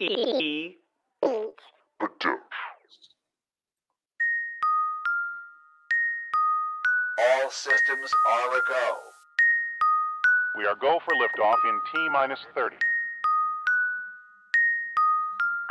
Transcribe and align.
E. 0.00 0.76
All 1.22 1.52
systems 7.50 8.10
are 8.26 8.56
a 8.56 8.60
go. 8.66 8.96
We 10.56 10.64
are 10.64 10.74
go 10.76 10.98
for 11.04 11.12
liftoff 11.16 11.56
in 11.68 11.78
T 11.92 12.08
minus 12.08 12.38
30. 12.54 12.76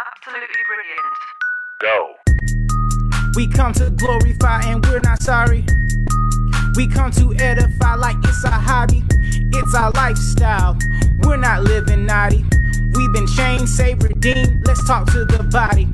Absolutely 0.06 0.64
brilliant. 0.68 1.18
Go. 1.82 2.14
We 3.36 3.48
come 3.48 3.74
to 3.74 3.90
glorify 3.90 4.62
and 4.66 4.86
we're 4.86 5.00
not 5.00 5.24
sorry. 5.24 5.66
We 6.76 6.88
come 6.88 7.10
to 7.14 7.34
edify 7.40 7.96
like 7.96 8.18
it's 8.24 8.44
a 8.44 8.52
hobby. 8.52 9.04
It's 9.54 9.76
our 9.76 9.92
lifestyle. 9.92 10.78
We're 11.24 11.38
not 11.38 11.64
living 11.64 12.06
naughty. 12.06 12.46
We've 12.94 13.14
been 13.14 13.28
chained, 13.28 13.68
saved, 13.70 14.04
redeemed. 14.04 14.66
Let's 14.66 14.86
talk 14.86 15.08
to 15.08 15.26
the 15.26 15.44
body. 15.44 15.88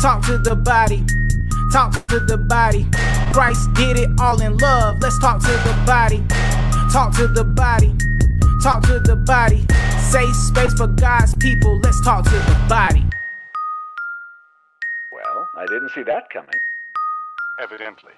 Talk 0.00 0.24
to 0.26 0.38
the 0.38 0.56
body. 0.56 1.04
Talk 1.72 2.06
to 2.08 2.20
the 2.20 2.36
body. 2.36 2.86
Christ 3.32 3.72
did 3.74 3.98
it 3.98 4.10
all 4.20 4.40
in 4.40 4.58
love. 4.58 5.00
Let's 5.00 5.18
talk 5.18 5.40
to 5.40 5.46
the 5.46 5.82
body. 5.86 6.22
Talk 6.92 7.14
to 7.16 7.26
the 7.28 7.44
body. 7.44 7.94
Talk 8.62 8.82
to 8.84 9.00
the 9.00 9.16
body. 9.16 9.66
Safe 10.10 10.34
space 10.34 10.74
for 10.74 10.86
God's 10.86 11.34
people. 11.36 11.78
Let's 11.80 12.00
talk 12.02 12.24
to 12.24 12.30
the 12.30 12.66
body. 12.68 13.04
Well, 15.12 15.48
I 15.56 15.66
didn't 15.66 15.90
see 15.90 16.02
that 16.02 16.28
coming. 16.30 16.60
Evidently. 17.60 18.12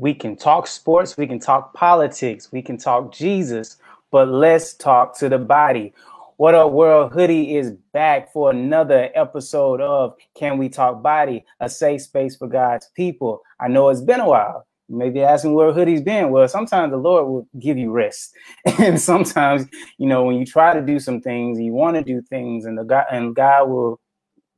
We 0.00 0.14
can 0.14 0.34
talk 0.34 0.66
sports, 0.66 1.18
we 1.18 1.26
can 1.26 1.38
talk 1.38 1.74
politics, 1.74 2.50
we 2.50 2.62
can 2.62 2.78
talk 2.78 3.12
Jesus, 3.12 3.76
but 4.10 4.28
let's 4.28 4.72
talk 4.72 5.14
to 5.18 5.28
the 5.28 5.36
body. 5.36 5.92
What 6.38 6.54
up, 6.54 6.72
world? 6.72 7.12
Hoodie 7.12 7.54
is 7.54 7.72
back 7.92 8.32
for 8.32 8.50
another 8.50 9.10
episode 9.14 9.82
of 9.82 10.14
Can 10.34 10.56
We 10.56 10.70
Talk 10.70 11.02
Body, 11.02 11.44
a 11.60 11.68
safe 11.68 12.00
space 12.00 12.34
for 12.34 12.48
God's 12.48 12.88
people. 12.96 13.42
I 13.60 13.68
know 13.68 13.90
it's 13.90 14.00
been 14.00 14.20
a 14.20 14.26
while. 14.26 14.66
You 14.88 14.96
may 14.96 15.10
be 15.10 15.20
asking 15.20 15.52
where 15.52 15.70
Hoodie's 15.70 16.00
been. 16.00 16.30
Well, 16.30 16.48
sometimes 16.48 16.92
the 16.92 16.96
Lord 16.96 17.26
will 17.26 17.46
give 17.58 17.76
you 17.76 17.90
rest, 17.90 18.34
and 18.78 18.98
sometimes, 18.98 19.66
you 19.98 20.06
know, 20.06 20.24
when 20.24 20.36
you 20.36 20.46
try 20.46 20.72
to 20.72 20.80
do 20.80 20.98
some 20.98 21.20
things, 21.20 21.60
you 21.60 21.74
want 21.74 21.98
to 21.98 22.02
do 22.02 22.22
things, 22.22 22.64
and 22.64 22.78
the 22.78 22.84
God 22.84 23.04
and 23.12 23.36
God 23.36 23.68
will 23.68 24.00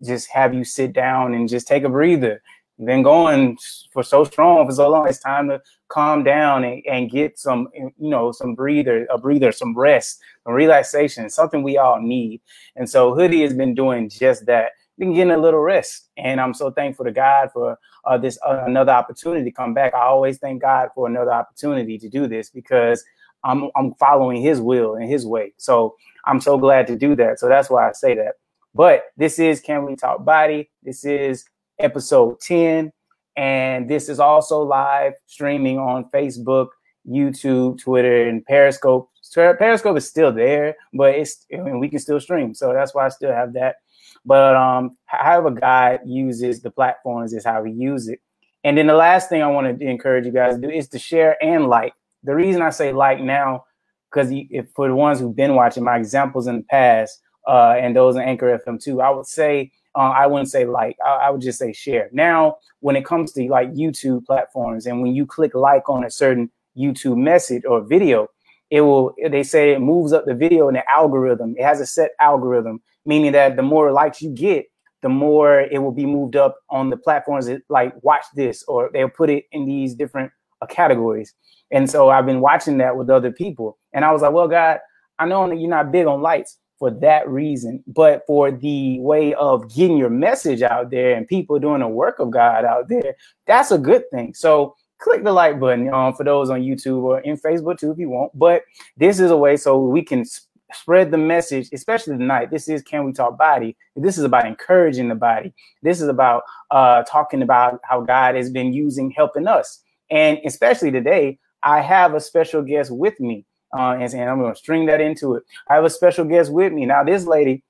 just 0.04 0.30
have 0.30 0.54
you 0.54 0.62
sit 0.62 0.92
down 0.92 1.34
and 1.34 1.48
just 1.48 1.66
take 1.66 1.82
a 1.82 1.88
breather 1.88 2.40
been 2.82 3.02
going 3.02 3.56
for 3.92 4.02
so 4.02 4.24
strong 4.24 4.66
for 4.66 4.74
so 4.74 4.88
long. 4.88 5.08
It's 5.08 5.18
time 5.18 5.48
to 5.48 5.60
calm 5.88 6.24
down 6.24 6.64
and, 6.64 6.82
and 6.90 7.10
get 7.10 7.38
some, 7.38 7.68
you 7.74 7.92
know, 7.98 8.32
some 8.32 8.54
breather, 8.54 9.06
a 9.10 9.18
breather, 9.18 9.52
some 9.52 9.76
rest, 9.76 10.20
some 10.44 10.54
relaxation, 10.54 11.28
something 11.30 11.62
we 11.62 11.78
all 11.78 12.00
need. 12.00 12.40
And 12.76 12.88
so 12.88 13.14
Hoodie 13.14 13.42
has 13.42 13.54
been 13.54 13.74
doing 13.74 14.08
just 14.08 14.46
that. 14.46 14.72
Been 14.98 15.14
getting 15.14 15.32
a 15.32 15.38
little 15.38 15.60
rest, 15.60 16.10
and 16.18 16.38
I'm 16.38 16.52
so 16.52 16.70
thankful 16.70 17.06
to 17.06 17.12
God 17.12 17.48
for 17.52 17.78
uh, 18.04 18.18
this 18.18 18.38
uh, 18.46 18.64
another 18.66 18.92
opportunity 18.92 19.42
to 19.44 19.50
come 19.50 19.72
back. 19.72 19.94
I 19.94 20.02
always 20.02 20.36
thank 20.36 20.60
God 20.60 20.90
for 20.94 21.06
another 21.06 21.32
opportunity 21.32 21.96
to 21.98 22.10
do 22.10 22.26
this 22.26 22.50
because 22.50 23.02
I'm 23.42 23.70
I'm 23.74 23.94
following 23.94 24.42
His 24.42 24.60
will 24.60 24.96
and 24.96 25.08
His 25.08 25.26
way. 25.26 25.54
So 25.56 25.96
I'm 26.26 26.40
so 26.40 26.58
glad 26.58 26.86
to 26.88 26.96
do 26.96 27.16
that. 27.16 27.40
So 27.40 27.48
that's 27.48 27.70
why 27.70 27.88
I 27.88 27.92
say 27.92 28.14
that. 28.16 28.34
But 28.74 29.04
this 29.16 29.38
is 29.38 29.60
Can 29.60 29.84
We 29.86 29.96
Talk 29.96 30.24
Body? 30.24 30.70
This 30.82 31.04
is 31.04 31.46
episode 31.82 32.40
10. 32.40 32.92
And 33.36 33.88
this 33.88 34.08
is 34.08 34.20
also 34.20 34.62
live 34.62 35.14
streaming 35.26 35.78
on 35.78 36.04
Facebook, 36.10 36.68
YouTube, 37.08 37.80
Twitter, 37.80 38.28
and 38.28 38.44
Periscope. 38.44 39.10
Periscope 39.34 39.96
is 39.96 40.08
still 40.08 40.32
there, 40.32 40.76
but 40.92 41.14
it's 41.14 41.46
and 41.50 41.80
we 41.80 41.88
can 41.88 41.98
still 41.98 42.20
stream. 42.20 42.54
So 42.54 42.72
that's 42.72 42.94
why 42.94 43.06
I 43.06 43.08
still 43.08 43.32
have 43.32 43.54
that. 43.54 43.76
But 44.24 44.54
um, 44.54 44.96
however 45.06 45.50
God 45.50 46.00
uses 46.04 46.60
the 46.60 46.70
platforms 46.70 47.32
is 47.32 47.44
how 47.44 47.64
he 47.64 47.72
uses 47.72 48.08
it. 48.10 48.20
And 48.64 48.78
then 48.78 48.86
the 48.86 48.94
last 48.94 49.28
thing 49.28 49.42
I 49.42 49.48
want 49.48 49.78
to 49.78 49.86
encourage 49.86 50.26
you 50.26 50.32
guys 50.32 50.54
to 50.54 50.60
do 50.60 50.70
is 50.70 50.88
to 50.88 50.98
share 50.98 51.42
and 51.42 51.66
like. 51.66 51.94
The 52.22 52.34
reason 52.34 52.62
I 52.62 52.70
say 52.70 52.92
like 52.92 53.20
now, 53.20 53.64
because 54.10 54.32
for 54.76 54.86
the 54.86 54.94
ones 54.94 55.18
who've 55.18 55.34
been 55.34 55.56
watching 55.56 55.82
my 55.82 55.96
examples 55.96 56.46
in 56.46 56.58
the 56.58 56.62
past, 56.64 57.20
uh, 57.48 57.74
and 57.76 57.96
those 57.96 58.14
in 58.14 58.22
Anchor 58.22 58.60
FM 58.64 58.80
too, 58.80 59.00
I 59.00 59.10
would 59.10 59.26
say 59.26 59.72
uh, 59.94 59.98
I 60.16 60.26
wouldn't 60.26 60.50
say 60.50 60.64
like, 60.64 60.96
I, 61.04 61.10
I, 61.10 61.30
would 61.30 61.40
just 61.40 61.58
say 61.58 61.72
share. 61.72 62.08
Now, 62.12 62.56
when 62.80 62.96
it 62.96 63.04
comes 63.04 63.32
to 63.32 63.42
like 63.48 63.72
YouTube 63.72 64.24
platforms, 64.24 64.86
and 64.86 65.02
when 65.02 65.14
you 65.14 65.26
click 65.26 65.54
like 65.54 65.88
on 65.88 66.04
a 66.04 66.10
certain 66.10 66.50
YouTube 66.76 67.18
message 67.18 67.64
or 67.66 67.82
video, 67.82 68.28
it 68.70 68.80
will, 68.80 69.14
they 69.30 69.42
say 69.42 69.72
it 69.72 69.80
moves 69.80 70.12
up 70.12 70.24
the 70.24 70.34
video 70.34 70.68
in 70.68 70.74
the 70.74 70.90
algorithm. 70.90 71.54
It 71.58 71.64
has 71.64 71.80
a 71.80 71.86
set 71.86 72.12
algorithm, 72.20 72.80
meaning 73.04 73.32
that 73.32 73.56
the 73.56 73.62
more 73.62 73.92
likes 73.92 74.22
you 74.22 74.30
get, 74.30 74.66
the 75.02 75.10
more 75.10 75.60
it 75.60 75.82
will 75.82 75.92
be 75.92 76.06
moved 76.06 76.36
up 76.36 76.56
on 76.70 76.88
the 76.88 76.96
platforms 76.96 77.46
that 77.46 77.62
like 77.68 77.92
watch 78.02 78.24
this, 78.34 78.64
or 78.64 78.88
they'll 78.92 79.10
put 79.10 79.28
it 79.28 79.44
in 79.52 79.66
these 79.66 79.94
different 79.94 80.32
uh, 80.62 80.66
categories. 80.66 81.34
And 81.70 81.90
so 81.90 82.08
I've 82.08 82.26
been 82.26 82.40
watching 82.40 82.78
that 82.78 82.96
with 82.96 83.10
other 83.10 83.32
people. 83.32 83.78
And 83.92 84.04
I 84.04 84.12
was 84.12 84.22
like, 84.22 84.32
well, 84.32 84.48
God, 84.48 84.78
I 85.18 85.26
know 85.26 85.46
that 85.48 85.58
you're 85.58 85.68
not 85.68 85.92
big 85.92 86.06
on 86.06 86.22
lights, 86.22 86.56
for 86.82 86.90
that 86.90 87.28
reason, 87.28 87.80
but 87.86 88.26
for 88.26 88.50
the 88.50 88.98
way 88.98 89.34
of 89.34 89.72
getting 89.72 89.96
your 89.96 90.10
message 90.10 90.62
out 90.62 90.90
there 90.90 91.14
and 91.14 91.28
people 91.28 91.60
doing 91.60 91.78
the 91.78 91.86
work 91.86 92.18
of 92.18 92.32
God 92.32 92.64
out 92.64 92.88
there, 92.88 93.14
that's 93.46 93.70
a 93.70 93.78
good 93.78 94.02
thing. 94.10 94.34
So 94.34 94.74
click 94.98 95.22
the 95.22 95.30
like 95.30 95.60
button 95.60 95.94
um, 95.94 96.12
for 96.12 96.24
those 96.24 96.50
on 96.50 96.62
YouTube 96.62 97.04
or 97.04 97.20
in 97.20 97.36
Facebook 97.36 97.78
too 97.78 97.92
if 97.92 97.98
you 97.98 98.10
want. 98.10 98.36
But 98.36 98.62
this 98.96 99.20
is 99.20 99.30
a 99.30 99.36
way 99.36 99.56
so 99.56 99.78
we 99.78 100.02
can 100.02 100.24
sp- 100.26 100.50
spread 100.72 101.12
the 101.12 101.18
message, 101.18 101.68
especially 101.72 102.18
tonight. 102.18 102.50
This 102.50 102.68
is 102.68 102.82
Can 102.82 103.04
We 103.04 103.12
Talk 103.12 103.38
Body? 103.38 103.76
This 103.94 104.18
is 104.18 104.24
about 104.24 104.44
encouraging 104.44 105.08
the 105.08 105.14
body. 105.14 105.54
This 105.84 106.00
is 106.00 106.08
about 106.08 106.42
uh, 106.72 107.04
talking 107.04 107.42
about 107.42 107.78
how 107.84 108.00
God 108.00 108.34
has 108.34 108.50
been 108.50 108.72
using 108.72 109.12
helping 109.12 109.46
us. 109.46 109.84
And 110.10 110.40
especially 110.44 110.90
today, 110.90 111.38
I 111.62 111.80
have 111.80 112.14
a 112.14 112.20
special 112.20 112.60
guest 112.60 112.90
with 112.90 113.20
me 113.20 113.46
uh, 113.72 113.96
and, 113.98 114.12
and 114.12 114.30
I'm 114.30 114.38
going 114.38 114.52
to 114.52 114.58
string 114.58 114.86
that 114.86 115.00
into 115.00 115.34
it. 115.34 115.44
I 115.68 115.74
have 115.74 115.84
a 115.84 115.90
special 115.90 116.24
guest 116.24 116.52
with 116.52 116.72
me 116.72 116.86
now. 116.86 117.04
This 117.04 117.26
lady, 117.26 117.62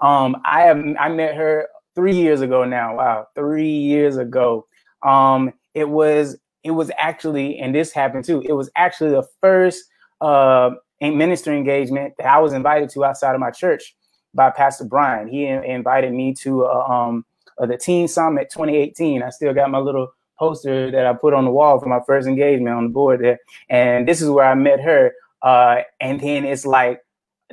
um, 0.00 0.36
I 0.44 0.62
have 0.62 0.82
I 0.98 1.08
met 1.08 1.34
her 1.36 1.68
three 1.94 2.14
years 2.14 2.40
ago 2.40 2.64
now. 2.64 2.96
Wow, 2.96 3.28
three 3.34 3.68
years 3.68 4.16
ago. 4.16 4.66
Um, 5.02 5.52
it 5.74 5.88
was 5.88 6.38
it 6.64 6.72
was 6.72 6.90
actually, 6.98 7.58
and 7.58 7.74
this 7.74 7.92
happened 7.92 8.24
too. 8.24 8.42
It 8.46 8.52
was 8.52 8.70
actually 8.76 9.10
the 9.10 9.26
first 9.40 9.84
uh, 10.20 10.70
ministry 11.00 11.56
engagement 11.56 12.14
that 12.18 12.26
I 12.26 12.38
was 12.38 12.52
invited 12.52 12.90
to 12.90 13.04
outside 13.04 13.34
of 13.34 13.40
my 13.40 13.50
church 13.50 13.94
by 14.34 14.50
Pastor 14.50 14.84
Brian. 14.84 15.28
He 15.28 15.46
invited 15.46 16.12
me 16.12 16.34
to 16.42 16.66
uh, 16.66 16.84
um, 16.84 17.24
uh, 17.58 17.66
the 17.66 17.76
Teen 17.76 18.08
Summit 18.08 18.50
2018. 18.52 19.22
I 19.22 19.30
still 19.30 19.54
got 19.54 19.70
my 19.70 19.78
little 19.78 20.12
poster 20.38 20.90
that 20.90 21.06
I 21.06 21.12
put 21.12 21.34
on 21.34 21.44
the 21.44 21.50
wall 21.50 21.78
for 21.80 21.88
my 21.88 22.00
first 22.06 22.28
engagement 22.28 22.76
on 22.76 22.84
the 22.84 22.90
board 22.90 23.20
there. 23.20 23.38
And 23.68 24.08
this 24.08 24.20
is 24.20 24.30
where 24.30 24.46
I 24.46 24.54
met 24.54 24.80
her. 24.80 25.12
Uh, 25.42 25.82
and 26.00 26.20
then 26.20 26.44
it's 26.44 26.66
like 26.66 27.02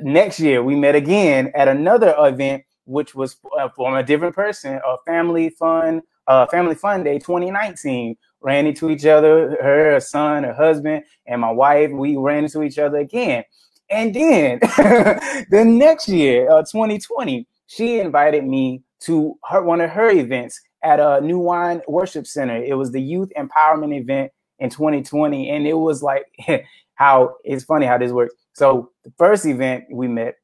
next 0.00 0.40
year 0.40 0.62
we 0.62 0.74
met 0.74 0.94
again 0.94 1.52
at 1.54 1.68
another 1.68 2.14
event, 2.18 2.64
which 2.86 3.14
was 3.14 3.36
uh, 3.58 3.68
from 3.68 3.94
a 3.94 4.02
different 4.02 4.34
person, 4.34 4.80
a 4.86 4.96
family 5.06 5.50
fun, 5.50 6.02
uh, 6.26 6.46
family 6.46 6.74
fun 6.74 7.04
day 7.04 7.18
2019. 7.18 8.16
Ran 8.40 8.66
into 8.66 8.90
each 8.90 9.06
other, 9.06 9.56
her, 9.62 9.92
her 9.92 10.00
son, 10.00 10.44
her 10.44 10.52
husband, 10.52 11.04
and 11.26 11.40
my 11.40 11.50
wife. 11.50 11.90
We 11.90 12.16
ran 12.18 12.44
into 12.44 12.62
each 12.62 12.78
other 12.78 12.98
again. 12.98 13.44
And 13.88 14.14
then 14.14 14.58
the 15.50 15.64
next 15.66 16.08
year, 16.08 16.50
uh, 16.50 16.60
2020, 16.62 17.46
she 17.66 18.00
invited 18.00 18.44
me 18.44 18.82
to 19.00 19.38
her 19.44 19.62
one 19.62 19.80
of 19.80 19.90
her 19.90 20.10
events 20.10 20.60
at 20.84 21.00
a 21.00 21.20
New 21.20 21.38
Wine 21.38 21.80
Worship 21.88 22.26
Center. 22.26 22.62
It 22.62 22.76
was 22.76 22.92
the 22.92 23.00
youth 23.00 23.32
empowerment 23.36 23.98
event 23.98 24.30
in 24.58 24.70
2020, 24.70 25.50
and 25.50 25.66
it 25.66 25.74
was 25.74 26.02
like 26.02 26.26
how 26.94 27.34
it's 27.44 27.64
funny 27.64 27.86
how 27.86 27.98
this 27.98 28.12
works. 28.12 28.34
So 28.52 28.90
the 29.04 29.12
first 29.18 29.46
event 29.46 29.84
we 29.90 30.06
met, 30.06 30.36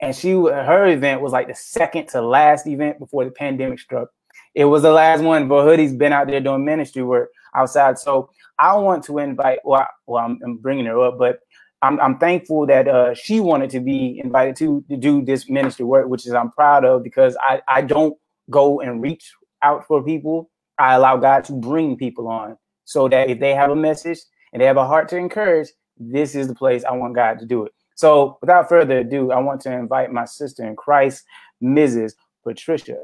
and 0.00 0.16
she 0.16 0.30
her 0.30 0.86
event 0.86 1.20
was 1.20 1.32
like 1.32 1.48
the 1.48 1.54
second 1.54 2.08
to 2.08 2.22
last 2.22 2.66
event 2.66 2.98
before 2.98 3.24
the 3.24 3.30
pandemic 3.30 3.80
struck. 3.80 4.08
It 4.54 4.64
was 4.64 4.82
the 4.82 4.92
last 4.92 5.22
one, 5.22 5.48
but 5.48 5.64
Hoodie's 5.64 5.94
been 5.94 6.12
out 6.12 6.26
there 6.28 6.40
doing 6.40 6.64
ministry 6.64 7.02
work 7.02 7.30
outside. 7.54 7.98
So 7.98 8.30
I 8.58 8.74
want 8.76 9.04
to 9.04 9.18
invite. 9.18 9.58
Well, 9.64 9.80
I, 9.80 9.86
well, 10.06 10.24
I'm, 10.24 10.38
I'm 10.44 10.56
bringing 10.56 10.86
her 10.86 11.00
up, 11.00 11.18
but 11.18 11.40
I'm, 11.82 12.00
I'm 12.00 12.18
thankful 12.18 12.66
that 12.66 12.88
uh, 12.88 13.14
she 13.14 13.40
wanted 13.40 13.70
to 13.70 13.80
be 13.80 14.20
invited 14.22 14.56
to, 14.56 14.84
to 14.90 14.96
do 14.96 15.22
this 15.24 15.48
ministry 15.48 15.84
work, 15.84 16.08
which 16.08 16.26
is 16.26 16.32
I'm 16.34 16.50
proud 16.50 16.84
of 16.84 17.02
because 17.02 17.36
I, 17.40 17.62
I 17.68 17.82
don't 17.82 18.16
go 18.50 18.80
and 18.80 19.02
reach 19.02 19.32
out 19.62 19.86
for 19.86 20.02
people, 20.02 20.50
I 20.78 20.94
allow 20.94 21.16
God 21.16 21.44
to 21.44 21.52
bring 21.52 21.96
people 21.96 22.28
on 22.28 22.56
so 22.84 23.08
that 23.08 23.30
if 23.30 23.38
they 23.38 23.54
have 23.54 23.70
a 23.70 23.76
message 23.76 24.18
and 24.52 24.60
they 24.60 24.66
have 24.66 24.76
a 24.76 24.86
heart 24.86 25.08
to 25.10 25.16
encourage, 25.16 25.68
this 25.98 26.34
is 26.34 26.48
the 26.48 26.54
place 26.54 26.84
I 26.84 26.92
want 26.92 27.14
God 27.14 27.38
to 27.40 27.46
do 27.46 27.64
it. 27.64 27.72
So, 27.94 28.38
without 28.40 28.68
further 28.68 28.98
ado, 28.98 29.30
I 29.30 29.38
want 29.40 29.60
to 29.62 29.72
invite 29.72 30.10
my 30.10 30.24
sister 30.24 30.64
in 30.64 30.74
Christ, 30.74 31.22
Mrs. 31.62 32.14
Patricia 32.42 32.96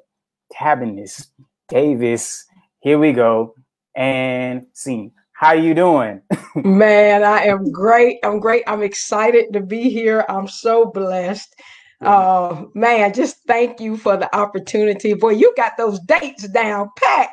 Cabanis 0.55 1.29
Davis. 1.69 2.47
Here 2.81 2.99
we 2.99 3.13
go. 3.13 3.55
And 3.95 4.67
scene. 4.73 5.13
How 5.33 5.53
you 5.53 5.75
doing? 5.75 6.23
Man, 6.57 7.23
I 7.23 7.43
am 7.43 7.71
great. 7.71 8.19
I'm 8.23 8.41
great. 8.41 8.63
I'm 8.67 8.83
excited 8.83 9.53
to 9.53 9.61
be 9.61 9.91
here. 9.91 10.25
I'm 10.31 10.49
so 10.49 10.87
blessed. 10.87 11.55
Uh, 12.01 12.65
man, 12.75 13.13
just 13.15 13.39
thank 13.47 13.81
you 13.81 13.97
for 13.97 14.17
the 14.17 14.35
opportunity. 14.37 15.15
Boy, 15.15 15.31
you 15.31 15.55
got 15.57 15.77
those 15.77 15.99
dates 16.01 16.47
down 16.49 16.91
pat. 16.97 17.31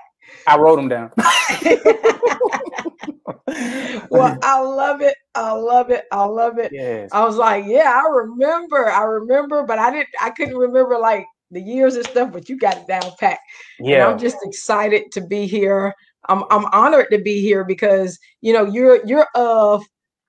I 0.48 0.58
wrote 0.58 0.78
them 0.78 0.88
down. 0.90 1.12
well, 4.10 4.38
I 4.44 4.60
love 4.60 5.02
it. 5.02 5.16
I 5.36 5.52
love 5.52 5.90
it. 5.90 6.06
I 6.12 6.24
love 6.26 6.58
it. 6.60 6.72
Yes. 6.74 7.10
I 7.12 7.24
was 7.24 7.36
like, 7.38 7.66
yeah, 7.68 8.02
I 8.04 8.10
remember. 8.10 8.90
I 8.90 9.04
remember, 9.04 9.64
but 9.64 9.80
I 9.80 9.92
didn't. 9.92 10.10
I 10.22 10.30
couldn't 10.30 10.58
remember 10.58 10.98
like 10.98 11.26
the 11.52 11.62
years 11.62 11.96
and 11.96 12.06
stuff. 12.06 12.32
But 12.32 12.50
you 12.50 12.58
got 12.58 12.78
it 12.78 12.88
down 12.88 13.12
pat. 13.20 13.40
Yeah. 13.80 13.96
And 13.96 14.14
I'm 14.14 14.20
just 14.20 14.38
excited 14.44 15.12
to 15.14 15.22
be 15.22 15.46
here. 15.46 15.94
I'm 16.30 16.44
I'm 16.50 16.66
honored 16.68 17.08
to 17.12 17.20
be 17.20 17.42
here 17.42 17.64
because 17.64 18.18
you 18.42 18.54
know 18.54 18.66
you're 18.66 19.06
you're 19.06 19.28
of 19.36 19.84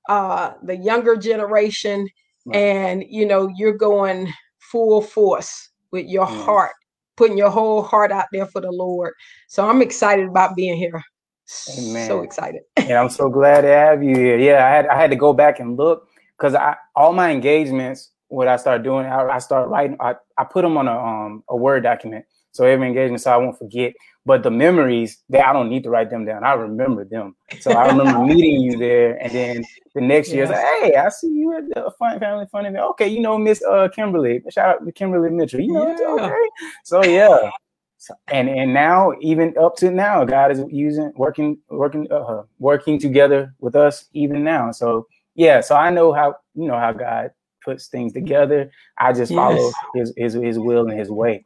uh 0.08 0.52
the 0.62 0.76
younger 0.76 1.16
generation 1.16 2.08
Right. 2.44 2.56
and 2.56 3.04
you 3.08 3.26
know 3.26 3.48
you're 3.56 3.76
going 3.76 4.32
full 4.58 5.00
force 5.00 5.70
with 5.92 6.06
your 6.06 6.26
Yes. 6.26 6.34
heart 6.34 6.72
putting 7.16 7.38
your 7.38 7.50
whole 7.50 7.82
heart 7.82 8.12
out 8.12 8.26
there 8.32 8.46
for 8.46 8.60
the 8.60 8.70
lord 8.70 9.12
so 9.48 9.68
i'm 9.68 9.82
excited 9.82 10.26
about 10.28 10.56
being 10.56 10.76
here 10.76 11.02
so 11.46 12.20
excited 12.22 12.62
and 12.76 12.92
I'm 12.92 13.08
so 13.08 13.28
glad 13.28 13.62
to 13.62 13.68
have 13.68 14.02
you 14.02 14.14
here. 14.14 14.38
Yeah, 14.38 14.66
I 14.66 14.70
had 14.70 14.86
I 14.86 14.96
had 15.00 15.10
to 15.10 15.16
go 15.16 15.32
back 15.32 15.60
and 15.60 15.76
look 15.76 16.08
because 16.36 16.54
I 16.54 16.76
all 16.94 17.12
my 17.12 17.30
engagements, 17.30 18.10
what 18.28 18.48
I 18.48 18.56
start 18.56 18.82
doing, 18.82 19.06
I, 19.06 19.22
I 19.28 19.38
start 19.38 19.68
writing. 19.68 19.96
I, 20.00 20.14
I 20.36 20.44
put 20.44 20.62
them 20.62 20.76
on 20.76 20.88
a 20.88 20.98
um 20.98 21.44
a 21.48 21.56
word 21.56 21.82
document, 21.82 22.24
so 22.52 22.64
every 22.64 22.86
engagement, 22.86 23.22
so 23.22 23.32
I 23.32 23.36
won't 23.36 23.58
forget. 23.58 23.94
But 24.26 24.42
the 24.42 24.50
memories, 24.50 25.18
that 25.28 25.46
I 25.46 25.52
don't 25.52 25.68
need 25.68 25.82
to 25.84 25.90
write 25.90 26.08
them 26.10 26.24
down. 26.24 26.44
I 26.44 26.54
remember 26.54 27.04
them. 27.04 27.36
So 27.60 27.74
I 27.74 27.86
remember 27.86 28.18
meeting 28.24 28.60
you 28.62 28.78
there, 28.78 29.16
and 29.22 29.34
then 29.34 29.64
the 29.94 30.00
next 30.00 30.32
year, 30.32 30.44
it's 30.44 30.52
like, 30.52 30.64
hey, 30.82 30.96
I 30.96 31.08
see 31.10 31.28
you 31.28 31.56
at 31.56 31.68
the 31.68 31.90
fun 31.98 32.18
family 32.18 32.46
fun 32.50 32.64
event. 32.66 32.84
Okay, 32.92 33.08
you 33.08 33.20
know 33.20 33.36
Miss 33.38 33.62
uh 33.62 33.88
Kimberly. 33.88 34.42
Shout 34.50 34.76
out 34.76 34.86
to 34.86 34.92
Kimberly 34.92 35.30
Mitchell. 35.30 35.60
You 35.60 35.72
know, 35.74 35.94
Yeah. 35.98 36.24
okay. 36.24 36.48
So 36.84 37.04
yeah. 37.04 37.50
So, 37.98 38.14
and 38.28 38.48
and 38.48 38.74
now 38.74 39.12
even 39.20 39.56
up 39.58 39.76
to 39.76 39.90
now, 39.90 40.24
God 40.24 40.50
is 40.52 40.62
using 40.68 41.12
working 41.16 41.58
working 41.68 42.06
uh, 42.10 42.42
working 42.58 42.98
together 42.98 43.54
with 43.60 43.76
us 43.76 44.06
even 44.12 44.44
now. 44.44 44.72
So 44.72 45.06
yeah, 45.34 45.60
so 45.60 45.74
I 45.76 45.90
know 45.90 46.12
how 46.12 46.36
you 46.54 46.66
know 46.68 46.78
how 46.78 46.92
God 46.92 47.30
puts 47.64 47.88
things 47.88 48.12
together. 48.12 48.70
I 48.98 49.12
just 49.12 49.34
follow 49.34 49.72
his 49.94 50.12
his 50.16 50.34
his 50.34 50.58
will 50.58 50.88
and 50.88 50.98
his 50.98 51.10
way. 51.10 51.44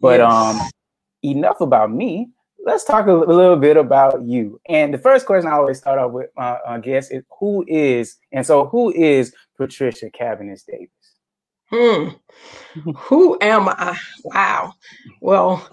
But 0.00 0.20
Yes. 0.20 0.32
um, 0.32 0.60
enough 1.24 1.60
about 1.60 1.92
me. 1.92 2.30
Let's 2.64 2.84
talk 2.84 3.06
a, 3.06 3.12
little 3.12 3.56
bit 3.56 3.76
about 3.76 4.22
you. 4.22 4.60
And 4.68 4.94
the 4.94 4.98
first 4.98 5.26
question 5.26 5.48
I 5.50 5.54
always 5.54 5.78
start 5.78 5.98
off 5.98 6.12
with 6.12 6.30
my 6.36 6.52
uh, 6.66 6.78
guest 6.78 7.12
is 7.12 7.24
who 7.40 7.64
is 7.68 8.18
and 8.32 8.46
so 8.46 8.66
who 8.66 8.92
is 8.92 9.34
Patricia 9.56 10.10
Cabanis 10.10 10.62
Davis? 10.66 10.90
Hmm. 11.70 12.10
Who 12.96 13.38
am 13.40 13.68
I? 13.68 13.98
Wow. 14.24 14.74
Well, 15.20 15.68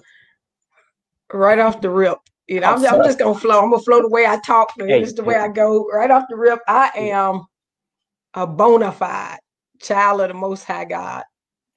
right 1.34 1.60
off 1.60 1.82
the 1.82 1.90
rip, 1.90 2.18
you 2.48 2.62
know, 2.62 2.68
I'm, 2.68 2.86
I'm 2.86 3.04
just 3.04 3.20
gonna 3.20 3.40
flow. 3.40 3.62
I'm 3.62 3.70
gonna 3.72 3.84
flow 3.84 4.02
the 4.02 4.10
way 4.10 4.26
I 4.26 4.40
talk. 4.46 4.74
Hey, 4.78 5.02
It's 5.04 5.14
the 5.14 5.24
way. 5.24 5.36
I 5.36 5.48
go. 5.50 5.88
Right 5.94 6.12
off 6.12 6.26
the 6.30 6.38
rip, 6.38 6.60
I 6.68 6.92
am 6.96 7.46
a 8.34 8.48
bona 8.48 8.92
fide 8.92 9.40
child 9.82 10.22
of 10.22 10.30
the 10.30 10.34
Most 10.34 10.64
High 10.66 10.86
God. 10.86 11.24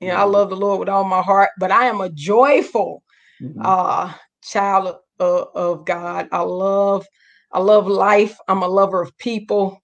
You 0.01 0.09
know, 0.09 0.17
I 0.17 0.25
Mhm. 0.25 0.33
love 0.33 0.51
the 0.51 0.57
Lord 0.57 0.81
with 0.81 0.89
all 0.89 1.05
my 1.05 1.23
heart, 1.23 1.51
but 1.59 1.71
I 1.71 1.87
am 1.87 2.01
a 2.01 2.11
joyful 2.11 3.03
Mhm. 3.43 3.65
uh 3.65 4.12
child 4.43 4.97
of, 5.21 5.49
of 5.55 5.87
God. 5.87 6.29
I 6.33 6.41
love, 6.43 7.06
I 7.53 7.61
love 7.61 7.89
life. 7.89 8.39
I'm 8.49 8.62
a 8.62 8.69
lover 8.69 9.03
of 9.03 9.17
people 9.19 9.77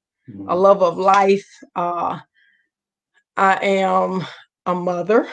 a 0.49 0.57
Mhm. 0.57 0.57
love 0.57 0.83
of 0.83 0.99
life. 0.99 1.47
Uh, 1.77 2.21
I 3.37 3.55
am 3.65 4.27
a 4.67 4.75
mother. 4.75 5.29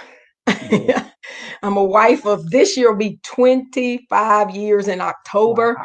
Yeah. 0.61 1.03
I'm 1.63 1.77
a 1.77 1.83
wife 1.85 2.25
of 2.25 2.49
this 2.51 2.77
year 2.77 2.91
will 2.91 2.97
be 2.99 3.19
25 3.25 4.51
years 4.55 4.87
in 4.89 5.01
October. 5.01 5.81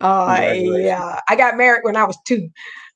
Uh, 0.00 0.40
yeah, 0.54 1.20
I 1.28 1.36
got 1.36 1.56
married 1.58 1.82
when 1.84 1.96
I 1.96 2.04
was 2.04 2.18
two. 2.26 2.50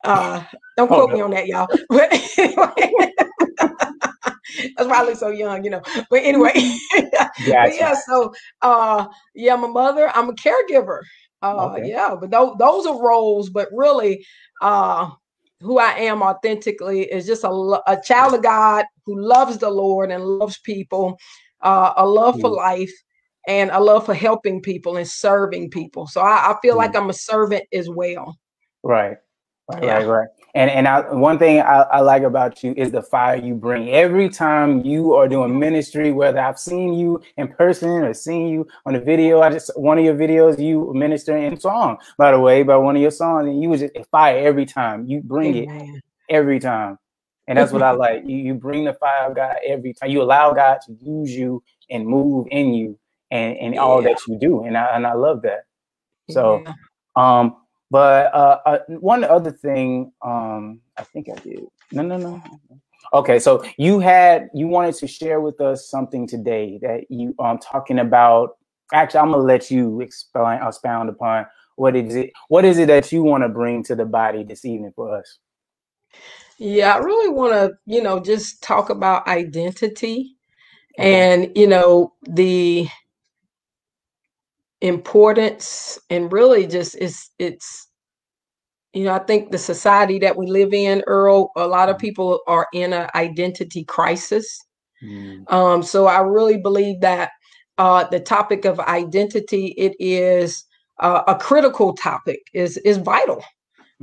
Uh, 0.04 0.44
don't 0.76 0.90
Oh, 0.90 0.94
quote 0.94 1.10
no. 1.10 1.14
me 1.14 1.20
on 1.20 1.32
that, 1.32 1.46
y'all. 1.48 1.68
But 1.90 2.12
anyway, 2.38 3.12
that's 4.76 4.88
why 4.88 5.00
I 5.00 5.04
look 5.04 5.16
so 5.16 5.28
young, 5.28 5.64
you 5.64 5.70
know. 5.70 5.82
But 6.10 6.22
anyway, 6.22 6.52
but 6.94 7.74
yeah, 7.74 7.94
so 8.06 8.32
uh, 8.62 9.06
yeah, 9.34 9.54
I'm 9.54 9.64
a 9.64 9.68
mother. 9.68 10.10
I'm 10.14 10.28
a 10.30 10.34
caregiver. 10.34 11.00
Uh, 11.42 11.74
Okay. 11.76 11.88
yeah, 11.88 12.14
but 12.20 12.30
those 12.30 12.56
those 12.58 12.86
are 12.86 13.02
roles. 13.02 13.50
But 13.50 13.68
really, 13.72 14.24
uh, 14.60 15.10
who 15.60 15.78
I 15.78 15.92
am 15.92 16.22
authentically 16.22 17.02
is 17.02 17.26
just 17.26 17.44
a, 17.44 17.48
a 17.86 18.00
child 18.04 18.34
of 18.34 18.42
God 18.42 18.84
who 19.06 19.20
loves 19.20 19.58
the 19.58 19.70
Lord 19.70 20.10
and 20.10 20.24
loves 20.24 20.58
people, 20.60 21.18
uh, 21.62 21.94
a 21.96 22.06
love 22.06 22.40
for 22.40 22.50
Mm. 22.50 22.56
life, 22.56 22.92
and 23.48 23.70
a 23.70 23.80
love 23.80 24.06
for 24.06 24.14
helping 24.14 24.60
people 24.60 24.96
and 24.96 25.08
serving 25.08 25.70
people. 25.70 26.06
So 26.06 26.20
I, 26.20 26.52
I 26.52 26.56
feel 26.62 26.76
like 26.76 26.94
I'm 26.94 27.10
a 27.10 27.14
servant 27.14 27.64
as 27.72 27.88
well. 27.88 28.36
Right. 28.82 29.16
Right, 29.68 29.82
Yeah. 29.82 29.98
right, 29.98 30.06
right. 30.06 30.28
And 30.54 30.70
and 30.70 30.86
I, 30.88 31.12
one 31.12 31.38
thing 31.38 31.60
I, 31.60 31.82
I 31.82 32.00
like 32.00 32.24
about 32.24 32.62
you 32.62 32.74
is 32.76 32.90
the 32.92 33.02
fire 33.02 33.36
you 33.36 33.54
bring. 33.54 33.88
Every 33.90 34.28
time 34.28 34.84
you 34.84 35.14
are 35.14 35.28
doing 35.28 35.58
ministry, 35.58 36.12
whether 36.12 36.40
I've 36.40 36.58
seen 36.58 36.94
you 36.94 37.22
in 37.38 37.48
person 37.48 37.88
or 38.04 38.12
seen 38.14 38.48
you 38.48 38.68
on 38.84 38.94
a 38.94 39.00
video, 39.00 39.40
I 39.40 39.50
just 39.50 39.70
one 39.78 39.98
of 39.98 40.04
your 40.04 40.14
videos 40.14 40.62
you 40.62 40.92
ministering 40.94 41.44
in 41.44 41.58
song, 41.60 41.98
by 42.18 42.32
the 42.32 42.40
way, 42.40 42.62
by 42.64 42.76
one 42.76 42.96
of 42.96 43.02
your 43.02 43.10
songs, 43.10 43.48
and 43.48 43.62
you 43.62 43.70
was 43.70 43.80
just 43.80 43.94
fire 44.10 44.38
every 44.46 44.66
time. 44.66 45.06
You 45.06 45.22
bring 45.22 45.56
it 45.56 45.70
every 46.28 46.60
time. 46.60 46.98
And 47.48 47.58
that's 47.58 47.72
what 47.72 47.82
I 47.82 47.92
like. 47.92 48.24
You 48.26 48.36
you 48.36 48.54
bring 48.54 48.84
the 48.84 48.94
fire 48.94 49.28
of 49.30 49.36
God 49.36 49.56
every 49.66 49.94
time. 49.94 50.10
You 50.10 50.22
allow 50.22 50.52
God 50.52 50.78
to 50.86 50.92
use 51.02 51.30
you 51.30 51.62
and 51.90 52.06
move 52.06 52.46
in 52.50 52.74
you 52.74 52.98
and, 53.30 53.56
and 53.58 53.78
all 53.78 54.02
that 54.02 54.26
you 54.26 54.38
do. 54.38 54.64
And 54.64 54.76
I 54.76 54.86
and 54.96 55.06
I 55.06 55.14
love 55.14 55.42
that. 55.42 55.64
So 56.28 56.62
Yeah. 56.66 56.74
um, 57.16 57.56
but 57.92 58.34
uh, 58.34 58.58
uh, 58.64 58.78
one 58.88 59.22
other 59.22 59.50
thing, 59.50 60.12
um, 60.22 60.80
I 60.96 61.02
think 61.02 61.28
I 61.28 61.38
did. 61.40 61.60
No, 61.92 62.02
no, 62.02 62.16
no. 62.16 62.42
Okay, 63.12 63.38
so 63.38 63.62
you 63.76 64.00
had 64.00 64.48
you 64.54 64.66
wanted 64.66 64.94
to 64.94 65.06
share 65.06 65.42
with 65.42 65.60
us 65.60 65.90
something 65.90 66.26
today 66.26 66.78
that 66.80 67.04
you 67.10 67.34
um 67.38 67.58
talking 67.58 67.98
about. 67.98 68.56
Actually, 68.94 69.20
I'm 69.20 69.32
gonna 69.32 69.42
let 69.42 69.70
you 69.70 70.00
explain, 70.00 70.62
expound 70.62 71.10
upon 71.10 71.44
what 71.76 71.94
is 71.94 72.16
it. 72.16 72.32
What 72.48 72.64
is 72.64 72.78
it 72.78 72.86
that 72.86 73.12
you 73.12 73.22
want 73.22 73.42
to 73.42 73.50
bring 73.50 73.84
to 73.84 73.94
the 73.94 74.06
body 74.06 74.42
this 74.42 74.64
evening 74.64 74.94
for 74.96 75.14
us? 75.14 75.38
Yeah, 76.56 76.94
I 76.94 76.98
really 76.98 77.28
want 77.28 77.52
to, 77.52 77.72
you 77.84 78.02
know, 78.02 78.20
just 78.20 78.62
talk 78.62 78.88
about 78.88 79.26
identity 79.26 80.36
Okay. 80.98 81.32
and, 81.32 81.52
you 81.56 81.66
know, 81.66 82.14
the 82.22 82.86
importance 84.82 85.98
and 86.10 86.32
really 86.32 86.66
just 86.68 86.96
it's 86.96 87.30
it's 87.40 87.88
you 88.94 89.04
know, 89.04 89.14
I 89.14 89.20
think 89.20 89.52
the 89.52 89.58
society 89.58 90.18
that 90.20 90.36
we 90.36 90.46
live 90.48 90.74
in, 90.74 91.02
Earl, 91.06 91.50
a 91.56 91.66
lot 91.68 91.90
of 91.90 91.96
Mhm. 91.96 92.00
people 92.00 92.40
are 92.48 92.68
in 92.74 92.92
an 92.94 93.10
identity 93.14 93.84
crisis. 93.84 94.58
Mm, 95.02 95.46
Um, 95.48 95.82
so 95.82 96.06
I 96.06 96.20
really 96.20 96.58
believe 96.58 97.00
that 97.02 97.32
uh, 97.78 98.04
the 98.08 98.20
topic 98.20 98.64
of 98.66 98.80
identity, 98.80 99.74
it 99.78 99.94
is 100.00 100.64
uh, 101.00 101.22
a 101.28 101.36
critical 101.36 101.94
topic, 101.94 102.40
is 102.54 102.78
is 102.78 102.98
vital 102.98 103.42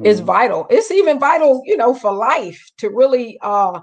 is 0.04 0.22
mhm, 0.22 0.26
vital. 0.26 0.68
It's 0.72 0.92
even 0.92 1.20
vital, 1.20 1.64
you 1.66 1.78
know, 1.78 1.94
for 1.96 2.14
life 2.14 2.62
to 2.80 2.90
really 2.90 3.38
uh 3.44 3.82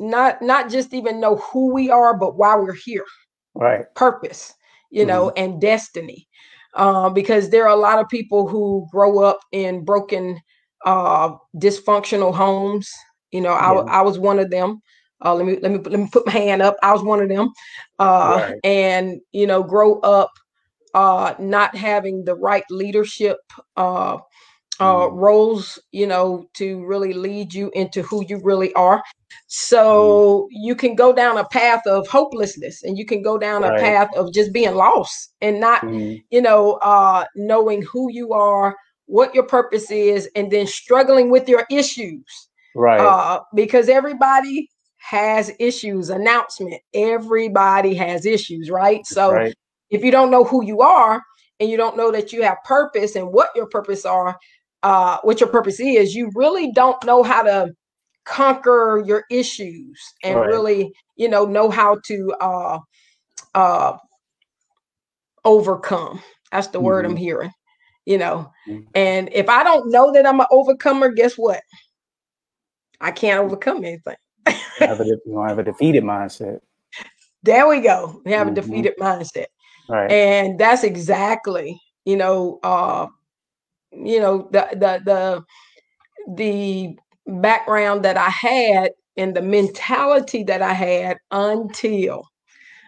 not 0.00 0.42
not 0.42 0.70
just 0.70 0.94
even 0.94 1.20
know 1.20 1.36
who 1.36 1.72
we 1.74 1.90
are, 1.90 2.16
but 2.18 2.36
why 2.36 2.56
we're 2.56 2.74
here, 2.74 3.04
Right. 3.54 3.86
purpose, 3.96 4.54
you 4.90 5.04
know, 5.04 5.30
and 5.36 5.60
destiny. 5.60 6.26
Uh, 6.74 7.08
because 7.10 7.50
there 7.50 7.64
are 7.64 7.76
a 7.76 7.80
lot 7.80 7.98
of 7.98 8.08
people 8.08 8.48
who 8.48 8.86
grow 8.92 9.20
up 9.22 9.40
in 9.52 9.84
broken, 9.84 10.38
uh, 10.84 11.30
dysfunctional 11.56 12.34
homes. 12.34 12.90
You 13.32 13.40
know, 13.40 13.52
I, 13.52 13.72
Yeah. 13.72 13.82
I 13.88 14.02
was 14.02 14.18
one 14.18 14.38
of 14.38 14.50
them. 14.50 14.80
Uh, 15.24 15.34
let 15.34 15.46
me 15.46 15.58
let 15.62 15.72
me 15.72 15.78
let 15.78 15.98
me 15.98 16.08
put 16.12 16.26
my 16.26 16.32
hand 16.32 16.62
up. 16.62 16.76
I 16.82 16.92
was 16.92 17.02
one 17.02 17.20
of 17.22 17.28
them, 17.28 17.50
uh, 17.98 18.40
Right. 18.40 18.60
and 18.64 19.20
you 19.32 19.46
know, 19.46 19.62
grow 19.62 19.98
up 20.00 20.30
uh, 20.94 21.34
not 21.38 21.74
having 21.76 22.24
the 22.24 22.34
right 22.34 22.64
leadership 22.70 23.38
uh, 23.76 24.18
uh, 24.80 25.08
Mm. 25.08 25.16
roles, 25.16 25.78
you 25.92 26.06
know, 26.06 26.46
to 26.54 26.84
really 26.86 27.12
lead 27.12 27.52
you 27.54 27.70
into 27.74 28.02
who 28.02 28.24
you 28.28 28.40
really 28.42 28.72
are. 28.74 29.02
So 29.46 30.48
you 30.50 30.74
can 30.74 30.94
go 30.94 31.12
down 31.12 31.38
a 31.38 31.44
path 31.48 31.86
of 31.86 32.06
hopelessness 32.06 32.82
and 32.82 32.96
you 32.98 33.06
can 33.06 33.22
go 33.22 33.38
down 33.38 33.64
a 33.64 33.72
path 33.78 34.08
of 34.16 34.32
just 34.32 34.52
being 34.52 34.74
lost 34.74 35.32
and 35.40 35.60
not, 35.60 35.82
Mhm, 35.82 36.22
you 36.30 36.42
know, 36.42 36.74
uh, 36.82 37.24
knowing 37.34 37.82
who 37.82 38.10
you 38.12 38.32
are, 38.32 38.76
what 39.06 39.34
your 39.34 39.44
purpose 39.44 39.90
is, 39.90 40.28
and 40.34 40.50
then 40.50 40.66
struggling 40.66 41.30
with 41.30 41.48
your 41.48 41.66
issues. 41.70 42.48
Right. 42.74 43.00
Uh, 43.00 43.40
because 43.54 43.88
everybody 43.88 44.68
has 44.98 45.50
issues. 45.58 46.10
Announcement. 46.10 46.80
Everybody 46.92 47.94
has 47.94 48.26
issues, 48.26 48.70
right? 48.70 49.06
So 49.06 49.32
right. 49.32 49.54
if 49.90 50.04
you 50.04 50.10
don't 50.10 50.30
know 50.30 50.44
who 50.44 50.64
you 50.64 50.80
are 50.80 51.22
and 51.60 51.70
you 51.70 51.76
don't 51.76 51.96
know 51.96 52.10
that 52.12 52.32
you 52.32 52.42
have 52.42 52.58
purpose 52.64 53.16
and 53.16 53.32
what 53.32 53.48
your 53.56 53.66
purpose 53.66 54.04
are, 54.04 54.36
uh, 54.82 55.18
what 55.22 55.40
your 55.40 55.48
purpose 55.48 55.80
is, 55.80 56.14
you 56.14 56.30
really 56.34 56.72
don't 56.72 57.02
know 57.04 57.22
how 57.22 57.42
to 57.42 57.72
conquer 58.24 59.02
your 59.06 59.24
issues 59.30 60.00
and 60.22 60.38
Right. 60.38 60.48
really, 60.48 60.92
you 61.16 61.28
know, 61.28 61.44
know 61.46 61.70
how 61.70 61.98
to 62.06 62.34
uh, 62.40 62.78
uh, 63.54 63.96
overcome. 65.44 66.20
That's 66.52 66.68
the 66.68 66.80
word 66.80 67.04
I'm 67.04 67.16
hearing. 67.16 67.52
You 68.06 68.18
know, 68.18 68.50
Mhm. 68.68 68.86
and 68.94 69.28
if 69.32 69.48
I 69.50 69.62
don't 69.64 69.90
know 69.90 70.12
that 70.12 70.26
I'm 70.26 70.40
an 70.40 70.46
overcomer, 70.50 71.10
guess 71.10 71.34
what? 71.34 71.60
I 73.00 73.10
can't 73.10 73.40
overcome 73.44 73.84
anything. 73.84 74.16
have 74.80 75.00
a, 75.00 75.04
you 75.04 75.20
don't 75.26 75.48
have 75.48 75.58
a 75.58 75.62
defeated 75.64 76.04
mindset. 76.04 76.60
There 77.42 77.68
we 77.68 77.80
go. 77.80 78.20
We 78.24 78.32
have 78.32 78.48
Mhm. 78.48 78.52
a 78.52 78.54
defeated 78.54 78.94
mindset. 78.98 79.46
Right. 79.88 80.10
and 80.10 80.58
that's 80.58 80.84
exactly 80.84 81.80
you 82.04 82.16
know 82.16 82.58
uh 82.62 83.06
you 83.92 84.20
know 84.20 84.48
the 84.52 84.66
the 84.72 85.02
the 85.04 85.44
the 86.36 86.96
background 87.40 88.04
that 88.04 88.16
i 88.16 88.28
had 88.28 88.90
and 89.16 89.34
the 89.34 89.42
mentality 89.42 90.42
that 90.44 90.62
i 90.62 90.72
had 90.72 91.16
until 91.30 92.22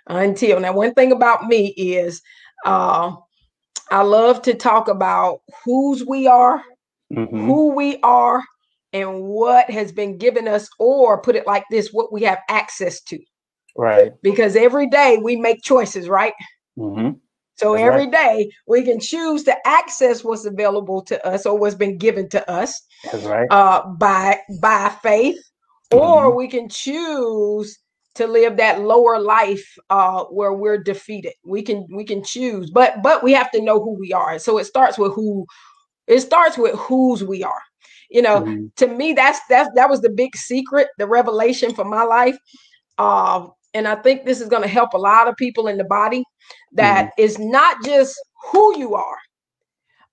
until 0.08 0.60
now 0.60 0.72
one 0.72 0.94
thing 0.94 1.12
about 1.12 1.46
me 1.46 1.68
is 1.76 2.22
uh 2.66 3.12
i 3.90 4.02
love 4.02 4.42
to 4.42 4.54
talk 4.54 4.88
about 4.88 5.40
whose 5.64 6.04
we 6.06 6.26
are 6.26 6.62
Mhm. 7.12 7.46
who 7.46 7.74
we 7.74 7.98
are 8.02 8.42
and 8.92 9.22
what 9.22 9.70
has 9.70 9.92
been 9.92 10.16
given 10.18 10.48
us 10.48 10.68
or 10.78 11.20
put 11.22 11.36
it 11.36 11.46
like 11.46 11.64
this 11.70 11.92
what 11.92 12.12
we 12.12 12.22
have 12.22 12.38
access 12.48 13.00
to 13.02 13.18
Right. 13.76 14.12
because 14.22 14.56
every 14.56 14.88
day 14.88 15.18
we 15.22 15.36
make 15.36 15.62
choices 15.62 16.08
right 16.08 16.34
hmm 16.76 17.10
So 17.60 17.74
That's 17.74 17.84
every 17.84 18.06
day 18.10 18.50
we 18.66 18.82
can 18.82 19.00
choose 19.00 19.44
to 19.44 19.56
access 19.66 20.24
what's 20.24 20.46
available 20.46 21.02
to 21.02 21.26
us 21.26 21.46
or 21.46 21.58
what's 21.58 21.74
been 21.74 21.98
given 21.98 22.28
to 22.30 22.50
us 22.50 22.80
That's 23.04 23.24
right. 23.24 23.50
uh, 23.50 23.82
by 23.98 24.38
by 24.60 24.90
faith, 25.02 25.38
or 25.90 26.34
Mhm. 26.34 26.36
we 26.36 26.48
can 26.48 26.68
choose 26.68 27.78
to 28.14 28.26
live 28.26 28.56
that 28.56 28.80
lower 28.80 29.18
life 29.20 29.66
uh, 29.90 30.24
where 30.24 30.52
we're 30.52 30.82
defeated. 30.82 31.34
We 31.44 31.62
can 31.62 31.86
we 31.94 32.04
can 32.04 32.22
choose, 32.24 32.70
but 32.70 33.02
but 33.02 33.22
we 33.22 33.32
have 33.32 33.50
to 33.52 33.62
know 33.62 33.80
who 33.82 33.98
we 33.98 34.12
are. 34.12 34.38
So 34.38 34.58
it 34.58 34.64
starts 34.64 34.98
with 34.98 35.14
who. 35.14 35.46
It 36.06 36.20
starts 36.20 36.58
with 36.58 36.74
whose 36.76 37.22
we 37.24 37.44
are. 37.44 37.62
You 38.10 38.22
know, 38.22 38.44
Mhm. 38.44 38.70
to 38.76 38.86
me, 38.88 39.12
that's 39.12 39.40
that's 39.48 39.70
that 39.76 39.88
was 39.90 40.00
the 40.00 40.10
big 40.10 40.36
secret, 40.36 40.88
the 40.98 41.06
revelation 41.06 41.74
for 41.74 41.84
my 41.84 42.02
life. 42.04 42.36
Uh, 42.98 43.46
and 43.74 43.86
I 43.88 43.96
think 43.96 44.24
this 44.24 44.40
is 44.40 44.48
going 44.48 44.62
to 44.62 44.68
help 44.68 44.92
a 44.94 44.98
lot 44.98 45.28
of 45.28 45.36
people 45.36 45.68
in 45.68 45.78
the 45.78 45.84
body. 45.84 46.24
That 46.72 47.10
is 47.18 47.38
not 47.38 47.82
just 47.84 48.14
who 48.52 48.78
you 48.78 48.94
are, 48.94 49.18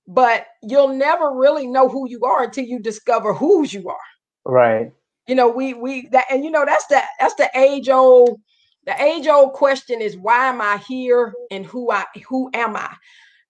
but 0.08 0.48
you'll 0.64 0.90
never 0.94 1.32
really 1.34 1.68
know 1.68 1.90
who 1.90 2.10
you 2.10 2.22
are 2.24 2.44
until 2.44 2.66
you 2.66 2.80
discover 2.80 3.34
whose 3.34 3.74
you 3.74 3.88
are. 3.90 3.98
Right. 4.46 4.94
You 5.28 5.36
know, 5.36 5.50
we 5.50 5.74
we 5.74 6.08
that 6.10 6.26
and 6.32 6.44
you 6.46 6.52
know 6.52 6.66
that's 6.66 6.88
the 6.88 7.02
that's 7.20 7.36
the 7.36 7.50
age 7.56 7.90
old 7.90 8.40
the 8.86 9.02
age 9.02 9.28
old 9.28 9.54
question 9.54 10.02
is 10.02 10.18
why 10.18 10.48
am 10.48 10.62
I 10.62 10.78
here 10.88 11.34
and 11.52 11.66
who 11.66 11.92
I 11.92 12.06
who 12.30 12.50
am 12.54 12.76
I? 12.78 12.94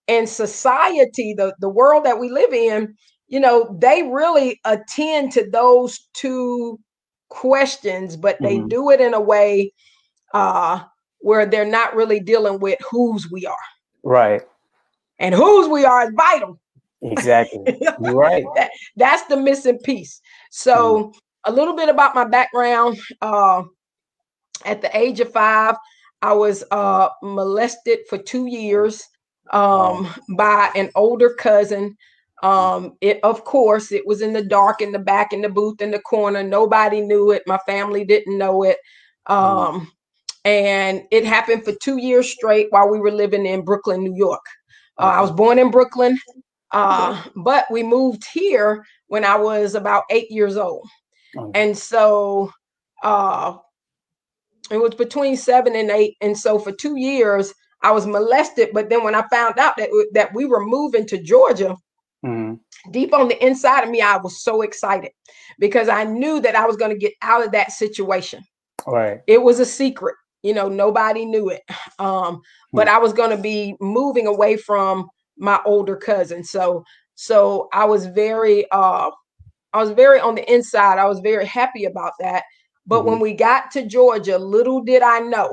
And 0.08 0.28
society, 0.28 1.34
the 1.38 1.54
the 1.60 1.70
world 1.70 2.06
that 2.06 2.20
we 2.20 2.30
live 2.32 2.54
in, 2.54 2.96
you 3.28 3.40
know, 3.40 3.78
they 3.80 4.04
really 4.04 4.60
attend 4.66 5.34
to 5.34 5.50
those 5.52 6.00
two 6.14 6.80
questions, 7.30 8.18
but 8.18 8.42
they 8.44 8.60
Mhm. 8.60 8.70
do 8.70 8.90
it 8.92 9.02
in 9.02 9.14
a 9.14 9.22
way 9.22 9.72
uh 10.34 10.84
where 11.20 11.46
they're 11.46 11.66
not 11.66 11.96
really 11.96 12.20
dealing 12.20 12.60
with 12.60 12.80
whose 12.90 13.30
we 13.32 13.46
are. 13.46 13.56
Right. 14.04 14.42
And 15.20 15.34
whose 15.34 15.68
we 15.68 15.84
are 15.84 16.04
is 16.06 16.14
vital. 16.16 16.60
Exactly. 17.02 17.78
You're 17.82 18.16
right. 18.16 18.46
That, 18.56 18.72
that's 18.96 19.24
the 19.24 19.38
missing 19.38 19.80
piece. 19.80 20.22
So, 20.52 21.14
a 21.46 21.52
little 21.52 21.76
bit 21.76 21.90
about 21.90 22.16
my 22.16 22.26
background. 22.26 23.00
Uh, 23.22 23.64
at 24.66 24.82
the 24.82 24.96
age 24.98 25.20
of 25.20 25.32
five, 25.32 25.76
I 26.22 26.34
was 26.34 26.64
uh, 26.72 27.10
molested 27.22 28.00
for 28.10 28.18
two 28.18 28.48
years 28.48 29.04
um, 29.52 30.14
by 30.36 30.72
an 30.76 30.90
older 30.96 31.34
cousin. 31.34 31.96
Um, 32.44 32.98
it, 33.02 33.20
of 33.24 33.44
course, 33.44 33.92
it 33.92 34.06
was 34.06 34.22
in 34.22 34.34
the 34.34 34.44
dark, 34.44 34.82
in 34.82 34.92
the 34.92 35.00
back, 35.00 35.34
in 35.34 35.42
the 35.42 35.50
booth, 35.50 35.82
in 35.82 35.92
the 35.92 36.00
corner. 36.00 36.44
Nobody 36.44 37.02
knew 37.02 37.32
it. 37.32 37.44
My 37.48 37.60
family 37.66 38.04
didn't 38.04 38.38
know 38.38 38.64
it. 38.64 38.78
Um, 39.28 39.92
and 40.46 41.04
it 41.12 41.26
happened 41.26 41.64
for 41.66 41.74
two 41.74 41.98
years 41.98 42.30
straight 42.30 42.68
while 42.70 42.90
we 42.90 43.00
were 43.00 43.12
living 43.12 43.46
in 43.46 43.64
Brooklyn, 43.64 44.04
New 44.04 44.16
York. 44.16 44.44
Uh, 45.00 45.14
I 45.18 45.22
was 45.22 45.32
born 45.32 45.60
in 45.60 45.70
Brooklyn, 45.70 46.18
uh, 46.72 47.24
but 47.36 47.66
we 47.70 47.84
moved 47.84 48.24
here 48.34 48.84
when 49.08 49.24
I 49.24 49.36
was 49.36 49.76
about 49.76 50.04
eight 50.10 50.32
years 50.32 50.58
old. 50.58 50.88
Oh. 51.38 51.52
And 51.54 51.78
so 51.78 52.52
uh, 53.04 53.58
it 54.72 54.78
was 54.78 54.96
between 54.96 55.38
seven 55.38 55.76
and 55.76 55.92
eight. 55.92 56.16
And 56.22 56.38
so 56.38 56.58
for 56.58 56.72
two 56.72 56.98
years, 56.98 57.54
I 57.84 57.92
was 57.92 58.08
molested. 58.08 58.70
But 58.74 58.90
then 58.90 59.04
when 59.04 59.16
I 59.16 59.24
found 59.30 59.60
out 59.60 59.78
that, 59.78 59.90
that 60.14 60.34
we 60.34 60.46
were 60.46 60.66
moving 60.66 61.06
to 61.08 61.22
Georgia, 61.22 61.76
Mhm. 62.26 62.60
deep 62.92 63.14
on 63.14 63.28
the 63.28 63.46
inside 63.46 63.84
of 63.84 63.90
me, 63.92 64.02
I 64.02 64.18
was 64.18 64.44
so 64.44 64.64
excited 64.64 65.12
because 65.60 65.88
I 65.88 66.04
knew 66.04 66.40
that 66.40 66.56
I 66.56 66.66
was 66.66 66.76
going 66.76 66.90
to 66.92 66.98
get 66.98 67.14
out 67.22 67.46
of 67.46 67.52
that 67.52 67.72
situation. 67.72 68.44
Right. 68.88 69.20
It 69.28 69.44
was 69.44 69.60
a 69.60 69.66
secret, 69.66 70.16
you 70.44 70.54
know, 70.54 70.68
nobody 70.68 71.26
knew 71.26 71.50
it. 71.50 71.62
Um, 72.00 72.42
but 72.74 72.88
I 72.88 73.00
was 73.00 73.12
going 73.12 73.36
to 73.36 73.42
be 73.42 73.76
moving 73.82 74.28
away 74.28 74.56
from 74.56 75.08
my 75.36 75.60
older 75.66 75.96
cousin. 75.96 76.44
So, 76.44 76.84
so 77.16 77.70
I 77.74 77.86
was 77.86 78.06
very, 78.06 78.70
uh, 78.70 79.10
I 79.74 79.80
was 79.80 79.90
very 79.90 80.20
on 80.20 80.36
the 80.36 80.54
inside. 80.54 81.00
I 81.00 81.08
was 81.08 81.22
very 81.22 81.48
happy 81.48 81.86
about 81.86 82.14
that. 82.20 82.44
But 82.86 83.04
when 83.04 83.20
we 83.20 83.34
got 83.34 83.72
to 83.72 83.88
Georgia, 83.88 84.38
little 84.38 84.84
did 84.84 85.02
I 85.02 85.22
know 85.22 85.52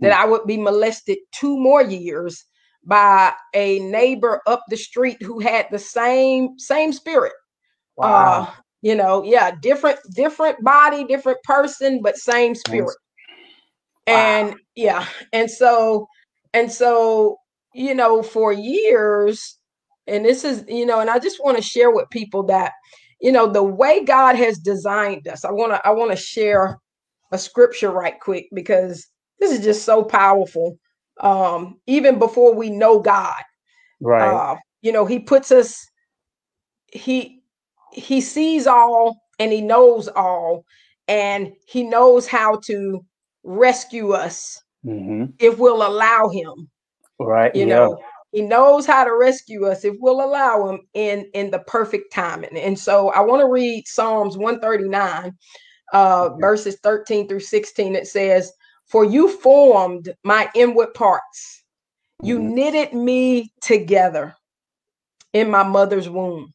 that 0.00 0.12
I 0.12 0.24
would 0.24 0.44
be 0.44 0.56
molested 0.56 1.18
two 1.32 1.56
more 1.56 1.82
years 1.82 2.44
by 2.84 3.32
a 3.54 3.78
neighbor 3.78 4.42
up 4.46 4.62
the 4.68 4.76
street 4.76 5.22
who 5.22 5.40
had 5.40 5.66
the 5.70 5.78
same 5.78 6.58
same 6.58 6.92
spirit. 6.92 7.32
Wow. 7.96 8.06
Uh, 8.42 8.50
you 8.82 8.94
know, 8.94 9.24
yeah, 9.24 9.52
different 9.62 9.98
different 10.14 10.62
body, 10.62 11.04
different 11.04 11.42
person, 11.44 12.02
but 12.02 12.16
same 12.16 12.54
spirit. 12.54 12.96
And 14.06 14.56
yeah, 14.76 15.06
and 15.32 15.50
so 15.50 16.08
and 16.52 16.70
so 16.72 17.38
you 17.74 17.94
know, 17.94 18.22
for 18.22 18.52
years, 18.52 19.58
and 20.06 20.24
this 20.24 20.44
is 20.44 20.64
you 20.68 20.86
know, 20.86 21.00
and 21.00 21.10
I 21.10 21.18
just 21.18 21.42
want 21.44 21.56
to 21.58 21.62
share 21.62 21.90
with 21.90 22.10
people 22.10 22.44
that 22.44 22.72
you 23.20 23.32
know 23.32 23.48
the 23.50 23.62
way 23.64 24.04
God 24.04 24.36
has 24.36 24.58
designed 24.58 25.28
us. 25.28 25.44
I 25.44 25.52
want 25.52 25.72
to 25.72 25.86
I 25.86 25.92
want 25.92 26.10
to 26.10 26.16
share 26.16 26.78
a 27.32 27.38
scripture 27.38 27.90
right 27.90 28.20
quick 28.20 28.46
because 28.54 29.06
this 29.40 29.52
is 29.52 29.64
just 29.64 29.84
so 29.84 30.04
powerful. 30.04 30.78
Um, 31.20 31.80
even 31.86 32.18
before 32.18 32.54
we 32.54 32.70
know 32.70 33.00
God, 33.00 33.42
right. 34.00 34.42
uh, 34.54 34.56
you 34.82 34.92
know, 34.92 35.06
He 35.06 35.18
puts 35.20 35.50
us. 35.52 35.86
He 36.92 37.42
He 37.92 38.20
sees 38.20 38.66
all 38.66 39.18
and 39.38 39.52
He 39.52 39.62
knows 39.62 40.08
all, 40.08 40.64
and 41.08 41.52
He 41.66 41.84
knows 41.84 42.26
how 42.28 42.60
to 42.66 43.00
rescue 43.44 44.12
us 44.12 44.60
hmm 44.82 45.26
if 45.38 45.58
we'll 45.58 45.86
allow 45.86 46.28
Him. 46.28 46.68
Right. 47.20 47.54
You 47.54 47.66
yeah. 47.66 47.74
know, 47.76 47.98
He 48.32 48.42
knows 48.42 48.86
how 48.86 49.04
to 49.04 49.14
rescue 49.16 49.66
us 49.66 49.84
if 49.84 49.94
we'll 50.00 50.22
allow 50.24 50.68
Him 50.68 50.80
in 50.94 51.30
in 51.34 51.50
the 51.50 51.60
perfect 51.60 52.12
timing. 52.12 52.56
And 52.56 52.78
so, 52.78 53.10
I 53.10 53.20
want 53.20 53.40
to 53.42 53.48
read 53.48 53.86
Psalms 53.86 54.36
one 54.38 54.60
thirty 54.60 54.88
nine, 54.88 55.36
uh, 55.92 56.30
Okay. 56.32 56.40
verses 56.40 56.78
thirteen 56.82 57.28
through 57.28 57.40
sixteen. 57.40 57.94
It 57.94 58.08
says, 58.08 58.52
"For 58.86 59.04
you 59.04 59.28
formed 59.28 60.12
my 60.24 60.50
inward 60.54 60.94
parts." 60.94 61.64
You 62.22 62.38
Mhm. 62.38 62.54
knitted 62.54 62.94
me 62.94 63.52
together 63.60 64.34
in 65.34 65.50
my 65.50 65.62
mother's 65.62 66.08
womb. 66.08 66.52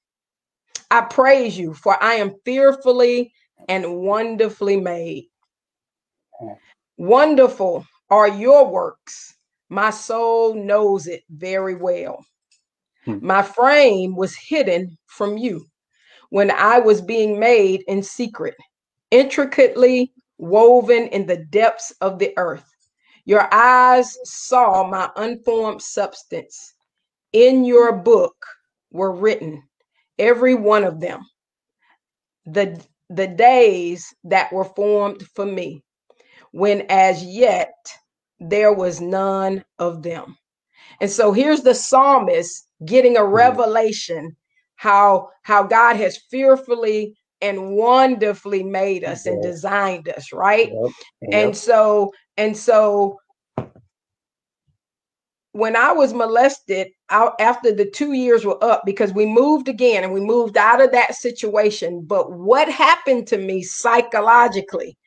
I 0.91 1.01
praise 1.01 1.57
you, 1.57 1.73
for 1.73 2.01
I 2.01 2.15
am 2.15 2.33
fearfully 2.45 3.31
and 3.67 3.97
wonderfully 3.97 4.79
made. 4.79 5.29
Wonderful 6.99 7.85
are 8.09 8.27
your 8.27 8.67
works. 8.69 9.33
My 9.69 9.89
soul 9.89 10.53
knows 10.53 11.07
it 11.07 11.23
very 11.29 11.73
well. 11.73 12.25
Hmm. 13.05 13.19
My 13.21 13.41
frame 13.41 14.17
was 14.17 14.35
hidden 14.35 14.97
from 15.05 15.37
you 15.37 15.65
when 16.29 16.51
I 16.51 16.79
was 16.79 17.01
being 17.01 17.39
made 17.39 17.85
in 17.87 18.03
secret, 18.03 18.55
intricately 19.11 20.11
woven 20.39 21.07
in 21.07 21.25
the 21.25 21.37
depths 21.37 21.93
of 22.01 22.19
the 22.19 22.33
earth. 22.37 22.69
Your 23.23 23.47
eyes 23.53 24.17
saw 24.25 24.85
my 24.85 25.09
unformed 25.15 25.81
substance. 25.81 26.73
In 27.31 27.63
your 27.63 27.93
book 27.93 28.35
were 28.91 29.13
written, 29.13 29.63
every 30.17 30.53
one 30.53 30.83
of 30.83 30.99
them, 30.99 31.21
the 32.45 32.85
the 33.09 33.27
days 33.27 34.13
that 34.25 34.51
were 34.51 34.65
formed 34.65 35.23
for 35.33 35.45
me, 35.45 35.81
when 36.51 36.85
as 36.89 37.23
yet 37.23 37.73
there 38.39 38.73
was 38.73 39.01
none 39.01 39.63
of 39.79 40.03
them. 40.03 40.37
And 41.01 41.09
so 41.09 41.31
here's 41.31 41.61
the 41.61 41.75
psalmist 41.75 42.67
getting 42.85 43.17
a 43.17 43.21
Mhm. 43.21 43.33
revelation 43.33 44.35
how 44.75 45.29
how 45.43 45.63
God 45.63 45.97
has 45.97 46.17
fearfully 46.31 47.15
and 47.41 47.75
wonderfully 47.75 48.63
made 48.63 49.03
us 49.03 49.25
and 49.25 49.41
designed 49.43 50.09
us, 50.09 50.31
right? 50.33 50.71
Yep. 50.71 50.91
And 51.33 51.57
so 51.57 52.13
and 52.37 52.55
so 52.55 53.19
when 55.53 55.75
I 55.75 55.91
was 55.91 56.13
molested 56.13 56.89
out 57.09 57.33
after 57.41 57.71
the 57.71 57.85
two 57.89 58.13
years 58.13 58.45
were 58.45 58.63
up 58.63 58.83
because 58.85 59.13
we 59.13 59.25
moved 59.25 59.67
again 59.67 60.03
and 60.03 60.13
we 60.13 60.21
moved 60.21 60.57
out 60.57 60.81
of 60.81 60.91
that 60.91 61.15
situation. 61.15 62.03
But 62.05 62.31
what 62.31 62.69
happened 62.69 63.27
to 63.27 63.37
me 63.37 63.63
psychologically 63.63 64.97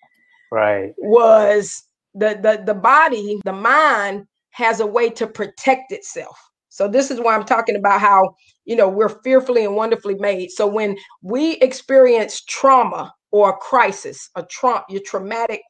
Right. 0.53 0.93
was 0.99 1.85
the 2.15 2.39
the 2.43 2.63
the 2.67 2.75
body, 2.75 3.41
the 3.43 3.55
mind 3.55 4.27
has 4.51 4.81
a 4.81 4.87
way 4.87 5.09
to 5.09 5.27
protect 5.27 5.93
itself. 5.93 6.39
So 6.69 6.89
this 6.89 7.11
is 7.11 7.19
why 7.19 7.35
I'm 7.35 7.47
talking 7.47 7.75
about 7.75 8.03
how 8.03 8.35
you 8.67 8.77
know 8.77 8.87
we're 8.87 9.09
fearfully 9.09 9.65
and 9.65 9.75
wonderfully 9.75 10.17
made. 10.17 10.51
So 10.51 10.67
when 10.67 10.99
we 11.23 11.53
experience 11.57 12.43
trauma 12.43 13.15
or 13.31 13.51
a 13.51 13.57
crisis, 13.57 14.29
a 14.37 14.43
tra- 14.43 14.85
your 14.91 15.01
traumatic, 15.07 15.63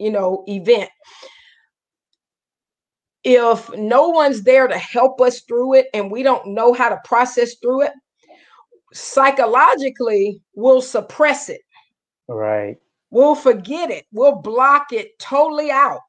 you 0.00 0.10
know, 0.10 0.42
event, 0.48 0.90
if 3.22 3.72
no 3.76 4.08
one's 4.08 4.42
there 4.42 4.66
to 4.66 4.76
help 4.76 5.20
us 5.20 5.42
through 5.42 5.74
it 5.74 5.86
and 5.94 6.10
we 6.10 6.24
don't 6.24 6.48
know 6.48 6.72
how 6.72 6.88
to 6.88 6.98
process 7.04 7.54
through 7.62 7.82
it, 7.82 7.92
psychologically 8.92 10.40
we'll 10.56 10.82
suppress 10.82 11.48
it. 11.48 11.60
Right. 12.28 12.78
We'll 13.14 13.36
forget 13.36 13.92
it. 13.92 14.06
We'll 14.12 14.34
block 14.42 14.92
it 14.92 15.16
totally 15.20 15.70
out. 15.70 16.00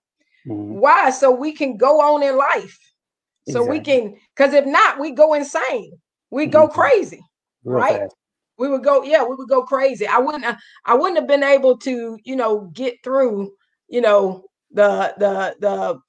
Mhm. 0.48 0.80
Why? 0.80 1.12
So 1.12 1.30
we 1.30 1.52
can 1.52 1.78
go 1.78 2.02
on 2.02 2.24
in 2.24 2.36
life. 2.36 2.80
So 3.48 3.64
we 3.64 3.80
can, 3.80 4.16
because 4.36 4.56
if 4.56 4.66
not, 4.66 5.00
we 5.00 5.12
go 5.12 5.36
insane. 5.36 5.92
We 6.32 6.48
go 6.48 6.68
Mhm. 6.68 6.74
crazy. 6.74 7.22
Real 7.64 7.78
right? 7.78 8.00
fast. 8.00 8.16
We 8.58 8.70
would 8.70 8.84
go, 8.84 9.04
yeah, 9.04 9.24
we 9.24 9.36
would 9.36 9.48
go 9.48 9.62
crazy. 9.62 10.08
I 10.08 10.18
wouldn't, 10.18 10.46
uh, 10.46 10.56
I 10.86 10.96
wouldn't 10.96 11.18
have 11.20 11.28
been 11.28 11.44
able 11.44 11.78
to, 11.80 12.18
you 12.24 12.36
know, 12.36 12.72
get 12.74 12.96
through, 13.04 13.54
you 13.88 14.02
know, 14.02 14.46
the 14.72 15.14
the 15.20 15.56
the 15.60 16.00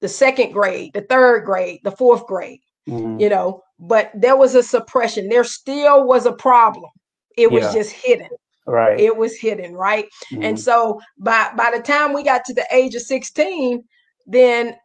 the 0.00 0.08
second 0.08 0.52
grade, 0.52 0.92
the 0.92 1.00
third 1.02 1.44
grade, 1.44 1.80
the 1.82 1.90
fourth 1.90 2.24
grade, 2.26 2.60
Mhm. 2.88 3.20
you 3.20 3.28
know. 3.28 3.62
But 3.80 4.12
there 4.14 4.36
was 4.36 4.54
a 4.54 4.62
suppression. 4.62 5.28
There 5.28 5.42
still 5.42 6.04
was 6.06 6.24
a 6.24 6.32
problem. 6.32 6.90
It 7.36 7.50
was 7.50 7.64
Yeah. 7.64 7.72
just 7.72 7.90
hidden. 7.90 8.28
Right. 8.66 8.98
It 9.00 9.16
was 9.16 9.36
hidden, 9.36 9.74
right? 9.74 10.06
And 10.32 10.56
Mhm. 10.56 10.60
so 10.60 11.00
by 11.18 11.50
by 11.56 11.70
the 11.74 11.82
time 11.82 12.12
we 12.12 12.22
got 12.24 12.44
to 12.46 12.54
the 12.54 12.66
age 12.72 12.94
of 12.94 13.02
16, 13.02 13.84
then 14.26 14.76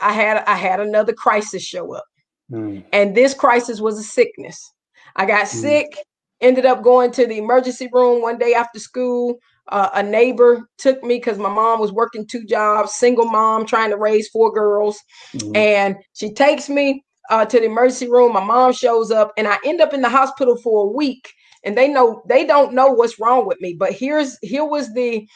I 0.00 0.12
had 0.12 0.38
I 0.46 0.56
had 0.56 0.80
another 0.80 1.12
crisis 1.12 1.62
show 1.62 1.94
up. 1.94 2.04
Mm. 2.50 2.84
And 2.92 3.14
this 3.14 3.34
crisis 3.34 3.80
was 3.80 3.98
a 3.98 4.02
sickness. 4.02 4.72
I 5.16 5.26
got 5.26 5.46
Mm. 5.46 5.48
sick, 5.60 5.98
ended 6.40 6.66
up 6.66 6.82
going 6.82 7.10
to 7.12 7.26
the 7.26 7.38
emergency 7.38 7.88
room 7.92 8.22
one 8.22 8.38
day 8.38 8.54
after 8.54 8.78
school. 8.78 9.38
Uh, 9.70 9.90
a 9.94 10.02
neighbor 10.02 10.68
took 10.78 11.02
me 11.02 11.16
because 11.16 11.38
my 11.38 11.48
mom 11.48 11.80
was 11.80 11.92
working 11.92 12.26
two 12.26 12.44
jobs, 12.44 12.94
single 12.94 13.26
mom 13.26 13.66
trying 13.66 13.90
to 13.90 13.96
raise 13.96 14.28
four 14.28 14.52
girls. 14.52 14.98
Mhm. 15.34 15.56
And 15.56 15.96
she 16.14 16.32
takes 16.32 16.68
me 16.68 17.04
uh, 17.30 17.44
to 17.46 17.58
the 17.58 17.64
emergency 17.66 18.08
room. 18.08 18.32
My 18.34 18.44
mom 18.44 18.72
shows 18.72 19.10
up, 19.10 19.32
and 19.38 19.48
I 19.48 19.58
end 19.64 19.80
up 19.80 19.94
in 19.94 20.02
the 20.02 20.08
hospital 20.10 20.56
for 20.58 20.84
a 20.84 20.92
week. 20.92 21.32
And 21.64 21.76
they 21.76 21.88
know 21.88 22.22
they 22.28 22.44
don't 22.46 22.74
know 22.74 22.88
what's 22.88 23.18
wrong 23.20 23.46
with 23.46 23.60
me. 23.60 23.74
But 23.74 23.92
here's 23.92 24.38
here 24.42 24.64
was 24.64 24.92
the 24.94 25.26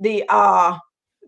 the 0.00 0.24
uh 0.28 0.78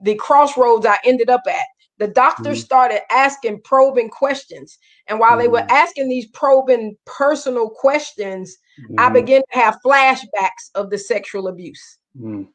the 0.03 0.15
crossroads 0.17 0.87
I 0.87 0.99
ended 1.05 1.31
up 1.31 1.43
at. 1.49 1.67
The 1.99 2.09
doctor 2.09 2.51
Mhm. 2.51 2.57
started 2.57 3.03
asking 3.13 3.61
probing 3.63 4.09
questions. 4.09 4.79
And 5.07 5.19
while 5.21 5.37
they 5.39 5.49
were 5.49 5.63
Mhm. 5.63 5.71
asking 5.71 6.09
these 6.09 6.29
probing 6.29 6.97
personal 7.07 7.71
questions, 7.71 8.57
I 8.99 9.09
Mhm. 9.09 9.15
began 9.15 9.43
to 9.53 9.59
have 9.59 9.79
flashbacks 9.85 10.71
of 10.75 10.91
the 10.91 10.99
sexual 10.99 11.49
abuse. 11.49 11.99
Mm. 12.19 12.49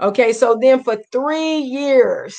Okay, 0.00 0.32
so 0.32 0.58
then 0.60 0.82
for 0.82 0.96
three 1.12 1.58
years, 1.58 2.38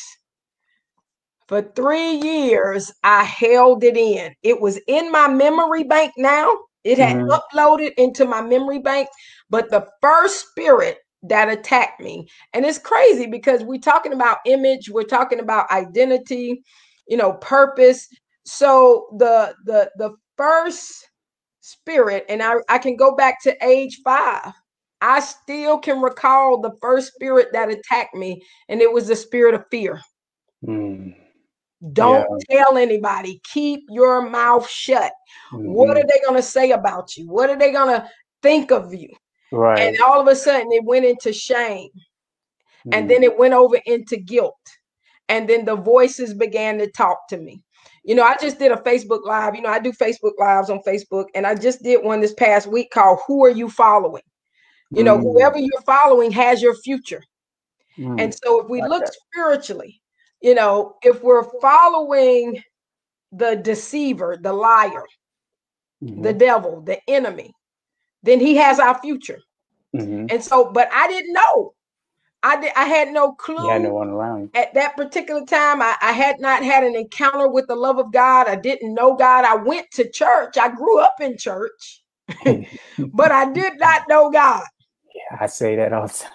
for 1.48 1.62
three 1.62 2.12
years, 2.12 2.92
I 3.04 3.24
held 3.24 3.84
it 3.84 3.98
in. 3.98 4.34
It 4.44 4.60
was 4.62 4.80
in 4.88 5.12
my 5.12 5.28
memory 5.28 5.84
bank 5.84 6.14
now. 6.18 6.56
It 6.84 7.00
had 7.00 7.18
Mhm. 7.18 7.30
uploaded 7.32 7.94
into 7.98 8.26
my 8.26 8.42
memory 8.42 8.80
bank, 8.80 9.10
but 9.50 9.70
the 9.72 9.88
first 10.02 10.50
spirit 10.50 11.00
that 11.24 11.50
attacked 11.50 12.02
me, 12.02 12.28
and 12.54 12.66
it's 12.66 12.80
crazy 12.80 13.28
because 13.28 13.64
we're 13.64 13.80
talking 13.80 14.14
about 14.14 14.40
image, 14.46 14.90
we're 14.90 15.04
talking 15.04 15.40
about 15.40 15.72
identity, 15.72 16.64
you 17.08 17.18
know, 17.18 17.34
purpose. 17.34 18.08
So 18.46 19.08
the 19.20 19.56
the 19.66 19.92
the 19.98 20.16
first 20.38 21.10
spirit, 21.62 22.26
and 22.30 22.44
I, 22.44 22.56
I 22.70 22.78
can 22.80 22.96
go 22.96 23.16
back 23.16 23.42
to 23.44 23.56
age 23.66 24.00
five. 24.04 24.54
I 25.02 25.20
still 25.22 25.80
can 25.80 26.02
recall 26.02 26.62
the 26.62 26.76
first 26.82 27.14
spirit 27.14 27.50
that 27.54 27.70
attacked 27.70 28.16
me, 28.16 28.42
and 28.70 28.82
it 28.82 28.92
was 28.92 29.08
the 29.08 29.16
spirit 29.16 29.56
of 29.56 29.66
fear. 29.72 30.02
Mm. 30.68 31.16
Don't 31.94 32.44
tell 32.50 32.78
anybody. 32.78 33.40
Keep 33.54 33.86
your 33.90 34.30
mouth 34.30 34.70
shut. 34.70 35.14
What 35.52 35.98
are 35.98 36.04
they 36.04 36.20
going 36.26 36.36
to 36.36 36.42
say 36.42 36.72
about 36.72 37.16
you? 37.16 37.28
What 37.30 37.50
are 37.50 37.58
they 37.58 37.72
going 37.72 37.96
to 37.96 38.10
think 38.42 38.72
of 38.72 38.94
you? 38.94 39.10
Right. 39.52 39.80
And 39.80 39.98
all 40.02 40.20
of 40.20 40.28
a 40.28 40.36
sudden, 40.36 40.72
it 40.72 40.84
went 40.84 41.06
into 41.06 41.32
shame. 41.34 41.90
And 42.92 43.06
Mm. 43.06 43.10
then 43.10 43.24
it 43.24 43.38
went 43.38 43.54
over 43.54 43.78
into 43.86 44.18
guilt. 44.18 44.56
And 45.30 45.48
then 45.48 45.64
the 45.66 45.76
voices 45.76 46.34
began 46.34 46.78
to 46.80 46.92
talk 46.92 47.28
to 47.30 47.38
me. 47.38 47.64
You 48.04 48.16
know, 48.16 48.24
I 48.24 48.36
just 48.38 48.58
did 48.60 48.72
a 48.72 48.78
Facebook 48.78 49.26
Live. 49.26 49.56
You 49.56 49.62
know, 49.62 49.70
I 49.70 49.80
do 49.80 49.92
Facebook 49.92 50.34
Lives 50.40 50.70
on 50.70 50.80
Facebook. 50.88 51.26
And 51.36 51.46
I 51.46 51.56
just 51.56 51.84
did 51.84 52.04
one 52.04 52.20
this 52.20 52.34
past 52.34 52.68
week 52.68 52.90
called 52.92 53.20
Who 53.28 53.46
Are 53.46 53.50
You 53.50 53.70
Following? 53.70 54.24
You 54.92 55.04
know, 55.04 55.18
Mm. 55.18 55.22
whoever 55.22 55.58
you're 55.60 55.82
following 55.86 56.32
has 56.32 56.62
your 56.62 56.76
future. 56.76 57.22
Mm. 57.98 58.20
And 58.20 58.34
so 58.34 58.62
if 58.62 58.70
we 58.70 58.82
Like 58.82 58.90
look 58.90 59.06
that. 59.06 59.14
spiritually, 59.14 60.02
you 60.42 60.56
know, 60.56 60.96
if 61.04 61.22
we're 61.24 61.44
following 61.60 62.62
the 63.32 63.56
deceiver, 63.56 64.38
the 64.42 64.54
liar, 64.54 65.04
the 66.02 66.34
Mhm. 66.34 66.38
devil, 66.38 66.82
the 66.82 67.00
enemy, 67.10 67.54
then 68.24 68.40
he 68.40 68.56
has 68.56 68.80
our 68.80 69.00
future. 69.00 69.40
Mhm. 69.96 70.32
And 70.32 70.44
so, 70.44 70.72
but 70.72 70.90
I 70.92 71.08
didn't 71.08 71.34
know. 71.34 71.74
I 72.42 72.60
did 72.62 72.72
I 72.76 72.86
had 72.86 73.10
no 73.10 73.34
clue 73.34 73.70
had 73.70 73.82
no 73.82 73.94
one 73.94 74.10
around 74.10 74.52
at 74.54 74.74
that 74.74 74.96
particular 74.96 75.46
time. 75.46 75.82
I, 75.82 75.96
I 76.02 76.14
had 76.14 76.40
not 76.40 76.64
had 76.64 76.86
an 76.86 76.96
encounter 76.96 77.50
with 77.50 77.68
the 77.68 77.76
love 77.76 78.00
of 78.00 78.14
God. 78.14 78.48
I 78.48 78.56
didn't 78.56 78.94
know 78.94 79.16
God. 79.16 79.44
I 79.44 79.56
went 79.56 79.92
to 79.92 80.10
church. 80.10 80.58
I 80.58 80.70
grew 80.70 81.00
up 81.00 81.16
in 81.20 81.38
church, 81.38 82.02
but 83.14 83.32
I 83.32 83.52
did 83.52 83.78
not 83.80 84.08
know 84.08 84.30
God. 84.32 84.64
Yeah, 85.16 85.38
I 85.42 85.48
say 85.48 85.76
that 85.76 85.92
all 85.92 86.08
the 86.08 86.14
time. 86.14 86.32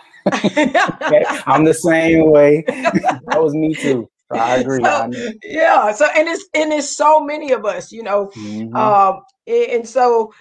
I'm 1.47 1.65
the 1.65 1.75
same 1.75 2.31
way. 2.31 2.65
that 2.67 3.41
was 3.41 3.55
me 3.55 3.75
too. 3.75 4.09
So 4.33 4.39
I 4.39 4.57
agree. 4.57 4.83
So, 4.83 4.91
I 4.91 5.09
yeah. 5.45 5.93
So 5.93 6.07
and 6.17 6.29
it's 6.29 6.47
and 6.55 6.73
it's 6.73 6.97
so 6.97 7.21
many 7.21 7.53
of 7.53 7.65
us, 7.65 7.93
you 7.93 8.03
know. 8.03 8.31
Mhm. 8.37 8.75
Um, 8.77 9.23
and 9.47 9.87
so 9.89 10.33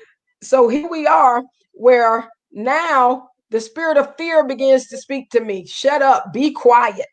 so 0.42 0.68
here 0.68 0.90
we 0.90 1.06
are 1.08 1.44
where 1.74 2.30
now 2.52 3.30
the 3.50 3.60
spirit 3.60 3.98
of 3.98 4.16
fear 4.18 4.46
begins 4.46 4.88
to 4.88 4.98
speak 4.98 5.30
to 5.32 5.42
me. 5.42 5.66
Shut 5.68 6.02
up, 6.02 6.34
be 6.34 6.52
quiet. 6.52 7.08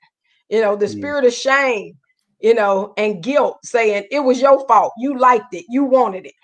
You 0.48 0.60
know, 0.60 0.76
the 0.76 0.86
Mm. 0.86 0.92
spirit 0.92 1.24
of 1.24 1.32
shame, 1.32 1.94
you 2.40 2.54
know, 2.54 2.92
and 2.96 3.22
guilt 3.22 3.58
saying 3.64 4.04
it 4.10 4.20
was 4.20 4.40
your 4.40 4.66
fault. 4.66 4.92
You 4.98 5.18
liked 5.18 5.54
it, 5.54 5.64
you 5.68 5.84
wanted 5.84 6.26
it. 6.26 6.34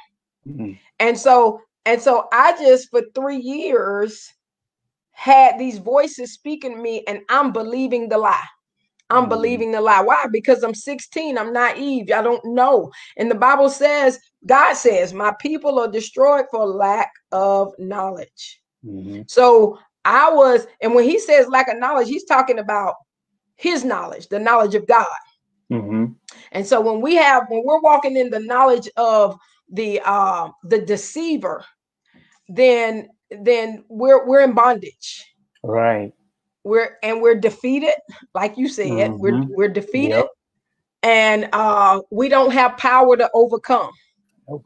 Mhm. 0.48 0.78
And 1.00 1.18
so 1.18 1.60
and 1.84 2.00
so 2.02 2.26
I 2.32 2.52
just 2.58 2.90
for 2.90 3.02
3 3.14 3.38
years 3.38 4.32
had 5.16 5.58
these 5.58 5.78
voices 5.78 6.34
speaking 6.34 6.72
to 6.76 6.78
me 6.80 7.02
and 7.08 7.20
I'm 7.30 7.50
believing 7.50 8.08
the 8.08 8.18
lie. 8.18 8.44
I'm 9.08 9.26
Mm. 9.26 9.28
believing 9.30 9.72
the 9.72 9.80
lie. 9.80 10.02
Why? 10.02 10.26
Because 10.30 10.62
I'm 10.62 10.74
16. 10.74 11.38
I'm 11.38 11.52
naive. 11.54 12.10
I 12.12 12.20
don't 12.20 12.44
know. 12.44 12.92
And 13.16 13.30
the 13.30 13.34
Bible 13.34 13.70
says, 13.70 14.18
God 14.44 14.74
says, 14.74 15.14
my 15.14 15.32
people 15.40 15.78
are 15.80 15.88
destroyed 15.88 16.44
for 16.50 16.66
lack 16.66 17.10
of 17.32 17.72
knowledge. 17.78 18.60
Mhm. 18.84 19.28
So 19.30 19.78
I 20.04 20.30
was, 20.30 20.66
and 20.82 20.94
when 20.94 21.04
he 21.04 21.18
says 21.18 21.48
lack 21.48 21.68
of 21.68 21.78
knowledge, 21.78 22.08
he's 22.08 22.24
talking 22.24 22.58
about 22.58 22.94
his 23.56 23.84
knowledge, 23.84 24.28
the 24.28 24.38
knowledge 24.38 24.74
of 24.74 24.86
God. 24.86 25.06
Mhm. 25.72 26.14
And 26.52 26.66
so 26.66 26.80
when 26.82 27.00
we 27.00 27.14
have, 27.14 27.48
when 27.48 27.62
we're 27.64 27.80
walking 27.80 28.16
in 28.18 28.28
the 28.28 28.40
knowledge 28.40 28.88
of 28.98 29.38
the 29.70 30.00
uh 30.04 30.50
the 30.64 30.80
deceiver, 30.80 31.64
then 32.48 33.08
then 33.30 33.84
we're 33.88 34.26
we're 34.26 34.42
in 34.42 34.54
bondage. 34.54 35.24
Right. 35.62 36.12
We're 36.64 36.96
and 37.02 37.22
we're 37.22 37.36
defeated, 37.36 37.94
like 38.34 38.56
you 38.58 38.68
said, 38.68 39.12
we're 39.18 39.32
Mhm. 39.32 39.48
we're 39.50 39.68
defeated. 39.68 40.16
Yep. 40.16 40.28
and 41.02 41.48
uh, 41.52 42.00
we 42.10 42.28
don't 42.28 42.52
have 42.52 42.76
power 42.78 43.16
to 43.16 43.30
overcome. 43.34 43.92
Nope. 44.48 44.64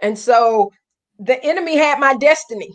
And 0.00 0.18
so 0.18 0.72
the 1.20 1.42
enemy 1.44 1.76
had 1.76 2.00
my 2.00 2.14
destiny. 2.14 2.70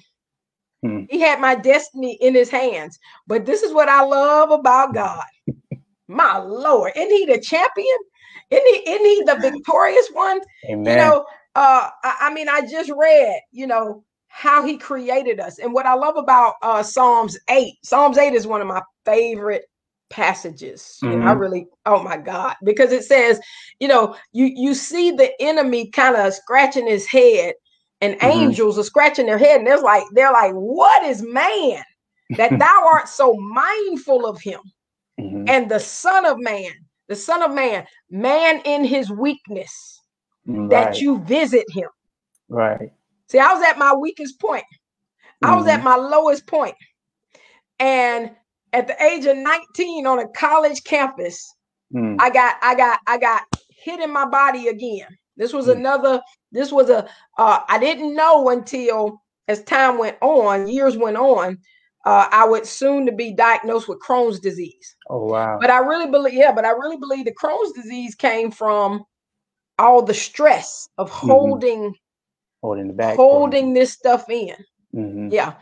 Hmm. 0.84 1.04
He 1.10 1.20
had 1.20 1.42
my 1.42 1.56
destiny 1.56 2.18
in 2.22 2.34
his 2.36 2.50
hands. 2.50 2.98
But 3.28 3.46
this 3.46 3.64
is 3.64 3.74
what 3.74 3.90
I 3.90 4.04
love 4.04 4.52
about 4.52 4.94
God. 4.94 5.24
my 6.08 6.38
Lord, 6.38 6.94
isn't 6.96 7.12
he 7.12 7.26
the 7.26 7.40
champion? 7.42 7.98
Isn't 8.52 8.68
he, 8.68 8.90
isn't 8.92 9.06
he 9.06 9.24
the 9.26 9.40
victorious 9.52 10.08
one? 10.14 10.40
Amen. 10.70 10.86
You 10.94 10.96
know, 10.98 11.26
uh, 11.56 11.90
I, 12.04 12.18
I 12.22 12.34
mean, 12.34 12.48
I 12.48 12.62
just 12.62 12.92
read, 12.96 13.42
you 13.52 13.68
know, 13.68 14.04
how 14.36 14.66
he 14.66 14.78
created 14.78 15.40
us. 15.40 15.60
And 15.60 15.74
what 15.74 15.86
I 15.86 15.94
love 15.96 16.18
about 16.18 16.56
uh 16.62 16.84
Psalms 16.84 17.40
8, 17.50 17.74
Psalms 17.84 18.18
8 18.18 18.34
is 18.34 18.46
one 18.46 18.62
of 18.62 18.68
my 18.68 18.82
favorite 19.06 19.64
passages. 20.10 21.00
You 21.08 21.18
know, 21.18 21.24
I 21.26 21.32
Mhm. 21.32 21.40
really, 21.40 21.68
oh 21.86 22.04
my 22.04 22.18
God, 22.18 22.56
because 22.66 22.92
it 22.92 23.06
says, 23.06 23.40
you 23.80 23.88
know, 23.88 24.16
you 24.34 24.48
you 24.54 24.74
see 24.74 25.12
the 25.12 25.32
enemy 25.42 25.90
kind 25.90 26.18
of 26.18 26.34
scratching 26.34 26.86
his 26.86 27.08
head, 27.08 27.54
and 28.02 28.18
Mhm. 28.22 28.24
angels 28.24 28.78
are 28.78 28.84
scratching 28.84 29.26
their 29.26 29.38
head, 29.38 29.60
and 29.60 29.68
there's 29.68 29.82
like, 29.82 30.04
they're 30.12 30.34
like, 30.34 30.54
what 30.54 31.04
is 31.06 31.22
man 31.22 31.82
that 32.36 32.60
thou 32.60 32.84
art 32.88 33.08
so 33.08 33.36
mindful 33.38 34.26
of 34.26 34.42
him? 34.42 34.60
Mhm. 35.20 35.48
And 35.48 35.72
the 35.72 35.80
Son 35.80 36.26
of 36.26 36.40
Man, 36.40 36.72
the 37.08 37.16
Son 37.16 37.42
of 37.42 37.52
Man, 37.54 37.88
man 38.10 38.62
in 38.66 38.84
his 38.84 39.10
weakness, 39.12 40.02
that 40.66 41.00
you 41.00 41.20
visit 41.24 41.66
him. 41.72 41.90
right. 42.50 42.92
See, 43.30 43.40
I 43.40 43.54
was 43.54 43.64
at 43.64 43.78
my 43.78 43.94
weakest 43.96 44.40
point. 44.40 44.66
I 45.44 45.56
was 45.56 45.68
at 45.68 45.82
Mhm. 45.82 45.84
my 45.84 45.96
lowest 45.96 46.48
point. 46.48 46.76
And 47.80 48.32
at 48.74 48.88
the 48.88 49.02
age 49.04 49.26
of 49.26 49.38
19 49.38 50.08
on 50.08 50.20
a 50.20 50.28
college 50.30 50.84
campus, 50.84 51.54
Mm. 51.94 52.18
I 52.20 52.30
got 52.32 52.56
I 52.62 52.76
got 52.76 53.00
I 53.08 53.18
got 53.18 53.44
hit 53.70 54.00
in 54.00 54.12
my 54.12 54.26
body 54.26 54.68
again. 54.70 55.08
This 55.38 55.54
was 55.54 55.68
Mm. 55.68 55.78
another 55.78 56.22
this 56.52 56.72
was 56.72 56.90
a 56.90 57.08
uh 57.38 57.60
I 57.68 57.78
didn't 57.80 58.16
know 58.16 58.50
until 58.50 59.22
as 59.48 59.64
time 59.64 59.98
went 59.98 60.18
on, 60.22 60.68
years 60.68 60.98
went 60.98 61.18
on, 61.18 61.60
uh 62.06 62.28
I 62.32 62.46
would 62.46 62.66
soon 62.66 63.06
to 63.06 63.12
be 63.12 63.34
diagnosed 63.34 63.88
with 63.88 64.00
Crohn's 64.02 64.40
disease. 64.40 64.96
Oh 65.10 65.26
wow. 65.26 65.60
But 65.62 65.70
I 65.70 65.80
really 65.80 66.08
believe 66.10 66.34
yeah, 66.34 66.52
but 66.54 66.66
I 66.66 66.72
really 66.72 66.98
believe 66.98 67.26
the 67.26 67.36
Crohn's 67.36 67.74
disease 67.74 68.16
came 68.16 68.52
from 68.52 69.06
all 69.78 70.02
the 70.02 70.14
stress 70.14 70.88
of 70.98 71.10
holding 71.12 71.94
holding 72.66 72.88
the 72.88 72.94
back. 72.94 73.16
holding 73.18 73.74
this 73.74 73.94
stuff 73.94 74.30
in. 74.30 74.56
me. 74.94 75.02
Mhm. 75.02 75.32
Yeah. 75.34 75.54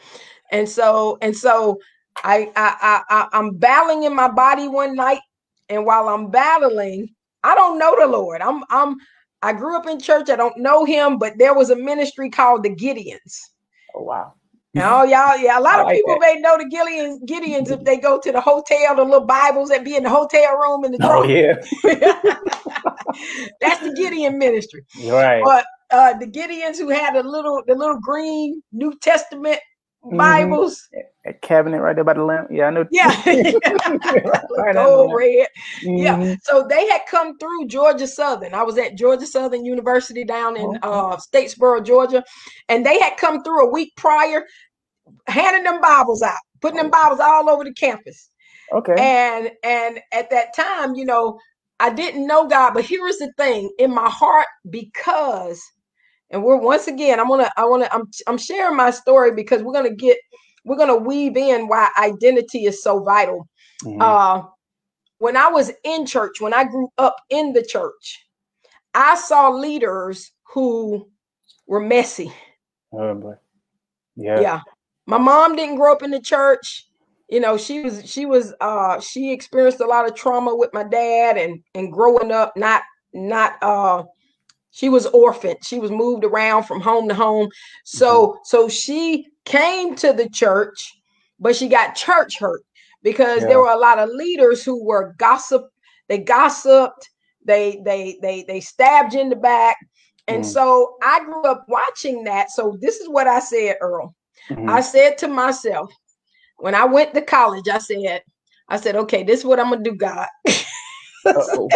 And 0.51 0.67
so 0.69 1.17
and 1.21 1.35
so 1.35 1.79
I 2.23 2.51
I 2.55 2.77
I 2.81 3.03
I- 3.09 3.29
I'm 3.33 3.57
battling 3.57 4.03
in 4.03 4.15
my 4.15 4.29
body 4.29 4.67
one 4.67 4.95
night, 4.95 5.21
and 5.69 5.85
while 5.85 6.09
I'm 6.09 6.31
battling, 6.31 7.09
I 7.43 7.55
don't 7.55 7.79
know 7.79 7.95
the 7.99 8.07
Lord. 8.07 8.41
I'm 8.41 8.63
I'm 8.69 8.97
I 9.41 9.53
grew 9.53 9.75
up 9.77 9.87
in 9.87 9.99
church. 9.99 10.29
I 10.29 10.35
don't 10.37 10.57
know 10.57 10.85
him, 10.85 11.17
but 11.17 11.37
there 11.37 11.53
was 11.53 11.69
a 11.69 11.75
ministry 11.75 12.29
called 12.29 12.63
the 12.63 12.69
Gideons. 12.69 13.39
Oh 13.95 14.03
wow. 14.03 14.33
All 14.79 15.05
y'all, 15.05 15.37
yeah, 15.37 15.59
a 15.59 15.61
lot 15.61 15.79
of 15.79 15.85
like 15.85 15.95
people 15.95 16.17
may 16.19 16.37
know 16.39 16.57
the 16.57 16.65
Gideons, 16.65 17.19
Gideons 17.27 17.69
if 17.69 17.83
they 17.85 17.97
go 17.97 18.19
to 18.19 18.31
the 18.31 18.41
hotel, 18.41 18.95
the 18.95 19.03
little 19.03 19.25
Bibles 19.25 19.69
that 19.69 19.83
be 19.85 19.95
in 19.95 20.03
the 20.03 20.09
hotel 20.09 20.57
room 20.57 20.85
in 20.85 20.93
the 20.93 20.99
Oh 21.03 21.23
yeah. 21.23 21.55
That's 23.61 23.81
the 23.81 23.93
Gideon 23.95 24.39
ministry. 24.39 24.83
Right. 25.03 25.43
But 25.43 25.65
uh 25.93 26.17
the 26.17 26.27
Gideons 26.27 26.77
who 26.77 26.89
had 26.89 27.15
a 27.15 27.23
little 27.23 27.61
the 27.67 27.75
little 27.75 27.99
green 27.99 28.61
New 28.71 28.93
Testament 29.01 29.59
Mhm. 30.05 30.17
Bibles. 30.17 30.89
That 31.23 31.41
cabinet 31.41 31.79
right 31.79 31.95
there 31.95 32.03
by 32.03 32.13
the 32.15 32.23
lamp. 32.25 32.49
Yeah, 32.51 32.65
I 32.65 32.71
know. 32.71 32.85
Yeah. 32.91 33.15
Right 34.57 34.75
Gold 34.75 35.13
red. 35.15 35.47
Yeah. 35.81 36.17
Mhm. 36.17 36.37
So 36.43 36.67
they 36.67 36.85
had 36.89 37.01
come 37.09 37.37
through 37.37 37.67
Georgia 37.67 38.05
Southern. 38.07 38.53
I 38.53 38.63
was 38.63 38.77
at 38.77 38.95
Georgia 38.97 39.25
Southern 39.25 39.63
University 39.63 40.25
down 40.25 40.57
in 40.57 40.65
Okay. 40.65 40.79
uh 40.83 41.15
Statesboro, 41.17 41.85
Georgia. 41.85 42.21
And 42.67 42.85
they 42.85 42.99
had 42.99 43.15
come 43.15 43.43
through 43.43 43.65
a 43.65 43.71
week 43.71 43.93
prior, 43.95 44.45
handing 45.27 45.63
them 45.63 45.79
Bibles 45.79 46.21
out, 46.21 46.39
putting 46.61 46.77
them 46.77 46.89
Bibles 46.89 47.21
all 47.21 47.49
over 47.49 47.63
the 47.63 47.73
campus. 47.73 48.29
Okay. 48.73 48.95
And 48.97 49.51
and 49.63 50.01
at 50.11 50.29
that 50.31 50.53
time, 50.53 50.95
you 50.95 51.05
know, 51.05 51.39
I 51.79 51.91
didn't 51.91 52.27
know 52.27 52.45
God, 52.47 52.73
but 52.73 52.83
here 52.83 53.07
is 53.07 53.19
the 53.19 53.31
thing 53.37 53.69
in 53.79 53.93
my 53.93 54.09
heart 54.09 54.47
because 54.69 55.61
and 56.33 56.43
we're 56.43 56.57
once 56.57 56.87
again, 56.87 57.19
I'm 57.19 57.29
gonna 57.29 57.49
I 57.55 57.63
wanna 57.63 57.87
I'm 57.91 58.09
I'm 58.27 58.37
sharing 58.37 58.75
my 58.75 58.89
story 58.89 59.33
because 59.33 59.61
we're 59.61 59.73
gonna 59.73 59.93
get 59.95 60.17
we're 60.65 60.77
gonna 60.77 60.97
weave 60.97 61.37
in 61.37 61.67
why 61.67 61.89
identity 61.97 62.65
is 62.65 62.81
so 62.81 63.03
vital. 63.03 63.47
Mhm. 63.83 64.01
Uh 64.01 64.47
when 65.19 65.37
I 65.37 65.47
was 65.47 65.71
in 65.85 66.05
church, 66.05 66.41
when 66.41 66.53
I 66.53 66.65
grew 66.65 66.89
up 66.97 67.15
in 67.29 67.53
the 67.53 67.63
church, 67.63 68.25
I 68.93 69.15
saw 69.15 69.49
leaders 69.49 70.31
who 70.53 71.09
were 71.67 71.79
messy. 71.79 72.33
oh 72.91 73.13
boy. 73.13 73.35
Yeah. 74.15 74.41
yeah 74.41 74.61
my 75.05 75.17
mom 75.17 75.55
didn't 75.55 75.75
grow 75.75 75.91
up 75.91 76.03
in 76.03 76.11
the 76.11 76.21
church 76.21 76.87
you 77.29 77.39
know 77.39 77.57
she 77.57 77.81
was 77.81 78.07
she 78.09 78.25
was 78.27 78.53
uh 78.61 78.99
she 78.99 79.31
experienced 79.31 79.79
a 79.79 79.85
lot 79.85 80.07
of 80.07 80.13
trauma 80.15 80.55
with 80.55 80.69
my 80.71 80.83
dad 80.83 81.35
and 81.35 81.63
and 81.73 81.91
growing 81.91 82.31
up 82.31 82.53
not 82.55 82.83
not 83.11 83.53
uh 83.63 84.03
she 84.73 84.89
was 84.89 85.05
orphaned 85.07 85.57
she 85.63 85.79
was 85.79 85.91
moved 85.91 86.25
around 86.25 86.63
from 86.63 86.81
home 86.81 87.07
to 87.07 87.15
home 87.15 87.47
so 87.85 88.37
so 88.43 88.67
she 88.67 89.25
came 89.45 89.95
to 89.95 90.11
the 90.11 90.27
church 90.29 90.91
but 91.39 91.55
she 91.55 91.67
got 91.69 91.95
church 91.95 92.37
hurt 92.39 92.61
because 93.03 93.41
Yeah. 93.41 93.47
there 93.49 93.59
were 93.59 93.71
a 93.71 93.77
lot 93.77 93.99
of 93.99 94.09
leaders 94.09 94.63
who 94.65 94.83
were 94.83 95.13
gossip 95.17 95.63
they 96.09 96.17
gossiped 96.17 97.09
they 97.45 97.79
they 97.85 98.17
they 98.21 98.43
they 98.47 98.59
stabbed 98.59 99.13
you 99.13 99.21
in 99.21 99.29
the 99.29 99.35
back 99.37 99.77
and 100.27 100.43
Mm. 100.43 100.47
so 100.47 100.95
i 101.03 101.23
grew 101.23 101.43
up 101.43 101.63
watching 101.67 102.23
that 102.25 102.49
so 102.49 102.77
this 102.81 102.97
is 102.99 103.07
what 103.07 103.27
i 103.27 103.39
said 103.39 103.77
earl 103.79 104.13
Mhm. 104.49 104.69
I 104.69 104.81
said 104.81 105.17
to 105.19 105.29
myself, 105.29 105.89
when 106.57 106.75
I 106.75 106.83
went 106.83 107.13
to 107.13 107.21
college, 107.21 107.69
I 107.69 107.77
said, 107.77 108.21
I 108.67 108.75
said, 108.77 108.97
okay, 108.97 109.23
this 109.23 109.39
is 109.39 109.45
what 109.45 109.57
I'm 109.57 109.69
gonna 109.69 109.83
do, 109.83 109.95
God. 109.95 110.27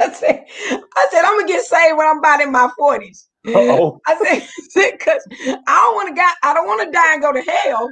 I 0.00 0.10
said, 0.12 0.44
I 0.70 1.06
said, 1.10 1.22
I'm 1.24 1.38
gonna 1.38 1.48
get 1.48 1.64
saved 1.64 1.96
when 1.98 2.06
I'm 2.06 2.18
about 2.18 2.40
in 2.40 2.52
my 2.52 2.68
40s. 2.78 3.26
Uh-oh. 3.46 4.00
I 4.06 4.16
said, 4.16 4.92
because 4.98 5.26
I 5.44 5.54
don't 5.66 5.94
want 5.94 6.08
to 6.08 6.14
die, 6.14 6.32
I 6.42 6.54
don't 6.54 6.66
want 6.66 6.86
to 6.86 6.90
die 6.92 7.12
and 7.14 7.22
go 7.22 7.32
to 7.32 7.42
hell. 7.42 7.90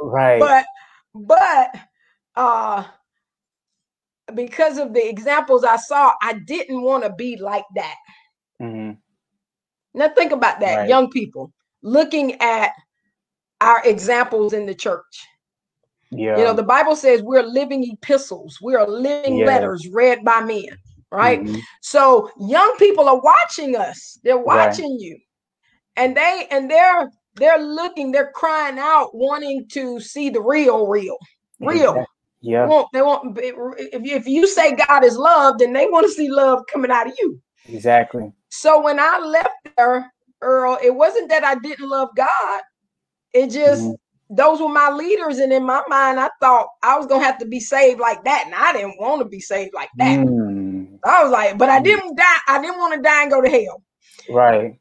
Right. 0.00 0.40
But 0.40 0.66
but 1.14 1.70
uh 2.36 2.84
because 4.34 4.78
of 4.78 4.94
the 4.94 5.06
examples 5.06 5.64
I 5.64 5.76
saw, 5.76 6.12
I 6.22 6.34
didn't 6.46 6.82
want 6.82 7.04
to 7.04 7.12
be 7.12 7.36
like 7.36 7.64
that. 7.76 7.94
Mhm. 8.60 8.98
Now 9.94 10.08
think 10.08 10.32
about 10.32 10.60
that, 10.60 10.78
Right. 10.78 10.88
young 10.88 11.10
people 11.10 11.52
looking 11.82 12.40
at 12.40 12.72
our 13.60 13.82
examples 13.84 14.52
in 14.52 14.66
the 14.66 14.74
church. 14.74 15.26
Yeah. 16.10 16.38
You 16.38 16.44
know, 16.44 16.54
the 16.54 16.62
Bible 16.62 16.96
says 16.96 17.22
we're 17.22 17.42
living 17.42 17.84
epistles, 17.92 18.58
we 18.62 18.74
are 18.74 18.88
living 18.88 19.38
Yeah. 19.38 19.46
letters 19.46 19.88
read 19.92 20.24
by 20.24 20.40
men, 20.40 20.66
right? 21.14 21.40
Mhm. 21.42 21.60
So 21.80 22.30
young 22.40 22.76
people 22.78 23.08
are 23.08 23.20
watching 23.20 23.76
us, 23.76 24.18
they're 24.24 24.36
Right. 24.36 24.44
watching 24.68 24.98
you, 24.98 25.18
and 25.96 26.16
they 26.16 26.46
and 26.50 26.70
they're 26.70 27.10
they're 27.36 27.58
looking, 27.58 28.12
they're 28.12 28.32
crying 28.32 28.78
out, 28.78 29.14
wanting 29.14 29.66
to 29.72 30.00
see 30.00 30.30
the 30.30 30.40
real, 30.42 30.86
real, 30.86 31.16
real. 31.60 31.94
They 31.94 32.50
Yeah. 32.50 32.66
want, 32.66 32.88
they 32.92 33.02
want 33.02 33.38
if 33.38 34.02
you, 34.04 34.16
if 34.16 34.26
you 34.28 34.46
say 34.46 34.76
God 34.76 35.04
is 35.04 35.16
love, 35.16 35.58
then 35.58 35.72
they 35.72 35.86
want 35.86 36.06
to 36.06 36.12
see 36.12 36.30
love 36.30 36.60
coming 36.72 36.90
out 36.92 37.08
of 37.08 37.14
you. 37.18 37.40
Exactly. 37.68 38.32
So 38.50 38.80
when 38.82 39.00
I 39.00 39.18
left 39.18 39.50
there, 39.76 40.12
Earl, 40.42 40.78
it 40.82 40.94
wasn't 40.94 41.28
that 41.30 41.42
I 41.44 41.56
didn't 41.56 41.88
love 41.88 42.10
God. 42.16 42.60
It 43.32 43.48
just 43.50 43.82
Mhm. 43.82 43.96
those 44.30 44.60
were 44.60 44.68
my 44.68 44.90
leaders, 44.90 45.38
and 45.38 45.52
in 45.52 45.64
my 45.64 45.82
mind, 45.88 46.20
I 46.20 46.30
thought 46.40 46.68
I 46.82 46.96
was 46.96 47.06
gonna 47.06 47.24
have 47.24 47.38
to 47.38 47.46
be 47.46 47.60
saved 47.60 48.00
like 48.00 48.22
that, 48.24 48.44
and 48.46 48.54
I 48.54 48.72
didn't 48.72 49.00
want 49.00 49.22
to 49.22 49.28
be 49.28 49.40
saved 49.40 49.74
like 49.74 49.90
that. 49.98 50.18
Mm. 50.18 50.43
I 51.04 51.22
was 51.24 51.32
like, 51.32 51.58
but 51.58 51.70
I 51.70 51.80
Mm. 51.80 51.84
didn't 51.84 52.16
die. 52.16 52.38
I 52.48 52.60
didn't 52.62 52.78
want 52.78 52.94
to 52.94 53.02
die 53.02 53.22
and 53.22 53.30
go 53.32 53.42
to 53.42 53.50
hell. 53.50 53.82
Right. 54.28 54.78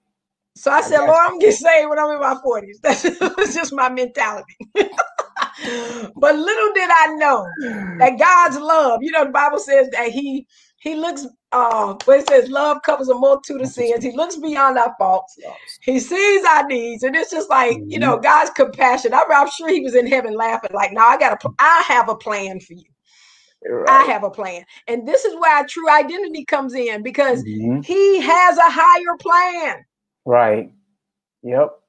So 0.56 0.72
I 0.72 0.82
I 0.82 0.82
said, 0.82 1.02
Lord, 1.02 1.20
I'm 1.22 1.32
gonna 1.34 1.42
get 1.42 1.54
saved 1.56 1.90
when 1.90 2.00
I'm 2.00 2.12
in 2.12 2.22
my 2.22 2.38
forties. 2.44 2.80
That's 2.84 3.04
was 3.38 3.56
just 3.56 3.74
my 3.74 3.90
mentality. 3.90 4.58
but 4.76 6.36
little 6.36 6.74
did 6.74 6.90
I 6.92 7.16
know 7.18 7.58
that 8.00 8.20
God's 8.20 8.60
love, 8.60 9.02
you 9.04 9.12
know, 9.12 9.26
the 9.26 9.32
Bible 9.32 9.60
says 9.60 9.90
that 9.92 10.10
He 10.12 10.48
He 10.82 10.96
looks 10.96 11.28
uh 11.52 11.96
but 12.06 12.20
it 12.22 12.28
says 12.28 12.50
love 12.50 12.80
covers 12.86 13.10
a 13.10 13.16
multitude 13.16 13.62
of 13.62 13.70
sins. 13.70 14.04
He 14.04 14.14
looks 14.16 14.38
beyond 14.38 14.78
our 14.80 14.96
faults. 15.00 15.38
He 15.82 16.00
sees 16.00 16.46
our 16.46 16.68
needs, 16.68 17.04
and 17.04 17.16
it's 17.16 17.32
just 17.32 17.50
like 17.50 17.84
you 17.90 18.00
know 18.00 18.20
God's 18.20 18.52
compassion. 18.52 19.14
I'm, 19.14 19.32
I'm 19.32 19.50
sure 19.50 19.70
He 19.70 19.82
was 19.82 19.96
in 19.96 20.08
heaven 20.08 20.36
laughing, 20.36 20.72
like, 20.74 20.94
"No, 20.94 21.02
I 21.04 21.18
got 21.18 21.34
a, 21.44 21.50
I 21.60 21.84
have 21.88 22.10
a 22.10 22.16
plan 22.16 22.60
for 22.62 22.74
you. 22.74 22.86
I 23.88 24.04
have 24.04 24.24
a 24.24 24.30
plan." 24.30 24.66
And 24.88 25.08
this 25.08 25.26
is 25.26 25.36
where 25.36 25.56
our 25.56 25.66
true 25.66 25.90
identity 25.90 26.46
comes 26.46 26.74
in 26.74 27.04
because 27.04 27.44
Mhm. 27.44 27.86
He 27.86 28.20
has 28.22 28.58
a 28.58 28.70
higher 28.70 29.18
plan. 29.20 29.86
Right. 30.26 30.72
Yep. 31.44 31.80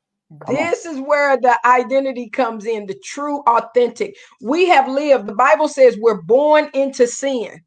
Come 0.41 0.57
on. 0.57 0.63
This 0.63 0.85
is 0.85 0.99
where 1.01 1.37
the 1.37 1.57
identity 1.67 2.29
comes 2.29 2.67
in, 2.67 2.87
the 2.87 2.95
true, 3.05 3.41
authentic. 3.47 4.17
We 4.41 4.67
have 4.69 4.89
lived. 4.89 5.27
The 5.29 5.35
Bible 5.35 5.69
says 5.69 5.97
we're 5.99 6.23
born 6.23 6.71
into 6.75 7.07
sin. 7.07 7.61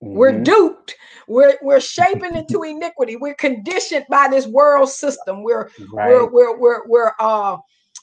We're 0.00 0.32
Mhm. 0.32 0.44
duped. 0.44 0.96
We're 1.28 1.56
we're 1.62 1.80
shaping 2.28 2.36
into 2.36 2.62
iniquity. 2.64 3.16
We're 3.16 3.34
conditioned 3.36 4.04
by 4.10 4.28
this 4.28 4.46
world 4.46 4.90
system. 4.90 5.42
We're 5.42 5.70
we're 6.08 6.30
we're 6.30 6.56
we're 6.58 6.86
we're 6.86 7.12
uh 7.18 7.56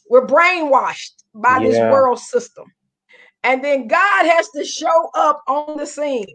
we're 0.10 0.26
brainwashed 0.26 1.24
by 1.36 1.60
this 1.60 1.78
world 1.92 2.20
system. 2.20 2.66
And 3.44 3.64
then 3.64 3.88
God 3.88 4.26
has 4.26 4.50
to 4.50 4.66
show 4.66 5.10
up 5.16 5.42
on 5.48 5.78
the 5.78 5.86
scene. 5.86 6.26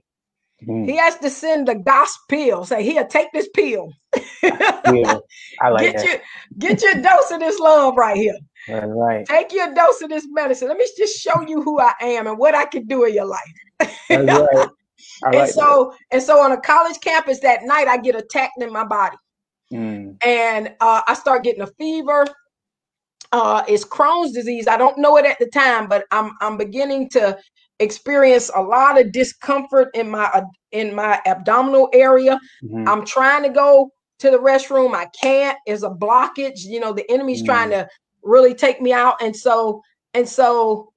Mm, 0.66 0.86
He 0.88 0.96
has 0.96 1.18
to 1.18 1.30
send 1.30 1.68
the 1.68 1.74
gospel. 1.76 2.64
Say, 2.64 2.82
here, 2.82 3.04
take 3.04 3.28
this 3.32 3.48
pill. 3.54 3.92
yeah. 4.42 5.18
I 5.62 5.68
like 5.70 5.80
get 5.80 5.96
that. 5.96 6.04
your 6.04 6.18
get 6.58 6.82
your 6.82 6.94
dose 7.02 7.30
of 7.30 7.40
this 7.40 7.58
love 7.58 7.96
right 7.96 8.16
here. 8.16 8.36
Right. 8.68 9.26
Take 9.26 9.52
your 9.52 9.72
dose 9.74 10.00
of 10.02 10.10
this 10.10 10.26
medicine. 10.30 10.68
Let 10.68 10.78
me 10.78 10.86
just 10.96 11.20
show 11.20 11.42
you 11.42 11.62
who 11.62 11.80
I 11.80 11.92
am 12.00 12.26
and 12.26 12.38
what 12.38 12.54
I 12.54 12.64
can 12.66 12.86
do 12.86 13.04
in 13.04 13.14
your 13.14 13.26
life. 13.26 13.40
That's 14.08 14.28
right. 14.28 14.68
I 15.24 15.32
and 15.32 15.36
like 15.36 15.54
that. 15.54 15.54
so 15.54 15.94
and 16.12 16.22
so 16.22 16.38
on 16.40 16.52
a 16.52 16.60
college 16.60 17.00
campus 17.00 17.40
that 17.40 17.62
night, 17.64 17.88
I 17.88 17.98
get 17.98 18.16
attacked 18.16 18.60
in 18.62 18.72
my 18.72 18.84
body, 18.84 19.16
Mm, 19.72 20.16
and 20.24 20.74
uh, 20.80 21.02
I 21.06 21.14
start 21.14 21.44
getting 21.44 21.62
a 21.62 21.66
fever. 21.78 22.26
Uh, 23.34 23.64
it's 23.68 23.84
Crohn's 23.84 24.32
disease. 24.32 24.68
I 24.68 24.78
don't 24.78 24.98
know 24.98 25.18
it 25.18 25.26
at 25.26 25.38
the 25.40 25.48
time, 25.48 25.88
but 25.88 26.06
I'm 26.12 26.32
I'm 26.40 26.56
beginning 26.56 27.10
to 27.10 27.36
experience 27.80 28.50
a 28.54 28.62
lot 28.62 29.00
of 29.00 29.12
discomfort 29.12 29.88
in 29.94 30.10
my 30.10 30.26
uh, 30.26 30.42
in 30.72 30.94
my 30.94 31.20
abdominal 31.26 31.90
area. 31.94 32.40
mhm. 32.64 32.88
I'm 32.88 33.04
trying 33.04 33.42
to 33.44 33.50
go 33.50 33.90
to 34.20 34.30
the 34.30 34.38
restroom. 34.38 34.94
I 34.94 35.08
can't. 35.20 35.58
There's 35.66 35.82
a 35.84 35.90
blockage. 35.90 36.60
You 36.64 36.80
know, 36.80 36.94
the 36.94 37.10
enemy's 37.10 37.42
trying 37.42 37.70
to 37.70 37.88
really 38.24 38.54
take 38.54 38.80
me 38.82 38.92
out. 38.94 39.16
And 39.22 39.36
so, 39.36 39.82
and 40.14 40.28
so 40.28 40.92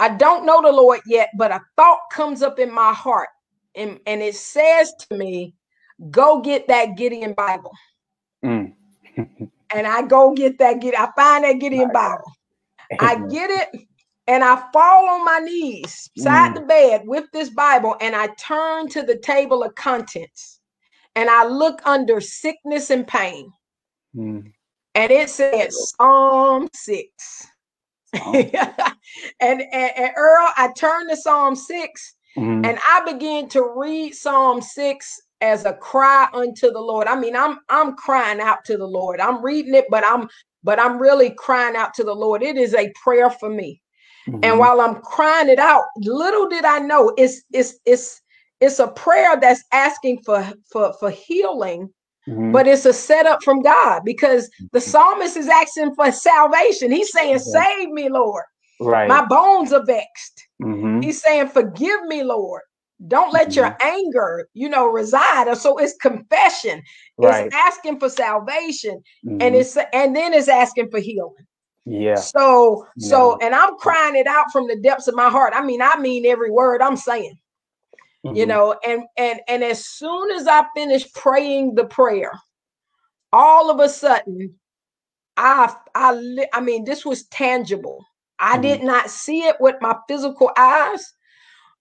I 0.00 0.10
don't 0.10 0.46
know 0.46 0.62
the 0.62 0.72
Lord 0.72 1.00
yet, 1.06 1.30
but 1.36 1.52
a 1.52 1.60
thought 1.76 2.00
comes 2.12 2.42
up 2.42 2.58
in 2.58 2.72
my 2.72 2.92
heart. 2.94 3.28
And, 3.76 4.00
and 4.06 4.22
it 4.22 4.36
says 4.36 4.92
to 5.10 5.16
me, 5.16 5.54
go 6.10 6.40
get 6.42 6.68
that 6.68 6.96
Gideon 6.96 7.34
Bible. 7.34 7.72
Mm. 8.44 8.74
And 9.74 9.86
I 9.86 10.02
go 10.02 10.34
get 10.34 10.58
that 10.58 10.80
get 10.80 10.98
I 10.98 11.10
find 11.16 11.44
that 11.44 11.54
Gideon 11.60 11.90
Bible. 11.92 12.32
I 12.98 13.14
get 13.28 13.50
it 13.50 13.82
and 14.26 14.44
I 14.44 14.62
fall 14.72 15.08
on 15.08 15.24
my 15.24 15.38
knees 15.40 16.10
beside 16.14 16.54
the 16.54 16.60
bed 16.62 17.02
with 17.06 17.24
this 17.32 17.50
Bible 17.50 17.96
and 18.00 18.14
I 18.16 18.28
turn 18.38 18.88
to 18.90 19.02
the 19.02 19.16
table 19.18 19.62
of 19.62 19.74
contents 19.74 20.60
and 21.16 21.28
I 21.30 21.46
look 21.46 21.80
under 21.84 22.20
sickness 22.20 22.90
and 22.90 23.06
pain 23.06 23.52
Mm. 24.16 24.52
and 24.96 25.12
it 25.12 25.30
said 25.30 25.72
Psalm 25.72 26.68
6. 26.74 27.46
Psalm. 28.16 28.34
and, 29.40 29.62
and, 29.62 29.62
and 29.72 30.12
Earl, 30.16 30.48
I 30.56 30.72
turn 30.76 31.08
to 31.08 31.16
Psalm 31.16 31.54
6 31.54 32.16
Mhm. 32.36 32.66
and 32.66 32.78
I 32.88 33.02
begin 33.12 33.48
to 33.50 33.62
read 33.76 34.14
Psalm 34.14 34.60
6 34.62 35.20
as 35.40 35.64
a 35.64 35.74
cry 35.74 36.28
unto 36.34 36.70
the 36.70 36.80
Lord. 36.80 37.06
I 37.08 37.18
mean, 37.18 37.36
I'm 37.36 37.58
I'm 37.68 37.96
crying 37.96 38.40
out 38.40 38.64
to 38.66 38.76
the 38.76 38.86
Lord. 38.86 39.20
I'm 39.20 39.44
reading 39.44 39.74
it, 39.74 39.86
but 39.90 40.04
I'm 40.06 40.28
but 40.64 40.80
I'm 40.80 40.98
really 41.00 41.30
crying 41.30 41.76
out 41.76 41.94
to 41.94 42.04
the 42.04 42.14
Lord. 42.14 42.42
It 42.42 42.56
is 42.56 42.74
a 42.74 42.92
prayer 43.02 43.30
for 43.30 43.50
me. 43.50 43.82
Mhm. 44.28 44.40
And 44.44 44.58
while 44.58 44.80
I'm 44.80 44.96
crying 45.02 45.48
it 45.48 45.58
out, 45.58 45.84
little 45.98 46.48
did 46.48 46.64
I 46.64 46.80
know 46.80 47.12
it's 47.18 47.42
it's 47.52 47.78
it's 47.86 48.20
it's 48.60 48.78
a 48.78 48.88
prayer 48.88 49.38
that's 49.40 49.64
asking 49.72 50.22
for 50.24 50.46
for 50.72 50.94
for 51.00 51.10
healing, 51.10 51.90
Mhm. 52.28 52.52
but 52.52 52.66
it's 52.68 52.86
a 52.86 52.92
setup 52.92 53.42
from 53.44 53.62
God 53.62 54.02
because 54.04 54.50
the 54.72 54.80
psalmist 54.80 55.36
is 55.36 55.48
asking 55.48 55.94
for 55.94 56.12
salvation. 56.12 56.90
He's 56.92 57.12
saying. 57.12 57.40
"Save 57.40 57.90
me, 57.90 58.08
Lord. 58.08 58.44
right. 58.80 59.08
My 59.08 59.24
bones 59.26 59.72
are 59.72 59.84
vexed." 59.84 60.48
Mhm. 60.62 61.02
He's 61.04 61.22
saying, 61.22 61.48
"Forgive 61.48 62.02
me, 62.04 62.22
Lord. 62.24 62.62
Don't 63.08 63.32
let 63.32 63.56
your 63.56 63.76
anger, 63.82 64.48
you 64.52 64.68
know, 64.68 64.86
reside." 64.86 65.56
So 65.56 65.78
it's 65.78 65.96
confession. 65.96 66.82
Right. 67.16 67.46
It's 67.46 67.54
asking 67.54 67.98
for 67.98 68.08
salvation, 68.10 69.02
and 69.24 69.54
Mhm. 69.54 69.60
it's 69.60 69.76
and 69.92 70.14
then 70.14 70.34
it's 70.34 70.48
asking 70.48 70.90
for 70.90 70.98
healing. 70.98 71.46
yeah. 71.86 72.14
So, 72.16 72.86
so, 72.98 73.38
and 73.40 73.54
I'm 73.54 73.76
crying 73.76 74.16
it 74.16 74.26
out 74.26 74.50
from 74.52 74.66
the 74.68 74.76
depths 74.76 75.08
of 75.08 75.14
my 75.14 75.28
heart. 75.30 75.52
I 75.56 75.62
mean, 75.64 75.80
I 75.82 75.98
mean 75.98 76.26
every 76.26 76.50
word 76.50 76.82
I'm 76.82 76.96
saying, 76.96 77.38
you 78.24 78.44
Mhm. 78.44 78.48
know, 78.48 78.76
and 78.84 79.04
and 79.16 79.40
and 79.48 79.64
as 79.64 79.86
soon 79.86 80.30
as 80.32 80.46
I 80.46 80.66
finish 80.74 81.10
praying 81.14 81.74
the 81.74 81.86
prayer, 81.86 82.32
all 83.32 83.70
of 83.70 83.80
a 83.80 83.88
sudden, 83.88 84.58
I 85.36 85.74
I 85.94 86.46
I 86.52 86.60
mean, 86.60 86.84
this 86.84 87.04
was 87.04 87.26
tangible. 87.28 88.04
I 88.38 88.58
Mhm. 88.58 88.62
did 88.62 88.82
not 88.82 89.10
see 89.10 89.42
it 89.44 89.56
with 89.60 89.76
my 89.80 89.96
physical 90.08 90.50
eyes, 90.56 91.14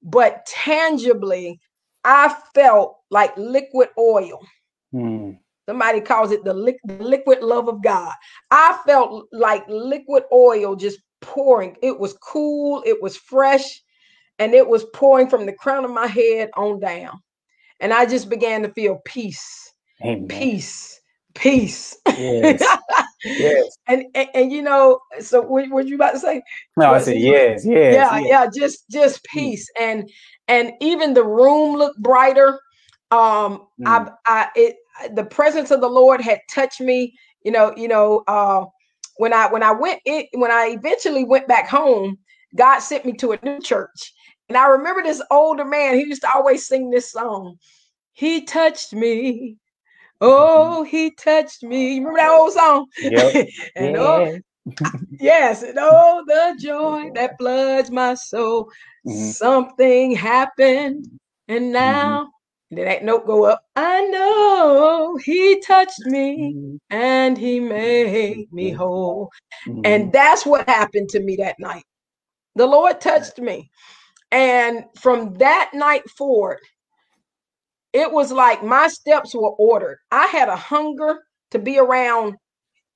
but 0.03 0.45
tangibly, 0.45 1.59
I 2.03 2.35
felt 2.53 2.97
like 3.09 3.35
liquid 3.38 3.89
oil. 3.97 4.45
Mm. 4.93 5.38
Somebody 5.67 6.01
calls 6.01 6.31
it 6.31 6.43
the, 6.43 6.53
the 6.85 7.03
liquid 7.03 7.41
love 7.41 7.67
of 7.67 7.83
God. 7.83 8.13
I 8.49 8.79
felt 8.85 9.27
like 9.31 9.63
liquid 9.67 10.23
oil 10.33 10.75
just 10.75 10.99
pouring. 11.21 11.75
It 11.83 11.99
was 11.99 12.13
cool, 12.13 12.81
it 12.85 13.01
was 13.01 13.17
fresh, 13.17 13.81
and 14.39 14.53
it 14.53 14.67
was 14.67 14.85
pouring 14.93 15.29
from 15.29 15.45
the 15.45 15.53
crown 15.53 15.85
of 15.85 15.91
my 15.91 16.07
head 16.07 16.49
on 16.55 16.79
down. 16.79 17.19
And 17.79 17.93
I 17.93 18.05
just 18.05 18.29
began 18.29 18.63
to 18.63 18.73
feel 18.73 18.99
peace, 19.05 19.73
Amen. 20.03 20.27
peace, 20.27 20.99
peace. 21.35 21.97
Yes. 22.07 22.63
Yes. 23.23 23.77
and, 23.88 24.05
and 24.15 24.29
and 24.34 24.51
you 24.51 24.62
know, 24.62 24.99
so 25.19 25.41
what, 25.41 25.69
what 25.69 25.88
you 25.88 25.95
about 25.95 26.12
to 26.12 26.19
say? 26.19 26.41
No, 26.77 26.91
I 26.93 26.99
said 26.99 27.17
yes, 27.17 27.65
yes. 27.65 27.93
yeah, 27.93 28.19
yes. 28.19 28.27
yeah, 28.27 28.47
just 28.53 28.89
just 28.89 29.23
peace. 29.25 29.67
And 29.79 30.10
and 30.47 30.73
even 30.82 31.13
the 31.13 31.23
room 31.23 31.75
looked 31.75 32.01
brighter. 32.01 32.60
Um, 33.12 33.67
I 33.86 33.99
Mm. 33.99 34.13
I 34.25 34.47
it 34.55 34.75
the 35.15 35.25
presence 35.25 35.71
of 35.71 35.82
the 35.82 35.89
Lord 35.89 36.21
had 36.21 36.39
touched 36.53 36.82
me. 36.82 37.13
You 37.43 37.51
know, 37.51 37.73
you 37.75 37.88
know, 37.88 38.23
uh, 38.27 38.65
when 39.17 39.34
I 39.34 39.47
when 39.51 39.63
I 39.63 39.71
went 39.71 40.01
it 40.05 40.27
when 40.34 40.51
I 40.51 40.75
eventually 40.77 41.23
went 41.23 41.47
back 41.47 41.67
home, 41.67 42.17
God 42.55 42.79
sent 42.79 43.05
me 43.05 43.13
to 43.13 43.34
a 43.34 43.39
new 43.43 43.60
church. 43.62 44.13
And 44.49 44.58
I 44.58 44.67
remember 44.67 45.03
this 45.03 45.21
older 45.29 45.65
man, 45.65 45.95
he 45.95 46.05
used 46.05 46.21
to 46.21 46.34
always 46.34 46.65
sing 46.65 46.89
this 46.89 47.12
song. 47.12 47.58
He 48.13 48.43
touched 48.43 48.93
me. 48.93 49.58
Oh, 50.21 50.84
he 50.84 51.12
touched 51.12 51.63
me. 51.63 51.95
You 51.95 52.08
remember 52.08 52.19
that 52.19 52.32
old 52.32 52.53
song? 52.53 52.88
Yep. 53.01 53.34
and 53.75 53.95
oh, 53.97 54.27
yes, 55.19 55.63
and 55.63 55.77
oh, 55.79 56.23
the 56.27 56.58
joy 56.62 57.10
that 57.15 57.36
floods 57.39 57.91
my 57.91 58.15
soul. 58.15 58.69
Mhm. 59.08 59.36
Something 59.36 60.15
happened, 60.15 61.08
and 61.47 61.71
now 61.71 62.29
did 62.73 62.88
that 62.88 63.03
note 63.03 63.25
go 63.25 63.45
up? 63.45 63.62
I 63.75 64.05
know 64.08 65.17
he 65.23 65.60
touched 65.62 66.05
me 66.05 66.55
Mhm. 66.55 66.79
and 66.89 67.38
he 67.38 67.60
made 67.60 68.51
me 68.51 68.71
whole. 68.71 69.29
Mhm. 69.67 69.82
And 69.86 70.12
that's 70.13 70.45
what 70.45 70.67
happened 70.69 71.10
to 71.10 71.21
me 71.21 71.38
that 71.38 71.60
night. 71.60 71.86
The 72.55 72.67
Lord 72.67 73.01
touched 73.01 73.39
me. 73.39 73.69
And 74.32 74.86
from 74.99 75.36
that 75.36 75.71
night 75.73 76.08
forward, 76.12 76.60
it 77.93 78.12
was 78.12 78.32
like 78.32 78.63
my 78.63 78.88
steps 78.88 79.34
were 79.36 79.52
ordered. 79.52 79.99
I 80.12 80.28
had 80.28 80.49
a 80.49 80.56
hunger 80.56 81.19
to 81.52 81.60
be 81.60 81.80
around. 81.80 82.36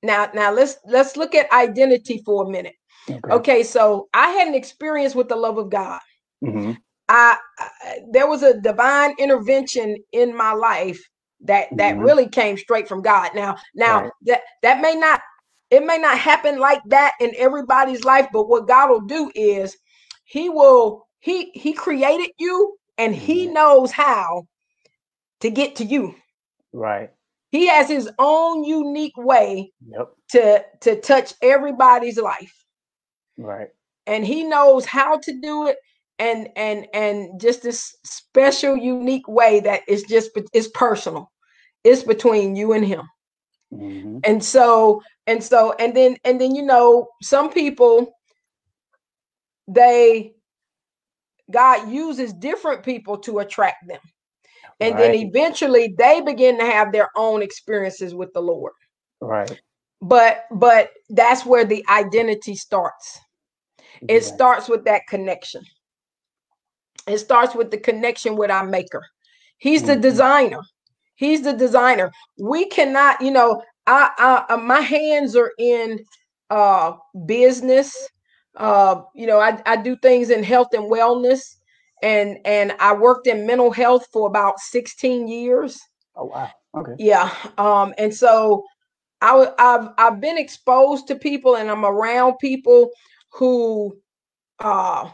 Now, 0.02 0.30
now 0.34 0.52
let's 0.52 0.76
let's 0.86 1.16
look 1.16 1.34
at 1.34 1.52
identity 1.52 2.22
for 2.24 2.44
a 2.46 2.50
minute. 2.50 2.74
okay. 3.10 3.30
Okay, 3.30 3.62
so 3.64 4.08
I 4.14 4.30
had 4.30 4.48
an 4.48 4.54
experience 4.54 5.14
with 5.14 5.28
the 5.28 5.36
love 5.36 5.58
of 5.58 5.70
God. 5.70 6.00
Mhm. 6.42 6.76
I, 7.08 7.36
I 7.58 8.00
there 8.10 8.28
was 8.28 8.42
a 8.42 8.60
divine 8.60 9.14
intervention 9.18 9.96
in 10.12 10.36
my 10.36 10.52
life 10.52 11.00
that 11.42 11.68
that 11.76 11.98
Mhm. 11.98 12.00
really 12.00 12.28
came 12.28 12.56
straight 12.56 12.88
from 12.88 13.02
God. 13.02 13.30
Now, 13.34 13.56
now 13.74 14.02
Right. 14.02 14.12
that 14.22 14.42
that 14.62 14.80
may 14.80 14.94
not 14.94 15.20
it 15.70 15.84
may 15.84 15.98
not 15.98 16.18
happen 16.18 16.58
like 16.58 16.80
that 16.86 17.12
in 17.20 17.32
everybody's 17.36 18.04
life, 18.04 18.28
but 18.32 18.48
what 18.48 18.68
God 18.68 18.90
will 18.90 19.00
do 19.02 19.30
is 19.34 19.76
he 20.24 20.48
will 20.48 21.06
he 21.20 21.50
he 21.54 21.72
created 21.72 22.30
you 22.38 22.76
and 22.98 23.14
he 23.14 23.48
Mhm. 23.48 23.52
knows 23.52 23.92
how 23.92 24.44
to 25.40 25.50
get 25.50 25.76
to 25.76 25.84
you. 25.84 26.14
Right. 26.72 27.10
He 27.50 27.66
has 27.68 27.88
his 27.88 28.10
own 28.18 28.64
unique 28.64 29.16
way 29.16 29.72
Yep. 29.86 30.08
to 30.30 30.64
to 30.80 31.00
touch 31.00 31.34
everybody's 31.42 32.18
life. 32.18 32.54
Right. 33.38 33.68
and 34.06 34.24
he 34.26 34.44
knows 34.44 34.84
how 34.84 35.18
to 35.18 35.40
do 35.40 35.66
it 35.66 35.78
and 36.18 36.48
and 36.56 36.86
and 36.94 37.40
just 37.40 37.62
this 37.62 37.96
special 38.04 38.76
unique 38.76 39.26
way 39.26 39.60
that 39.60 39.80
is 39.88 40.02
just 40.04 40.30
it's 40.52 40.68
personal 40.68 41.30
it's 41.84 42.02
between 42.02 42.54
you 42.54 42.72
and 42.74 42.84
him 42.86 43.08
Mhm. 43.72 44.20
and 44.24 44.44
so 44.44 45.00
and 45.26 45.42
so 45.42 45.72
and 45.80 45.96
then 45.96 46.16
and 46.24 46.38
then 46.40 46.54
you 46.54 46.62
know 46.62 47.08
some 47.22 47.50
people 47.50 48.12
they 49.68 50.34
god 51.50 51.88
uses 51.90 52.32
different 52.34 52.84
people 52.84 53.16
to 53.18 53.38
attract 53.40 53.88
them 53.88 54.00
and 54.80 54.98
then 54.98 55.14
eventually 55.14 55.94
they 55.98 56.20
begin 56.20 56.58
to 56.58 56.64
have 56.64 56.92
their 56.92 57.08
own 57.16 57.42
experiences 57.42 58.14
with 58.14 58.32
the 58.32 58.40
lord 58.40 58.72
Right. 59.20 59.58
but 60.02 60.44
but 60.52 60.90
that's 61.10 61.44
where 61.46 61.64
the 61.64 61.84
identity 61.88 62.54
starts 62.54 63.18
it 64.08 64.20
Yeah. 64.20 64.20
starts 64.22 64.68
with 64.68 64.84
that 64.84 65.02
connection 65.08 65.62
it 67.06 67.18
starts 67.18 67.54
with 67.54 67.70
the 67.70 67.78
connection 67.78 68.36
with 68.36 68.50
our 68.50 68.66
maker 68.66 69.02
he's 69.58 69.82
the 69.84 69.96
Mhm. 69.96 70.02
designer 70.02 70.60
he's 71.16 71.42
the 71.42 71.52
designer 71.52 72.10
we 72.38 72.66
cannot 72.68 73.20
you 73.20 73.30
know 73.30 73.62
I, 73.86 74.10
I 74.48 74.54
uh, 74.54 74.56
my 74.58 74.80
hands 74.80 75.36
are 75.36 75.52
in 75.58 76.04
uh, 76.50 76.92
business. 77.26 78.08
Uh, 78.56 79.02
you 79.14 79.26
know, 79.26 79.40
I, 79.40 79.60
I 79.66 79.76
do 79.76 79.96
things 79.96 80.30
in 80.30 80.42
health 80.42 80.68
and 80.72 80.84
wellness, 80.84 81.56
and 82.04 82.38
and 82.44 82.72
I 82.78 82.92
worked 82.94 83.26
in 83.26 83.46
mental 83.46 83.72
health 83.72 84.06
for 84.12 84.28
about 84.28 84.60
16 84.60 85.26
years. 85.26 85.80
Oh 86.14 86.26
wow. 86.26 86.50
Okay. 86.76 86.92
Yeah. 86.98 87.34
Um, 87.56 87.94
and 87.98 88.14
so 88.14 88.64
I 89.22 89.50
I've 89.58 89.88
I've 89.96 90.20
been 90.20 90.36
exposed 90.38 91.08
to 91.08 91.16
people 91.16 91.56
and 91.56 91.70
I'm 91.70 91.84
around 91.84 92.34
people 92.40 92.90
who 93.32 93.96
uh 94.60 95.08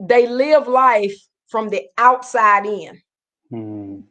they 0.00 0.26
live 0.26 0.66
life 0.66 1.14
from 1.48 1.68
the 1.68 1.86
outside 1.98 2.66
in. 2.66 3.00
Mhm. 3.52 4.02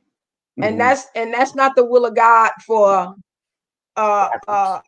And 0.61 0.75
Mhm. 0.75 0.77
that's 0.77 1.07
and 1.13 1.33
that's 1.33 1.55
not 1.55 1.75
the 1.75 1.85
will 1.85 2.05
of 2.05 2.15
God 2.15 2.51
for 2.65 3.15
uh 3.97 4.29
uh 4.47 4.79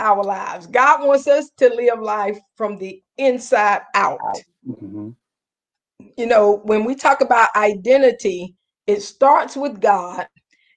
our 0.00 0.22
lives. 0.22 0.68
God 0.68 1.06
wants 1.06 1.26
us 1.26 1.50
to 1.56 1.70
live 1.70 1.98
life 2.00 2.38
from 2.56 2.78
the 2.78 3.02
inside 3.18 3.82
out. 3.94 4.20
Mhm. 4.68 5.16
You 6.16 6.26
know, 6.26 6.60
when 6.64 6.84
we 6.84 6.96
talk 6.96 7.22
about 7.22 7.50
identity, 7.56 8.56
it 8.86 9.02
starts 9.02 9.56
with 9.56 9.80
God. 9.80 10.28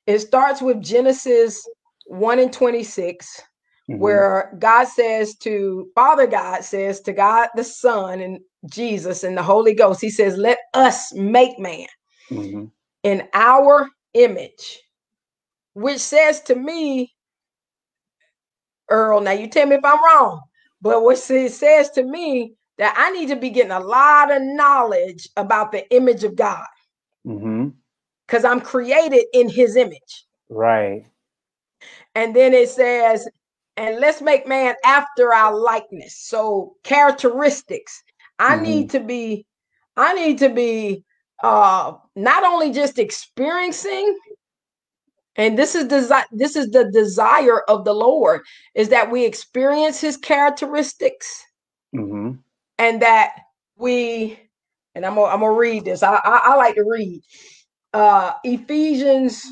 It 0.07 0.19
starts 0.19 0.61
with 0.61 0.81
Genesis 0.83 1.67
1 2.07 2.39
and 2.39 2.53
26, 2.53 3.41
Mhm. 3.89 3.99
where 3.99 4.55
God 4.59 4.85
says 4.87 5.35
to 5.37 5.89
Father 5.95 6.27
God 6.27 6.63
says 6.63 7.01
to 7.01 7.13
God 7.13 7.49
the 7.55 7.63
Son 7.63 8.21
and 8.21 8.39
Jesus 8.71 9.23
and 9.23 9.37
the 9.37 9.43
Holy 9.43 9.73
Ghost, 9.75 10.01
He 10.01 10.09
says, 10.09 10.37
Let 10.37 10.59
us 10.73 11.13
make 11.15 11.59
man 11.59 11.87
Mhm. 12.31 12.71
in 13.03 13.27
our 13.33 13.89
image, 14.15 14.81
which 15.73 15.99
says 15.99 16.41
to 16.43 16.55
me, 16.55 17.13
Earl, 18.89 19.21
now 19.21 19.31
you 19.31 19.47
tell 19.47 19.67
me 19.67 19.75
if 19.77 19.85
I'm 19.85 20.03
wrong, 20.03 20.41
but 20.81 21.03
what 21.03 21.19
it 21.31 21.51
says 21.53 21.89
to 21.91 22.03
me 22.03 22.55
that 22.79 22.95
I 22.97 23.11
need 23.11 23.27
to 23.27 23.35
be 23.35 23.51
getting 23.51 23.71
a 23.73 23.79
lot 23.79 24.31
of 24.35 24.41
knowledge 24.41 25.29
about 25.37 25.71
the 25.71 25.87
image 25.93 26.23
of 26.23 26.35
God 26.35 26.65
because 28.25 28.45
I'm 28.45 28.61
created 28.61 29.25
in 29.33 29.49
his 29.49 29.75
image. 29.75 30.25
Right. 30.49 31.05
And 32.15 32.35
then 32.35 32.53
it 32.53 32.69
says, 32.69 33.27
and 33.77 33.99
let's 33.99 34.21
make 34.21 34.47
man 34.47 34.75
after 34.85 35.33
our 35.33 35.55
likeness. 35.55 36.17
So 36.17 36.75
characteristics. 36.83 38.01
I 38.39 38.55
Mhm. 38.57 38.61
need 38.63 38.89
to 38.91 38.99
be, 39.01 39.45
I 39.97 40.13
need 40.13 40.39
to 40.39 40.49
be 40.49 41.03
uh 41.43 41.93
not 42.15 42.43
only 42.43 42.71
just 42.71 42.99
experiencing, 42.99 44.17
and 45.37 45.57
this 45.57 45.75
is 45.75 45.85
desi- 45.85 46.25
this 46.31 46.55
is 46.57 46.71
the 46.71 46.91
desire 46.91 47.61
of 47.69 47.85
the 47.85 47.93
Lord, 47.93 48.41
is 48.75 48.89
that 48.89 49.11
we 49.11 49.25
experience 49.25 50.01
his 50.01 50.17
characteristics 50.17 51.45
Mhm. 51.95 52.39
And 52.79 53.03
that 53.03 53.33
we 53.77 54.39
and 54.95 55.05
I'm 55.05 55.15
gonna, 55.15 55.33
I'm 55.33 55.41
gonna 55.41 55.53
read 55.53 55.85
this. 55.85 56.03
I, 56.03 56.15
I 56.15 56.41
I 56.45 56.57
like 56.57 56.75
to 56.77 56.85
read 56.85 57.23
uh 57.93 58.33
Ephesians 58.45 59.45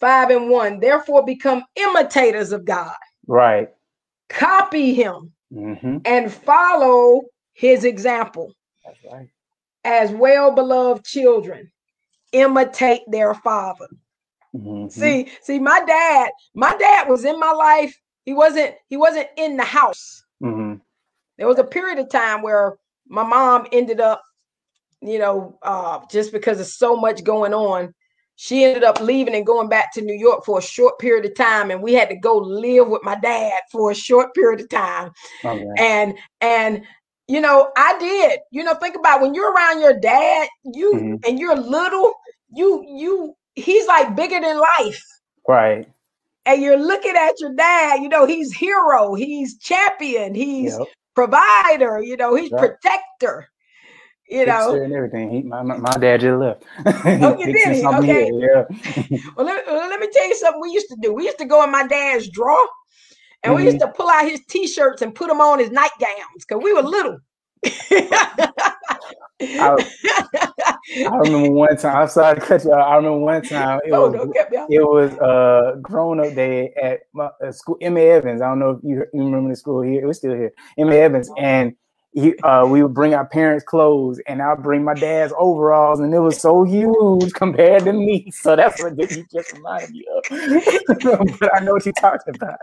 5 0.00 0.30
and 0.30 0.50
1. 0.50 0.80
Therefore, 0.80 1.24
become 1.24 1.64
imitators 1.76 2.52
of 2.52 2.64
God, 2.66 2.94
Right. 3.26 3.70
copy 4.30 4.94
him, 4.94 5.32
Mhm. 5.52 6.06
and 6.06 6.32
follow 6.32 7.22
his 7.54 7.84
example 7.84 8.52
That's 8.84 8.98
right. 9.04 9.28
as 9.84 10.10
well 10.12 10.52
beloved 10.54 11.04
children. 11.04 11.72
Imitate 12.32 13.02
their 13.08 13.34
father. 13.34 13.88
Mhm. 14.54 14.92
See, 14.92 15.28
see, 15.42 15.58
my 15.60 15.80
dad, 15.86 16.30
my 16.54 16.76
dad 16.78 17.08
was 17.08 17.24
in 17.24 17.40
my 17.40 17.52
life. 17.52 17.96
He 18.24 18.34
wasn't, 18.34 18.74
he 18.88 18.96
wasn't 18.98 19.28
in 19.36 19.56
the 19.56 19.64
house. 19.64 20.24
Mhm. 20.42 20.80
There 21.38 21.46
was 21.46 21.58
a 21.58 21.64
period 21.64 21.98
of 21.98 22.08
time 22.10 22.42
where 22.42 22.76
my 23.08 23.22
mom 23.22 23.66
ended 23.72 24.00
up, 24.00 24.22
you 25.00 25.18
know, 25.18 25.58
uh, 25.62 26.00
just 26.10 26.32
because 26.32 26.60
of 26.60 26.66
so 26.66 26.96
much 26.96 27.22
going 27.24 27.54
on, 27.54 27.94
she 28.36 28.64
ended 28.64 28.84
up 28.84 29.00
leaving 29.00 29.34
and 29.34 29.46
going 29.46 29.68
back 29.68 29.92
to 29.94 30.02
New 30.02 30.14
York 30.14 30.44
for 30.44 30.58
a 30.58 30.62
short 30.62 30.98
period 30.98 31.24
of 31.24 31.34
time, 31.34 31.70
and 31.70 31.82
we 31.82 31.94
had 31.94 32.08
to 32.10 32.16
go 32.16 32.36
live 32.36 32.88
with 32.88 33.02
my 33.02 33.14
dad 33.16 33.60
for 33.72 33.90
a 33.90 33.94
short 33.94 34.34
period 34.34 34.60
of 34.60 34.68
time. 34.68 35.10
Okay. 35.44 35.64
And 35.78 36.14
and 36.40 36.82
you 37.28 37.40
know, 37.40 37.70
I 37.76 37.98
did. 37.98 38.40
You 38.52 38.62
know, 38.62 38.74
think 38.74 38.94
about 38.96 39.20
when 39.20 39.34
you're 39.34 39.52
around 39.52 39.80
your 39.80 39.98
dad, 39.98 40.48
you 40.64 40.92
Mhm. 40.94 41.26
and 41.26 41.38
you're 41.38 41.56
little, 41.56 42.12
you 42.54 42.84
you 42.86 43.36
he's 43.54 43.86
like 43.86 44.14
bigger 44.14 44.38
than 44.40 44.58
life 44.78 45.02
Right. 45.48 45.88
and 46.44 46.62
you're 46.62 46.76
looking 46.76 47.16
at 47.16 47.40
your 47.40 47.54
dad, 47.54 48.02
you 48.02 48.08
know, 48.10 48.26
he's 48.26 48.52
hero, 48.54 49.14
he's 49.14 49.56
champion, 49.58 50.34
he's 50.34 50.76
Yep. 50.78 50.88
Provider, 51.16 52.00
you 52.02 52.16
know, 52.16 52.36
he's 52.36 52.52
Right. 52.52 52.70
protector, 52.70 53.48
you 54.28 54.46
know. 54.46 54.74
And 54.74 54.94
everything. 54.94 55.30
He, 55.30 55.42
my, 55.42 55.62
my, 55.62 55.76
my 55.78 55.98
dad 55.98 56.20
just 56.20 56.38
left. 56.38 56.64
Fixing 56.84 57.38
did 57.54 57.56
he? 57.76 57.84
Okay. 57.86 58.30
here, 58.30 58.66
Yeah. 58.66 58.66
Well 59.36 59.46
let, 59.46 59.66
let 59.68 60.00
me 60.00 60.08
tell 60.12 60.28
you 60.28 60.36
something 60.36 60.60
we 60.62 60.70
used 60.72 60.88
to 60.90 60.96
do. 61.00 61.14
We 61.14 61.24
used 61.24 61.38
to 61.38 61.46
go 61.46 61.64
in 61.64 61.72
my 61.72 61.86
dad's 61.86 62.28
drawer 62.30 62.66
and 63.44 63.54
we 63.54 63.64
Mm-hmm. 63.64 63.64
used 63.64 63.80
to 63.80 63.88
pull 63.88 64.08
out 64.10 64.28
his 64.28 64.40
t-shirts 64.48 65.02
and 65.02 65.14
put 65.14 65.28
them 65.28 65.40
on 65.40 65.58
his 65.58 65.70
nightgowns 65.70 66.44
because 66.46 66.62
we 66.62 66.72
were 66.74 66.82
little. 66.82 67.18
I 69.58 69.78
remember 71.04 71.50
one 71.50 71.76
time. 71.76 71.96
I'm 71.96 72.08
sorry 72.08 72.38
to 72.40 72.40
cut 72.46 72.64
you. 72.64 72.72
off. 72.72 72.86
I 72.86 72.96
remember 72.96 73.18
one 73.18 73.42
time. 73.42 73.80
It 73.84 73.92
oh, 73.92 74.10
was 74.10 74.12
don't 74.12 74.32
cut 74.34 74.50
me 74.50 74.56
off. 74.56 74.68
it 74.70 74.82
was 74.82 75.12
uh 75.18 75.76
grown 75.80 76.20
up 76.20 76.34
day 76.34 76.72
at 76.80 77.00
my 77.12 77.28
uh, 77.44 77.52
school. 77.52 77.76
Emma 77.80 78.00
Evans. 78.00 78.40
I 78.40 78.48
don't 78.48 78.58
know 78.58 78.70
if 78.70 78.78
you, 78.82 79.04
you 79.12 79.24
remember 79.24 79.50
the 79.50 79.56
school 79.56 79.82
here. 79.82 80.02
It 80.02 80.06
was 80.06 80.18
still 80.18 80.34
here. 80.34 80.52
Emma 80.78 80.94
Evans 80.94 81.30
and. 81.38 81.74
He, 82.18 82.34
uh, 82.38 82.64
we 82.66 82.82
would 82.82 82.94
bring 82.94 83.12
our 83.12 83.26
parents' 83.26 83.62
clothes, 83.62 84.18
and 84.26 84.40
I'd 84.40 84.62
bring 84.62 84.82
my 84.82 84.94
dad's 84.94 85.34
overalls, 85.38 86.00
and 86.00 86.14
it 86.14 86.18
was 86.18 86.40
so 86.40 86.64
huge 86.64 87.30
compared 87.34 87.84
to 87.84 87.92
me. 87.92 88.30
So 88.30 88.56
that's 88.56 88.82
what 88.82 88.98
you 88.98 89.26
just 89.30 89.52
reminded 89.52 89.90
me 89.90 90.06
of. 90.16 90.24
but 91.38 91.54
I 91.54 91.60
know 91.60 91.74
what 91.74 91.84
you're 91.84 91.92
talking 91.92 92.34
about. 92.34 92.56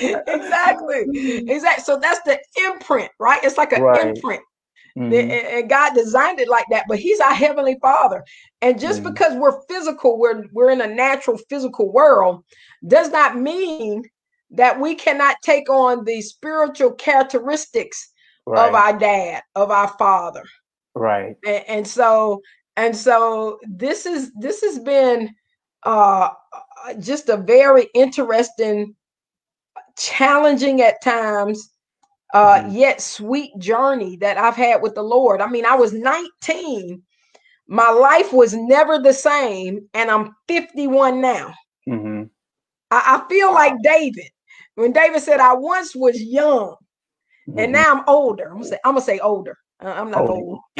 exactly. 0.00 1.04
Exactly. 1.46 1.84
So 1.84 1.96
that's 2.00 2.20
the 2.22 2.40
imprint, 2.56 3.12
right? 3.20 3.38
It's 3.44 3.56
like 3.56 3.72
an 3.72 3.82
Right. 3.82 4.16
imprint. 4.16 4.42
Mhm. 4.96 5.30
and 5.60 5.68
God 5.68 5.94
designed 5.94 6.40
it 6.40 6.48
like 6.48 6.66
that, 6.70 6.84
but 6.88 6.98
He's 6.98 7.20
our 7.20 7.34
heavenly 7.34 7.78
Father. 7.80 8.24
And 8.62 8.78
just 8.80 9.02
Mhm. 9.02 9.04
because 9.04 9.34
we're 9.34 9.60
physical, 9.62 10.18
we're 10.18 10.44
we're 10.52 10.70
in 10.70 10.80
a 10.80 10.86
natural 10.86 11.38
physical 11.48 11.90
world, 11.92 12.44
does 12.86 13.10
not 13.10 13.36
mean 13.36 14.04
that 14.50 14.80
we 14.80 14.94
cannot 14.94 15.36
take 15.42 15.68
on 15.68 16.04
the 16.04 16.22
spiritual 16.22 16.92
characteristics 16.92 18.12
of 18.46 18.74
our 18.74 18.98
dad, 18.98 19.42
of 19.54 19.70
our 19.70 19.88
father. 19.98 20.44
right. 20.94 21.36
And, 21.46 21.64
and 21.68 21.88
so 21.88 22.40
and 22.76 22.96
so 22.96 23.58
this 23.68 24.06
is 24.06 24.32
this 24.34 24.62
has 24.62 24.78
been 24.78 25.34
uh, 25.84 26.30
just 26.98 27.28
a 27.28 27.36
very 27.36 27.88
interesting, 27.94 28.96
challenging 29.96 30.80
at 30.82 31.02
times, 31.02 31.70
uh, 32.34 32.62
Mhm. 32.62 32.72
yet 32.72 33.00
sweet 33.00 33.52
journey 33.58 34.16
that 34.18 34.38
I've 34.38 34.56
had 34.56 34.82
with 34.82 34.94
the 34.94 35.02
Lord. 35.02 35.40
I 35.40 35.48
mean, 35.48 35.64
I 35.66 35.76
was 35.76 35.92
19. 35.92 37.02
My 37.68 37.90
life 37.90 38.32
was 38.32 38.54
never 38.54 38.98
the 38.98 39.12
same, 39.12 39.88
and 39.94 40.10
I'm 40.10 40.34
51 40.48 41.20
now. 41.20 41.54
hmm 41.86 42.24
I, 42.90 43.22
I 43.24 43.28
feel 43.28 43.52
like 43.52 43.74
David. 43.82 44.28
When 44.76 44.92
David 44.92 45.20
said, 45.22 45.40
I 45.40 45.54
once 45.54 45.94
was 45.96 46.20
young, 46.20 46.76
and 47.56 47.72
now 47.72 47.92
I'm 47.94 48.04
older. 48.06 48.44
I'm 48.46 48.54
gonna 48.54 48.64
say, 48.64 48.78
I'm 48.84 48.92
gonna 48.94 49.04
say 49.04 49.18
older. 49.18 49.56
Uh, 49.82 49.88
I'm 49.96 50.10
not 50.10 50.28
Older. 50.28 50.32
old. 50.32 50.60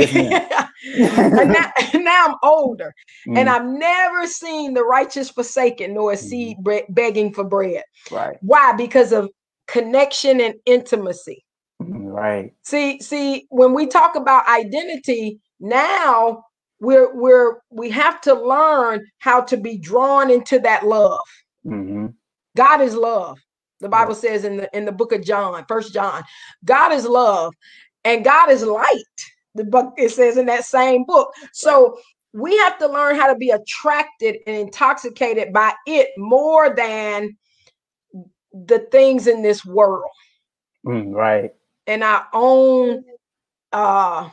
And 1.40 1.52
now, 1.52 1.70
now 1.94 2.26
I'm 2.28 2.34
older, 2.42 2.94
and 3.36 3.48
Mhm. 3.48 3.48
I've 3.48 3.66
never 3.66 4.26
seen 4.26 4.74
the 4.74 4.84
righteous 4.84 5.30
forsaken 5.30 5.94
nor 5.94 6.12
a 6.12 6.16
Mhm. 6.16 6.18
seed 6.18 6.56
bre- 6.62 6.88
begging 6.90 7.32
for 7.34 7.44
bread. 7.44 7.82
right, 8.10 8.36
Why? 8.42 8.72
Because 8.72 9.12
of 9.12 9.30
connection 9.68 10.40
and 10.40 10.56
intimacy. 10.66 11.44
Mhm. 11.82 12.12
right. 12.12 12.52
See, 12.64 13.00
see, 13.00 13.46
when 13.50 13.74
we 13.74 13.86
talk 13.86 14.16
about 14.16 14.48
identity, 14.48 15.40
now 15.60 16.44
we're 16.80 17.14
we're 17.14 17.58
we 17.70 17.90
have 17.90 18.20
to 18.22 18.34
learn 18.34 19.06
how 19.18 19.42
to 19.42 19.56
be 19.58 19.78
drawn 19.78 20.30
into 20.30 20.58
that 20.60 20.86
love. 20.86 21.20
hmm 21.64 22.06
God 22.56 22.80
is 22.82 22.96
love. 22.96 23.38
The 23.80 23.88
Bible 23.88 24.14
says 24.16 24.44
in 24.44 24.58
the 24.58 24.76
in 24.76 24.84
the 24.86 24.92
book 24.92 25.12
of 25.12 25.22
John, 25.24 25.64
First 25.68 25.94
John, 25.94 26.24
God 26.64 26.92
is 26.92 27.06
love, 27.06 27.54
and 28.04 28.24
God 28.24 28.50
is 28.50 28.64
light. 28.64 29.18
The 29.54 29.64
book 29.64 29.94
it 29.98 30.10
says 30.10 30.36
in 30.38 30.46
that 30.46 30.64
same 30.64 31.04
book. 31.06 31.32
So 31.52 31.98
we 32.34 32.56
have 32.58 32.78
to 32.78 32.88
learn 32.88 33.16
how 33.16 33.32
to 33.32 33.36
be 33.38 33.50
attracted 33.50 34.38
and 34.46 34.56
intoxicated 34.56 35.52
by 35.52 35.74
it 35.86 36.10
more 36.18 36.74
than 36.74 37.36
the 38.52 38.80
things 38.90 39.26
in 39.26 39.42
this 39.42 39.64
world 39.64 40.10
Mm, 40.86 41.12
right. 41.14 41.52
and 41.86 42.02
our 42.04 42.26
own 42.32 43.04
uh 43.72 44.28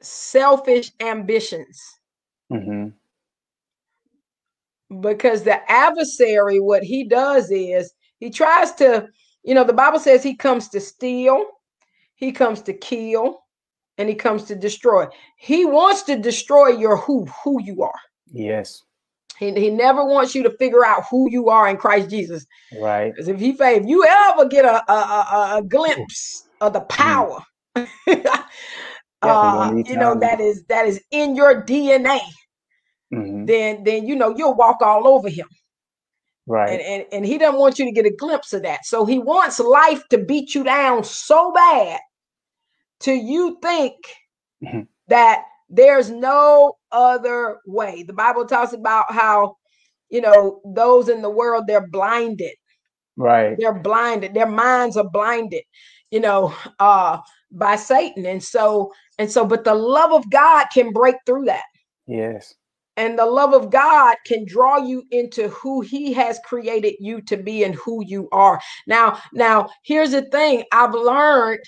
selfish 0.00 0.92
ambitions 1.00 1.80
hmm 2.50 2.88
because 5.00 5.42
the 5.42 5.58
adversary 5.70 6.60
what 6.60 6.82
he 6.82 7.04
does 7.04 7.50
is 7.50 7.94
he 8.18 8.30
tries 8.30 8.72
to 8.74 9.08
You 9.44 9.54
know, 9.54 9.64
the 9.64 9.72
Bible 9.72 9.98
says 9.98 10.22
he 10.22 10.36
comes 10.36 10.68
to 10.68 10.80
steal, 10.80 11.44
he 12.14 12.30
comes 12.32 12.62
to 12.62 12.72
kill, 12.72 13.40
and 13.98 14.08
he 14.08 14.14
comes 14.14 14.44
to 14.44 14.54
destroy. 14.54 15.06
He 15.36 15.64
wants 15.64 16.02
to 16.04 16.16
destroy 16.16 16.68
your 16.68 16.96
who, 16.96 17.26
who 17.42 17.60
you 17.62 17.82
are. 17.82 18.00
Yes. 18.32 18.82
He, 19.38 19.52
he 19.52 19.70
never 19.70 20.04
wants 20.04 20.34
you 20.34 20.42
to 20.44 20.50
figure 20.58 20.84
out 20.84 21.04
who 21.10 21.30
you 21.30 21.48
are 21.48 21.68
in 21.68 21.76
Christ 21.76 22.10
Jesus. 22.10 22.44
Right. 22.80 23.12
Because 23.12 23.28
if 23.28 23.40
he 23.40 23.50
if 23.58 23.86
you 23.86 24.04
ever 24.06 24.46
get 24.46 24.64
a 24.64 24.82
a, 24.90 24.94
a, 24.94 25.54
a 25.58 25.62
glimpse 25.62 26.48
of 26.60 26.72
the 26.72 26.80
power, 26.82 27.40
uh, 29.22 29.74
you 29.86 29.96
know 29.96 30.18
that 30.18 30.40
is 30.40 30.64
that 30.68 30.86
is 30.86 31.02
in 31.10 31.36
your 31.36 31.62
DNA, 31.64 32.20
Mhm. 33.12 33.46
then 33.46 33.84
then 33.84 34.06
you 34.06 34.16
know 34.16 34.34
you'll 34.36 34.54
walk 34.54 34.80
all 34.82 35.06
over 35.08 35.28
him. 35.28 35.48
Right. 36.46 36.72
And, 36.72 36.80
and 36.82 37.04
and 37.12 37.26
he 37.26 37.38
doesn't 37.38 37.58
want 37.60 37.78
you 37.78 37.84
to 37.84 37.92
get 37.92 38.06
a 38.06 38.14
glimpse 38.16 38.52
of 38.52 38.62
that. 38.62 38.84
So 38.84 39.04
he 39.04 39.18
wants 39.18 39.60
life 39.60 40.02
to 40.10 40.18
beat 40.18 40.54
you 40.54 40.64
down 40.64 41.04
so 41.04 41.52
bad 41.52 42.00
till 43.00 43.16
you 43.16 43.58
think 43.62 43.94
Mhm. 44.62 44.86
that 45.08 45.44
there's 45.68 46.10
no 46.10 46.76
other 46.92 47.58
way. 47.66 48.04
The 48.04 48.14
Bible 48.14 48.46
talks 48.46 48.74
about 48.74 49.12
how, 49.12 49.56
you 50.10 50.20
know, 50.22 50.60
those 50.64 51.08
in 51.10 51.22
the 51.22 51.30
world 51.30 51.64
they're 51.68 51.88
blinded. 51.88 52.54
right. 53.16 53.58
They're 53.58 53.78
blinded. 53.80 54.34
Their 54.34 54.46
minds 54.48 54.96
are 54.96 55.08
blinded, 55.10 55.64
you 56.10 56.20
know, 56.20 56.54
uh 56.80 57.18
by 57.52 57.76
Satan. 57.76 58.26
And 58.26 58.42
so 58.42 58.92
and 59.18 59.30
so 59.30 59.46
but 59.46 59.64
the 59.64 59.74
love 59.74 60.12
of 60.12 60.30
God 60.30 60.66
can 60.74 60.92
break 60.92 61.16
through 61.26 61.46
that 61.46 61.64
Yes. 62.06 62.54
and 62.96 63.18
the 63.18 63.26
love 63.26 63.54
of 63.54 63.70
God 63.70 64.16
can 64.26 64.46
draw 64.46 64.78
you 64.78 65.04
into 65.12 65.48
who 65.50 65.82
he 65.82 66.14
has 66.14 66.40
created 66.46 66.96
you 67.00 67.22
to 67.24 67.38
be 67.38 67.64
and 67.64 67.74
who 67.76 68.04
you 68.06 68.28
are. 68.32 68.60
Now, 68.86 69.20
now 69.34 69.70
here's 69.84 70.12
the 70.12 70.22
thing 70.24 70.64
I've 70.72 70.94
learned 70.94 71.60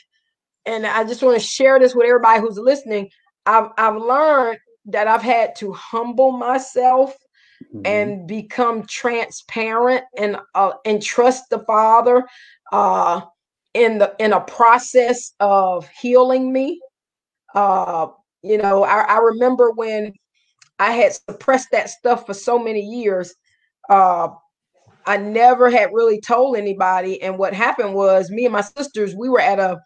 and 0.67 0.87
I 0.87 1.05
just 1.05 1.23
want 1.23 1.39
to 1.41 1.45
share 1.47 1.79
this 1.79 1.95
with 1.95 2.07
everybody 2.07 2.41
who's 2.41 2.59
listening. 2.59 3.11
I've 3.47 3.71
I've 3.77 3.97
learned 3.97 4.59
that 4.87 5.09
I've 5.09 5.23
had 5.23 5.55
to 5.57 5.73
humble 5.73 6.33
myself 6.33 7.17
Mhm. 7.73 7.81
and 7.87 8.27
become 8.27 8.85
transparent 8.87 10.05
and 10.19 10.37
uh, 10.55 10.73
and 10.85 11.03
trust 11.03 11.49
the 11.51 11.61
Father 11.61 12.25
uh, 12.73 13.21
in 13.75 13.99
the 13.99 14.15
in 14.19 14.33
a 14.33 14.41
process 14.41 15.33
of 15.41 15.89
healing 15.89 16.53
me. 16.53 16.81
Uh, 17.55 18.09
you 18.43 18.59
know, 18.59 18.85
I, 18.85 19.01
I 19.03 19.19
remember 19.19 19.71
when 19.71 20.13
I 20.79 20.93
had 20.93 21.15
suppressed 21.15 21.69
that 21.73 21.89
stuff 21.91 22.27
for 22.27 22.35
so 22.35 22.59
many 22.59 22.81
years. 22.81 23.35
Uh, 23.89 24.29
I 25.07 25.17
never 25.19 25.71
had 25.71 25.91
really 25.93 26.21
told 26.21 26.57
anybody, 26.57 27.23
and 27.23 27.39
what 27.39 27.55
happened 27.55 27.95
was, 27.95 28.31
me 28.31 28.45
and 28.47 28.53
my 28.53 28.63
sisters, 28.63 29.15
we 29.15 29.29
were 29.29 29.41
at 29.41 29.59
a 29.59 29.79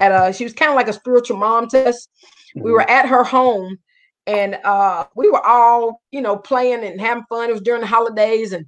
at 0.00 0.10
a. 0.12 0.32
She 0.32 0.44
was 0.44 0.52
kind 0.54 0.70
of 0.70 0.76
like 0.76 0.88
a 0.88 0.92
spiritual 0.92 1.36
mom 1.36 1.68
test. 1.68 2.08
We 2.54 2.72
were 2.72 2.88
at 2.90 3.06
her 3.06 3.24
home, 3.24 3.78
and 4.26 4.58
uh, 4.64 5.04
we 5.14 5.30
were 5.30 5.44
all, 5.44 6.00
you 6.10 6.20
know, 6.20 6.36
playing 6.36 6.84
and 6.84 7.00
having 7.00 7.24
fun. 7.28 7.50
It 7.50 7.52
was 7.52 7.62
during 7.62 7.80
the 7.80 7.86
holidays, 7.86 8.52
and 8.52 8.66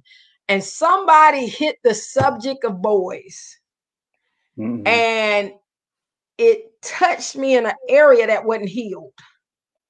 and 0.49 0.63
somebody 0.63 1.47
hit 1.47 1.77
the 1.83 1.93
subject 1.93 2.63
of 2.65 2.81
boys, 2.81 3.59
Mhm. 4.57 4.87
and 4.87 5.53
it 6.37 6.81
touched 6.81 7.35
me 7.35 7.55
in 7.55 7.65
an 7.65 7.73
area 7.89 8.27
that 8.27 8.45
wasn't 8.45 8.69
healed. 8.69 9.13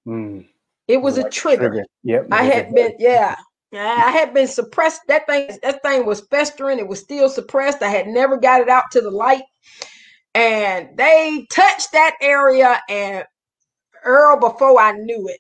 Mm. 0.08 0.48
It 0.88 0.98
was 0.98 1.18
a 1.18 1.24
Like 1.24 1.32
trigger. 1.32 1.84
Yep. 2.04 2.28
I 2.32 2.44
it 2.44 2.46
was 2.46 2.50
a 2.50 2.54
had 2.56 2.76
been, 2.76 2.94
yeah, 3.00 3.36
I 3.74 4.12
had 4.12 4.34
been 4.34 4.48
suppressed. 4.48 5.02
That 5.08 5.26
thing, 5.26 5.50
that 5.64 5.82
thing 5.82 6.06
was 6.06 6.22
festering. 6.30 6.78
It 6.80 6.88
was 6.88 7.00
still 7.00 7.28
suppressed. 7.30 7.82
I 7.82 7.90
had 7.90 8.08
never 8.08 8.38
got 8.38 8.62
it 8.62 8.70
out 8.70 8.84
to 8.92 9.02
the 9.02 9.10
light, 9.12 9.44
and 10.36 10.96
they 10.96 11.48
touched 11.52 11.92
that 11.94 12.16
area, 12.22 12.80
and 12.88 13.26
Earl, 14.04 14.40
before 14.40 14.80
I 14.80 14.92
knew 14.92 15.28
it, 15.28 15.40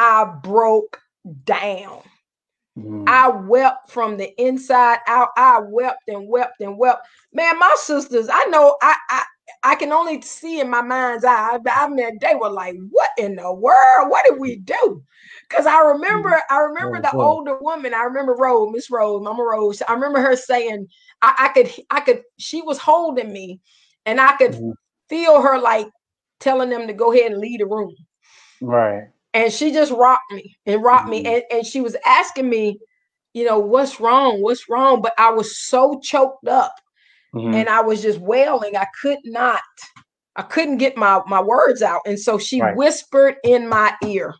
I 0.00 0.24
broke 0.42 0.98
down. 1.44 2.00
Mm. 2.78 3.04
I 3.06 3.28
wept 3.28 3.90
from 3.90 4.16
the 4.16 4.32
inside 4.42 4.98
out. 5.06 5.28
I 5.36 5.60
wept 5.60 6.08
and 6.08 6.26
wept 6.28 6.60
and 6.60 6.78
wept. 6.78 7.06
Man, 7.34 7.58
my 7.58 7.74
sisters, 7.78 8.28
I 8.32 8.44
know 8.46 8.76
I 8.82 8.96
I, 9.10 9.24
I 9.64 9.74
can 9.74 9.92
only 9.92 10.22
see 10.22 10.60
in 10.60 10.70
my 10.70 10.80
mind's 10.82 11.24
eye. 11.24 11.58
I 11.70 11.88
mean, 11.88 12.18
they 12.20 12.34
were 12.34 12.50
like, 12.50 12.76
"What 12.90 13.10
in 13.18 13.36
the 13.36 13.52
world? 13.52 14.08
What 14.10 14.24
did 14.24 14.38
we 14.38 14.56
do?" 14.56 15.02
Because 15.48 15.66
I 15.66 15.80
remember, 15.82 16.40
I 16.50 16.58
remember 16.60 16.98
Oh, 16.98 17.02
the 17.02 17.12
boy. 17.12 17.22
older 17.22 17.58
woman. 17.58 17.94
I 17.94 18.04
remember 18.04 18.34
Rose, 18.34 18.70
Miss 18.72 18.90
Rose, 18.90 19.22
Mama 19.22 19.42
Rose. 19.42 19.82
I 19.82 19.92
remember 19.92 20.20
her 20.20 20.36
saying, 20.36 20.88
I, 21.22 21.34
"I 21.38 21.48
could, 21.48 21.70
I 21.90 22.00
could." 22.00 22.22
She 22.38 22.62
was 22.62 22.78
holding 22.78 23.32
me, 23.32 23.60
and 24.06 24.20
I 24.20 24.36
could 24.36 24.56
Mhm. 24.56 24.72
feel 25.10 25.42
her 25.42 25.58
like 25.58 25.88
telling 26.40 26.70
them 26.70 26.86
to 26.86 26.94
go 26.94 27.12
ahead 27.12 27.32
and 27.32 27.40
leave 27.40 27.58
the 27.60 27.66
room 27.66 27.94
Right. 28.60 29.10
And 29.34 29.52
she 29.52 29.72
just 29.72 29.92
rocked 29.92 30.32
me 30.32 30.56
and 30.66 30.82
rocked 30.82 31.08
me 31.08 31.24
Mhm. 31.24 31.34
and, 31.34 31.42
and 31.50 31.66
she 31.66 31.80
was 31.80 31.96
asking 32.06 32.48
me 32.48 32.78
you 33.34 33.44
know 33.44 33.58
what's 33.58 34.00
wrong 34.00 34.42
what's 34.42 34.68
wrong 34.68 35.00
but 35.02 35.12
i 35.18 35.30
was 35.30 35.56
so 35.58 36.00
choked 36.02 36.48
up 36.48 36.74
Mhm. 37.34 37.54
and 37.54 37.68
i 37.68 37.80
was 37.80 38.02
just 38.02 38.18
wailing 38.20 38.76
i 38.76 38.86
could 39.00 39.18
not 39.24 39.60
i 40.36 40.42
couldn't 40.42 40.78
get 40.78 40.96
my 40.96 41.20
my 41.26 41.40
words 41.40 41.82
out 41.82 42.00
and 42.06 42.18
so 42.18 42.38
she 42.38 42.60
Right. 42.60 42.76
whispered 42.76 43.36
in 43.44 43.68
my 43.68 43.94
ear 44.04 44.34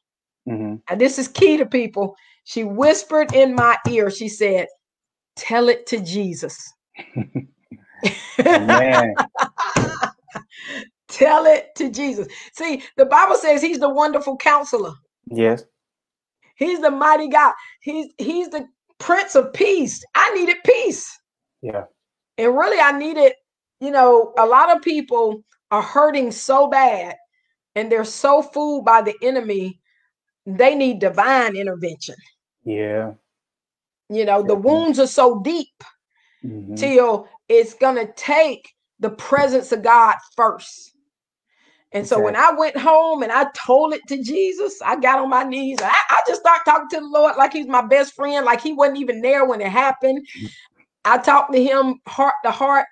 Mhm. 0.49 0.81
and 0.89 1.01
this 1.01 1.19
is 1.19 1.29
key 1.29 1.57
to 1.57 1.67
people 1.67 2.17
she 2.45 2.65
whispered 2.65 3.35
in 3.35 3.55
my 3.55 3.77
ear 3.89 4.11
she 4.11 4.29
said 4.29 4.67
tell 5.37 5.69
it 5.69 5.87
to 5.87 6.01
jesus 6.01 6.73
Man. 8.45 9.15
tell 11.11 11.47
it 11.47 11.69
to 11.77 11.91
jesus 11.91 12.29
see 12.55 12.83
the 12.97 13.07
bible 13.07 13.37
says 13.37 13.63
he's 13.63 13.81
the 13.81 13.91
wonderful 13.91 14.37
counselor 14.39 14.93
Yes. 15.31 15.65
He's 16.57 16.81
the 16.81 16.93
mighty 16.93 17.29
God. 17.29 17.55
He's 17.83 18.09
he's 18.19 18.51
the 18.51 18.67
Prince 18.99 19.35
of 19.37 19.53
Peace. 19.53 20.05
I 20.15 20.33
needed 20.35 20.59
peace. 20.65 21.19
Yeah. 21.63 21.85
And 22.39 22.57
really, 22.57 22.81
I 22.81 22.93
needed, 22.99 23.35
you 23.81 23.91
know, 23.91 24.35
a 24.39 24.47
lot 24.47 24.75
of 24.77 24.83
people 24.83 25.45
are 25.71 25.83
hurting 25.83 26.33
so 26.33 26.69
bad 26.69 27.17
and 27.77 27.91
they're 27.93 28.05
so 28.05 28.43
fooled 28.43 28.85
by 28.85 29.03
the 29.03 29.15
enemy, 29.23 29.81
they 30.47 30.75
need 30.75 31.01
divine 31.01 31.57
intervention. 31.57 32.17
Yeah. 32.65 33.15
You 34.11 34.25
know, 34.27 34.43
the 34.43 34.57
wounds 34.57 34.99
are 35.01 35.07
so 35.09 35.41
deep 35.43 35.69
Mhm. 36.45 36.77
till 36.77 37.29
it's 37.49 37.75
going 37.75 37.97
to 37.97 38.13
take 38.15 38.71
the 39.01 39.11
presence 39.11 39.73
of 39.73 39.83
God 39.83 40.17
first. 40.37 40.93
And 41.93 42.07
so 42.07 42.21
when 42.21 42.37
I 42.37 42.53
went 42.53 42.77
home 42.77 43.23
and 43.23 43.33
I 43.33 43.47
told 43.67 43.95
it 43.95 44.03
to 44.09 44.23
Jesus, 44.23 44.81
I 44.85 44.97
got 44.97 45.19
on 45.21 45.31
my 45.31 45.45
knees 45.45 45.79
I, 45.83 45.89
I 46.11 46.21
just 46.29 46.41
started 46.41 46.63
talking 46.65 46.89
to 46.91 47.01
the 47.01 47.07
Lord 47.07 47.37
like 47.37 47.53
he's 47.53 47.67
my 47.67 47.83
best 47.83 48.15
friend, 48.15 48.47
like 48.47 48.61
he 48.61 48.73
wasn't 48.73 48.99
even 48.99 49.23
there 49.23 49.45
when 49.45 49.61
it 49.61 49.71
happened. 49.73 50.27
I 51.05 51.19
talked 51.19 51.53
to 51.55 51.63
him 51.63 52.01
heart 52.09 52.35
to 52.45 52.51
heart. 52.53 52.87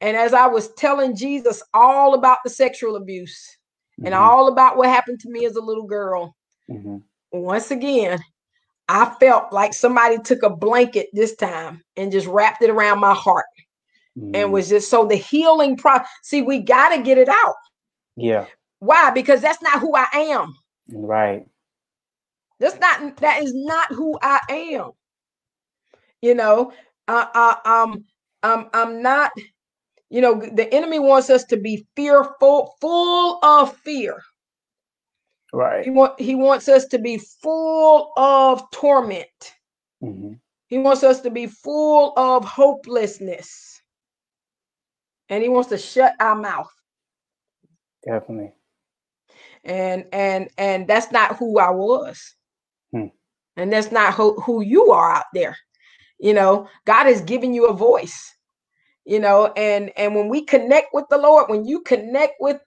And 0.00 0.16
as 0.16 0.34
I 0.34 0.46
was 0.48 0.72
telling 0.74 1.16
Jesus 1.16 1.62
all 1.74 2.14
about 2.14 2.38
the 2.44 2.50
sexual 2.50 2.96
abuse 2.96 3.58
and 4.04 4.14
Mhm. 4.14 4.18
all 4.18 4.48
about 4.48 4.76
what 4.76 4.88
happened 4.90 5.20
to 5.20 5.30
me 5.30 5.46
as 5.46 5.56
a 5.56 5.62
little 5.62 5.86
girl, 5.86 6.36
Mhm. 6.70 7.02
once 7.32 7.70
again, 7.70 8.20
I 8.88 9.06
felt 9.20 9.52
like 9.52 9.74
somebody 9.74 10.18
took 10.18 10.42
a 10.44 10.50
blanket 10.50 11.08
this 11.14 11.36
time 11.36 11.84
and 11.96 12.12
just 12.12 12.28
wrapped 12.28 12.62
it 12.62 12.70
around 12.70 13.00
my 13.00 13.14
heart 13.14 13.46
and 14.34 14.50
Mhm. 14.50 14.52
was 14.52 14.68
just 14.70 14.90
so 14.90 15.06
the 15.06 15.16
healing 15.16 15.76
process. 15.76 16.08
See, 16.22 16.42
we 16.42 16.60
got 16.60 16.90
to 16.90 17.02
get 17.02 17.18
it 17.18 17.28
out. 17.28 17.56
Yeah. 18.16 18.46
Why? 18.80 19.10
Because 19.10 19.40
that's 19.40 19.62
not 19.62 19.80
who 19.80 19.94
I 19.94 20.06
am. 20.14 20.54
Right. 20.92 21.46
That's 22.60 22.78
not 22.78 23.16
that 23.18 23.42
is 23.42 23.54
not 23.54 23.88
who 23.92 24.18
I 24.22 24.40
am. 24.48 24.92
You 26.22 26.34
know, 26.34 26.72
uh, 27.08 27.26
uh, 27.34 27.56
um, 27.64 28.04
um, 28.42 28.68
I'm 28.74 29.02
not. 29.02 29.32
You 30.10 30.20
know, 30.20 30.40
the 30.40 30.72
enemy 30.74 30.98
wants 30.98 31.30
us 31.30 31.44
to 31.44 31.56
be 31.56 31.86
fearful, 31.96 32.74
full 32.80 33.38
of 33.44 33.76
fear. 33.78 34.20
Right. 35.52 35.84
He 35.84 35.90
want 35.90 36.20
he 36.20 36.34
wants 36.34 36.68
us 36.68 36.86
to 36.86 36.98
be 36.98 37.18
full 37.18 38.12
of 38.16 38.70
torment. 38.72 39.54
Mhm. 40.02 40.40
He 40.68 40.78
wants 40.78 41.02
us 41.02 41.20
to 41.22 41.30
be 41.30 41.46
full 41.46 42.12
of 42.16 42.44
hopelessness, 42.44 43.82
and 45.28 45.42
he 45.42 45.48
wants 45.48 45.70
to 45.70 45.78
shut 45.78 46.14
our 46.20 46.36
mouth. 46.36 46.70
Definitely. 48.06 48.52
and 49.64 50.06
and 50.12 50.48
and 50.58 50.88
that's 50.88 51.12
not 51.12 51.36
who 51.38 51.58
I 51.60 51.70
was. 51.70 52.34
Hmm. 52.92 53.06
And 53.56 53.72
that's 53.72 53.92
not 53.92 54.14
who, 54.14 54.40
who 54.40 54.62
you 54.62 54.92
are 54.92 55.12
out 55.12 55.26
there. 55.34 55.56
You 56.20 56.34
know, 56.34 56.68
God 56.86 57.06
has 57.06 57.22
given 57.22 57.54
you 57.54 57.66
a 57.68 57.74
voice. 57.74 58.34
You 59.06 59.20
know, 59.20 59.52
and 59.56 59.92
and 59.96 60.14
when 60.14 60.28
we 60.28 60.44
connect 60.44 60.88
with 60.94 61.06
the 61.10 61.18
Lord, 61.18 61.50
when 61.50 61.66
you 61.66 61.82
connect 61.82 62.34
with 62.40 62.60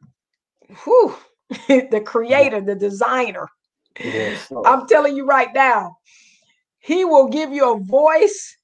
who 0.79 1.15
the 1.69 2.03
creator, 2.05 2.61
the 2.61 2.75
designer, 2.75 3.47
Yes. 4.03 4.51
I'm 4.65 4.87
telling 4.87 5.15
you 5.17 5.25
right 5.25 5.49
now, 5.53 5.97
he 6.79 7.05
will 7.05 7.29
give 7.29 7.51
you 7.51 7.73
a 7.73 7.79
voice 7.79 8.57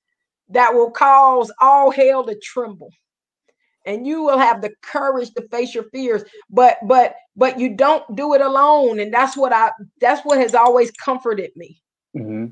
that 0.49 0.73
will 0.73 0.91
cause 0.91 1.51
all 1.61 1.91
hell 1.91 2.25
to 2.25 2.37
tremble. 2.43 2.91
And 3.85 4.05
you 4.05 4.23
will 4.23 4.37
have 4.37 4.61
the 4.61 4.71
courage 4.81 5.31
to 5.33 5.47
face 5.49 5.73
your 5.73 5.85
fears 5.85 6.23
but 6.49 6.77
but 6.83 7.15
but 7.35 7.59
you 7.59 7.75
don't 7.75 8.15
do 8.15 8.33
it 8.33 8.41
alone. 8.41 8.99
And 8.99 9.13
that's 9.13 9.37
what 9.37 9.53
i 9.53 9.71
that's 10.01 10.25
what 10.25 10.37
has 10.39 10.53
always 10.55 10.91
comforted 10.91 11.51
me. 11.55 11.81
Hmm 12.15 12.47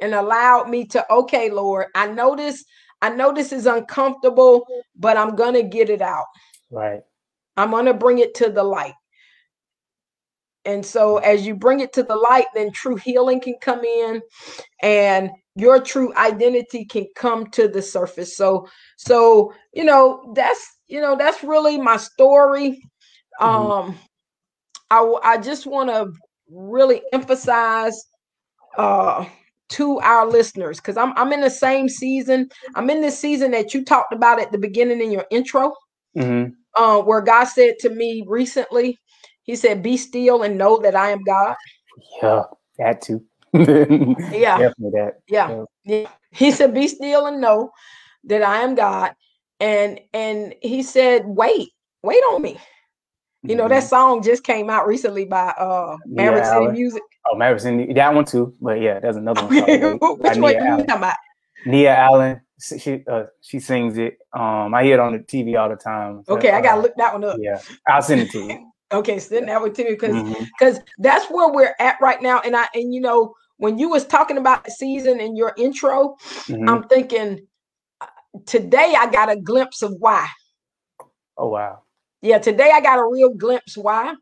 and 0.00 0.14
allowed 0.14 0.68
me 0.68 0.84
to 0.86 1.12
okay 1.12 1.50
lord 1.50 1.86
i 1.94 2.06
know 2.06 2.36
this 2.36 2.64
i 3.02 3.08
know 3.08 3.32
this 3.32 3.52
is 3.52 3.66
uncomfortable 3.66 4.66
but 4.96 5.16
i'm 5.16 5.34
gonna 5.36 5.62
get 5.62 5.90
it 5.90 6.02
out. 6.02 6.26
Right. 6.70 7.02
i'm 7.56 7.70
gonna 7.70 7.94
bring 7.94 8.18
it 8.18 8.34
to 8.36 8.50
the 8.50 8.64
light. 8.64 8.94
And 10.64 10.84
so 10.84 11.16
as 11.18 11.46
you 11.46 11.54
bring 11.54 11.80
it 11.80 11.92
to 11.94 12.02
the 12.02 12.16
light 12.16 12.46
then 12.54 12.72
true 12.72 12.96
healing 12.96 13.40
can 13.40 13.54
come 13.60 13.84
in. 13.84 14.20
And 14.82 15.30
your 15.58 15.80
true 15.80 16.14
identity 16.16 16.84
can 16.86 17.06
come 17.16 17.46
to 17.48 17.68
the 17.68 17.82
surface 17.82 18.36
so 18.36 18.68
so 18.98 19.52
you 19.74 19.84
know 19.84 20.32
that's 20.36 20.78
you 20.88 21.00
know 21.00 21.16
that's 21.16 21.44
really 21.44 21.78
my 21.78 21.96
story 21.98 22.80
Mhm. 23.44 23.74
um 23.80 23.98
i 24.90 25.14
i 25.24 25.38
just 25.38 25.66
want 25.66 25.90
to 25.90 26.10
really 26.50 27.02
emphasize 27.12 27.98
uh 28.78 29.24
to 29.68 29.98
our 30.00 30.26
listeners 30.26 30.78
because 30.78 30.96
I'm 30.96 31.12
I'm 31.16 31.32
in 31.32 31.42
the 31.42 31.50
same 31.50 31.88
season. 31.88 32.48
I'm 32.74 32.90
in 32.90 33.02
this 33.02 33.18
season 33.18 33.52
that 33.52 33.74
you 33.74 33.84
talked 33.84 34.14
about 34.14 34.40
at 34.40 34.52
the 34.52 34.58
beginning 34.58 35.00
in 35.02 35.10
your 35.12 35.26
intro, 35.30 35.74
hmm 36.16 36.44
uh, 36.76 37.00
where 37.02 37.20
God 37.22 37.44
said 37.44 37.74
to 37.80 37.90
me 37.90 38.24
recently, 38.28 38.98
He 39.44 39.56
said, 39.56 39.82
"Be 39.82 39.96
still 39.96 40.42
and 40.42 40.58
know 40.58 40.78
that 40.78 40.96
I 40.96 41.10
am 41.10 41.22
God." 41.24 41.56
Yeah, 42.22 42.44
that 42.78 43.02
too. 43.02 43.24
Yeah. 44.32 44.58
Definitely 44.58 44.90
that. 45.00 45.12
Yeah, 45.28 45.64
yeah. 45.84 46.08
He 46.32 46.50
said, 46.50 46.74
"Be 46.74 46.88
still 46.88 47.26
and 47.26 47.40
know 47.40 47.70
that 48.24 48.42
I 48.42 48.62
am 48.62 48.74
God," 48.74 49.14
and 49.60 50.00
and 50.12 50.54
He 50.60 50.82
said, 50.82 51.22
"Wait, 51.26 51.70
wait 52.02 52.20
on 52.32 52.42
me." 52.42 52.58
You 53.44 53.54
know 53.56 53.68
that 53.68 53.84
Mhm. 53.84 53.88
song 53.88 54.22
just 54.22 54.44
came 54.44 54.68
out 54.68 54.86
recently 54.86 55.24
by 55.24 55.48
uh 55.58 55.96
Maverick 56.06 56.42
Nia 56.42 56.50
City. 56.52 56.66
Music. 56.68 57.02
Oh, 57.30 57.36
Maverick 57.36 57.60
City, 57.60 57.92
that 57.94 58.14
one 58.14 58.24
too. 58.24 58.54
But 58.60 58.80
yeah, 58.80 59.00
there's 59.00 59.16
another 59.16 59.42
one. 59.42 59.98
called 60.00 60.18
Which 60.20 60.36
one 60.38 60.52
you 60.52 60.58
Allen. 60.58 60.86
talking 60.86 61.02
about? 61.02 61.16
Nia 61.64 61.94
Allen. 61.96 62.40
She 62.60 62.78
she, 62.78 63.04
uh, 63.10 63.24
she 63.40 63.60
sings 63.60 63.96
it. 63.98 64.18
Um, 64.32 64.74
I 64.74 64.82
hear 64.84 64.94
it 64.94 65.00
on 65.00 65.12
the 65.12 65.20
TV 65.20 65.56
all 65.56 65.68
the 65.68 65.76
time. 65.76 66.24
So, 66.26 66.34
Okay, 66.34 66.50
I 66.50 66.60
gotta 66.60 66.80
uh, 66.80 66.82
look 66.82 66.96
that 66.96 67.12
one 67.12 67.24
up. 67.24 67.36
Yeah, 67.40 67.58
I'll 67.86 68.02
send 68.02 68.22
it 68.22 68.30
to 68.30 68.38
you. 68.38 68.72
Okay, 68.92 69.18
send 69.18 69.48
that 69.48 69.60
one 69.60 69.72
to 69.74 69.84
me 69.84 69.90
because 69.90 70.16
because 70.58 70.80
that's 70.98 71.30
where 71.30 71.52
we're 71.52 71.74
at 71.78 71.96
right 72.00 72.20
now. 72.22 72.40
And 72.40 72.56
I 72.56 72.66
and 72.74 72.94
you 72.94 73.00
know 73.00 73.34
when 73.58 73.78
you 73.78 73.88
was 73.90 74.06
talking 74.06 74.38
about 74.38 74.64
the 74.64 74.70
season 74.70 75.20
in 75.20 75.36
your 75.36 75.52
intro, 75.58 76.16
Mhm. 76.48 76.68
I'm 76.68 76.82
thinking 76.84 77.46
uh, 78.00 78.06
today 78.46 78.94
I 78.96 79.10
got 79.10 79.30
a 79.30 79.36
glimpse 79.36 79.82
of 79.82 79.94
why. 79.98 80.26
Oh 81.36 81.48
wow. 81.48 81.82
Yeah, 82.22 82.38
today 82.38 82.70
I 82.72 82.80
got 82.80 82.98
a 82.98 83.04
real 83.04 83.30
glimpse 83.34 83.76
why. 83.76 84.14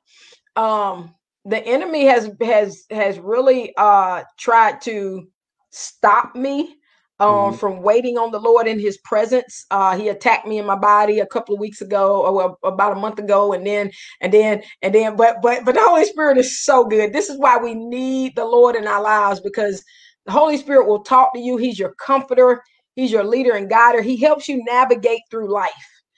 Um, 0.57 1.15
the 1.45 1.65
enemy 1.65 2.07
has 2.07 2.31
has 2.41 2.85
has 2.91 3.19
really 3.21 3.73
uh 3.77 4.25
tried 4.37 4.81
to 4.83 5.29
stop 5.71 6.35
me 6.35 6.77
um 7.21 7.53
Mhm. 7.53 7.59
from 7.59 7.83
waiting 7.83 8.19
on 8.19 8.31
the 8.33 8.41
Lord 8.41 8.67
in 8.67 8.79
his 8.81 8.99
presence. 8.99 9.67
Uh 9.71 9.97
he 9.97 10.09
attacked 10.09 10.47
me 10.47 10.59
in 10.59 10.67
my 10.67 10.77
body 10.77 11.21
a 11.21 11.27
couple 11.27 11.55
of 11.55 11.61
weeks 11.61 11.81
ago 11.81 12.23
or 12.23 12.33
well, 12.35 12.59
about 12.65 12.93
a 12.97 13.01
month 13.01 13.19
ago 13.19 13.53
and 13.53 13.67
then 13.67 13.91
and 14.21 14.33
then 14.33 14.63
and 14.83 14.95
then 14.95 15.17
but 15.17 15.37
but 15.43 15.65
but 15.65 15.75
the 15.75 15.83
Holy 15.83 16.05
Spirit 16.07 16.39
is 16.39 16.63
so 16.65 16.85
good. 16.85 17.13
This 17.13 17.29
is 17.31 17.39
why 17.39 17.59
we 17.59 17.75
need 17.75 18.37
the 18.37 18.45
Lord 18.45 18.77
in 18.77 18.87
our 18.87 19.03
lives 19.03 19.41
because 19.41 19.83
the 20.27 20.33
Holy 20.33 20.57
Spirit 20.59 20.87
will 20.89 21.03
talk 21.05 21.33
to 21.35 21.41
you. 21.41 21.57
He's 21.57 21.79
your 21.79 21.95
comforter, 21.95 22.63
he's 22.97 23.13
your 23.13 23.25
leader 23.25 23.53
and 23.55 23.71
guider. 23.71 24.03
He 24.03 24.17
helps 24.21 24.49
you 24.49 24.63
navigate 24.65 25.23
through 25.31 25.53
life 25.53 25.73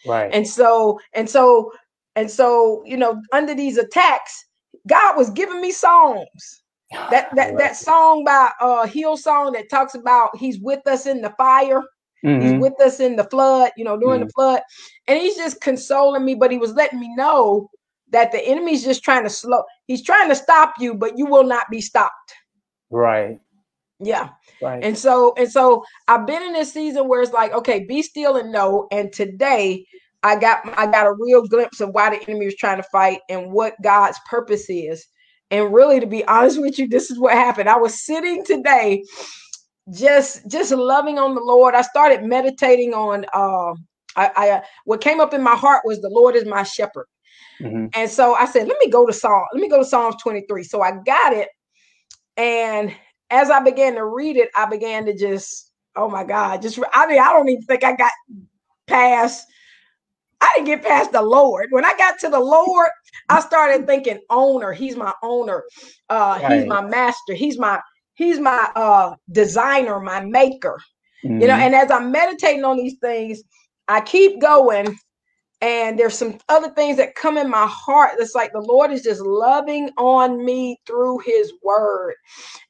Right. 0.06 0.30
and 0.32 0.46
so 0.48 0.98
and 1.14 1.28
so 1.28 1.72
and 2.16 2.30
so 2.30 2.82
you 2.86 2.96
know 2.96 3.20
under 3.32 3.54
these 3.54 3.78
attacks 3.78 4.44
god 4.88 5.16
was 5.16 5.30
giving 5.30 5.60
me 5.60 5.72
songs 5.72 6.57
that 7.10 7.28
that 7.34 7.56
that 7.58 7.76
song 7.76 8.24
by 8.24 8.50
uh 8.60 8.86
Hillsong 8.86 9.52
that 9.54 9.70
talks 9.70 9.94
about 9.94 10.36
he's 10.36 10.58
with 10.60 10.86
us 10.86 11.06
in 11.06 11.20
the 11.20 11.30
fire 11.36 11.82
it. 12.22 12.42
he's 12.42 12.54
with 12.60 12.80
us 12.80 13.00
in 13.00 13.16
the 13.16 13.24
flood 13.24 13.70
you 13.76 13.84
know 13.84 13.98
during 13.98 14.20
the 14.20 14.28
flood 14.34 14.62
and 15.06 15.18
he's 15.18 15.36
just 15.36 15.60
consoling 15.60 16.24
me 16.24 16.34
but 16.34 16.50
he 16.50 16.58
was 16.58 16.72
letting 16.72 16.98
me 17.00 17.14
know 17.16 17.68
that 18.10 18.32
the 18.32 18.40
enemy's 18.46 18.82
just 18.84 19.04
trying 19.04 19.22
to 19.22 19.30
slow 19.30 19.62
he's 19.86 20.02
trying 20.02 20.28
to 20.28 20.34
stop 20.34 20.74
you 20.78 20.94
but 20.94 21.16
you 21.18 21.26
will 21.26 21.44
not 21.44 21.66
be 21.70 21.80
stopped 21.80 22.34
Right. 22.90 23.38
yeah 24.00 24.30
Right. 24.62 24.82
and 24.82 24.96
so 24.96 25.34
and 25.36 25.50
so 25.50 25.84
I've 26.08 26.26
been 26.26 26.42
in 26.42 26.52
this 26.52 26.72
season 26.72 27.06
where 27.06 27.22
it's 27.22 27.32
like, 27.32 27.52
okay, 27.52 27.84
be 27.84 28.02
still 28.02 28.36
and 28.36 28.50
know. 28.50 28.88
And 28.90 29.12
today 29.12 29.86
I 30.22 30.36
got 30.36 30.60
I 30.76 30.86
got 30.86 31.06
a 31.06 31.12
real 31.12 31.46
glimpse 31.46 31.80
of 31.80 31.90
why 31.90 32.10
the 32.10 32.22
enemy 32.28 32.46
was 32.46 32.56
trying 32.56 32.78
to 32.78 32.88
fight 32.90 33.20
and 33.28 33.52
what 33.52 33.74
God's 33.82 34.18
purpose 34.28 34.66
is. 34.68 35.06
And 35.50 35.72
really, 35.72 36.00
to 36.00 36.06
be 36.06 36.24
honest 36.26 36.60
with 36.60 36.78
you, 36.78 36.88
this 36.88 37.10
is 37.10 37.18
what 37.18 37.34
happened. 37.34 37.68
I 37.68 37.78
was 37.78 38.04
sitting 38.04 38.44
today, 38.44 39.04
just 39.92 40.48
just 40.48 40.72
loving 40.72 41.18
on 41.18 41.34
the 41.34 41.42
Lord. 41.42 41.74
I 41.74 41.82
started 41.82 42.24
meditating 42.24 42.94
on. 42.94 43.26
Uh, 43.32 43.74
I, 44.16 44.30
I 44.36 44.62
what 44.84 45.00
came 45.00 45.20
up 45.20 45.34
in 45.34 45.42
my 45.42 45.56
heart 45.56 45.82
was 45.84 46.00
the 46.00 46.10
Lord 46.10 46.36
is 46.36 46.46
my 46.46 46.62
shepherd. 46.64 47.06
Mhm. 47.62 47.90
And 47.94 48.10
so 48.10 48.34
I 48.34 48.46
said, 48.46 48.68
let 48.68 48.78
me 48.80 48.90
go 48.90 49.06
to 49.06 49.12
Psalm, 49.12 49.44
let 49.52 49.60
me 49.62 49.68
go 49.68 49.78
to 49.78 49.84
Psalms 49.84 50.16
23. 50.22 50.64
So 50.64 50.82
I 50.82 50.92
got 51.06 51.32
it. 51.32 51.48
And 52.36 52.94
as 53.30 53.50
I 53.50 53.60
began 53.60 53.94
to 53.96 54.06
read 54.06 54.36
it, 54.36 54.50
I 54.56 54.66
began 54.66 55.06
to 55.06 55.16
just, 55.16 55.72
oh 55.96 56.08
my 56.08 56.24
God, 56.24 56.62
just 56.62 56.78
I 56.92 57.06
mean, 57.06 57.20
I 57.20 57.32
don't 57.32 57.48
even 57.48 57.62
think 57.64 57.84
I 57.84 57.96
got 57.96 58.12
past, 58.88 59.46
I 60.40 60.52
didn't 60.56 60.66
get 60.68 60.84
past 60.84 61.12
the 61.12 61.22
Lord. 61.22 61.68
When 61.70 61.84
I 61.84 61.94
got 61.98 62.18
to 62.20 62.30
the 62.30 62.40
Lord, 62.40 62.90
I 63.30 63.40
started 63.40 63.86
thinking 63.86 64.20
owner, 64.30 64.72
he's 64.72 64.96
my 64.96 65.14
owner, 65.22 65.64
uh, 66.10 66.40
he's 66.40 66.66
my 66.66 66.82
master, 66.82 67.34
he's 67.34 67.58
my 67.58 67.80
he's 68.14 68.40
my 68.40 68.70
uh 68.76 69.14
designer, 69.32 70.00
my 70.00 70.20
maker. 70.24 70.78
You 71.38 71.48
know 71.48 71.54
Mhm. 71.54 71.60
and 71.60 71.74
as 71.74 71.90
i'm 71.90 72.12
meditating 72.12 72.64
on 72.64 72.78
these 72.78 72.96
things 73.00 73.42
i 73.88 74.00
keep 74.00 74.40
going 74.40 74.96
and 75.62 75.98
there's 75.98 76.14
some 76.18 76.38
other 76.48 76.70
things 76.70 76.98
that 76.98 77.14
come 77.16 77.38
in 77.38 77.50
my 77.50 77.66
heart 77.68 78.12
That's 78.18 78.34
like 78.34 78.52
the 78.52 78.60
lord 78.60 78.92
is 78.92 79.02
just 79.02 79.20
loving 79.22 79.90
on 79.98 80.44
me 80.44 80.80
through 80.86 81.20
his 81.20 81.52
word. 81.62 82.14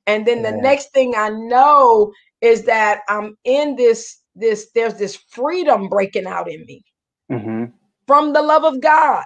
And 0.07 0.27
then 0.27 0.43
the 0.43 0.53
next 0.53 0.93
thing 0.93 1.15
i 1.17 1.31
know 1.31 2.13
is 2.43 2.65
that 2.67 3.03
i'm 3.09 3.37
in 3.45 3.77
this 3.77 4.21
this 4.37 4.71
there's 4.75 4.95
this 4.95 5.17
freedom 5.31 5.89
breaking 5.89 6.27
out 6.27 6.51
in 6.51 6.65
me. 6.67 6.85
Mhm. 7.31 7.73
from 8.07 8.33
the 8.35 8.43
love 8.43 8.65
of 8.65 8.81
god 8.81 9.25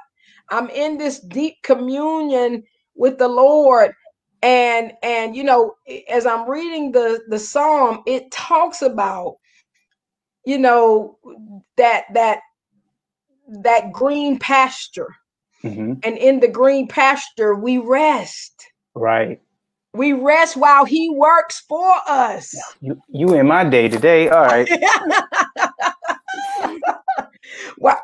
i'm 0.51 0.69
in 0.71 0.99
this 0.99 1.21
deep 1.21 1.57
communion 1.63 2.63
with 2.97 3.19
the 3.19 3.29
lord 3.29 3.93
and 4.43 4.93
and 5.03 5.37
you 5.37 5.45
know 5.45 5.75
as 6.09 6.27
i'm 6.27 6.49
reading 6.49 6.93
the 6.93 7.21
the 7.29 7.39
psalm 7.39 8.03
it 8.07 8.31
talks 8.31 8.83
about 8.83 9.37
you 10.47 10.59
know 10.59 11.19
that 11.77 12.05
that 12.15 12.41
that 13.63 13.93
green 13.93 14.39
pasture 14.39 15.15
Mhm. 15.65 16.05
and 16.05 16.19
in 16.19 16.41
the 16.41 16.49
green 16.49 16.89
pasture 16.89 17.55
we 17.55 17.79
rest 17.79 18.67
Right. 18.95 19.41
we 19.95 20.13
rest 20.13 20.57
while 20.57 20.85
he 20.87 21.11
works 21.11 21.61
for 21.69 21.95
us 22.09 22.77
You 22.81 23.03
you 23.09 23.35
in 23.35 23.47
my 23.49 23.65
day 23.65 23.89
today. 23.89 24.29
All 24.29 24.41
right. 24.45 24.69
well 27.79 28.01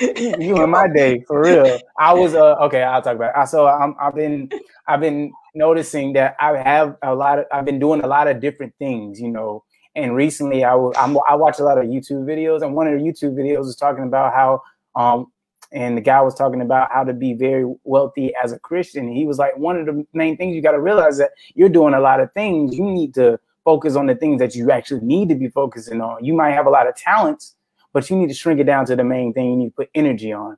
you 0.16 0.62
in 0.62 0.70
my 0.70 0.88
day 0.88 1.24
for 1.26 1.42
real. 1.42 1.78
I 1.98 2.12
was 2.12 2.34
uh 2.34 2.54
okay. 2.62 2.82
I'll 2.82 3.02
talk 3.02 3.16
about. 3.16 3.30
It. 3.30 3.38
I 3.38 3.44
so 3.44 3.66
I'm 3.66 3.94
I've 4.00 4.14
been 4.14 4.48
I've 4.86 5.00
been 5.00 5.32
noticing 5.54 6.12
that 6.14 6.36
I 6.38 6.56
have 6.56 6.96
a 7.02 7.14
lot 7.14 7.40
of 7.40 7.46
I've 7.52 7.64
been 7.64 7.78
doing 7.78 8.02
a 8.02 8.06
lot 8.06 8.28
of 8.28 8.40
different 8.40 8.74
things, 8.78 9.20
you 9.20 9.28
know. 9.28 9.64
And 9.96 10.14
recently, 10.14 10.62
I 10.62 10.74
was 10.74 10.94
I'm, 10.96 11.18
I 11.28 11.34
watch 11.34 11.58
a 11.58 11.64
lot 11.64 11.78
of 11.78 11.84
YouTube 11.84 12.24
videos, 12.24 12.62
and 12.62 12.74
one 12.74 12.86
of 12.86 12.98
the 12.98 13.04
YouTube 13.04 13.34
videos 13.34 13.58
was 13.58 13.76
talking 13.76 14.04
about 14.04 14.34
how 14.34 14.62
um 14.94 15.32
and 15.72 15.96
the 15.96 16.00
guy 16.00 16.20
was 16.22 16.34
talking 16.34 16.60
about 16.60 16.90
how 16.92 17.04
to 17.04 17.12
be 17.12 17.34
very 17.34 17.64
wealthy 17.84 18.32
as 18.42 18.52
a 18.52 18.58
Christian. 18.58 19.12
He 19.12 19.26
was 19.26 19.38
like, 19.38 19.56
one 19.58 19.76
of 19.76 19.86
the 19.86 20.06
main 20.14 20.36
things 20.36 20.54
you 20.54 20.62
got 20.62 20.72
to 20.72 20.80
realize 20.80 21.18
that 21.18 21.32
you're 21.54 21.68
doing 21.68 21.92
a 21.94 22.00
lot 22.00 22.20
of 22.20 22.32
things. 22.32 22.74
You 22.74 22.84
need 22.84 23.14
to 23.14 23.38
focus 23.64 23.94
on 23.94 24.06
the 24.06 24.14
things 24.14 24.38
that 24.38 24.54
you 24.54 24.70
actually 24.70 25.02
need 25.02 25.28
to 25.28 25.34
be 25.34 25.48
focusing 25.48 26.00
on. 26.00 26.24
You 26.24 26.32
might 26.32 26.52
have 26.52 26.66
a 26.66 26.70
lot 26.70 26.88
of 26.88 26.96
talents, 26.96 27.54
but 27.98 28.08
you 28.08 28.16
need 28.16 28.28
to 28.28 28.34
shrink 28.34 28.60
it 28.60 28.64
down 28.64 28.86
to 28.86 28.94
the 28.94 29.02
main 29.02 29.32
thing 29.32 29.50
you 29.50 29.56
need 29.56 29.70
to 29.70 29.74
put 29.74 29.90
energy 29.92 30.32
on. 30.32 30.56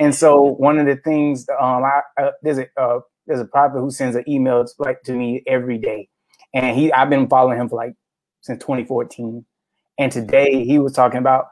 And 0.00 0.12
so 0.12 0.42
one 0.42 0.76
of 0.76 0.86
the 0.86 0.96
things, 0.96 1.46
um, 1.50 1.84
I, 1.84 2.00
uh, 2.20 2.30
there's 2.42 2.58
a 2.58 2.66
uh, 2.76 2.98
there's 3.28 3.38
a 3.38 3.44
prophet 3.44 3.78
who 3.78 3.92
sends 3.92 4.16
an 4.16 4.24
email 4.28 4.66
like 4.80 5.00
to 5.02 5.12
me 5.12 5.44
every 5.46 5.78
day, 5.78 6.08
and 6.52 6.76
he 6.76 6.92
I've 6.92 7.08
been 7.08 7.28
following 7.28 7.60
him 7.60 7.68
for 7.68 7.76
like 7.76 7.94
since 8.40 8.58
2014, 8.58 9.46
and 9.98 10.10
today 10.10 10.64
he 10.64 10.80
was 10.80 10.92
talking 10.92 11.18
about 11.18 11.46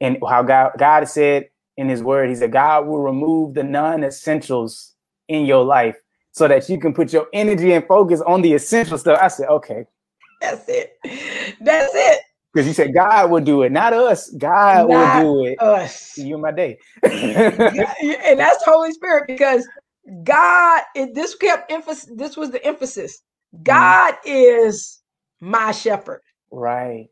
and 0.00 0.18
how 0.28 0.42
God 0.42 0.72
God 0.76 1.04
said 1.04 1.50
in 1.76 1.88
His 1.88 2.02
Word, 2.02 2.28
He 2.28 2.34
said 2.34 2.50
God 2.50 2.88
will 2.88 3.00
remove 3.00 3.54
the 3.54 3.62
non-essentials 3.62 4.96
in 5.28 5.46
your 5.46 5.64
life 5.64 5.98
so 6.32 6.48
that 6.48 6.68
you 6.68 6.80
can 6.80 6.92
put 6.92 7.12
your 7.12 7.28
energy 7.32 7.74
and 7.74 7.86
focus 7.86 8.20
on 8.22 8.42
the 8.42 8.54
essential 8.54 8.98
stuff. 8.98 9.20
I 9.22 9.28
said, 9.28 9.50
okay, 9.50 9.84
that's 10.40 10.68
it. 10.68 10.98
That's 11.60 11.92
it 11.94 12.19
Because 12.52 12.66
you 12.66 12.74
said 12.74 12.94
God 12.94 13.30
will 13.30 13.40
do 13.42 13.62
it, 13.62 13.72
not 13.72 13.92
us. 13.92 14.30
God 14.30 14.88
Not 14.88 14.88
will 14.88 15.06
do 15.12 15.46
it. 15.46 15.58
us. 15.60 16.18
You 16.18 16.34
and 16.34 16.42
my 16.42 16.52
day. 16.52 16.78
And 18.32 18.40
that's 18.40 18.64
Holy 18.64 18.92
Spirit 18.92 19.24
because 19.28 19.66
God, 20.24 20.82
it, 20.94 21.14
this 21.14 21.34
kept 21.36 21.70
emphasis, 21.72 22.10
this 22.16 22.36
was 22.36 22.50
the 22.50 22.64
emphasis. 22.66 23.22
God 23.62 24.14
is 24.24 25.00
my 25.40 25.72
shepherd. 25.72 26.22
right, 26.50 27.08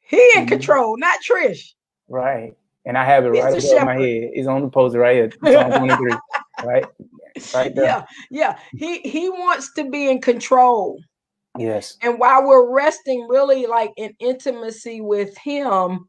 He 0.00 0.16
in 0.36 0.46
Mhm. 0.46 0.48
control, 0.48 0.96
not 0.98 1.20
Trish. 1.28 1.74
right. 2.08 2.54
And 2.86 2.98
I 2.98 3.04
have 3.04 3.24
it 3.26 3.30
He's 3.30 3.42
right 3.42 3.54
a 3.54 3.58
above 3.58 3.84
my 3.84 3.94
head. 3.94 4.30
It's 4.34 4.48
on 4.48 4.62
the 4.62 4.68
poster 4.68 4.98
right 5.00 5.16
here. 5.16 5.30
Psalm 5.52 5.72
23. 5.74 6.18
right? 6.62 6.86
Right 7.54 7.74
there. 7.74 7.84
Yeah, 7.84 8.04
yeah. 8.30 8.58
He 8.76 8.98
he 9.00 9.28
wants 9.30 9.72
to 9.74 9.90
be 9.90 10.08
in 10.10 10.20
control. 10.20 11.00
Yes. 11.58 11.96
And 12.02 12.18
while 12.18 12.46
we're 12.46 12.72
resting 12.72 13.26
really 13.28 13.66
like 13.66 13.92
in 13.96 14.14
intimacy 14.20 15.00
with 15.00 15.36
him, 15.36 16.08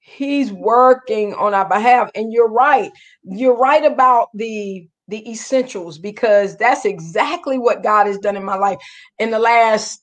he's 0.00 0.52
working 0.52 1.34
on 1.34 1.54
our 1.54 1.68
behalf. 1.68 2.10
And 2.14 2.32
you're 2.32 2.50
right. 2.50 2.90
You're 3.24 3.56
right 3.56 3.84
about 3.84 4.28
the 4.34 4.88
the 5.08 5.28
essentials 5.28 5.98
because 5.98 6.56
that's 6.56 6.84
exactly 6.84 7.58
what 7.58 7.82
God 7.82 8.06
has 8.06 8.18
done 8.18 8.36
in 8.36 8.44
my 8.44 8.56
life 8.56 8.78
in 9.18 9.30
the 9.30 9.38
last 9.40 10.02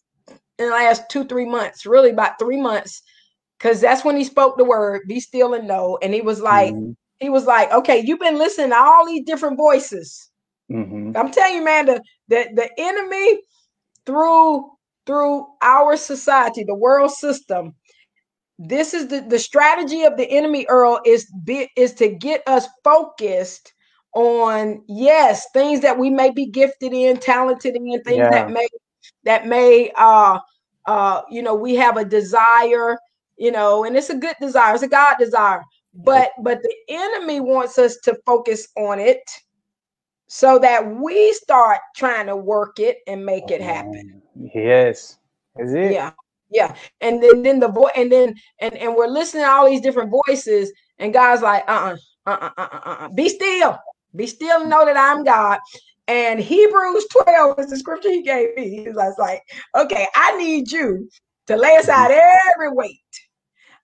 in 0.60 0.68
the 0.70 0.76
last 0.76 1.04
two, 1.10 1.24
three 1.26 1.46
months, 1.46 1.86
really 1.86 2.10
about 2.10 2.40
three 2.40 2.60
months. 2.60 3.02
Cause 3.60 3.82
that's 3.82 4.06
when 4.06 4.18
he 4.18 4.24
spoke 4.24 4.58
the 4.58 4.64
word, 4.66 5.02
be 5.08 5.20
still 5.20 5.54
and 5.54 5.68
know. 5.68 5.98
And 6.02 6.14
he 6.14 6.22
was 6.22 6.42
like, 6.42 6.76
Mhm. 6.76 6.96
he 7.20 7.30
was 7.30 7.46
like, 7.46 7.72
okay, 7.72 8.00
you've 8.06 8.20
been 8.20 8.38
listening 8.38 8.70
to 8.70 8.78
all 8.78 9.06
these 9.06 9.26
different 9.26 9.58
voices. 9.58 10.30
Mhm. 10.72 11.16
I'm 11.18 11.32
telling 11.32 11.56
you, 11.58 11.64
man, 11.64 11.86
the 11.88 12.02
the, 12.28 12.50
the 12.54 12.70
enemy 12.78 13.40
through 14.06 14.72
through 15.08 15.48
our 15.64 15.98
society, 15.98 16.66
the 16.66 16.76
world 16.76 17.12
system, 17.12 17.76
this 18.60 18.94
is 18.94 19.08
the, 19.10 19.22
the 19.22 19.40
strategy 19.40 20.04
of 20.04 20.18
the 20.18 20.30
enemy, 20.30 20.66
Earl, 20.70 21.02
is 21.06 21.32
be, 21.44 21.70
is 21.76 21.94
to 21.96 22.10
get 22.10 22.42
us 22.48 22.68
focused 22.84 23.74
on 24.14 24.84
yes, 24.88 25.48
things 25.54 25.82
that 25.82 26.00
we 26.00 26.10
may 26.10 26.32
be 26.32 26.48
gifted 26.48 26.94
in, 26.94 27.18
talented 27.18 27.76
in, 27.76 28.02
things 28.04 28.30
Yeah. 28.30 28.30
that 28.30 28.50
may 28.50 28.68
that 29.26 29.48
may 29.48 29.92
uh 29.98 30.40
uh 30.88 31.22
you 31.30 31.44
know 31.44 31.56
we 31.56 31.76
have 31.76 31.98
a 31.98 32.06
desire, 32.06 32.98
you 33.38 33.52
know, 33.52 33.86
and 33.86 33.98
it's 33.98 34.10
a 34.10 34.16
good 34.18 34.36
desire, 34.42 34.74
it's 34.76 34.84
a 34.84 34.90
God 34.90 35.18
desire. 35.20 35.62
But 35.94 36.32
but 36.44 36.62
the 36.64 36.76
enemy 36.90 37.42
wants 37.42 37.78
us 37.78 37.98
to 38.06 38.18
focus 38.26 38.68
on 38.78 39.00
it 39.00 39.22
so 40.28 40.60
that 40.60 40.86
we 40.96 41.34
start 41.34 41.80
trying 41.96 42.28
to 42.28 42.36
work 42.36 42.80
it 42.80 42.98
and 43.08 43.26
make 43.26 43.50
it 43.50 43.62
happen. 43.62 44.22
Yes. 44.54 45.18
That's 45.56 45.72
it. 45.74 45.92
Yeah. 45.94 46.12
Yeah. 46.50 46.76
And 47.02 47.22
then 47.22 47.44
then 47.44 47.60
the 47.60 47.68
voice 47.68 47.92
and 47.96 48.12
then 48.12 48.36
and 48.60 48.76
and 48.78 48.96
we're 48.96 49.08
listening 49.08 49.44
to 49.44 49.50
all 49.50 49.68
these 49.70 49.82
different 49.82 50.12
voices 50.28 50.72
and 51.00 51.14
God's 51.14 51.42
like, 51.42 51.64
uh-uh, 51.68 51.98
uh-uh, 52.26 52.50
uh-uh, 52.58 52.80
uh-uh. 52.86 53.10
Be 53.10 53.30
still. 53.30 53.78
Be 54.16 54.28
still 54.28 54.62
and 54.62 54.70
know 54.70 54.86
that 54.86 54.98
I'm 54.98 55.24
God. 55.24 55.60
And 56.08 56.40
Hebrews 56.40 57.06
12 57.26 57.60
is 57.60 57.70
the 57.70 57.78
scripture 57.78 58.10
he 58.10 58.24
gave 58.24 58.56
me. 58.56 58.70
He 58.70 58.90
was 58.90 59.16
like, 59.20 59.42
okay, 59.76 60.08
I 60.16 60.38
need 60.38 60.72
you 60.72 61.10
to 61.48 61.58
lay 61.58 61.76
aside 61.76 62.12
every 62.56 62.72
weight. 62.72 63.00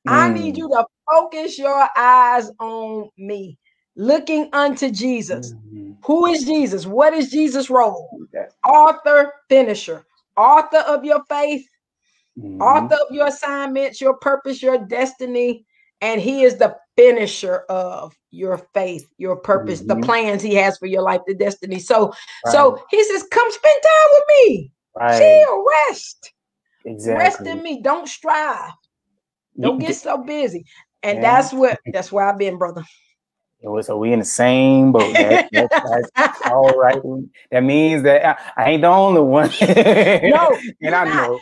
I 0.07 0.29
need 0.29 0.55
Mm. 0.55 0.57
you 0.57 0.69
to 0.69 0.85
focus 1.11 1.57
your 1.57 1.87
eyes 1.97 2.49
on 2.59 3.09
me, 3.17 3.57
looking 3.95 4.49
unto 4.53 4.89
Jesus. 4.89 5.53
Mhm. 5.73 5.97
Who 6.05 6.25
is 6.27 6.43
Jesus? 6.43 6.85
What 6.85 7.13
is 7.13 7.29
Jesus' 7.31 7.69
role? 7.69 8.19
Author, 8.67 9.33
finisher, 9.49 10.05
author 10.35 10.79
of 10.79 11.05
your 11.05 11.23
faith, 11.29 11.65
Mhm. 12.37 12.61
author 12.61 12.95
of 12.95 13.15
your 13.15 13.27
assignments, 13.27 14.01
your 14.01 14.15
purpose, 14.15 14.61
your 14.61 14.77
destiny, 14.77 15.65
and 16.01 16.19
he 16.19 16.43
is 16.43 16.57
the 16.57 16.75
finisher 16.97 17.59
of 17.69 18.17
your 18.31 18.57
faith, 18.73 19.09
your 19.17 19.35
purpose, 19.37 19.81
the 19.81 19.95
Mhm. 19.95 20.03
plans 20.03 20.41
he 20.41 20.55
has 20.55 20.77
for 20.77 20.87
your 20.87 21.01
life, 21.01 21.21
the 21.25 21.33
destiny. 21.33 21.79
So, 21.79 22.07
Right. 22.45 22.51
so 22.51 22.83
he 22.89 23.03
says, 23.03 23.23
"Come 23.23 23.49
spend 23.51 23.81
time 23.81 24.09
with 24.11 24.23
me, 24.29 24.71
Right. 24.95 25.17
chill, 25.17 25.65
rest, 25.87 26.33
Exactly. 26.85 27.23
rest 27.23 27.41
in 27.47 27.63
me. 27.63 27.81
Don't 27.81 28.07
strive, 28.07 28.73
don't 29.59 29.79
get 29.79 29.95
so 29.95 30.17
busy." 30.17 30.65
And 31.03 31.17
Yeah. 31.17 31.21
that's 31.21 31.53
what 31.53 31.79
that's 31.93 32.11
where 32.11 32.25
I've 32.25 32.37
been, 32.37 32.57
brother. 32.57 32.83
Yo, 33.63 33.81
So 33.81 33.97
we 33.97 34.13
in 34.13 34.19
the 34.21 34.25
same 34.25 34.93
boat. 34.93 35.17
That, 35.19 35.43
that- 35.53 35.71
that's 35.83 36.11
all 36.45 36.77
right. 36.77 37.01
That 37.51 37.63
means 37.63 38.03
that 38.03 38.25
I, 38.57 38.63
I 38.63 38.71
ain't 38.71 38.83
the 38.83 38.89
only 38.89 39.21
one. 39.21 39.51
No, 40.21 40.63
and 40.81 40.95
I 40.95 41.05
not. 41.05 41.13
know. 41.13 41.41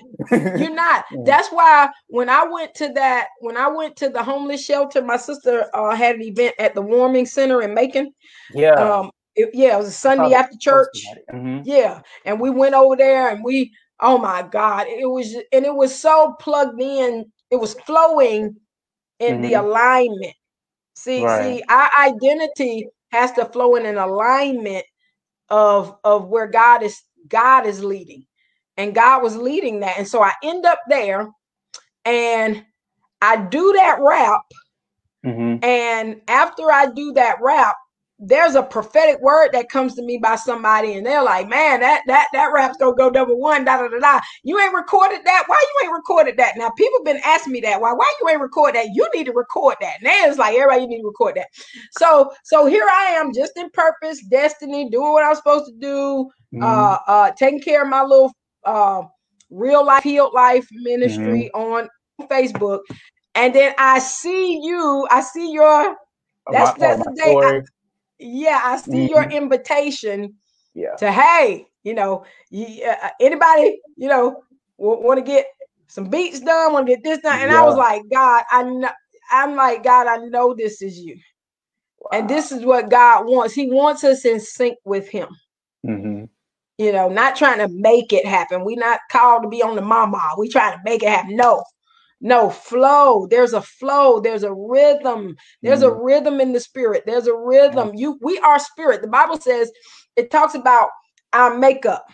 You're 0.53 0.75
not. 0.75 1.05
That's 1.25 1.49
why 1.49 1.89
when 2.09 2.29
I 2.29 2.45
went 2.45 2.75
to 2.75 2.89
that, 2.93 3.29
when 3.41 3.57
I 3.57 3.69
went 3.69 3.97
to 3.97 4.09
the 4.09 4.23
homeless 4.23 4.65
shelter, 4.65 5.01
my 5.01 5.17
sister 5.17 5.65
uh, 5.73 5.95
had 5.95 6.17
an 6.17 6.23
event 6.23 6.55
at 6.59 6.75
the 6.75 6.81
warming 6.83 7.25
center 7.27 7.61
in 7.61 7.73
Macon. 7.75 8.13
yeah. 8.49 8.91
Um, 8.91 9.11
it- 9.35 9.51
yeah, 9.53 9.75
it 9.75 9.79
was 9.79 9.87
a 9.89 9.91
Sunday 9.93 10.29
the 10.29 10.35
after 10.35 10.57
church. 10.59 11.15
it. 11.17 11.25
Mhm. 11.33 11.63
Yeah, 11.63 12.01
and 12.25 12.39
we 12.41 12.49
went 12.51 12.75
over 12.75 12.95
there 12.97 13.29
and 13.29 13.43
we, 13.43 13.73
oh 14.01 14.17
my 14.19 14.43
God, 14.43 14.87
it 14.87 15.09
was 15.09 15.35
and 15.53 15.65
it 15.65 15.75
was 15.75 15.97
so 15.97 16.35
plugged 16.39 16.81
in. 16.81 17.31
It 17.51 17.57
was 17.57 17.75
flowing 17.85 18.57
in 19.19 19.41
the 19.41 19.53
Mhm. 19.53 19.55
alignment. 19.55 20.35
See, 21.01 21.27
Right. 21.27 21.29
see, 21.29 21.63
our 21.69 21.89
identity 21.99 22.87
has 23.11 23.33
to 23.33 23.45
flow 23.45 23.75
in 23.77 23.87
an 23.87 23.97
alignment 23.97 24.85
of 25.49 25.97
of 26.05 26.27
where 26.29 26.47
God 26.47 26.83
is 26.83 27.01
God 27.29 27.67
is 27.67 27.83
leading, 27.83 28.25
and 28.77 28.95
God 28.95 29.23
was 29.23 29.37
leading 29.37 29.81
that, 29.81 29.97
and 29.99 30.07
so 30.07 30.23
I 30.23 30.33
end 30.43 30.65
up 30.65 30.79
there, 30.89 31.29
and 32.05 32.65
I 33.21 33.37
do 33.37 33.73
that 33.75 33.99
rap, 34.01 34.41
Mhm. 35.25 35.63
and 35.63 36.21
after 36.27 36.71
I 36.71 36.87
do 36.87 37.13
that 37.13 37.37
rap, 37.41 37.77
there's 38.23 38.53
a 38.53 38.61
prophetic 38.61 39.19
word 39.19 39.49
that 39.51 39.67
comes 39.69 39.95
to 39.95 40.03
me 40.03 40.19
by 40.19 40.35
somebody, 40.35 40.93
and 40.93 41.03
they're 41.05 41.23
like, 41.23 41.49
"Man, 41.49 41.79
that 41.79 42.03
that 42.05 42.27
that 42.33 42.51
rap's 42.53 42.77
gonna 42.77 42.95
go 42.95 43.09
number 43.09 43.33
one." 43.35 43.65
Da 43.65 43.77
da 43.77 43.87
da 43.87 43.97
da. 43.99 44.19
You 44.43 44.59
ain't 44.59 44.75
recorded 44.75 45.21
that. 45.25 45.43
Why 45.47 45.59
you 45.59 45.87
ain't 45.87 45.93
recorded 45.95 46.37
that? 46.37 46.55
Now 46.55 46.69
people 46.69 47.03
been 47.03 47.19
asking 47.25 47.53
me 47.53 47.61
that. 47.61 47.81
Why? 47.81 47.93
Why 47.93 48.13
you 48.21 48.29
ain't 48.29 48.39
record 48.39 48.75
that? 48.75 48.89
You 48.93 49.09
need 49.15 49.25
to 49.25 49.33
record 49.33 49.75
that. 49.81 50.03
Now 50.03 50.11
it's 50.27 50.37
like 50.37 50.55
everybody 50.55 50.83
you 50.83 50.87
need 50.87 51.01
to 51.01 51.07
record 51.07 51.33
that. 51.35 51.47
So 51.97 52.31
so 52.43 52.67
here 52.67 52.85
I 52.87 53.05
am, 53.17 53.33
just 53.33 53.57
in 53.57 53.71
purpose, 53.71 54.21
destiny, 54.27 54.87
doing 54.91 55.13
what 55.13 55.25
I'm 55.25 55.35
supposed 55.35 55.65
to 55.65 55.73
do. 55.79 56.29
Mhm. 56.53 56.61
Uh, 56.63 56.99
uh, 57.07 57.31
taking 57.31 57.59
care 57.59 57.81
of 57.81 57.89
my 57.89 58.03
little 58.03 58.31
uh 58.65 59.01
real 59.49 59.83
life 59.83 60.03
healed 60.03 60.33
life 60.35 60.67
ministry 60.71 61.49
on 61.55 61.89
Facebook, 62.29 62.81
and 63.33 63.55
then 63.55 63.73
I 63.79 63.97
see 63.97 64.59
you. 64.63 65.07
I 65.09 65.21
see 65.21 65.51
your 65.51 65.97
Oh, 66.47 66.53
that's- 66.53 66.69
oh, 66.69 66.79
that's 66.79 67.03
the 67.03 67.11
day 67.15 67.35
I-. 67.35 67.61
yeah, 68.21 68.61
I 68.63 68.77
see 68.77 69.09
your 69.09 69.25
invitation 69.31 70.35
Yeah. 70.75 70.95
to 70.97 71.11
hey, 71.11 71.67
you 71.83 71.95
know, 71.95 72.25
you, 72.51 72.85
uh, 72.85 73.09
anybody, 73.21 73.81
you 73.97 74.09
know, 74.09 74.43
want 74.77 75.19
to 75.19 75.25
get 75.25 75.47
some 75.87 76.09
beats 76.09 76.41
done, 76.41 76.73
want 76.73 76.87
to 76.87 76.93
get 76.95 77.03
this 77.03 77.19
done, 77.19 77.39
and 77.41 77.51
I 77.51 77.63
was 77.65 77.77
like, 77.77 78.03
God, 78.11 78.43
I 78.51 78.63
know, 78.63 78.89
I'm 79.31 79.55
like, 79.55 79.83
God, 79.83 80.07
I 80.07 80.17
know 80.27 80.55
this 80.55 80.81
is 80.81 80.99
you, 80.99 81.17
and 82.13 82.29
this 82.29 82.51
is 82.51 82.65
what 82.65 82.89
God 82.91 83.25
wants. 83.27 83.53
He 83.55 83.69
wants 83.71 84.03
us 84.03 84.25
in 84.25 84.39
sync 84.39 84.77
with 84.85 85.09
Him. 85.09 85.29
Mhm. 85.85 86.29
You 86.77 86.91
know, 86.93 87.09
not 87.09 87.37
trying 87.37 87.59
to 87.59 87.69
make 87.69 88.13
it 88.13 88.25
happen. 88.25 88.65
We're 88.65 88.77
not 88.79 89.01
called 89.11 89.43
to 89.43 89.49
be 89.49 89.63
on 89.63 89.75
the 89.77 89.83
mama. 89.83 90.21
We 90.37 90.49
trying 90.49 90.73
to 90.77 90.81
make 90.85 91.03
it 91.03 91.09
happen. 91.09 91.35
No, 91.37 91.63
no 92.21 92.49
flow. 92.49 93.27
There's 93.27 93.53
a 93.53 93.61
flow. 93.61 94.19
There's 94.21 94.43
a 94.43 94.53
rhythm. 94.53 95.35
There's 95.63 95.81
a 95.81 95.89
Mhm. 95.89 96.05
rhythm 96.05 96.39
in 96.41 96.53
the 96.53 96.59
spirit. 96.59 97.03
There's 97.05 97.27
a 97.27 97.35
rhythm. 97.35 97.93
You, 97.95 98.19
we 98.21 98.39
are 98.39 98.59
spirit. 98.59 99.01
The 99.01 99.07
Bible 99.07 99.37
says 99.39 99.71
it 100.15 100.31
talks 100.31 100.55
about 100.55 100.89
our 101.33 101.57
makeup. 101.57 102.05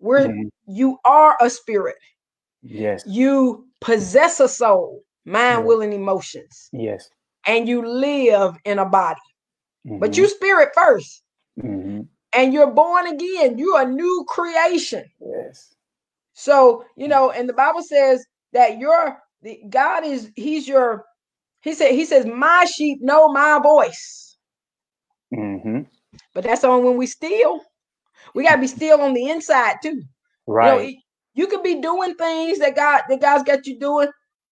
We're 0.00 0.28
Mhm. 0.28 0.50
you 0.66 0.98
are 1.04 1.36
a 1.40 1.50
spirit. 1.50 1.96
Yes. 2.62 3.04
You 3.06 3.68
possess 3.80 4.40
a 4.40 4.48
soul, 4.48 5.04
mind, 5.24 5.66
will, 5.66 5.82
and 5.82 5.94
emotions, 5.94 6.70
Yes. 6.72 7.10
and 7.46 7.68
you 7.68 7.86
live 7.86 8.56
in 8.64 8.78
a 8.78 8.86
body. 8.86 9.20
But 9.84 10.12
Mhm. 10.12 10.16
you 10.18 10.28
spirit 10.28 10.70
first, 10.74 11.22
Mhm. 11.58 12.08
and 12.34 12.52
you're 12.54 12.70
born 12.72 13.06
again. 13.08 13.58
You're 13.58 13.82
a 13.82 13.86
new 13.86 14.24
creation. 14.28 15.10
Yes. 15.20 15.74
So, 16.34 16.84
you 16.96 17.08
know, 17.08 17.30
and 17.30 17.48
the 17.48 17.54
Bible 17.54 17.82
says 17.82 18.24
that 18.52 18.78
your 18.78 19.22
the, 19.42 19.60
God 19.68 20.04
is 20.04 20.30
he's 20.36 20.68
your 20.68 21.04
he 21.62 21.74
said 21.74 21.92
he 21.92 22.04
says 22.06 22.26
my 22.26 22.66
sheep 22.66 23.00
know 23.02 23.28
my 23.32 23.60
voice. 23.62 24.38
Mhm. 25.34 25.86
But 26.34 26.44
that's 26.44 26.64
on 26.64 26.84
when 26.84 26.96
we 26.98 27.06
steal. 27.06 27.60
We 28.34 28.44
got 28.44 28.56
to 28.56 28.60
be 28.60 28.66
still 28.66 29.00
on 29.00 29.14
the 29.14 29.30
inside 29.30 29.76
too. 29.82 30.02
You 30.58 30.66
know, 30.68 30.78
Right. 30.78 30.92
you 31.34 31.46
could 31.46 31.62
be 31.62 31.80
doing 31.80 32.14
things 32.14 32.58
that 32.60 32.76
God 32.76 33.02
that 33.08 33.20
God's 33.20 33.44
got 33.44 33.66
you 33.66 33.78
doing, 33.78 34.08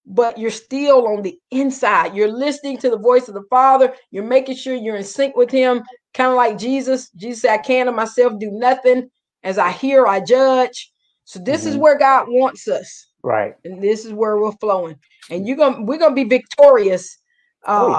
but 0.07 0.39
you're 0.39 0.51
still 0.51 1.07
on 1.09 1.23
the 1.23 1.39
inside. 1.51 2.17
You're 2.17 2.33
listening 2.33 2.79
to 2.79 2.91
the 2.91 2.99
voice 2.99 3.29
of 3.29 3.35
the 3.35 3.45
Father. 3.51 3.95
You're 4.11 4.25
making 4.25 4.57
sure 4.57 4.75
you're 4.75 4.97
in 4.97 5.05
sync 5.05 5.37
with 5.37 5.51
him, 5.51 5.83
kind 6.15 6.31
of 6.31 6.37
like 6.37 6.59
Jesus. 6.59 7.11
Jesus 7.13 7.43
said, 7.43 7.55
I 7.55 7.59
can't 7.63 7.89
of 7.89 7.95
myself 7.95 8.35
do 8.39 8.51
nothing. 8.53 9.11
As 9.45 9.59
I 9.59 9.71
hear, 9.73 10.07
I 10.07 10.21
judge. 10.21 10.93
So 11.25 11.41
this 11.41 11.67
is 11.67 11.77
Mhm. 11.77 11.79
where 11.79 11.99
God 11.99 12.27
wants 12.29 12.69
us. 12.69 13.08
Right. 13.23 13.55
and 13.65 13.83
this 13.83 14.05
is 14.05 14.13
where 14.13 14.39
we're 14.39 14.53
flowing 14.53 14.97
and 15.31 15.47
you're 15.47 15.57
gonna 15.57 15.83
we're 15.83 15.99
gonna 15.99 16.15
be 16.15 16.25
victorious 16.25 17.19
Oh, 17.67 17.93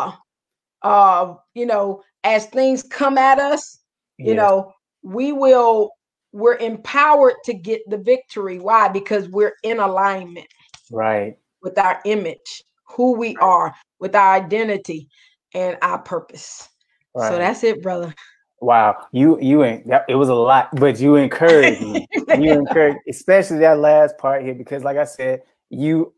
uh 0.83 0.87
uh 0.87 1.35
you 1.53 1.65
know 1.65 2.01
as 2.23 2.45
things 2.47 2.83
come 2.83 3.17
at 3.17 3.39
us 3.39 3.79
you 4.17 4.33
Yes. 4.33 4.37
know 4.37 4.73
we 5.03 5.31
will 5.31 5.91
we're 6.31 6.55
empowered 6.57 7.33
to 7.45 7.53
get 7.53 7.81
the 7.89 7.97
victory 7.97 8.59
why 8.59 8.87
because 8.87 9.27
we're 9.29 9.55
in 9.63 9.79
alignment 9.79 10.47
Right. 10.91 11.37
with 11.61 11.77
our 11.77 11.99
image 12.05 12.63
who 12.87 13.13
we 13.17 13.35
are 13.37 13.75
with 13.99 14.15
our 14.15 14.35
identity 14.35 15.07
and 15.53 15.77
our 15.81 15.99
purpose 15.99 16.67
Right. 17.15 17.29
so 17.29 17.37
that's 17.37 17.63
it 17.63 17.81
brother 17.83 18.13
Wow. 18.61 19.07
You 19.11 19.39
you 19.39 19.63
ain't 19.63 19.87
that 19.87 20.05
it 20.09 20.15
was 20.15 20.29
a 20.29 20.35
lot, 20.35 20.69
but 20.75 20.99
you 20.99 21.15
encouraged 21.15 21.81
me. 21.81 22.07
you 22.37 22.51
encouraged, 22.53 22.99
especially 23.07 23.59
that 23.59 23.79
last 23.79 24.17
part 24.17 24.43
here, 24.43 24.53
because 24.53 24.83
like 24.83 24.97
I 24.97 25.05
said, 25.05 25.43
you 25.69 26.13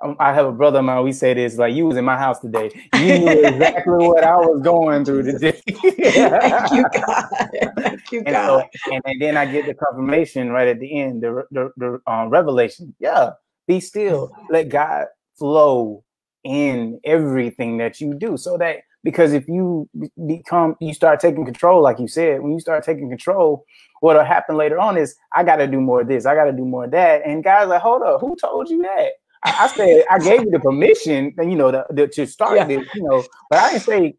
um, 0.00 0.16
I 0.20 0.32
have 0.32 0.46
a 0.46 0.52
brother 0.52 0.78
of 0.78 0.84
mine. 0.84 1.02
We 1.04 1.12
say 1.12 1.34
this 1.34 1.56
like 1.56 1.74
you 1.74 1.86
was 1.86 1.96
in 1.96 2.04
my 2.04 2.16
house 2.16 2.40
today. 2.40 2.70
You 2.94 3.18
knew 3.18 3.28
exactly 3.44 4.06
what 4.06 4.24
I 4.24 4.36
was 4.36 4.60
going 4.62 5.04
through 5.04 5.22
today. 5.32 5.60
thank 5.66 6.70
you 6.72 6.84
god 6.92 7.24
thank 7.76 8.12
you 8.12 8.22
and 8.26 8.36
so, 8.36 8.62
and, 8.92 9.02
and 9.04 9.20
then 9.20 9.36
I 9.36 9.46
get 9.46 9.66
the 9.66 9.74
confirmation 9.74 10.50
right 10.50 10.68
at 10.68 10.80
the 10.80 11.00
end, 11.00 11.22
the 11.22 11.44
the, 11.50 11.70
the 11.76 12.00
um, 12.10 12.30
revelation. 12.30 12.94
Yeah, 12.98 13.30
be 13.66 13.80
still, 13.80 14.32
let 14.50 14.68
God 14.68 15.06
flow 15.36 16.04
in 16.44 17.00
everything 17.04 17.78
that 17.78 18.00
you 18.00 18.14
do, 18.14 18.36
so 18.36 18.56
that 18.58 18.78
because 19.08 19.32
if 19.32 19.48
you 19.48 19.88
become, 20.26 20.76
you 20.80 20.92
start 20.92 21.18
taking 21.18 21.46
control, 21.46 21.80
like 21.82 21.98
you 21.98 22.08
said, 22.08 22.42
when 22.42 22.52
you 22.52 22.60
start 22.60 22.84
taking 22.84 23.08
control, 23.08 23.64
what'll 24.00 24.22
happen 24.22 24.54
later 24.54 24.78
on 24.78 24.98
is 24.98 25.16
I 25.32 25.44
got 25.44 25.56
to 25.56 25.66
do 25.66 25.80
more 25.80 26.02
of 26.02 26.08
this, 26.08 26.26
I 26.26 26.34
got 26.34 26.44
to 26.44 26.52
do 26.52 26.66
more 26.66 26.84
of 26.84 26.90
that, 26.90 27.22
and 27.24 27.42
guys 27.42 27.68
like, 27.68 27.80
hold 27.80 28.02
up, 28.02 28.20
who 28.20 28.36
told 28.36 28.68
you 28.68 28.82
that? 28.82 29.12
I, 29.44 29.54
I 29.60 29.66
said 29.68 30.04
I 30.10 30.18
gave 30.18 30.42
you 30.44 30.50
the 30.50 30.60
permission, 30.60 31.32
you 31.38 31.56
know, 31.56 31.70
the, 31.70 31.86
the, 31.88 32.06
to 32.08 32.26
start 32.26 32.56
Yeah. 32.56 32.66
this, 32.66 32.82
you 32.92 33.02
know, 33.02 33.26
but 33.48 33.60
I 33.60 33.70
didn't 33.70 33.84
say 33.84 34.14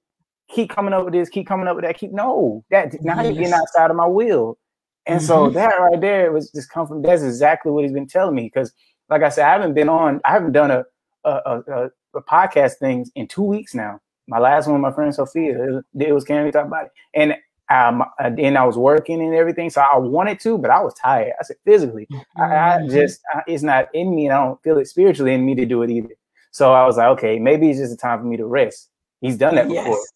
keep 0.49 0.71
coming 0.71 0.91
up 0.91 1.05
with 1.05 1.13
this, 1.13 1.29
keep 1.29 1.45
coming 1.45 1.67
up 1.67 1.75
with 1.75 1.85
that, 1.85 1.95
keep 1.95 2.11
no, 2.11 2.65
that 2.71 2.91
now 3.03 3.21
you're 3.21 3.33
getting 3.33 3.53
outside 3.53 3.91
of 3.91 3.95
my 3.95 4.07
will. 4.07 4.57
And 5.05 5.21
so 5.21 5.49
Mhm. 5.49 5.53
that 5.53 5.75
right 5.79 6.01
there 6.01 6.31
was 6.31 6.49
just 6.49 6.71
come 6.71 6.87
from 6.87 7.03
that's 7.03 7.21
exactly 7.21 7.71
what 7.71 7.83
he's 7.83 7.93
been 7.93 8.07
telling 8.07 8.33
me. 8.33 8.45
Because 8.51 8.73
like 9.07 9.21
I 9.21 9.29
said, 9.29 9.45
I 9.45 9.51
haven't 9.51 9.75
been 9.75 9.89
on, 9.89 10.19
I 10.25 10.31
haven't 10.31 10.53
done 10.53 10.71
a 10.71 10.83
a, 11.25 11.29
a, 11.29 11.63
a, 11.67 11.89
a 12.15 12.23
podcast 12.23 12.77
things 12.79 13.11
in 13.13 13.27
two 13.27 13.43
weeks 13.43 13.75
now. 13.75 13.99
My 14.29 14.39
last 14.39 14.67
one, 14.67 14.81
my 14.81 14.91
friend 14.91 15.13
Sophia, 15.13 15.63
it 15.63 15.71
was, 15.71 15.83
it 15.99 16.13
was 16.13 16.23
Can 16.23 16.45
We 16.45 16.51
Talk 16.51 16.67
About 16.67 16.85
It? 16.85 16.91
And 17.15 17.35
um, 17.71 18.03
then 18.35 18.57
I 18.57 18.65
was 18.65 18.77
working 18.77 19.21
and 19.21 19.35
everything, 19.35 19.69
so 19.69 19.81
I 19.81 19.97
wanted 19.97 20.39
to, 20.41 20.57
but 20.57 20.71
I 20.71 20.81
was 20.81 20.93
tired. 20.95 21.33
I 21.39 21.43
said 21.43 21.57
physically, 21.65 22.07
I, 22.37 22.43
I 22.57 22.79
Mhm. 22.79 22.89
just 22.89 23.21
I, 23.33 23.41
it's 23.47 23.63
not 23.63 23.89
in 23.93 24.15
me, 24.15 24.25
and 24.27 24.33
I 24.33 24.43
don't 24.45 24.61
feel 24.63 24.77
it 24.79 24.87
spiritually 24.87 25.33
in 25.33 25.45
me 25.45 25.55
to 25.55 25.65
do 25.65 25.83
it 25.83 25.91
either. 25.91 26.15
So 26.51 26.73
I 26.73 26.85
was 26.85 26.97
like, 26.97 27.09
okay, 27.17 27.39
maybe 27.39 27.69
it's 27.69 27.79
just 27.79 27.93
a 27.93 27.97
time 27.97 28.19
for 28.19 28.25
me 28.25 28.37
to 28.37 28.45
rest. 28.47 28.89
He's 29.21 29.37
done 29.37 29.55
that 29.55 29.67
before. 29.67 29.97
yes 29.97 30.07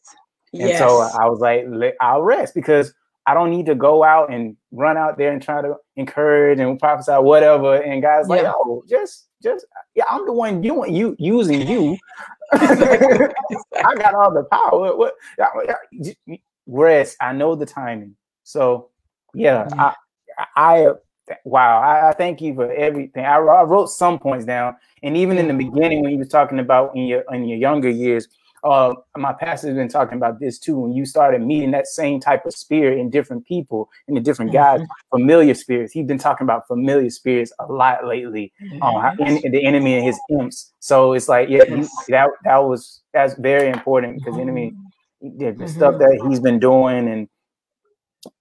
And 0.53 0.70
yes 0.70 0.80
so 0.80 1.01
I 1.01 1.26
was 1.28 1.39
like, 1.39 1.66
I'll 2.01 2.22
rest 2.24 2.55
because 2.55 2.93
I 3.26 3.34
don't 3.34 3.52
need 3.52 3.66
to 3.68 3.76
go 3.76 4.04
out 4.04 4.32
and 4.32 4.58
run 4.72 4.98
out 4.98 5.18
there 5.18 5.32
and 5.32 5.42
try 5.42 5.62
to 5.62 5.76
encourage 5.96 6.60
and 6.60 6.78
prophesy 6.80 7.14
whatever. 7.14 7.76
And 7.76 8.02
guys 8.02 8.28
like, 8.28 8.44
oh, 8.46 8.84
just, 8.88 9.28
just, 9.42 9.66
yeah, 9.96 10.04
I'm 10.10 10.26
the 10.26 10.34
one 10.34 10.62
doing 10.62 10.94
you 10.94 11.16
using 11.20 11.66
you. 11.68 11.98
I 12.54 13.96
got 13.96 14.14
all 14.14 14.34
the 14.34 14.46
power. 14.52 14.96
What? 14.96 15.16
yeah, 15.38 15.48
yeah, 16.26 16.36
Rest. 16.68 17.18
I 17.22 17.34
know 17.34 17.56
the 17.56 17.66
timing. 17.66 18.16
So 18.44 18.90
yeah, 19.34 19.66
mm. 19.66 19.80
I, 19.80 20.46
I, 20.56 20.88
wow, 21.46 21.82
I, 21.82 22.10
I 22.10 22.14
thank 22.14 22.42
you 22.42 22.54
for 22.56 22.72
everything. 22.72 23.26
I, 23.26 23.36
I 23.38 23.64
wrote 23.64 23.88
some 23.88 24.20
points 24.20 24.46
down, 24.46 24.76
and 25.02 25.18
even 25.18 25.38
in 25.38 25.48
the 25.48 25.54
beginning 25.54 26.02
when 26.02 26.12
you 26.12 26.20
was 26.20 26.30
talking 26.30 26.60
about 26.60 26.96
in 26.96 27.04
your 27.04 27.24
in 27.32 27.48
your 27.48 27.58
younger 27.58 27.90
years, 27.90 28.28
uh, 28.64 28.93
my 29.18 29.34
pastor's 29.34 29.76
been 29.76 29.89
talking 29.89 30.18
about 30.18 30.39
this 30.39 30.57
too. 30.57 30.78
When 30.78 30.93
you 30.93 31.05
started 31.05 31.41
meeting 31.41 31.72
that 31.72 31.88
same 31.88 32.20
type 32.20 32.45
of 32.45 32.53
spirit 32.53 32.97
in 32.97 33.09
different 33.09 33.45
people, 33.45 33.89
in 34.07 34.16
the 34.16 34.22
different 34.22 34.53
guys, 34.53 34.82
familiar 35.09 35.53
spirits. 35.53 35.91
He's 35.91 36.05
been 36.05 36.18
talking 36.18 36.45
about 36.45 36.68
familiar 36.68 37.09
spirits 37.09 37.51
a 37.59 37.72
lot 37.72 38.07
lately. 38.07 38.53
Um, 38.82 38.95
and, 39.20 39.43
and 39.43 39.53
the 39.53 39.66
enemy 39.66 39.95
and 39.95 40.05
his 40.05 40.20
imps. 40.30 40.74
So 40.80 41.14
it's 41.14 41.28
like, 41.28 41.49
yeah, 41.49 41.64
you, 41.66 41.88
that 42.09 42.30
that 42.45 42.57
was 42.57 43.01
that's 43.14 43.34
very 43.36 43.70
important 43.70 44.20
because 44.20 44.36
the 44.36 44.41
enemy, 44.41 44.74
the, 45.22 45.51
the 45.51 45.68
stuff 45.68 45.99
that 45.99 46.26
he's 46.28 46.39
been 46.39 46.59
doing 46.59 47.09
and 47.09 47.28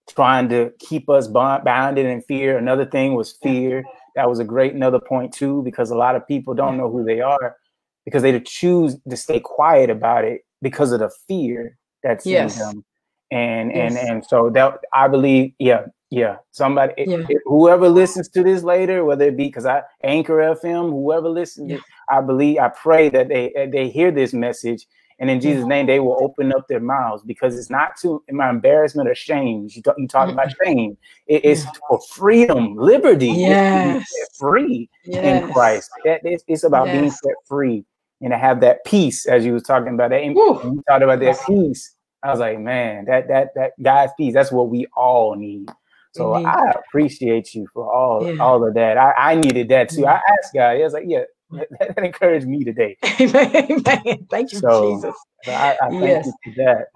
trying 0.09 0.49
to 0.51 0.73
keep 0.79 1.09
us 1.09 1.27
bond, 1.27 1.65
bounded 1.65 2.07
in 2.07 2.23
fear. 2.23 2.59
Another 2.59 2.87
thing 2.87 3.15
was 3.15 3.33
fear. 3.43 3.83
That 4.15 4.29
was 4.29 4.39
a 4.39 4.45
great 4.45 4.75
another 4.75 5.01
point 5.01 5.33
too, 5.33 5.63
because 5.63 5.91
a 5.91 5.97
lot 5.97 6.15
of 6.15 6.29
people 6.29 6.55
don't 6.55 6.77
know 6.77 6.91
who 6.91 7.03
they 7.03 7.21
are 7.21 7.57
because 8.05 8.23
they 8.23 8.39
choose 8.41 8.97
to 9.09 9.17
stay 9.17 9.41
quiet 9.41 9.91
about 9.91 10.25
it 10.25 10.43
because 10.61 10.93
of 10.93 11.01
the 11.01 11.11
fear 11.29 11.77
that's 12.03 12.27
Yes. 12.27 12.59
in 12.61 12.67
them. 12.67 12.85
And 13.31 13.73
and 13.73 13.95
Yes. 13.95 14.09
and 14.09 14.25
so 14.25 14.51
that 14.51 14.79
I 14.93 15.09
believe, 15.09 15.53
yeah, 15.59 15.87
yeah. 16.11 16.37
Somebody, 16.51 16.93
Yeah. 17.07 17.25
it- 17.29 17.41
whoever 17.47 17.89
listens 17.89 18.29
to 18.31 18.43
this 18.43 18.63
later, 18.63 19.05
whether 19.05 19.25
it 19.27 19.37
be 19.37 19.45
because 19.47 19.65
I 19.67 19.83
Anchor 20.05 20.41
FM, 20.55 20.91
whoever 20.91 21.29
listens, 21.31 21.71
Yeah. 21.71 21.79
I 22.11 22.21
believe, 22.21 22.59
I 22.59 22.69
pray 22.69 23.09
that 23.09 23.29
they 23.29 23.53
they 23.73 23.89
hear 23.89 24.11
this 24.11 24.35
message, 24.35 24.87
and 25.19 25.31
in 25.31 25.39
Mm-hmm. 25.39 25.49
Jesus' 25.49 25.67
name, 25.67 25.87
they 25.87 25.99
will 26.01 26.19
open 26.23 26.53
up 26.53 26.69
their 26.69 26.81
mouths 26.81 27.23
because 27.25 27.57
it's 27.59 27.71
not 27.71 27.97
to 28.03 28.23
my 28.31 28.51
embarrassment 28.51 29.09
or 29.09 29.15
shame. 29.15 29.67
You 29.71 29.81
talk, 29.81 29.95
you 29.97 30.07
talk 30.09 30.29
about 30.29 30.53
shame. 30.63 30.99
It- 31.27 31.45
it's 31.45 31.65
for 31.89 32.01
freedom, 32.11 32.77
liberty, 32.77 33.29
Yes. 33.29 34.11
set 34.11 34.29
free 34.37 34.91
in 35.07 35.51
Christ. 35.53 35.91
That 36.05 36.21
it's, 36.25 36.45
it's 36.49 36.65
about 36.65 36.87
being 36.93 37.11
set 37.11 37.35
free 37.47 37.85
and 38.23 38.33
to 38.33 38.39
have 38.39 38.61
that 38.61 38.85
peace, 38.87 39.27
as 39.27 39.45
you 39.45 39.53
was 39.53 39.65
talking 39.65 39.95
about 39.95 40.11
that. 40.11 40.23
And 40.23 40.37
you 40.37 40.83
talked 40.89 41.03
about 41.03 41.21
that 41.21 41.39
peace. 41.47 41.95
I 42.23 42.31
was 42.31 42.41
like, 42.41 42.59
man, 42.59 43.07
that 43.07 43.29
that 43.29 43.49
that 43.57 43.73
God's 43.83 44.13
peace. 44.17 44.33
That's 44.35 44.53
what 44.53 44.71
we 44.71 44.87
all 44.97 45.35
need. 45.37 45.69
So 46.13 46.35
Indeed. 46.35 46.47
I 46.47 46.73
appreciate 46.89 47.55
you 47.55 47.67
for 47.75 47.93
all 47.93 48.27
Yeah. 48.27 48.41
all 48.41 48.67
of 48.67 48.75
that. 48.75 48.97
I, 48.97 49.13
I 49.33 49.35
needed 49.35 49.69
that 49.71 49.91
too. 49.91 50.03
Yeah. 50.03 50.13
I 50.13 50.21
asked 50.39 50.55
God. 50.55 50.77
He 50.77 50.83
was 50.83 50.93
like, 50.93 51.05
yeah, 51.09 51.25
that, 51.51 51.69
that 51.97 52.05
encouraged 52.05 52.47
me 52.47 52.65
today. 52.65 52.97
Amen. 53.21 54.27
Thank 54.31 54.53
you, 54.53 54.61
So, 54.61 54.81
Jesus. 54.83 55.17
So 55.45 55.53
I, 55.53 55.73
I 55.73 55.89
thank 55.89 56.03
Yes. 56.03 56.27
you 56.27 56.33
for 56.45 56.53
that. 56.65 56.87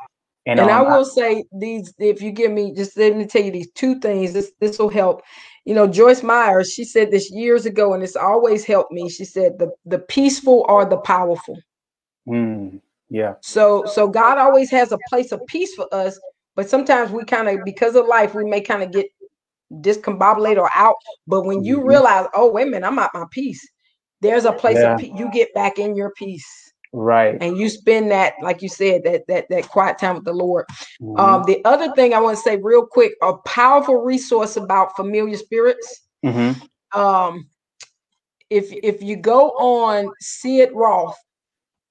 And, 0.46 0.60
And, 0.60 0.70
I 0.70 0.80
um, 0.82 0.92
will 0.92 1.04
say 1.04 1.44
these, 1.52 1.92
if 1.98 2.22
you 2.22 2.30
give 2.30 2.52
me 2.52 2.72
just 2.72 2.96
let 2.96 3.16
me 3.16 3.26
tell 3.26 3.42
you 3.42 3.50
these 3.50 3.70
two 3.72 3.98
things, 3.98 4.32
this 4.32 4.52
this 4.60 4.78
will 4.78 4.90
help. 4.90 5.22
You 5.66 5.74
know, 5.74 5.88
Joyce 5.88 6.24
Meyers, 6.24 6.72
she 6.72 6.84
said 6.84 7.12
this 7.12 7.32
years 7.32 7.66
ago, 7.66 7.94
and 7.94 8.04
it's 8.04 8.16
always 8.16 8.66
helped 8.66 8.92
me. 8.92 9.10
She 9.10 9.26
said 9.26 9.58
the 9.60 9.72
the 9.86 10.00
peaceful 10.00 10.66
are 10.68 10.86
the 10.86 10.98
powerful. 10.98 11.64
mm, 12.28 12.80
yeah, 13.10 13.34
So 13.42 13.86
so 13.86 14.08
God 14.08 14.38
always 14.38 14.70
has 14.72 14.92
a 14.92 14.98
place 14.98 15.32
of 15.32 15.46
peace 15.46 15.74
for 15.74 15.88
us, 15.94 16.20
but 16.56 16.70
sometimes 16.70 17.12
we 17.12 17.24
kind 17.24 17.48
of 17.48 17.64
because 17.64 17.96
of 17.96 18.06
life, 18.06 18.34
we 18.34 18.44
may 18.44 18.62
kind 18.62 18.82
of 18.84 18.92
get 18.92 19.08
discombobulated 19.72 20.58
or 20.58 20.70
out. 20.74 20.96
But 21.28 21.44
when 21.44 21.64
you 21.64 21.84
Mhm. 21.84 21.86
realize, 21.86 22.26
oh 22.34 22.50
wait 22.52 22.68
a 22.68 22.70
minute, 22.70 22.86
I'm 22.86 22.98
at 23.00 23.14
my 23.14 23.26
peace. 23.32 23.66
There's 24.22 24.46
a 24.46 24.52
place 24.52 24.82
Yeah. 24.82 24.92
of 24.92 24.98
peace. 24.98 25.12
You 25.16 25.30
get 25.30 25.54
back 25.54 25.78
in 25.78 25.96
your 25.96 26.12
peace. 26.12 26.65
Right. 26.96 27.36
And 27.40 27.56
you 27.58 27.68
spend 27.68 28.10
that, 28.10 28.34
like 28.42 28.62
you 28.62 28.68
said, 28.68 29.04
that 29.04 29.26
that 29.28 29.48
that 29.50 29.68
quiet 29.68 29.98
time 29.98 30.16
with 30.16 30.24
the 30.24 30.32
Lord. 30.32 30.64
Mhm, 31.00 31.18
Um, 31.18 31.44
the 31.44 31.64
other 31.64 31.92
thing 31.92 32.14
I 32.14 32.20
want 32.20 32.36
to 32.36 32.42
say 32.42 32.56
real 32.56 32.86
quick, 32.86 33.12
a 33.22 33.34
powerful 33.38 33.96
resource 33.96 34.56
about 34.56 34.96
familiar 34.96 35.36
spirits. 35.36 36.02
mhm, 36.24 36.56
Um, 36.94 37.48
if 38.50 38.72
if 38.72 39.02
you 39.02 39.16
go 39.16 39.50
on 39.50 40.10
Sid 40.20 40.70
Roth, 40.72 41.16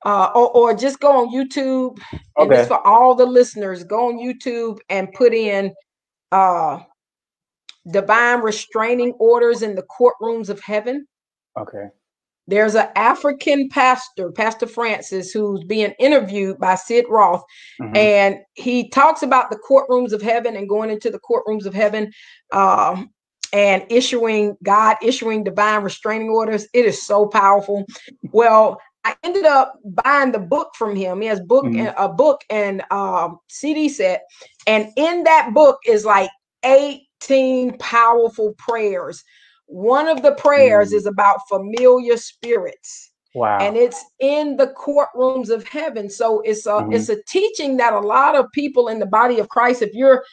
uh, 0.06 0.32
or, 0.36 0.50
or 0.56 0.74
just 0.74 1.00
go 1.00 1.12
on 1.12 1.34
YouTube, 1.34 2.00
and 2.12 2.48
Okay. 2.50 2.56
this 2.56 2.68
for 2.68 2.86
all 2.86 3.16
the 3.16 3.26
listeners, 3.26 3.84
go 3.84 4.08
on 4.08 4.18
YouTube 4.18 4.80
and 4.90 5.12
put 5.14 5.34
in 5.34 5.74
uh 6.32 6.80
divine 7.92 8.42
restraining 8.42 9.12
orders 9.20 9.62
in 9.62 9.76
the 9.76 9.84
courtrooms 9.84 10.50
of 10.50 10.60
heaven. 10.60 11.08
Okay. 11.58 11.90
There's 12.48 12.76
an 12.76 12.90
African 12.96 13.70
pastor, 13.70 14.32
Pastor 14.32 14.68
Francis, 14.68 15.32
who's 15.32 15.64
being 15.64 15.94
interviewed 16.00 16.60
by 16.60 16.76
Sid 16.76 17.06
Roth, 17.10 17.44
mhm, 17.82 17.98
and 17.98 18.38
he 18.54 18.90
talks 18.90 19.24
about 19.24 19.50
the 19.50 19.58
courtrooms 19.58 20.12
of 20.14 20.22
heaven 20.22 20.56
and 20.56 20.70
going 20.70 20.90
into 20.92 21.10
the 21.10 21.20
courtrooms 21.20 21.66
of 21.66 21.74
heaven 21.74 22.12
um, 22.52 23.10
and 23.54 23.86
issuing 23.90 24.56
God 24.64 24.98
issuing 25.02 25.44
divine 25.44 25.84
restraining 25.84 26.30
orders. 26.30 26.68
It 26.74 26.86
is 26.86 27.06
so 27.06 27.28
powerful. 27.28 27.86
Well, 28.32 28.80
I 29.06 29.16
ended 29.24 29.46
up 29.46 29.76
buying 29.86 30.32
the 30.32 30.40
book 30.40 30.72
from 30.76 30.96
him. 30.96 31.22
He 31.22 31.28
has 31.28 31.40
book 31.42 31.66
Mhm. 31.66 31.94
a 31.98 32.10
book 32.10 32.42
and 32.50 32.84
um, 32.92 33.40
CD 33.50 33.90
set, 33.90 34.24
and 34.68 34.90
in 34.98 35.24
that 35.24 35.54
book 35.54 35.80
is 35.86 36.06
like 36.06 36.30
18 36.64 37.78
powerful 37.80 38.54
prayers. 38.58 39.24
One 39.68 40.08
of 40.08 40.22
the 40.22 40.34
prayers 40.34 40.92
Mm. 40.92 40.96
is 40.98 41.06
about 41.06 41.40
familiar 41.50 42.18
spirits 42.18 43.12
Wow. 43.34 43.58
and 43.60 43.76
it's 43.76 44.04
in 44.20 44.56
the 44.58 44.68
courtrooms 44.68 45.50
of 45.50 45.68
heaven 45.68 46.10
so 46.10 46.42
it's 46.42 46.66
a 46.66 46.70
Mhm. 46.82 46.94
it's 46.94 47.10
a 47.10 47.22
teaching 47.24 47.78
that 47.78 47.94
a 47.94 48.00
lot 48.00 48.36
of 48.36 48.46
people 48.54 48.88
in 48.88 49.00
the 49.00 49.06
body 49.06 49.40
of 49.40 49.50
christ 49.50 49.82
if 49.82 49.94
you're 49.94 50.24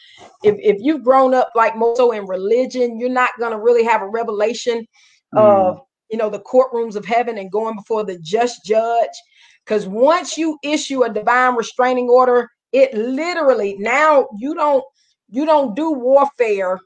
if, 0.45 0.57
if 0.59 0.77
you've 0.81 1.03
grown 1.03 1.35
up 1.35 1.51
like 1.55 1.77
more 1.77 1.97
so 1.97 2.13
in 2.13 2.27
religion 2.27 2.99
you're 2.99 3.09
not 3.09 3.31
going 3.41 3.53
to 3.53 3.59
really 3.59 3.83
have 3.85 4.03
a 4.03 4.09
revelation 4.09 4.87
Mm. 5.35 5.39
of 5.39 5.81
you 6.11 6.19
know, 6.19 6.29
the 6.29 6.41
courtrooms 6.41 6.95
of 6.95 7.07
heaven 7.07 7.39
and 7.39 7.51
going 7.51 7.75
before 7.75 8.05
the 8.05 8.19
just 8.19 8.67
judge. 8.67 9.17
Because 9.65 9.89
once 9.89 10.37
you 10.37 10.59
issue 10.63 11.05
a 11.05 11.09
divine 11.09 11.55
restraining 11.57 12.09
order, 12.11 12.51
it 12.73 12.93
literally 12.93 13.77
now 13.79 14.29
you 14.39 14.55
don't 14.55 14.85
you 15.31 15.47
don't 15.47 15.75
do 15.75 15.91
warfare. 15.93 16.79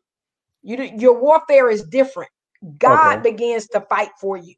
You 0.63 0.77
do, 0.77 0.85
your 0.97 1.19
warfare 1.21 1.69
is 1.69 1.83
different. 1.89 2.31
God 2.79 3.19
Okay. 3.19 3.31
begins 3.31 3.67
to 3.69 3.81
fight 3.83 4.11
for 4.21 4.37
you. 4.37 4.55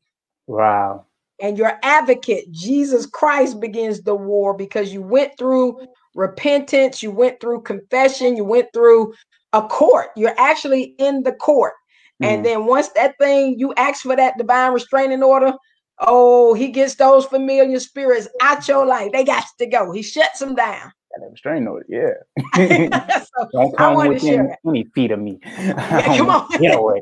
Wow. 0.46 1.06
And 1.40 1.56
your 1.56 1.78
advocate, 1.82 2.50
Jesus 2.50 3.06
Christ, 3.06 3.61
begins 3.61 4.02
the 4.02 4.14
war 4.14 4.54
because 4.54 4.92
you 4.92 5.02
went 5.02 5.38
through 5.38 5.86
repentance, 6.14 7.02
you 7.02 7.12
went 7.12 7.40
through 7.40 7.62
confession, 7.62 8.36
you 8.36 8.44
went 8.44 8.68
through 8.72 9.14
a 9.52 9.62
court. 9.62 10.09
You're 10.16 10.38
actually 10.38 10.94
in 10.98 11.22
the 11.22 11.32
court. 11.32 11.74
And 12.22 12.40
Mhm. 12.40 12.44
then 12.44 12.66
once 12.66 12.88
that 12.90 13.16
thing, 13.18 13.59
you 13.59 13.72
ask 13.74 14.02
for 14.02 14.16
that 14.16 14.36
divine 14.36 14.72
restraining 14.72 15.22
order, 15.22 15.52
oh, 16.00 16.54
he 16.54 16.68
gets 16.68 16.96
those 16.96 17.26
familiar 17.26 17.78
spirits 17.78 18.28
out 18.40 18.66
your 18.66 18.84
life. 18.84 19.12
They 19.12 19.24
got 19.24 19.44
to 19.59 19.66
go. 19.66 19.92
He 19.92 20.02
shuts 20.02 20.40
them 20.40 20.56
down. 20.56 20.92
That 21.21 21.31
restraining 21.31 21.69
order. 21.69 21.87
Yeah. 21.89 22.14
so 22.55 23.49
Don't 23.53 23.77
come 23.77 23.95
wanted 23.95 24.21
to 24.21 24.27
share 24.27 24.43
within 24.43 24.57
20 24.62 24.85
feet 24.95 25.11
of 25.11 25.21
me. 25.21 25.39
come 25.57 26.31
on. 26.31 26.49
Get 26.61 26.75
away. 26.75 27.01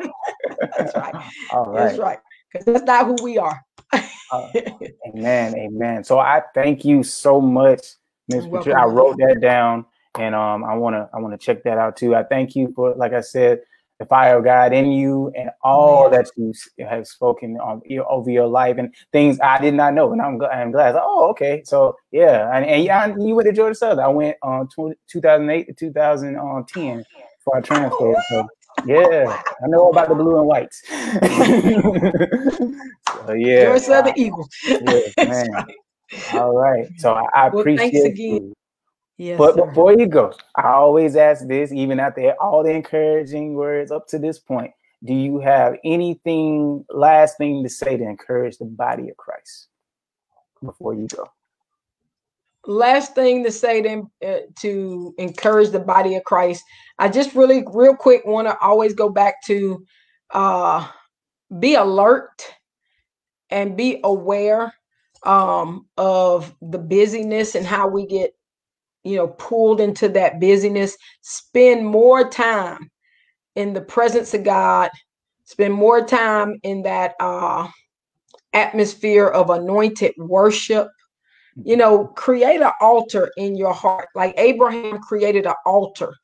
That's 0.79 0.95
right. 0.97 1.15
All 1.53 1.73
That's 1.73 1.99
right. 1.99 1.99
right. 1.99 2.19
Because 2.53 2.67
that's 2.67 2.85
not 2.85 3.07
who 3.07 3.23
we 3.23 3.39
are. 3.39 3.61
Uh, 3.93 4.49
amen. 5.09 5.55
Amen. 5.55 6.05
So 6.05 6.19
I 6.19 6.43
thank 6.55 6.85
you 6.85 7.03
so 7.03 7.41
much, 7.41 7.87
Miss 8.29 8.47
Patricia. 8.47 8.79
I 8.79 8.85
wrote 8.85 9.17
that 9.19 9.41
down 9.41 9.87
and 10.19 10.35
um 10.35 10.65
I 10.65 10.75
wanna 10.75 11.09
I 11.13 11.21
wanna 11.21 11.39
check 11.39 11.63
that 11.65 11.79
out 11.79 11.97
too. 11.97 12.15
I 12.15 12.23
thank 12.25 12.57
you 12.57 12.73
for 12.75 12.95
like 12.95 13.13
I 13.13 13.21
said, 13.21 13.61
the 13.99 14.07
fire 14.07 14.39
of 14.39 14.45
God 14.45 14.73
in 14.73 14.93
you 14.93 15.33
and 15.37 15.51
all 15.63 16.11
that 16.11 16.27
you 16.37 16.53
have 16.87 17.07
spoken 17.07 17.59
your- 17.87 18.11
over 18.11 18.31
your 18.31 18.47
life 18.47 18.77
and 18.79 18.95
things 19.13 19.39
I 19.43 19.59
did 19.59 19.75
not 19.75 19.95
know. 19.95 20.13
And 20.13 20.21
I'm, 20.21 20.41
I'm 20.43 20.71
glad. 20.71 20.97
Oh, 20.99 21.29
okay. 21.31 21.63
So 21.65 21.97
yeah. 22.13 22.51
And, 22.55 22.65
and 22.67 22.85
yeah, 22.85 23.07
you 23.19 23.35
went 23.35 23.47
to 23.47 23.53
Georgia 23.55 23.75
Southern. 23.75 24.05
I 24.05 24.09
went 24.09 24.37
on 24.43 24.69
tw- 24.69 24.97
2008 25.11 25.67
to 25.69 25.73
2010 25.75 27.05
for 27.45 27.57
I 27.57 27.61
transferred. 27.61 27.97
Oh, 28.01 28.23
so 28.31 28.47
yeah, 28.87 29.37
I 29.65 29.69
know 29.69 29.91
about 29.91 30.09
the 30.09 30.15
blue 30.15 30.39
and 30.39 30.47
whites. 30.47 30.83
so, 33.27 33.33
yeah. 33.33 33.65
Georgia 33.65 33.81
Southern 33.81 34.19
Eagles. 34.19 34.49
Yes, 34.69 35.03
That's 35.17 35.29
man. 35.29 35.51
right. 35.53 35.75
All 36.35 36.57
right. 36.57 36.87
So 36.99 37.15
I, 37.15 37.25
I 37.35 37.49
Well, 37.49 37.65
thanks 37.65 37.81
appreciate 37.81 38.05
again. 38.05 38.17
you. 38.19 38.55
Yes. 39.19 39.39
But 39.39 39.55
sir. 39.55 39.67
before 39.67 39.99
you 39.99 40.07
go, 40.07 40.33
I 40.55 40.73
always 40.73 41.17
ask 41.17 41.47
this, 41.47 41.73
even 41.73 42.01
after 42.01 42.33
all 42.41 42.63
the 42.63 42.71
encouraging 42.71 43.55
words 43.55 43.91
up 43.91 44.07
to 44.09 44.19
this 44.19 44.39
point, 44.39 44.73
do 45.05 45.15
you 45.15 45.41
have 45.41 45.77
anything, 45.85 46.85
last 46.91 47.39
thing 47.39 47.63
to 47.63 47.69
say 47.69 47.97
to 47.97 48.05
encourage 48.05 48.59
the 48.59 48.65
body 48.65 49.09
of 49.09 49.17
Christ 49.17 49.69
before 50.63 50.95
you 50.95 51.07
go? 51.09 51.29
last 52.67 53.15
thing 53.15 53.45
to 53.45 53.51
say 53.51 53.83
to, 53.83 54.11
uh, 54.27 54.39
to 54.61 55.15
encourage 55.19 55.71
the 55.71 55.81
body 55.81 56.15
of 56.17 56.25
Christ, 56.25 56.65
I 56.99 57.09
just 57.09 57.35
really, 57.35 57.65
real 57.73 57.95
quick, 57.95 58.25
want 58.27 58.49
to 58.49 58.59
always 58.61 58.95
go 58.95 59.09
back 59.09 59.43
to 59.47 59.85
uh, 60.33 60.87
be 61.59 61.75
alert 61.75 62.43
and 63.51 63.77
be 63.77 64.01
aware 64.05 64.75
um, 65.23 65.87
of 65.97 66.55
the 66.61 66.79
busyness 66.79 67.55
and 67.55 67.67
how 67.67 67.89
we 67.89 68.07
get, 68.07 68.35
you 69.07 69.17
know, 69.17 69.29
pulled 69.29 69.81
into 69.81 70.09
that 70.11 70.41
busyness. 70.41 70.97
Spend 71.21 71.87
more 71.87 72.29
time 72.29 72.91
in 73.55 73.73
the 73.73 73.81
presence 73.81 74.35
of 74.35 74.45
God. 74.45 74.91
Spend 75.45 75.75
more 75.75 76.05
time 76.05 76.59
in 76.63 76.83
that 76.83 77.15
uh, 77.21 77.69
atmosphere 78.53 79.27
of 79.27 79.51
anointed 79.51 80.13
worship 80.19 80.89
you 81.65 81.77
know 81.77 82.07
create 82.09 82.61
an 82.61 82.73
altar 82.81 83.31
in 83.37 83.57
your 83.57 83.73
heart 83.73 84.09
like 84.15 84.35
abraham 84.37 84.99
created 84.99 85.47
an 85.47 85.55
altar 85.65 86.15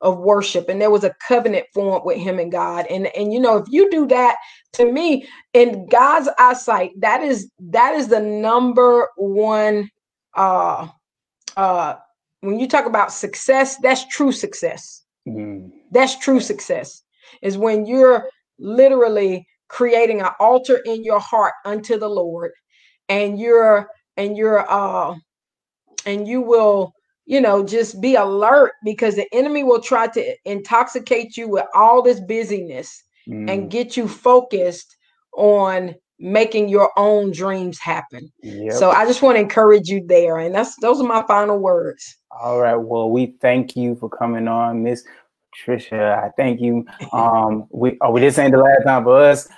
of 0.00 0.18
worship 0.18 0.68
and 0.68 0.80
there 0.80 0.90
was 0.90 1.04
a 1.04 1.14
covenant 1.26 1.66
formed 1.74 2.04
with 2.04 2.16
him 2.16 2.38
and 2.38 2.52
god 2.52 2.86
and 2.88 3.08
and 3.08 3.32
you 3.32 3.40
know 3.40 3.56
if 3.56 3.66
you 3.68 3.90
do 3.90 4.06
that 4.06 4.36
to 4.72 4.90
me 4.90 5.26
in 5.52 5.86
god's 5.86 6.28
eyesight 6.38 6.90
that 6.98 7.22
is 7.22 7.50
that 7.58 7.94
is 7.94 8.08
the 8.08 8.20
number 8.20 9.08
one 9.16 9.90
uh 10.36 10.86
uh 11.56 11.94
when 12.40 12.58
you 12.58 12.68
talk 12.68 12.86
about 12.86 13.12
success 13.12 13.76
that's 13.78 14.06
true 14.08 14.32
success. 14.32 15.04
Mm, 15.26 15.70
that's 15.90 16.18
true 16.18 16.40
success 16.40 17.02
is 17.42 17.58
when 17.58 17.86
you're 17.86 18.28
literally 18.58 19.46
creating 19.68 20.20
an 20.20 20.30
altar 20.40 20.80
in 20.86 21.04
your 21.04 21.20
heart 21.20 21.52
unto 21.64 21.98
the 21.98 22.08
lord 22.08 22.52
and 23.08 23.38
you're 23.38 23.88
and 24.16 24.36
you're 24.36 24.70
uh 24.70 25.14
and 26.06 26.26
you 26.26 26.40
will 26.40 26.92
you 27.26 27.40
know 27.40 27.64
just 27.64 28.00
be 28.00 28.14
alert 28.14 28.72
because 28.84 29.16
the 29.16 29.26
enemy 29.32 29.62
will 29.64 29.80
try 29.80 30.06
to 30.06 30.34
intoxicate 30.44 31.36
you 31.36 31.48
with 31.48 31.66
all 31.74 32.02
this 32.02 32.20
busyness 32.20 33.02
mm, 33.28 33.50
and 33.50 33.70
get 33.70 33.96
you 33.96 34.08
focused 34.08 34.96
on 35.36 35.94
making 36.20 36.68
your 36.68 36.90
own 36.98 37.30
dreams 37.30 37.78
happen. 37.78 38.32
Yep. 38.42 38.72
so 38.72 38.90
i 38.90 39.04
just 39.04 39.22
want 39.22 39.36
to 39.36 39.40
encourage 39.40 39.88
you 39.88 40.04
there 40.06 40.38
and 40.38 40.54
that's 40.54 40.74
those 40.80 41.00
are 41.00 41.06
my 41.06 41.22
final 41.28 41.58
words 41.58 42.17
All 42.40 42.60
right. 42.60 42.76
Well, 42.76 43.10
we 43.10 43.34
thank 43.40 43.76
you 43.76 43.96
for 43.96 44.08
coming 44.08 44.46
on, 44.46 44.82
Miss 44.82 45.04
Patricia. 45.52 46.22
I 46.24 46.30
thank 46.36 46.60
you. 46.60 46.86
Um, 47.12 47.66
we 47.70 47.98
oh, 48.00 48.12
we 48.12 48.20
this 48.20 48.38
ain't 48.38 48.52
the 48.52 48.58
last 48.58 48.84
time 48.84 49.04
for 49.04 49.18
us. 49.18 49.48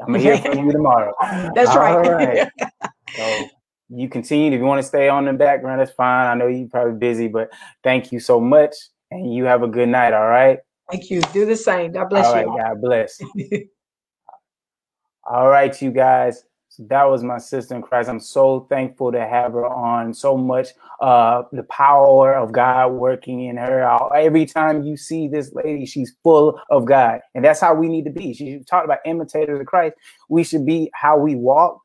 I'm 0.00 0.06
gonna 0.06 0.20
hear 0.20 0.38
from 0.38 0.66
you 0.66 0.72
tomorrow. 0.72 1.12
that's 1.54 1.76
right, 1.76 1.94
All 1.94 2.10
right. 2.10 2.48
So 3.16 3.48
you 3.88 4.08
continue. 4.08 4.52
If 4.52 4.58
you 4.60 4.64
want 4.64 4.80
to 4.80 4.86
stay 4.86 5.08
on 5.08 5.24
the 5.24 5.32
background, 5.32 5.80
that's 5.80 5.90
fine. 5.90 6.26
I 6.28 6.34
know 6.34 6.46
you're 6.46 6.68
probably 6.68 6.96
busy, 6.96 7.28
but 7.28 7.50
thank 7.82 8.12
you 8.12 8.20
so 8.20 8.40
much. 8.40 8.74
And 9.10 9.34
you 9.34 9.44
have 9.44 9.62
a 9.62 9.66
good 9.66 9.88
night. 9.88 10.14
All 10.14 10.28
right. 10.28 10.58
thank 10.90 11.10
you 11.10 11.20
do 11.32 11.44
the 11.44 11.56
same 11.56 11.92
god 11.92 12.08
bless 12.08 12.26
all 12.26 12.34
right. 12.34 12.46
you 12.46 12.56
God 12.56 12.80
bless. 12.80 13.20
All 15.24 15.48
right, 15.48 15.80
you 15.82 15.90
guys. 15.90 16.44
That 16.88 17.04
was 17.06 17.24
my 17.24 17.38
sister 17.38 17.76
in 17.76 17.82
Christ. 17.82 18.10
I'm 18.10 18.20
so 18.20 18.66
thankful 18.70 19.12
to 19.12 19.20
have 19.20 19.54
her 19.54 19.66
on. 19.66 20.14
So 20.14 20.36
much 20.38 20.70
uh 21.00 21.44
the 21.52 21.64
power 21.64 22.34
of 22.34 22.52
God 22.52 22.90
working 22.94 23.44
in 23.46 23.58
her. 23.58 23.82
Every 24.16 24.46
time 24.46 24.84
you 24.84 24.98
see 24.98 25.28
this 25.28 25.52
lady, 25.54 25.86
she's 25.86 26.14
full 26.24 26.60
of 26.70 26.86
God. 26.86 27.20
And 27.34 27.44
that's 27.46 27.60
how 27.62 27.74
we 27.74 27.88
need 27.88 28.04
to 28.06 28.12
be. 28.12 28.34
She 28.34 28.60
talked 28.70 28.86
about 28.86 29.00
imitators 29.06 29.60
of 29.60 29.66
Christ. 29.66 29.96
We 30.30 30.44
should 30.44 30.66
be 30.66 30.92
how 30.94 31.18
we 31.18 31.36
walk, 31.36 31.80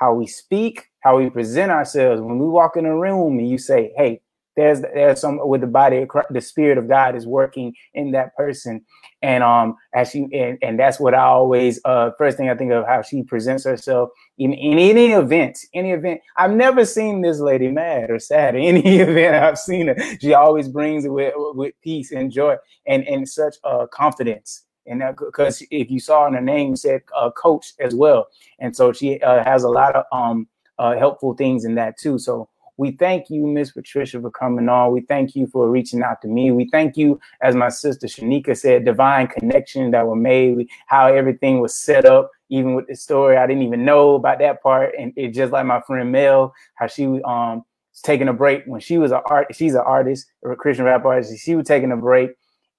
how 0.00 0.14
we 0.14 0.26
speak, 0.28 0.88
how 1.02 1.18
we 1.18 1.30
present 1.30 1.72
ourselves. 1.72 2.22
When 2.22 2.38
we 2.40 2.46
walk 2.48 2.78
in 2.78 2.86
a 2.86 2.96
room 2.98 3.38
and 3.40 3.50
you 3.50 3.58
say, 3.58 3.92
hey, 3.98 4.21
there's 4.56 4.80
there's 4.82 5.20
some 5.20 5.40
with 5.46 5.60
the 5.62 5.66
body 5.66 6.06
the 6.30 6.40
spirit 6.40 6.78
of 6.78 6.88
God 6.88 7.16
is 7.16 7.26
working 7.26 7.74
in 7.94 8.10
that 8.12 8.36
person. 8.36 8.84
And 9.22 9.42
um 9.42 9.76
as 9.94 10.10
she 10.10 10.28
and, 10.32 10.58
and 10.62 10.78
that's 10.78 11.00
what 11.00 11.14
I 11.14 11.22
always 11.22 11.80
uh 11.84 12.10
first 12.18 12.36
thing 12.36 12.50
I 12.50 12.54
think 12.54 12.72
of 12.72 12.86
how 12.86 13.02
she 13.02 13.22
presents 13.22 13.64
herself 13.64 14.10
in, 14.38 14.52
in 14.52 14.78
any 14.78 15.12
event, 15.12 15.58
any 15.74 15.92
event. 15.92 16.20
I've 16.36 16.52
never 16.52 16.84
seen 16.84 17.22
this 17.22 17.40
lady 17.40 17.68
mad 17.68 18.10
or 18.10 18.18
sad 18.18 18.54
in 18.54 18.76
any 18.76 18.98
event 18.98 19.36
I've 19.36 19.58
seen 19.58 19.88
her. 19.88 19.96
She 20.20 20.34
always 20.34 20.68
brings 20.68 21.04
it 21.04 21.12
with 21.12 21.34
with 21.36 21.74
peace 21.82 22.12
and 22.12 22.30
joy 22.30 22.56
and 22.86 23.06
and 23.06 23.28
such 23.28 23.56
uh 23.64 23.86
confidence. 23.86 24.64
And 24.86 25.00
because 25.16 25.62
if 25.70 25.90
you 25.92 26.00
saw 26.00 26.26
in 26.26 26.34
her 26.34 26.40
name, 26.40 26.74
said 26.74 27.02
uh, 27.16 27.30
coach 27.30 27.72
as 27.78 27.94
well, 27.94 28.26
and 28.58 28.74
so 28.74 28.92
she 28.92 29.20
uh, 29.20 29.44
has 29.44 29.62
a 29.62 29.68
lot 29.68 29.94
of 29.94 30.04
um 30.12 30.48
uh, 30.78 30.96
helpful 30.98 31.34
things 31.34 31.64
in 31.64 31.76
that 31.76 31.96
too. 31.98 32.18
So 32.18 32.48
we 32.82 32.90
thank 32.90 33.30
you, 33.30 33.46
Miss 33.46 33.70
Patricia, 33.70 34.20
for 34.20 34.32
coming 34.32 34.68
on. 34.68 34.90
We 34.90 35.02
thank 35.02 35.36
you 35.36 35.46
for 35.46 35.70
reaching 35.70 36.02
out 36.02 36.20
to 36.22 36.28
me. 36.28 36.50
We 36.50 36.68
thank 36.68 36.96
you, 36.96 37.20
as 37.40 37.54
my 37.54 37.68
sister 37.68 38.08
Shanika 38.08 38.58
said, 38.58 38.84
divine 38.84 39.28
connection 39.28 39.92
that 39.92 40.04
were 40.04 40.16
made, 40.16 40.66
how 40.88 41.06
everything 41.06 41.60
was 41.60 41.76
set 41.76 42.04
up, 42.04 42.32
even 42.48 42.74
with 42.74 42.88
the 42.88 42.96
story. 42.96 43.36
I 43.36 43.46
didn't 43.46 43.62
even 43.62 43.84
know 43.84 44.16
about 44.16 44.40
that 44.40 44.64
part. 44.64 44.96
And 44.98 45.12
it's 45.14 45.36
just 45.36 45.52
like 45.52 45.64
my 45.64 45.80
friend 45.82 46.10
Mel, 46.10 46.52
how 46.74 46.88
she 46.88 47.06
um 47.06 47.62
was 47.92 48.02
taking 48.02 48.26
a 48.26 48.32
break 48.32 48.64
when 48.66 48.80
she 48.80 48.98
was 48.98 49.12
an 49.12 49.20
art, 49.26 49.54
she's 49.54 49.74
an 49.74 49.82
artist 49.86 50.26
a 50.44 50.56
Christian 50.56 50.84
rap 50.84 51.04
artist. 51.04 51.40
She 51.40 51.54
was 51.54 51.68
taking 51.68 51.92
a 51.92 51.96
break 51.96 52.32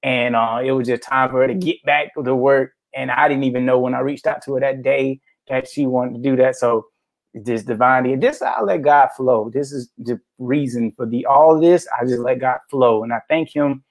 and 0.03 0.35
uh, 0.35 0.59
it 0.61 0.73
was 0.73 0.85
just 0.85 1.03
time 1.03 1.29
for 1.29 1.39
her 1.43 1.47
to 1.47 1.55
get 1.55 1.81
back 1.85 2.13
to 2.21 2.35
work. 2.35 2.73
And 2.93 3.09
I 3.09 3.29
didn't 3.29 3.45
even 3.45 3.65
know 3.65 3.79
when 3.79 3.93
I 3.93 4.01
reached 4.01 4.27
out 4.27 4.41
to 4.43 4.55
her 4.55 4.59
that 4.59 4.83
day 4.83 5.21
that 5.47 5.69
she 5.69 5.87
wanted 5.87 6.15
to 6.15 6.29
do 6.29 6.35
that. 6.43 6.57
So 6.57 6.87
this 7.33 7.63
divinity, 7.63 8.15
this 8.15 8.41
I 8.41 8.61
let 8.61 8.83
God 8.83 9.09
flow. 9.17 9.51
This 9.53 9.71
is 9.71 9.89
the 9.97 10.19
reason 10.39 10.93
for 10.97 11.05
the 11.05 11.25
all 11.25 11.59
this. 11.59 11.87
I 11.99 12.05
just 12.05 12.19
let 12.21 12.39
God 12.39 12.59
flow, 12.69 13.03
and 13.03 13.13
I 13.13 13.21
thank 13.29 13.55
Him 13.55 13.83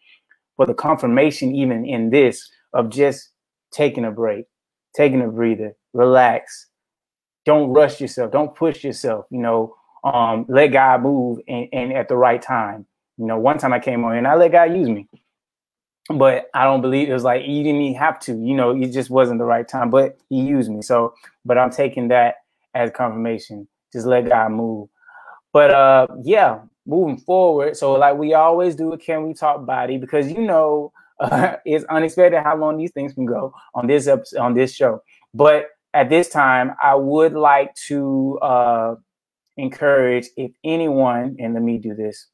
for 0.57 0.66
the 0.66 0.74
confirmation, 0.74 1.55
even 1.55 1.86
in 1.86 2.11
this, 2.11 2.51
of 2.74 2.90
just 2.90 3.30
taking 3.72 4.05
a 4.05 4.12
break, 4.12 4.47
taking 4.97 5.22
a 5.22 5.28
breather, 5.28 5.74
relax. 5.95 6.68
Don't 7.47 7.70
rush 7.72 8.01
yourself. 8.01 8.32
Don't 8.32 8.55
push 8.55 8.84
yourself. 8.84 9.26
You 9.30 9.40
know, 9.40 9.76
um, 10.05 10.47
let 10.49 10.68
God 10.68 11.03
move 11.03 11.40
and, 11.49 11.68
and 11.72 11.93
at 11.93 12.09
the 12.09 12.16
right 12.16 12.43
time. 12.43 12.86
You 13.18 13.26
know, 13.26 13.38
one 13.38 13.59
time 13.59 13.72
I 13.72 13.80
came 13.80 14.05
on 14.05 14.16
and 14.16 14.26
I 14.28 14.36
let 14.36 14.53
God 14.53 14.74
use 14.76 14.88
me. 14.88 15.09
but 16.11 16.47
I 16.55 16.64
don't 16.64 16.82
believe 16.82 17.09
it 17.09 17.12
was 17.12 17.24
like 17.24 17.43
you 17.47 17.62
didn't 17.62 17.80
even 17.82 17.99
have 18.01 18.20
to, 18.20 18.32
you 18.32 18.55
know, 18.55 18.70
it 18.70 18.93
just 18.93 19.11
wasn't 19.11 19.38
the 19.38 19.45
right 19.45 19.66
time. 19.68 19.90
But 19.90 20.18
he 20.28 20.40
used 20.43 20.70
me. 20.70 20.82
So, 20.82 21.14
but 21.45 21.59
I'm 21.59 21.70
taking 21.70 22.09
that 22.09 22.36
as 22.75 22.91
confirmation. 22.91 23.68
Just 23.93 24.07
let 24.07 24.29
God 24.29 24.53
move. 24.53 24.89
But 25.53 25.70
uh 25.70 26.07
yeah, 26.23 26.61
moving 26.87 27.18
forward. 27.18 27.77
So 27.77 27.93
like 27.93 28.16
we 28.16 28.35
always 28.35 28.75
do, 28.75 28.97
can 28.97 29.27
we 29.27 29.35
talk 29.35 29.66
body? 29.66 29.99
Because 29.99 30.31
you 30.31 30.43
know 30.43 30.93
uh, 31.20 31.57
it's 31.64 31.85
unexpected 31.85 32.43
how 32.43 32.57
long 32.57 32.79
these 32.79 32.93
things 32.93 33.12
can 33.12 33.27
go 33.27 33.55
on 33.75 33.87
this 33.87 34.07
episode 34.07 34.39
on 34.39 34.55
this 34.55 34.75
show. 34.75 35.03
But 35.35 35.66
at 35.95 36.09
this 36.09 36.29
time, 36.29 36.73
I 36.83 36.95
would 36.95 37.35
like 37.35 37.75
to 37.89 38.39
uh 38.41 38.95
encourage 39.57 40.29
if 40.37 40.51
anyone, 40.64 41.37
and 41.39 41.55
let 41.55 41.62
me 41.62 41.79
do 41.79 41.95
this. 41.95 42.29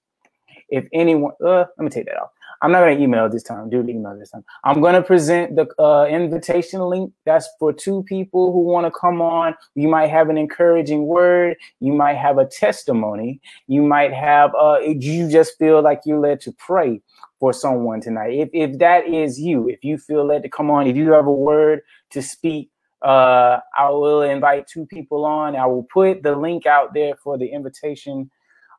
If 0.68 0.86
anyone, 0.92 1.32
uh, 1.44 1.64
let 1.76 1.78
me 1.78 1.88
take 1.88 2.06
that 2.06 2.20
off. 2.20 2.30
I'm 2.62 2.72
not 2.72 2.80
to 2.98 3.02
email 3.02 3.28
this 3.28 3.42
time. 3.42 3.70
Do 3.70 3.80
email 3.88 4.16
this 4.18 4.30
time. 4.30 4.44
I'm 4.64 4.80
to 4.94 5.02
present 5.02 5.56
the 5.56 5.66
uh, 5.82 6.06
invitation 6.06 6.80
link. 6.80 7.12
That's 7.24 7.48
for 7.58 7.72
two 7.72 8.02
people 8.04 8.52
who 8.52 8.60
want 8.60 8.86
to 8.86 8.90
come 8.90 9.20
on. 9.20 9.54
You 9.74 9.88
might 9.88 10.08
have 10.08 10.28
an 10.28 10.38
encouraging 10.38 11.06
word. 11.06 11.56
You 11.80 11.92
might 11.92 12.16
have 12.16 12.38
a 12.38 12.46
testimony. 12.46 13.40
You 13.66 13.82
might 13.82 14.12
have. 14.12 14.54
Uh, 14.54 14.78
you 14.80 15.28
just 15.30 15.58
feel 15.58 15.82
like 15.82 16.00
you're 16.04 16.20
led 16.20 16.40
to 16.42 16.52
pray 16.52 17.00
for 17.38 17.52
someone 17.52 18.00
tonight. 18.00 18.34
If 18.34 18.50
if 18.52 18.78
that 18.78 19.06
is 19.06 19.38
you, 19.40 19.68
if 19.68 19.84
you 19.84 19.98
feel 19.98 20.26
led 20.26 20.42
to 20.42 20.48
come 20.48 20.70
on, 20.70 20.86
if 20.86 20.96
you 20.96 21.12
have 21.12 21.26
a 21.26 21.32
word 21.32 21.82
to 22.10 22.22
speak, 22.22 22.70
uh, 23.02 23.58
I 23.76 23.90
will 23.90 24.22
invite 24.22 24.66
two 24.66 24.86
people 24.86 25.24
on. 25.24 25.54
I 25.54 25.66
will 25.66 25.84
put 25.84 26.22
the 26.22 26.34
link 26.34 26.66
out 26.66 26.94
there 26.94 27.14
for 27.22 27.38
the 27.38 27.46
invitation 27.46 28.30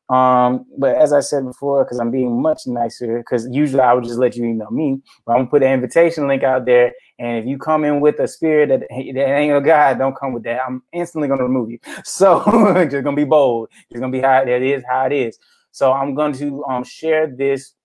um, 0.10 0.66
but 0.78 0.96
as 0.96 1.14
I 1.14 1.20
said 1.20 1.46
before, 1.46 1.84
because 1.84 2.00
I'm 2.00 2.10
being 2.10 2.42
much 2.42 2.66
nicer, 2.66 3.20
because 3.20 3.48
usually 3.52 3.82
I 3.82 3.94
would 3.94 4.04
just 4.04 4.18
let 4.18 4.36
you 4.36 4.46
email 4.46 4.72
me, 4.72 5.02
but 5.26 5.34
I'm 5.34 5.40
gonna 5.40 5.50
put 5.50 5.64
an 5.64 5.72
invitation 5.72 6.28
link 6.28 6.42
out 6.44 6.66
there. 6.66 6.94
And 7.20 7.38
if 7.38 7.46
you 7.46 7.60
come 7.60 7.84
in 7.84 8.00
with 8.00 8.20
a 8.20 8.28
spirit 8.28 8.70
that, 8.70 8.80
that 8.90 8.90
ain't 9.38 9.56
a 9.56 9.62
God, 9.62 10.00
don't 10.00 10.18
come 10.18 10.34
with 10.34 10.44
that. 10.44 10.62
I'm 10.66 10.82
instantly 10.94 11.28
gonna 11.28 11.44
remove 11.44 11.70
you. 11.70 11.80
So 12.06 12.42
just 12.90 13.04
gonna 13.04 13.16
be 13.16 13.26
bold. 13.26 13.70
It's 13.92 14.00
gonna 14.00 14.12
be 14.12 14.22
how 14.22 14.42
it 14.42 14.64
is, 14.64 14.84
how 14.90 15.06
it 15.06 15.14
is. 15.14 15.38
So 15.72 15.94
I'm 15.94 16.16
going 16.16 16.34
to 16.34 16.64
um, 16.66 16.84
share 16.84 17.28
this 17.28 17.76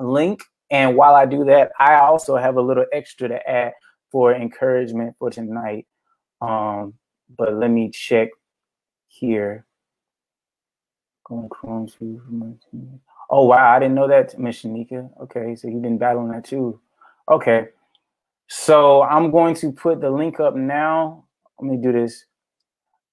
link. 0.00 0.42
And 0.70 0.96
while 0.96 1.14
I 1.14 1.24
do 1.24 1.44
that, 1.44 1.70
I 1.78 1.94
also 2.00 2.36
have 2.36 2.56
a 2.56 2.60
little 2.62 2.86
extra 2.92 3.28
to 3.28 3.48
add 3.48 3.72
for 4.10 4.34
encouragement 4.34 5.14
for 5.18 5.30
tonight. 5.30 5.86
Um, 6.40 6.94
but 7.36 7.54
let 7.54 7.70
me 7.70 7.90
check 7.90 8.30
here. 9.06 9.66
Going 11.28 11.48
Chrome 11.50 11.88
team. 11.88 13.00
Oh 13.28 13.44
wow, 13.44 13.74
I 13.74 13.78
didn't 13.78 13.94
know 13.94 14.08
that, 14.08 14.38
Miss 14.38 14.62
Shanika. 14.62 15.10
Okay, 15.22 15.54
so 15.56 15.68
you've 15.68 15.82
been 15.82 15.98
battling 15.98 16.28
that 16.28 16.44
too. 16.44 16.80
Okay. 17.30 17.68
So 18.48 19.02
I'm 19.02 19.30
going 19.30 19.54
to 19.56 19.70
put 19.70 20.00
the 20.00 20.10
link 20.10 20.40
up 20.40 20.56
now. 20.56 21.24
Let 21.60 21.70
me 21.70 21.76
do 21.76 21.92
this. 21.92 22.24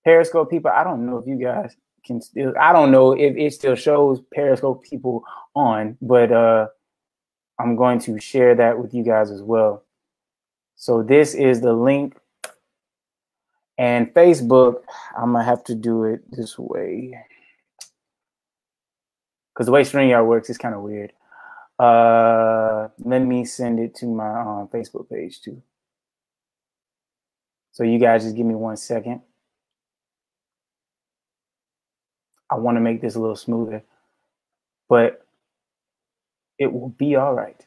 Periscope 0.05 0.49
people, 0.49 0.71
I 0.71 0.85
don't 0.85 1.05
know 1.05 1.17
if 1.17 1.27
you 1.27 1.35
guys 1.35 1.75
can 2.05 2.21
still 2.21 2.53
I 2.59 2.71
don't 2.71 2.91
know 2.91 3.11
if 3.11 3.35
it 3.35 3.53
still 3.53 3.75
shows 3.75 4.21
Periscope 4.33 4.83
people 4.83 5.23
on, 5.53 5.97
but 6.01 6.31
uh 6.31 6.67
I'm 7.59 7.75
going 7.75 7.99
to 8.01 8.19
share 8.19 8.55
that 8.55 8.79
with 8.79 8.93
you 8.93 9.03
guys 9.03 9.31
as 9.31 9.41
well. 9.41 9.83
So 10.75 11.03
this 11.03 11.33
is 11.33 11.59
the 11.59 11.73
link. 11.73 12.17
And 13.77 14.13
Facebook, 14.13 14.83
I'm 15.17 15.33
gonna 15.33 15.43
have 15.43 15.65
to 15.65 15.75
do 15.75 16.05
it 16.05 16.21
this 16.31 16.57
way 16.57 17.13
because 19.55 19.67
the 19.67 19.71
way 19.71 19.83
StreamYard 19.83 20.25
works 20.25 20.49
is 20.49 20.57
kind 20.57 20.75
of 20.75 20.81
weird. 20.81 21.13
Uh, 21.79 22.89
let 22.99 23.19
me 23.19 23.45
send 23.45 23.79
it 23.79 23.95
to 23.95 24.05
my 24.05 24.41
um, 24.41 24.67
Facebook 24.67 25.09
page 25.09 25.39
too. 25.41 25.61
So 27.71 27.83
you 27.83 27.97
guys 27.97 28.23
just 28.23 28.35
give 28.35 28.45
me 28.45 28.55
one 28.55 28.75
second. 28.75 29.21
I 32.49 32.55
want 32.55 32.75
to 32.75 32.81
make 32.81 33.01
this 33.01 33.15
a 33.15 33.19
little 33.19 33.35
smoother, 33.35 33.83
but 34.89 35.25
it 36.59 36.71
will 36.71 36.89
be 36.89 37.15
all 37.15 37.33
right. 37.33 37.65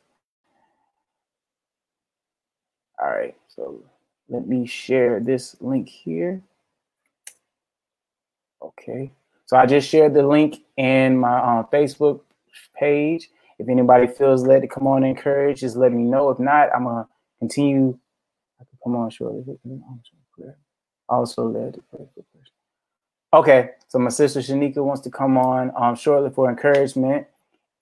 All 3.01 3.09
right, 3.09 3.37
so 3.49 3.83
let 4.29 4.47
me 4.47 4.67
share 4.67 5.21
this 5.21 5.57
link 5.61 5.89
here. 5.89 6.43
Okay. 8.63 9.13
So 9.49 9.57
I 9.57 9.65
just 9.65 9.89
shared 9.89 10.13
the 10.13 10.27
link 10.27 10.59
in 10.77 11.19
my 11.19 11.39
um, 11.39 11.67
Facebook 11.73 12.21
page. 12.79 13.29
If 13.59 13.69
anybody 13.69 14.07
feels 14.07 14.47
led 14.47 14.61
to 14.61 14.69
come 14.69 14.87
on 14.87 15.03
and 15.03 15.17
encourage, 15.17 15.61
just 15.61 15.75
let 15.75 15.91
me 15.91 16.05
know. 16.05 16.29
If 16.29 16.39
not, 16.39 16.69
I'm 16.75 16.85
gonna 16.85 17.09
continue. 17.39 17.99
I 18.61 18.65
can 18.65 18.79
come 18.85 18.97
on 18.97 19.11
shortly. 19.11 19.43
Also 21.09 21.49
led 21.49 21.75
to 21.75 21.83
pray 21.91 22.07
for 22.15 22.23
person. 22.39 22.53
Okay, 23.33 23.71
so 23.89 23.99
my 23.99 24.11
sister 24.11 24.41
Shanika 24.41 24.85
wants 24.85 25.01
to 25.03 25.11
come 25.11 25.39
on 25.39 25.73
um, 25.77 25.97
shortly 25.97 26.29
for 26.29 26.51
encouragement, 26.51 27.27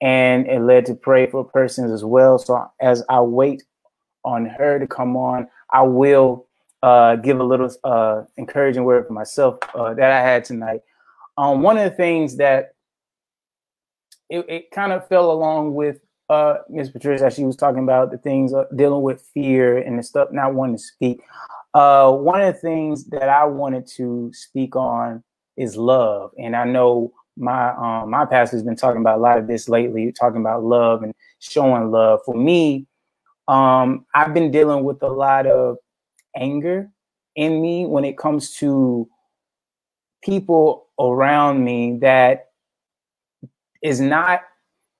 and 0.00 0.46
it 0.46 0.60
led 0.60 0.86
to 0.86 0.94
pray 0.94 1.26
for 1.28 1.44
persons 1.44 1.90
as 1.90 2.04
well. 2.04 2.38
So 2.38 2.70
as 2.80 3.02
I 3.08 3.20
wait 3.22 3.64
on 4.24 4.46
her 4.46 4.78
to 4.78 4.86
come 4.86 5.16
on, 5.16 5.48
I 5.72 5.82
will 5.82 6.46
uh, 6.84 7.16
give 7.16 7.40
a 7.40 7.44
little 7.44 7.70
uh, 7.82 8.22
encouraging 8.36 8.84
word 8.84 9.08
for 9.08 9.14
myself 9.14 9.58
uh, 9.74 9.94
that 9.94 10.12
I 10.12 10.20
had 10.20 10.44
tonight. 10.44 10.82
Um, 11.38 11.62
one 11.62 11.78
of 11.78 11.84
the 11.90 11.96
things 11.96 12.36
that 12.36 12.72
it, 14.28 14.44
it 14.48 14.70
kind 14.70 14.92
of 14.92 15.06
fell 15.08 15.30
along 15.30 15.74
with 15.74 16.00
uh, 16.28 16.58
Ms. 16.68 16.90
Patricia, 16.90 17.30
she 17.30 17.44
was 17.44 17.56
talking 17.56 17.82
about 17.82 18.10
the 18.10 18.18
things 18.18 18.52
uh, 18.52 18.64
dealing 18.74 19.02
with 19.02 19.22
fear 19.32 19.78
and 19.78 19.98
the 19.98 20.02
stuff, 20.02 20.28
not 20.32 20.54
wanting 20.54 20.76
to 20.76 20.82
speak. 20.82 21.22
Uh, 21.74 22.10
one 22.10 22.40
of 22.40 22.54
the 22.54 22.60
things 22.60 23.04
that 23.06 23.28
I 23.28 23.44
wanted 23.44 23.86
to 23.96 24.30
speak 24.32 24.74
on 24.74 25.22
is 25.56 25.76
love, 25.76 26.32
and 26.38 26.56
I 26.56 26.64
know 26.64 27.12
my 27.36 27.70
um, 27.74 28.10
my 28.10 28.24
pastor's 28.24 28.62
been 28.62 28.76
talking 28.76 29.00
about 29.00 29.18
a 29.18 29.22
lot 29.22 29.38
of 29.38 29.46
this 29.46 29.68
lately, 29.68 30.10
talking 30.10 30.40
about 30.40 30.64
love 30.64 31.02
and 31.02 31.14
showing 31.38 31.90
love. 31.90 32.20
For 32.24 32.34
me, 32.34 32.86
um, 33.46 34.06
I've 34.14 34.34
been 34.34 34.50
dealing 34.50 34.84
with 34.84 35.02
a 35.02 35.08
lot 35.08 35.46
of 35.46 35.76
anger 36.34 36.90
in 37.36 37.60
me 37.60 37.86
when 37.86 38.04
it 38.04 38.16
comes 38.16 38.54
to 38.56 39.08
people 40.26 40.88
around 40.98 41.64
me 41.64 41.98
that 42.00 42.48
is 43.82 44.00
not 44.00 44.42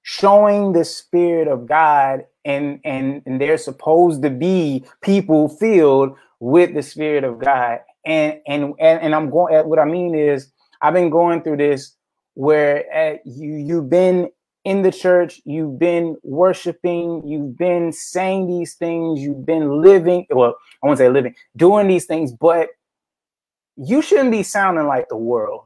showing 0.03 0.73
the 0.73 0.85
spirit 0.85 1.49
of 1.49 1.67
God 1.67 2.25
and 2.45 2.79
and 2.85 3.23
and 3.27 3.41
they're 3.41 3.59
supposed 3.59 4.23
to 4.23 4.31
be 4.31 4.85
people 5.03 5.49
filled 5.49 6.17
with 6.39 6.75
the 6.75 6.83
spirit 6.83 7.25
of 7.25 7.41
God. 7.41 7.81
And 8.05 8.41
and 8.47 8.75
and, 8.79 9.03
and 9.03 9.15
I'm 9.15 9.31
going 9.31 9.69
what 9.69 9.81
I 9.81 9.85
mean 9.85 10.15
is 10.15 10.53
I've 10.81 10.95
been 10.95 11.11
going 11.11 11.43
through 11.43 11.57
this 11.57 11.97
where 12.35 12.85
uh, 12.95 13.17
you 13.25 13.55
you've 13.55 13.91
been 13.91 14.31
in 14.65 14.83
the 14.83 14.93
church, 14.93 15.41
you've 15.45 15.79
been 15.79 16.17
worshiping, 16.23 17.23
you've 17.27 17.57
been 17.57 17.93
saying 17.93 18.49
these 18.49 18.75
things, 18.75 19.21
you've 19.21 19.47
been 19.47 19.81
living, 19.81 20.27
well, 20.31 20.57
I 20.83 20.87
won't 20.87 20.99
say 20.99 21.09
living, 21.09 21.37
doing 21.57 21.87
these 21.87 22.05
things, 22.05 22.33
but 22.33 22.71
you 23.77 24.03
shouldn't 24.03 24.31
be 24.31 24.43
sounding 24.43 24.87
like 24.87 25.09
the 25.09 25.17
world. 25.17 25.65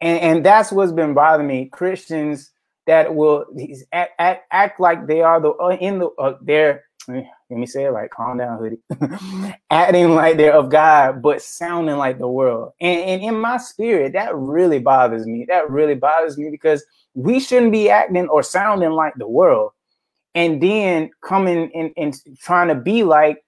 And, 0.00 0.20
and 0.20 0.46
that's 0.46 0.72
what's 0.72 0.92
been 0.92 1.14
bothering 1.14 1.46
me. 1.46 1.66
Christians 1.66 2.50
that 2.86 3.14
will 3.14 3.44
act, 3.92 4.12
act, 4.18 4.46
act 4.50 4.80
like 4.80 5.06
they 5.06 5.20
are 5.20 5.40
the 5.40 5.50
uh, 5.50 5.76
in 5.80 5.98
the 5.98 6.08
uh, 6.18 6.36
they're 6.40 6.84
let 7.08 7.58
me 7.58 7.66
say 7.66 7.84
it 7.84 7.88
right. 7.88 8.10
Calm 8.10 8.38
down, 8.38 8.58
hoodie. 8.58 8.78
Acting 9.70 10.14
like 10.14 10.36
they're 10.36 10.54
of 10.54 10.70
God, 10.70 11.22
but 11.22 11.42
sounding 11.42 11.96
like 11.96 12.18
the 12.18 12.28
world. 12.28 12.72
And, 12.80 13.00
and 13.00 13.22
in 13.22 13.40
my 13.40 13.56
spirit, 13.56 14.12
that 14.12 14.34
really 14.36 14.78
bothers 14.78 15.26
me. 15.26 15.44
That 15.48 15.68
really 15.70 15.94
bothers 15.94 16.38
me 16.38 16.50
because 16.50 16.84
we 17.14 17.40
shouldn't 17.40 17.72
be 17.72 17.90
acting 17.90 18.28
or 18.28 18.42
sounding 18.42 18.90
like 18.90 19.14
the 19.16 19.26
world, 19.26 19.72
and 20.34 20.62
then 20.62 21.10
coming 21.22 21.70
and, 21.74 21.92
and 21.96 22.14
trying 22.38 22.68
to 22.68 22.74
be 22.74 23.02
like 23.02 23.42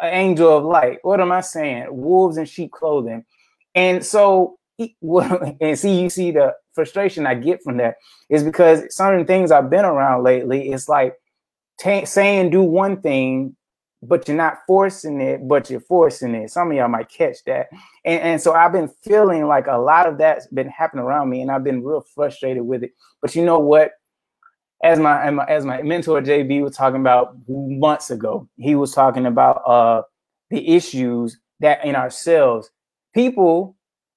an 0.00 0.14
angel 0.14 0.56
of 0.56 0.64
light. 0.64 0.98
What 1.02 1.20
am 1.20 1.32
I 1.32 1.40
saying? 1.40 1.86
Wolves 1.90 2.36
in 2.36 2.44
sheep 2.44 2.72
clothing. 2.72 3.24
And 3.74 4.04
so, 4.04 4.58
and 4.78 5.78
see, 5.78 6.00
you 6.00 6.10
see 6.10 6.30
the 6.30 6.54
frustration 6.74 7.26
I 7.26 7.34
get 7.34 7.62
from 7.62 7.78
that 7.78 7.96
is 8.30 8.42
because 8.42 8.94
certain 8.94 9.26
things 9.26 9.50
I've 9.50 9.70
been 9.70 9.84
around 9.84 10.22
lately, 10.24 10.70
it's 10.70 10.88
like 10.88 11.14
t- 11.80 12.04
saying 12.04 12.50
do 12.50 12.62
one 12.62 13.00
thing, 13.00 13.56
but 14.02 14.28
you're 14.28 14.36
not 14.36 14.58
forcing 14.66 15.20
it, 15.20 15.46
but 15.48 15.70
you're 15.70 15.80
forcing 15.80 16.34
it. 16.34 16.50
Some 16.50 16.70
of 16.70 16.76
y'all 16.76 16.88
might 16.88 17.08
catch 17.08 17.38
that. 17.46 17.68
And, 18.04 18.20
and 18.20 18.40
so 18.40 18.52
I've 18.52 18.72
been 18.72 18.90
feeling 19.02 19.46
like 19.46 19.66
a 19.66 19.78
lot 19.78 20.06
of 20.06 20.18
that's 20.18 20.46
been 20.48 20.68
happening 20.68 21.04
around 21.04 21.30
me, 21.30 21.42
and 21.42 21.50
I've 21.50 21.64
been 21.64 21.82
real 21.82 22.04
frustrated 22.14 22.62
with 22.62 22.84
it. 22.84 22.92
But 23.20 23.34
you 23.34 23.44
know 23.44 23.58
what? 23.58 23.92
As 24.82 24.98
my 24.98 25.46
as 25.48 25.64
my 25.64 25.82
mentor 25.82 26.20
JB 26.20 26.62
was 26.62 26.76
talking 26.76 27.00
about 27.00 27.36
months 27.48 28.10
ago, 28.10 28.48
he 28.56 28.74
was 28.74 28.92
talking 28.92 29.26
about 29.26 29.62
uh 29.66 30.02
the 30.50 30.76
issues 30.76 31.38
that 31.60 31.84
in 31.84 31.96
ourselves 31.96 32.70
people 33.14 33.76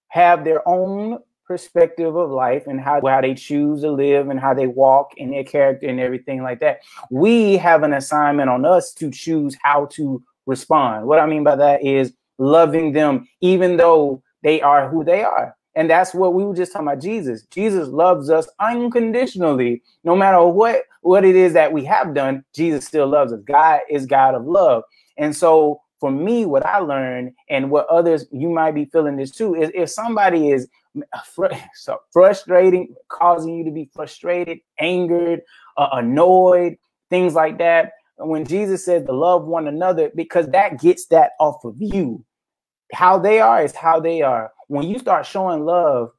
have 0.09 0.43
their 0.43 0.67
own 0.67 1.17
perspective 1.47 2.15
of 2.15 2.29
life 2.29 2.63
and 2.67 2.79
how, 2.79 3.01
how 3.05 3.21
they 3.21 3.33
choose 3.33 3.81
to 3.81 3.91
live 3.91 4.29
and 4.29 4.39
how 4.39 4.53
they 4.53 4.67
walk 4.67 5.11
in 5.17 5.31
their 5.31 5.43
character 5.43 5.87
and 5.87 5.99
everything 5.99 6.43
like 6.43 6.59
that. 6.61 6.79
We 7.09 7.57
have 7.57 7.83
an 7.83 7.93
assignment 7.93 8.49
on 8.49 8.63
us 8.63 8.93
to 8.95 9.11
choose 9.11 9.57
how 9.61 9.87
to 9.93 10.23
respond. 10.45 11.07
What 11.07 11.19
I 11.19 11.25
mean 11.25 11.43
by 11.43 11.55
that 11.57 11.83
is 11.83 12.13
loving 12.37 12.93
them 12.93 13.27
even 13.41 13.77
though 13.77 14.23
they 14.43 14.61
are 14.61 14.89
who 14.89 15.03
they 15.03 15.23
are. 15.23 15.55
And 15.75 15.89
that's 15.89 16.13
what 16.13 16.33
we 16.33 16.43
were 16.43 16.55
just 16.55 16.73
talking 16.73 16.87
about 16.87 17.01
Jesus. 17.01 17.43
Jesus 17.43 17.87
loves 17.87 18.29
us 18.29 18.47
unconditionally. 18.59 19.81
No 20.03 20.15
matter 20.15 20.43
what 20.45 20.83
what 21.01 21.25
it 21.25 21.35
is 21.35 21.53
that 21.53 21.73
we 21.73 21.83
have 21.85 22.13
done, 22.13 22.43
Jesus 22.53 22.85
still 22.85 23.07
loves 23.07 23.33
us. 23.33 23.41
God 23.45 23.79
is 23.89 24.05
God 24.05 24.35
of 24.35 24.45
love. 24.45 24.83
And 25.17 25.35
so 25.35 25.81
for 25.99 26.11
me, 26.11 26.45
what 26.45 26.65
I 26.65 26.79
learned 26.79 27.33
and 27.49 27.71
what 27.71 27.87
others 27.87 28.25
you 28.31 28.49
might 28.49 28.73
be 28.73 28.85
feeling 28.85 29.15
this 29.15 29.31
too 29.31 29.55
is 29.55 29.71
if 29.73 29.89
somebody 29.89 30.51
is 30.51 30.67
fr- 31.33 31.45
so 31.75 31.99
frustrating, 32.11 32.93
causing 33.07 33.55
you 33.55 33.63
to 33.63 33.71
be 33.71 33.89
frustrated, 33.93 34.59
angered, 34.79 35.41
uh, 35.77 35.89
annoyed, 35.93 36.75
things 37.09 37.33
like 37.33 37.57
that. 37.59 37.93
When 38.17 38.45
Jesus 38.45 38.85
says 38.85 39.05
to 39.05 39.13
love 39.13 39.45
one 39.45 39.67
another, 39.67 40.11
because 40.15 40.47
that 40.49 40.79
gets 40.79 41.07
that 41.07 41.31
off 41.39 41.63
of 41.63 41.75
you. 41.79 42.23
How 42.93 43.17
they 43.17 43.39
are 43.39 43.63
is 43.63 43.73
how 43.73 43.99
they 43.99 44.21
are. 44.21 44.51
When 44.71 44.87
you 44.87 44.99
start 44.99 45.25
showing 45.25 45.65
love 45.65 46.11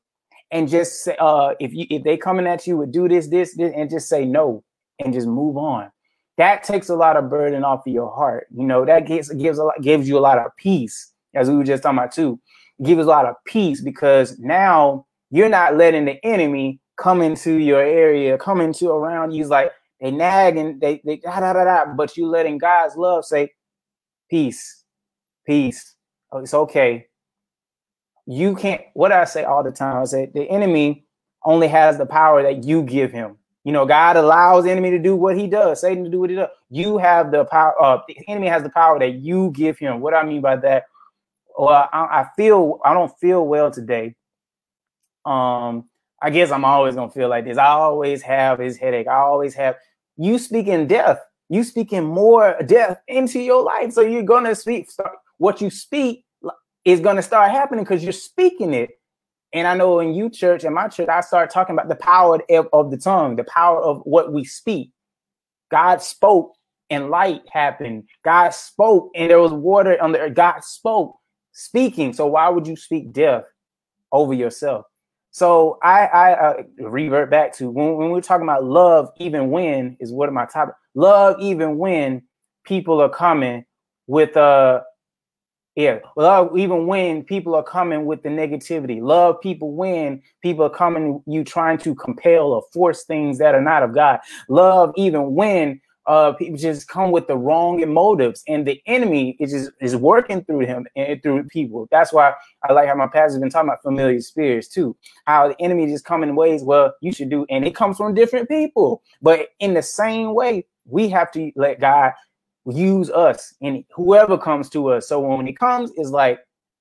and 0.50 0.68
just 0.68 1.04
say, 1.04 1.16
uh, 1.18 1.54
if 1.58 1.72
you 1.72 1.86
if 1.88 2.04
they 2.04 2.18
coming 2.18 2.46
at 2.46 2.66
you 2.66 2.76
with 2.76 2.92
do 2.92 3.08
this, 3.08 3.28
this, 3.28 3.56
this, 3.56 3.72
and 3.74 3.88
just 3.88 4.10
say 4.10 4.26
no 4.26 4.62
and 5.02 5.14
just 5.14 5.26
move 5.26 5.56
on. 5.56 5.90
That 6.36 6.62
takes 6.62 6.90
a 6.90 6.94
lot 6.94 7.16
of 7.16 7.30
burden 7.30 7.64
off 7.64 7.86
of 7.86 7.92
your 7.94 8.14
heart. 8.14 8.48
You 8.54 8.66
know, 8.66 8.84
that 8.84 9.06
gives 9.06 9.32
gives 9.32 9.58
a 9.58 9.64
lot 9.64 9.80
gives 9.80 10.06
you 10.06 10.18
a 10.18 10.20
lot 10.20 10.36
of 10.36 10.54
peace, 10.58 11.14
as 11.34 11.48
we 11.48 11.56
were 11.56 11.64
just 11.64 11.82
talking 11.82 11.96
about 11.96 12.12
too. 12.12 12.38
Gives 12.84 13.00
a 13.00 13.08
lot 13.08 13.24
of 13.24 13.36
peace 13.46 13.80
because 13.80 14.38
now 14.38 15.06
you're 15.30 15.48
not 15.48 15.78
letting 15.78 16.04
the 16.04 16.22
enemy 16.22 16.78
come 16.98 17.22
into 17.22 17.54
your 17.54 17.80
area, 17.80 18.36
come 18.36 18.60
into 18.60 18.90
around 18.90 19.32
you. 19.32 19.46
Like 19.46 19.72
they 19.98 20.10
nag 20.10 20.58
and 20.58 20.78
they 20.78 21.00
they 21.06 21.16
da 21.16 21.40
da 21.40 21.54
da 21.54 21.64
da, 21.64 21.94
but 21.94 22.18
you 22.18 22.26
letting 22.26 22.58
God's 22.58 22.96
love 22.96 23.24
say, 23.24 23.48
peace, 24.28 24.84
peace. 25.46 25.94
Oh, 26.30 26.40
it's 26.40 26.52
okay. 26.52 27.06
You 28.26 28.54
can't. 28.54 28.82
What 28.94 29.12
I 29.12 29.24
say 29.24 29.44
all 29.44 29.64
the 29.64 29.72
time, 29.72 30.00
I 30.00 30.04
say 30.04 30.30
the 30.32 30.48
enemy 30.48 31.04
only 31.44 31.68
has 31.68 31.98
the 31.98 32.06
power 32.06 32.42
that 32.42 32.64
you 32.64 32.82
give 32.82 33.12
him. 33.12 33.36
You 33.64 33.72
know, 33.72 33.86
God 33.86 34.16
allows 34.16 34.64
the 34.64 34.70
enemy 34.70 34.90
to 34.90 34.98
do 34.98 35.14
what 35.16 35.36
he 35.36 35.46
does, 35.46 35.80
Satan 35.80 36.04
to 36.04 36.10
do 36.10 36.20
what 36.20 36.30
he 36.30 36.36
does. 36.36 36.48
You 36.70 36.98
have 36.98 37.30
the 37.30 37.44
power. 37.46 37.80
Uh, 37.80 37.98
the 38.08 38.16
enemy 38.28 38.48
has 38.48 38.62
the 38.62 38.70
power 38.70 38.98
that 38.98 39.14
you 39.14 39.52
give 39.54 39.78
him. 39.78 40.00
What 40.00 40.14
I 40.14 40.24
mean 40.24 40.40
by 40.40 40.56
that, 40.56 40.84
well, 41.58 41.88
I, 41.92 41.98
I 42.00 42.26
feel 42.36 42.80
I 42.84 42.94
don't 42.94 43.12
feel 43.20 43.46
well 43.46 43.70
today. 43.70 44.14
Um, 45.24 45.88
I 46.20 46.30
guess 46.30 46.50
I'm 46.50 46.64
always 46.64 46.94
gonna 46.94 47.10
feel 47.10 47.28
like 47.28 47.44
this. 47.44 47.58
I 47.58 47.66
always 47.66 48.22
have 48.22 48.58
his 48.58 48.76
headache. 48.76 49.08
I 49.08 49.16
always 49.18 49.54
have 49.54 49.76
you 50.16 50.38
speak 50.38 50.66
in 50.68 50.86
death. 50.86 51.18
You 51.48 51.64
speaking 51.64 52.04
more 52.04 52.56
death 52.66 53.00
into 53.08 53.40
your 53.40 53.62
life. 53.62 53.92
So 53.92 54.00
you're 54.00 54.22
gonna 54.22 54.54
speak. 54.54 54.88
What 55.38 55.60
you 55.60 55.70
speak 55.70 56.24
is 56.84 57.00
gonna 57.00 57.22
start 57.22 57.50
happening 57.50 57.84
because 57.84 58.02
you're 58.02 58.12
speaking 58.12 58.74
it. 58.74 58.90
And 59.52 59.66
I 59.66 59.76
know 59.76 60.00
in 60.00 60.14
you 60.14 60.30
church, 60.30 60.64
in 60.64 60.72
my 60.72 60.88
church, 60.88 61.08
I 61.08 61.20
start 61.20 61.50
talking 61.50 61.74
about 61.74 61.88
the 61.88 61.96
power 61.96 62.40
of, 62.50 62.68
of 62.72 62.90
the 62.90 62.96
tongue, 62.96 63.36
the 63.36 63.44
power 63.44 63.80
of 63.80 64.00
what 64.04 64.32
we 64.32 64.44
speak. 64.44 64.90
God 65.70 66.02
spoke 66.02 66.54
and 66.90 67.10
light 67.10 67.42
happened. 67.50 68.04
God 68.24 68.50
spoke 68.50 69.10
and 69.14 69.30
there 69.30 69.40
was 69.40 69.52
water 69.52 70.00
on 70.02 70.12
the 70.12 70.20
earth. 70.20 70.34
God 70.34 70.64
spoke, 70.64 71.18
speaking. 71.52 72.12
So 72.12 72.26
why 72.26 72.48
would 72.48 72.66
you 72.66 72.76
speak 72.76 73.12
death 73.12 73.44
over 74.10 74.34
yourself? 74.34 74.86
So 75.30 75.78
I, 75.82 76.06
I 76.06 76.32
uh, 76.32 76.62
revert 76.78 77.30
back 77.30 77.54
to 77.54 77.70
when, 77.70 77.96
when 77.96 78.10
we're 78.10 78.20
talking 78.20 78.44
about 78.44 78.64
love, 78.64 79.10
even 79.16 79.50
when 79.50 79.96
is 79.98 80.12
what 80.12 80.30
my 80.32 80.44
topic. 80.44 80.74
Love, 80.94 81.36
even 81.40 81.78
when 81.78 82.22
people 82.64 83.00
are 83.00 83.08
coming 83.08 83.64
with 84.06 84.36
uh 84.36 84.80
yeah, 85.74 86.00
love 86.16 86.56
even 86.56 86.86
when 86.86 87.24
people 87.24 87.54
are 87.54 87.62
coming 87.62 88.04
with 88.04 88.22
the 88.22 88.28
negativity. 88.28 89.00
Love 89.00 89.40
people 89.40 89.72
when 89.72 90.22
people 90.42 90.66
are 90.66 90.70
coming 90.70 91.22
you 91.26 91.44
trying 91.44 91.78
to 91.78 91.94
compel 91.94 92.52
or 92.52 92.62
force 92.72 93.04
things 93.04 93.38
that 93.38 93.54
are 93.54 93.62
not 93.62 93.82
of 93.82 93.94
God. 93.94 94.20
Love 94.48 94.92
even 94.96 95.34
when 95.34 95.80
uh 96.06 96.32
people 96.32 96.58
just 96.58 96.88
come 96.88 97.10
with 97.10 97.26
the 97.28 97.36
wrong 97.36 97.80
motives 97.90 98.42
and 98.48 98.66
the 98.66 98.82
enemy 98.86 99.36
is 99.40 99.52
just 99.52 99.70
is 99.80 99.96
working 99.96 100.44
through 100.44 100.66
him 100.66 100.86
and 100.94 101.22
through 101.22 101.44
people. 101.44 101.88
That's 101.90 102.12
why 102.12 102.34
I 102.68 102.74
like 102.74 102.88
how 102.88 102.94
my 102.94 103.06
pastor's 103.06 103.40
been 103.40 103.48
talking 103.48 103.70
about 103.70 103.82
familiar 103.82 104.20
spirits 104.20 104.68
too. 104.68 104.94
How 105.24 105.48
the 105.48 105.60
enemy 105.60 105.86
just 105.86 106.04
come 106.04 106.22
in 106.22 106.36
ways, 106.36 106.62
well, 106.62 106.92
you 107.00 107.12
should 107.12 107.30
do, 107.30 107.46
and 107.48 107.66
it 107.66 107.74
comes 107.74 107.96
from 107.96 108.12
different 108.12 108.48
people. 108.48 109.02
But 109.22 109.48
in 109.58 109.72
the 109.72 109.82
same 109.82 110.34
way, 110.34 110.66
we 110.84 111.08
have 111.08 111.30
to 111.32 111.50
let 111.56 111.80
God 111.80 112.12
use 112.66 113.10
us 113.10 113.54
and 113.60 113.84
whoever 113.94 114.38
comes 114.38 114.68
to 114.70 114.88
us. 114.88 115.08
So 115.08 115.20
when 115.20 115.46
he 115.46 115.52
comes, 115.52 115.90
it's 115.96 116.10
like, 116.10 116.40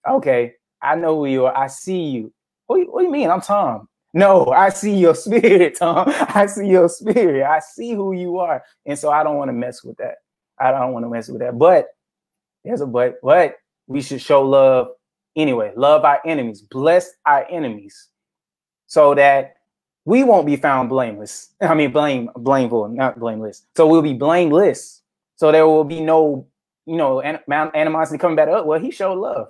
okay, 0.09 0.53
I 0.81 0.95
know 0.95 1.17
who 1.17 1.25
you 1.27 1.45
are. 1.45 1.57
I 1.57 1.67
see 1.67 2.03
you. 2.03 2.33
What, 2.67 2.87
what 2.91 3.01
do 3.01 3.05
you 3.05 3.11
mean? 3.11 3.29
I'm 3.29 3.41
Tom. 3.41 3.87
No, 4.13 4.47
I 4.47 4.69
see 4.69 4.95
your 4.95 5.15
spirit, 5.15 5.77
Tom. 5.77 6.05
I 6.07 6.45
see 6.45 6.67
your 6.67 6.89
spirit. 6.89 7.45
I 7.45 7.59
see 7.59 7.93
who 7.93 8.13
you 8.13 8.37
are. 8.39 8.63
And 8.85 8.97
so 8.97 9.09
I 9.11 9.23
don't 9.23 9.37
want 9.37 9.49
to 9.49 9.53
mess 9.53 9.83
with 9.83 9.97
that. 9.97 10.15
I 10.59 10.71
don't 10.71 10.93
want 10.93 11.05
to 11.05 11.09
mess 11.09 11.27
with 11.27 11.41
that. 11.41 11.57
But 11.57 11.87
there's 12.63 12.81
a 12.81 12.85
but. 12.85 13.15
But 13.23 13.55
we 13.87 14.01
should 14.01 14.21
show 14.21 14.43
love 14.43 14.89
anyway. 15.35 15.73
Love 15.75 16.05
our 16.05 16.21
enemies. 16.25 16.61
Bless 16.61 17.11
our 17.25 17.45
enemies 17.49 18.09
so 18.87 19.15
that 19.15 19.55
we 20.05 20.23
won't 20.23 20.45
be 20.45 20.55
found 20.55 20.89
blameless. 20.89 21.53
I 21.61 21.73
mean, 21.73 21.91
blame, 21.91 22.29
blameful, 22.35 22.87
not 22.89 23.19
blameless. 23.19 23.65
So 23.75 23.87
we'll 23.87 24.01
be 24.01 24.13
blameless 24.13 25.00
so 25.41 25.51
there 25.51 25.65
will 25.65 25.83
be 25.83 26.01
no, 26.01 26.45
you 26.85 26.97
know, 26.97 27.19
animosity 27.19 28.19
coming 28.19 28.35
back 28.35 28.47
up. 28.47 28.67
Well, 28.67 28.79
he 28.79 28.91
showed 28.91 29.17
love. 29.17 29.47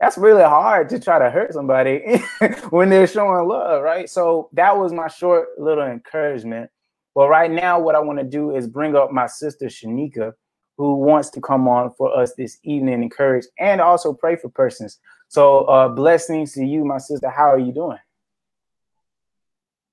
That's 0.00 0.18
really 0.18 0.42
hard 0.42 0.88
to 0.88 0.98
try 0.98 1.20
to 1.20 1.30
hurt 1.30 1.52
somebody 1.52 2.18
when 2.70 2.88
they're 2.88 3.06
showing 3.06 3.46
love, 3.46 3.84
right? 3.84 4.10
So 4.10 4.50
that 4.54 4.76
was 4.76 4.92
my 4.92 5.06
short 5.06 5.60
little 5.60 5.86
encouragement. 5.86 6.72
But 7.14 7.28
right 7.28 7.52
now, 7.52 7.78
what 7.78 7.94
I 7.94 8.00
want 8.00 8.18
to 8.18 8.24
do 8.24 8.56
is 8.56 8.66
bring 8.66 8.96
up 8.96 9.12
my 9.12 9.28
sister 9.28 9.66
Shanika, 9.66 10.32
who 10.76 10.96
wants 10.96 11.30
to 11.30 11.40
come 11.40 11.68
on 11.68 11.92
for 11.96 12.12
us 12.12 12.34
this 12.34 12.58
evening, 12.64 12.94
and 12.94 13.04
encourage 13.04 13.44
and 13.60 13.80
also 13.80 14.12
pray 14.12 14.34
for 14.34 14.48
persons. 14.48 14.98
So 15.28 15.66
uh, 15.66 15.88
blessings 15.88 16.54
to 16.54 16.64
you, 16.64 16.84
my 16.84 16.98
sister. 16.98 17.30
How 17.30 17.52
are 17.52 17.60
you 17.60 17.72
doing? 17.72 17.98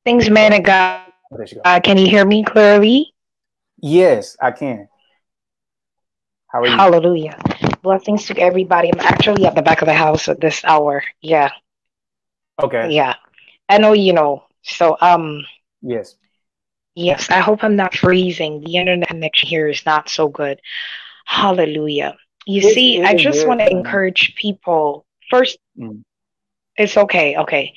Thanks, 0.05 0.27
man 0.27 0.53
of 0.53 0.63
God. 0.63 1.05
Uh, 1.63 1.79
can 1.83 1.99
you 1.99 2.07
hear 2.07 2.25
me 2.25 2.43
clearly? 2.43 3.13
Yes, 3.79 4.35
I 4.41 4.49
can. 4.49 4.87
How 6.53 6.61
are 6.61 6.67
you? 6.67 6.75
Hallelujah. 6.75 7.37
Blessings 7.81 8.27
to 8.27 8.37
everybody. 8.37 8.91
I'm 8.93 8.99
actually 8.99 9.47
at 9.47 9.55
the 9.55 9.63
back 9.63 9.81
of 9.81 9.87
the 9.87 9.93
house 9.93 10.27
at 10.29 10.39
this 10.39 10.63
hour. 10.63 11.03
Yeah. 11.19 11.49
Okay. 12.61 12.91
Yeah. 12.91 13.15
I 13.67 13.79
know 13.79 13.93
you 13.93 14.13
know. 14.13 14.43
So 14.61 14.95
um 15.01 15.43
Yes. 15.81 16.15
Yes, 16.95 17.31
I 17.31 17.39
hope 17.39 17.63
I'm 17.63 17.75
not 17.75 17.95
freezing. 17.95 18.61
The 18.61 18.75
internet 18.75 19.07
connection 19.07 19.49
here 19.49 19.67
is 19.67 19.83
not 19.83 20.09
so 20.09 20.27
good. 20.27 20.59
Hallelujah. 21.25 22.15
You 22.45 22.61
it's, 22.61 22.75
see, 22.75 23.01
I 23.01 23.15
just 23.15 23.47
want 23.47 23.61
to 23.61 23.71
encourage 23.71 24.35
people 24.35 25.03
first. 25.31 25.57
Mm. 25.75 26.03
It's 26.77 26.95
okay. 26.95 27.35
Okay. 27.37 27.73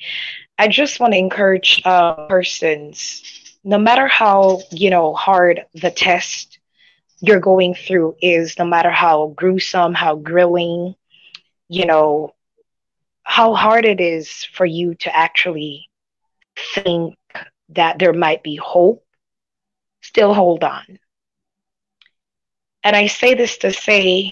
I 0.59 0.67
just 0.67 0.99
want 0.99 1.13
to 1.13 1.17
encourage 1.17 1.81
uh, 1.83 2.27
persons, 2.27 3.23
no 3.63 3.79
matter 3.79 4.05
how, 4.05 4.59
you 4.69 4.91
know, 4.91 5.15
hard 5.15 5.65
the 5.73 5.89
test 5.89 6.56
you're 7.19 7.39
going 7.39 7.73
through 7.73 8.15
is 8.21 8.57
no 8.57 8.65
matter 8.65 8.91
how 8.91 9.33
gruesome, 9.35 9.93
how 9.93 10.15
grilling, 10.15 10.95
you 11.67 11.85
know, 11.85 12.33
how 13.23 13.53
hard 13.55 13.85
it 13.85 13.99
is 13.99 14.45
for 14.53 14.65
you 14.65 14.95
to 14.95 15.15
actually 15.15 15.89
think 16.73 17.15
that 17.69 17.99
there 17.99 18.13
might 18.13 18.43
be 18.43 18.55
hope, 18.55 19.03
still 20.01 20.33
hold 20.33 20.63
on. 20.63 20.99
And 22.83 22.95
I 22.95 23.07
say 23.07 23.33
this 23.33 23.57
to 23.59 23.73
say, 23.73 24.31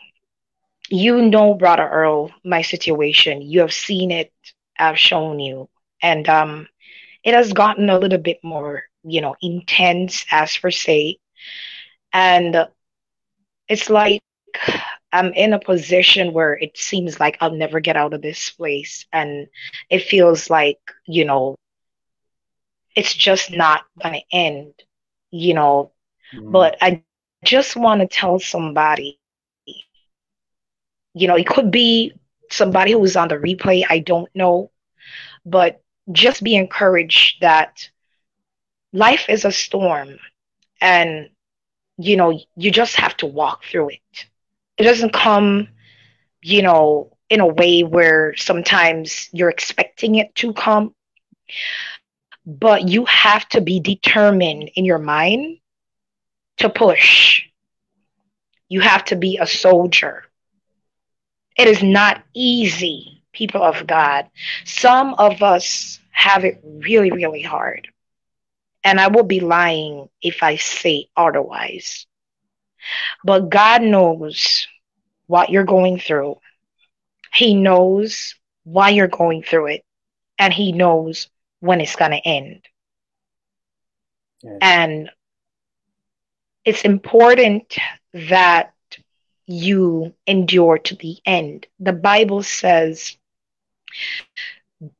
you 0.90 1.22
know, 1.22 1.54
Brother 1.54 1.88
Earl, 1.88 2.32
my 2.44 2.62
situation. 2.62 3.42
You 3.42 3.62
have 3.62 3.74
seen 3.74 4.12
it. 4.12 4.32
I've 4.78 5.00
shown 5.00 5.40
you. 5.40 5.70
And 6.02 6.28
um, 6.30 6.68
it 7.24 7.34
has 7.34 7.54
gotten 7.54 7.90
a 7.90 7.98
little 8.00 8.20
bit 8.20 8.40
more, 8.44 8.84
you 9.04 9.22
know, 9.22 9.36
intense 9.42 10.26
as 10.32 10.56
per 10.58 10.72
se. 10.72 11.18
And 12.14 12.68
it's 13.68 13.90
like 13.90 14.22
I'm 15.12 15.34
in 15.34 15.54
a 15.54 15.60
position 15.60 16.34
where 16.34 16.54
it 16.54 16.78
seems 16.78 17.20
like 17.20 17.38
I'll 17.40 17.56
never 17.56 17.80
get 17.80 17.96
out 17.96 18.14
of 18.14 18.22
this 18.22 18.50
place. 18.50 19.06
And 19.14 19.48
it 19.90 20.04
feels 20.04 20.50
like, 20.50 20.80
you 21.08 21.26
know, 21.26 21.56
it's 22.96 23.14
just 23.14 23.52
not 23.52 23.84
going 24.02 24.16
to 24.16 24.38
end, 24.38 24.74
you 25.32 25.54
know. 25.54 25.92
Mm. 26.34 26.52
But 26.52 26.78
I 26.82 27.04
just 27.44 27.76
want 27.76 28.02
to 28.02 28.08
tell 28.08 28.40
somebody, 28.40 29.20
you 31.14 31.28
know, 31.28 31.36
it 31.36 31.48
could 31.48 31.72
be 31.72 32.14
somebody 32.50 32.92
who 32.92 33.00
was 33.00 33.16
on 33.16 33.30
the 33.30 33.36
replay, 33.36 33.86
I 33.90 34.00
don't 34.00 34.30
know. 34.36 34.72
But 35.46 35.82
just 36.12 36.44
be 36.44 36.56
encouraged 36.56 37.42
that 37.42 37.90
life 38.92 39.30
is 39.30 39.46
a 39.46 39.52
storm 39.52 40.18
and 40.82 41.30
you 41.98 42.16
know 42.18 42.38
you 42.56 42.72
just 42.72 42.96
have 42.96 43.16
to 43.18 43.26
walk 43.26 43.64
through 43.66 43.90
it. 43.90 44.26
It 44.78 44.84
doesn't 44.84 45.14
come 45.14 45.68
you 46.42 46.62
know 46.62 47.12
in 47.30 47.40
a 47.42 47.48
way 47.48 47.84
where 47.84 48.36
sometimes 48.36 49.30
you're 49.32 49.50
expecting 49.50 50.16
it 50.16 50.34
to 50.36 50.54
come 50.54 50.94
but 52.46 52.88
you 52.88 53.06
have 53.06 53.48
to 53.50 53.62
be 53.62 53.80
determined 53.80 54.70
in 54.76 54.86
your 54.86 55.00
mind 55.00 55.60
to 56.58 56.70
push. 56.70 57.44
You 58.70 58.82
have 58.82 59.06
to 59.06 59.16
be 59.16 59.38
a 59.38 59.48
soldier. 59.48 60.24
It 61.58 61.68
is 61.68 61.84
not 61.84 62.24
easy 62.34 63.24
people 63.34 63.62
of 63.64 63.86
god. 63.88 64.30
Some 64.66 65.14
of 65.16 65.42
us 65.44 66.00
have 66.12 66.46
it 66.46 66.62
really 66.64 67.12
really 67.12 67.42
hard 67.42 67.88
and 68.86 69.02
I 69.02 69.08
will 69.08 69.24
be 69.24 69.42
lying 69.42 70.10
if 70.22 70.44
I 70.44 70.56
say 70.58 71.10
otherwise. 71.18 72.06
But 73.26 73.50
God 73.50 73.82
knows 73.82 74.68
what 75.28 75.50
you're 75.50 75.66
going 75.66 76.00
through. 76.00 76.38
He 77.34 77.56
knows 77.56 78.36
why 78.64 78.90
you're 78.90 79.08
going 79.08 79.44
through 79.44 79.68
it. 79.68 79.86
And 80.38 80.54
He 80.54 80.72
knows 80.72 81.30
when 81.60 81.82
it's 81.82 81.96
going 81.96 82.12
to 82.12 82.28
end. 82.28 82.62
Yes. 84.44 84.58
And 84.62 85.10
it's 86.64 86.84
important 86.84 87.76
that 88.14 88.74
you 89.48 90.14
endure 90.28 90.78
to 90.78 90.96
the 90.96 91.18
end. 91.26 91.66
The 91.80 91.94
Bible 91.94 92.44
says, 92.44 93.18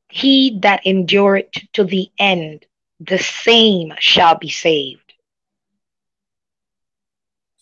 He 0.08 0.58
that 0.62 0.84
endureth 0.86 1.52
to 1.74 1.84
the 1.84 2.10
end 2.18 2.66
the 3.00 3.18
same 3.18 3.92
shall 3.98 4.36
be 4.38 4.48
saved. 4.48 5.14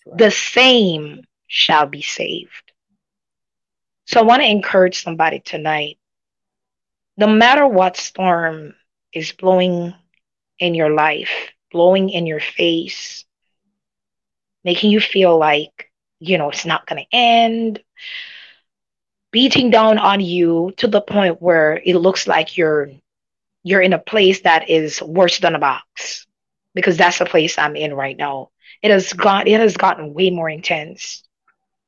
Right. 0.07 0.19
The 0.19 0.31
same 0.31 1.23
shall 1.47 1.87
be 1.87 2.03
saved. 2.03 2.73
So 4.07 4.21
I 4.21 4.25
want 4.25 4.43
to 4.43 4.49
encourage 4.49 5.03
somebody 5.03 5.41
tonight. 5.41 5.99
No 7.17 7.27
matter 7.27 7.67
what 7.67 7.97
storm 7.97 8.75
is 9.13 9.33
blowing 9.33 9.95
in 10.59 10.75
your 10.75 10.91
life, 10.91 11.31
blowing 11.71 12.11
in 12.11 12.27
your 12.27 12.41
face, 12.41 13.25
making 14.65 14.91
you 14.91 15.01
feel 15.01 15.39
like, 15.39 15.91
you 16.21 16.39
know, 16.39 16.51
it's 16.51 16.67
not 16.67 16.87
going 16.87 17.03
to 17.03 17.17
end, 17.17 17.83
beating 19.31 19.71
down 19.71 19.99
on 19.99 20.21
you 20.21 20.73
to 20.77 20.87
the 20.87 21.01
point 21.01 21.41
where 21.41 21.81
it 21.85 21.97
looks 21.97 22.27
like 22.27 22.57
you're 22.57 22.91
you're 23.65 23.81
in 23.81 23.95
a 23.95 23.99
place 23.99 24.43
that 24.43 24.71
is 24.71 25.03
worse 25.03 25.39
than 25.41 25.57
a 25.57 25.59
box 25.59 26.27
because 26.75 26.97
that's 26.97 27.19
the 27.19 27.25
place 27.25 27.59
I'm 27.59 27.75
in 27.77 27.95
right 27.95 28.17
now. 28.17 28.51
It 28.83 28.91
has 28.91 29.13
got 29.13 29.49
it 29.49 29.59
has 29.59 29.77
gotten 29.77 30.15
way 30.15 30.31
more 30.31 30.49
intense. 30.49 31.25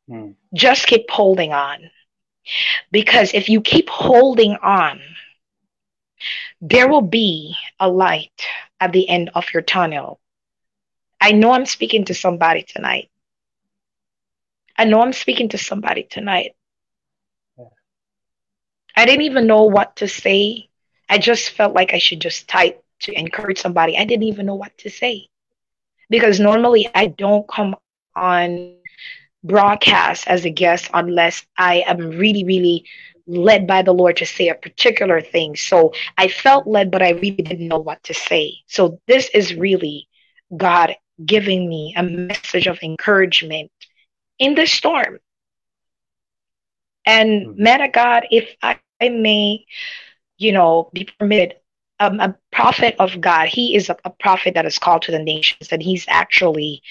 Hmm. 0.09 0.33
Just 0.55 0.87
keep 0.87 1.11
holding 1.11 1.53
on. 1.53 1.91
Because 2.91 3.35
if 3.35 3.49
you 3.49 3.61
keep 3.61 3.89
holding 3.91 4.57
on, 4.57 5.01
there 6.61 6.89
will 6.89 7.03
be 7.03 7.55
a 7.79 7.89
light 7.89 8.47
at 8.81 8.93
the 8.93 9.09
end 9.09 9.31
of 9.35 9.53
your 9.53 9.63
tunnel. 9.63 10.21
I 11.21 11.33
know 11.33 11.53
I'm 11.53 11.67
speaking 11.67 12.05
to 12.07 12.15
somebody 12.15 12.63
tonight. 12.63 13.11
I 14.79 14.85
know 14.85 15.03
I'm 15.03 15.13
speaking 15.13 15.51
to 15.51 15.59
somebody 15.59 16.05
tonight. 16.05 16.55
I 18.95 19.05
didn't 19.05 19.23
even 19.23 19.47
know 19.47 19.65
what 19.65 19.97
to 19.97 20.09
say 20.09 20.71
I 21.09 21.19
just 21.19 21.51
felt 21.51 21.75
like 21.75 21.95
I 21.95 21.99
should 21.99 22.21
just 22.21 22.49
type 22.49 22.83
to 23.01 23.13
encourage 23.13 23.61
somebody. 23.61 23.97
I 23.97 24.05
didn't 24.05 24.25
even 24.25 24.47
know 24.47 24.55
what 24.55 24.77
to 24.79 24.91
say 24.91 25.29
because 26.11 26.41
normally 26.41 26.89
I 26.95 27.07
don't 27.07 27.47
come 27.49 27.77
on 28.15 28.77
broadcast 29.45 30.27
as 30.27 30.45
a 30.45 30.51
guest 30.51 30.91
unless 30.93 31.47
I 31.57 31.85
am 31.87 32.11
really, 32.11 32.45
really 32.45 32.85
led 33.27 33.67
by 33.67 33.83
the 33.83 33.93
Lord 33.93 34.17
to 34.19 34.27
say 34.27 34.49
a 34.49 34.55
particular 34.55 35.21
thing. 35.21 35.57
So 35.57 35.93
I 36.17 36.29
felt 36.29 36.67
led, 36.67 36.91
but 36.91 37.03
I 37.03 37.11
really 37.11 37.43
didn't 37.43 37.69
know 37.69 37.79
what 37.79 38.03
to 38.05 38.15
say. 38.15 38.55
So 38.67 39.01
this 39.07 39.29
is 39.35 39.55
really 39.55 40.09
God 40.57 40.97
giving 41.25 41.69
me 41.69 41.95
a 41.97 42.03
message 42.03 42.67
of 42.67 42.79
encouragement 42.83 43.71
in 44.39 44.55
the 44.55 44.67
storm. 44.67 45.19
And 47.05 47.47
mm-hmm. 47.47 47.63
man 47.63 47.81
of 47.83 47.93
God, 47.93 48.27
if 48.31 48.55
I, 48.63 48.79
I 49.01 49.09
may 49.09 49.65
you 50.39 50.53
know, 50.53 50.91
be 50.93 51.09
permitted. 51.19 51.57
Um, 51.99 52.21
a 52.21 52.37
prophet 52.53 52.95
of 52.99 53.21
God, 53.21 53.49
he 53.49 53.75
is 53.75 53.89
a, 53.89 53.97
a, 54.05 54.11
prophet 54.11 54.53
that 54.55 54.67
is 54.67 54.79
called 54.79 55.03
to 55.03 55.13
the 55.13 55.19
nations, 55.19 55.73
and 55.73 55.83
he's 55.83 56.05
actually 56.09 56.83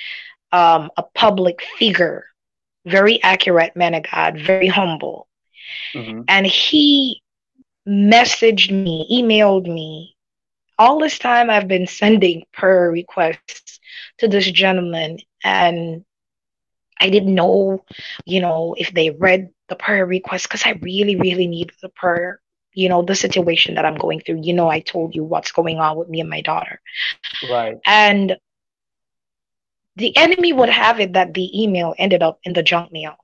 um, 0.51 0.89
a 0.97 1.03
public 1.03 1.61
figure, 1.77 2.25
very 2.85 3.21
accurate 3.21 3.75
man 3.75 3.93
of 3.93 4.03
God, 4.11 4.39
very 4.39 4.67
humble. 4.67 5.27
Mm-hmm. 5.93 6.21
And 6.27 6.47
he 6.47 7.21
messaged 7.87 8.71
me, 8.71 9.07
emailed 9.11 9.71
me. 9.71 10.15
All 10.79 10.99
this 10.99 11.19
time, 11.19 11.49
I've 11.49 11.67
been 11.67 11.87
sending 11.87 12.43
prayer 12.51 12.91
requests 12.91 13.79
to 14.17 14.27
this 14.27 14.49
gentleman, 14.49 15.19
and 15.43 16.03
I 16.99 17.09
didn't 17.09 17.35
know, 17.35 17.85
you 18.25 18.41
know, 18.41 18.75
if 18.77 18.93
they 18.93 19.11
read 19.11 19.51
the 19.69 19.75
prayer 19.75 20.05
request 20.05 20.47
because 20.47 20.63
I 20.65 20.79
really, 20.81 21.15
really 21.15 21.47
needed 21.47 21.75
the 21.81 21.89
prayer 21.89 22.41
you 22.75 22.89
know 22.89 23.01
the 23.03 23.15
situation 23.15 23.75
that 23.75 23.85
i'm 23.85 23.97
going 23.97 24.21
through. 24.21 24.41
You 24.43 24.53
know 24.53 24.69
i 24.69 24.81
told 24.81 25.15
you 25.15 25.23
what's 25.23 25.51
going 25.51 25.79
on 25.79 25.97
with 25.97 26.09
me 26.09 26.21
and 26.21 26.29
my 26.29 26.41
daughter. 26.41 26.81
Right. 27.49 27.77
And 27.85 28.37
the 29.97 30.15
enemy 30.17 30.53
would 30.53 30.69
have 30.69 30.99
it 30.99 31.13
that 31.13 31.33
the 31.33 31.63
email 31.63 31.95
ended 31.97 32.21
up 32.23 32.39
in 32.43 32.53
the 32.53 32.63
junk 32.63 32.91
mail. 32.91 33.15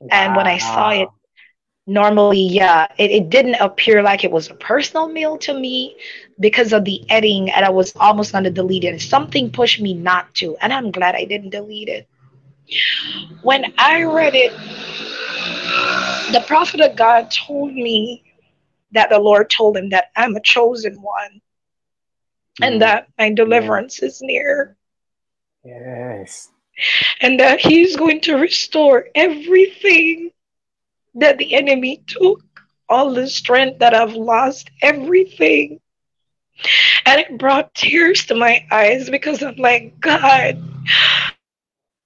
Wow. 0.00 0.08
and 0.12 0.36
when 0.36 0.46
i 0.46 0.58
saw 0.58 0.90
it 0.90 1.08
normally 1.86 2.42
yeah 2.42 2.86
it, 2.98 3.10
it 3.10 3.30
didn't 3.30 3.56
appear 3.56 4.02
like 4.02 4.24
it 4.24 4.30
was 4.30 4.50
a 4.50 4.54
personal 4.54 5.08
mail 5.08 5.38
to 5.38 5.52
me 5.58 5.96
because 6.38 6.72
of 6.72 6.84
the 6.84 7.04
editing 7.10 7.50
and 7.50 7.64
i 7.64 7.70
was 7.70 7.92
almost 7.96 8.32
going 8.32 8.44
to 8.44 8.50
delete 8.50 8.84
it. 8.84 9.00
Something 9.00 9.50
pushed 9.50 9.80
me 9.80 9.94
not 9.94 10.32
to 10.36 10.56
and 10.58 10.72
i'm 10.72 10.90
glad 10.92 11.14
i 11.16 11.24
didn't 11.24 11.50
delete 11.50 11.88
it. 11.88 12.08
When 13.42 13.72
i 13.78 14.02
read 14.04 14.34
it 14.34 14.52
the 16.32 16.40
prophet 16.46 16.80
of 16.80 16.96
god 16.96 17.30
told 17.30 17.74
me 17.74 18.22
that 18.92 19.10
the 19.10 19.18
Lord 19.18 19.50
told 19.50 19.76
him 19.76 19.90
that 19.90 20.10
I'm 20.16 20.36
a 20.36 20.40
chosen 20.40 21.00
one 21.00 21.40
and 22.60 22.76
mm. 22.76 22.78
that 22.80 23.08
my 23.18 23.32
deliverance 23.32 24.00
yeah. 24.00 24.08
is 24.08 24.22
near. 24.22 24.76
Yes. 25.64 26.48
And 27.20 27.40
that 27.40 27.60
he's 27.60 27.96
going 27.96 28.20
to 28.22 28.36
restore 28.36 29.08
everything 29.14 30.30
that 31.14 31.38
the 31.38 31.54
enemy 31.54 32.02
took, 32.06 32.42
all 32.88 33.12
the 33.12 33.28
strength 33.28 33.80
that 33.80 33.94
I've 33.94 34.14
lost, 34.14 34.70
everything. 34.80 35.80
And 37.04 37.20
it 37.20 37.38
brought 37.38 37.74
tears 37.74 38.26
to 38.26 38.34
my 38.34 38.66
eyes 38.70 39.10
because 39.10 39.42
I'm 39.42 39.56
like, 39.56 40.00
God, 40.00 40.62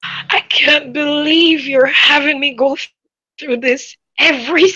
I 0.02 0.40
can't 0.48 0.92
believe 0.92 1.66
you're 1.66 1.86
having 1.86 2.40
me 2.40 2.54
go 2.54 2.76
through 3.38 3.59
this 3.59 3.96
every 4.18 4.68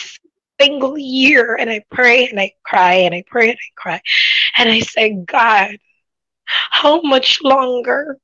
single 0.61 0.99
year 0.99 1.55
and 1.55 1.71
I 1.71 1.85
pray 1.91 2.29
and 2.29 2.41
I 2.41 2.53
cry 2.65 2.95
and 2.95 3.15
I 3.15 3.25
pray 3.27 3.51
and 3.51 3.59
I 3.59 3.81
cry. 3.81 4.01
And 4.57 4.71
I 4.71 4.81
say, 4.81 5.13
God, 5.13 5.77
how 6.47 7.01
much 7.03 7.43
longer? 7.43 8.19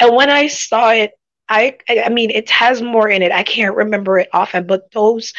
And 0.00 0.14
when 0.14 0.30
I 0.30 0.48
saw 0.48 0.90
it, 0.90 1.12
I 1.48 1.76
I 1.88 2.08
mean 2.08 2.30
it 2.30 2.50
has 2.50 2.80
more 2.82 3.08
in 3.08 3.22
it. 3.22 3.32
I 3.32 3.42
can't 3.42 3.76
remember 3.76 4.18
it 4.18 4.28
often, 4.32 4.66
but 4.66 4.90
those 4.92 5.32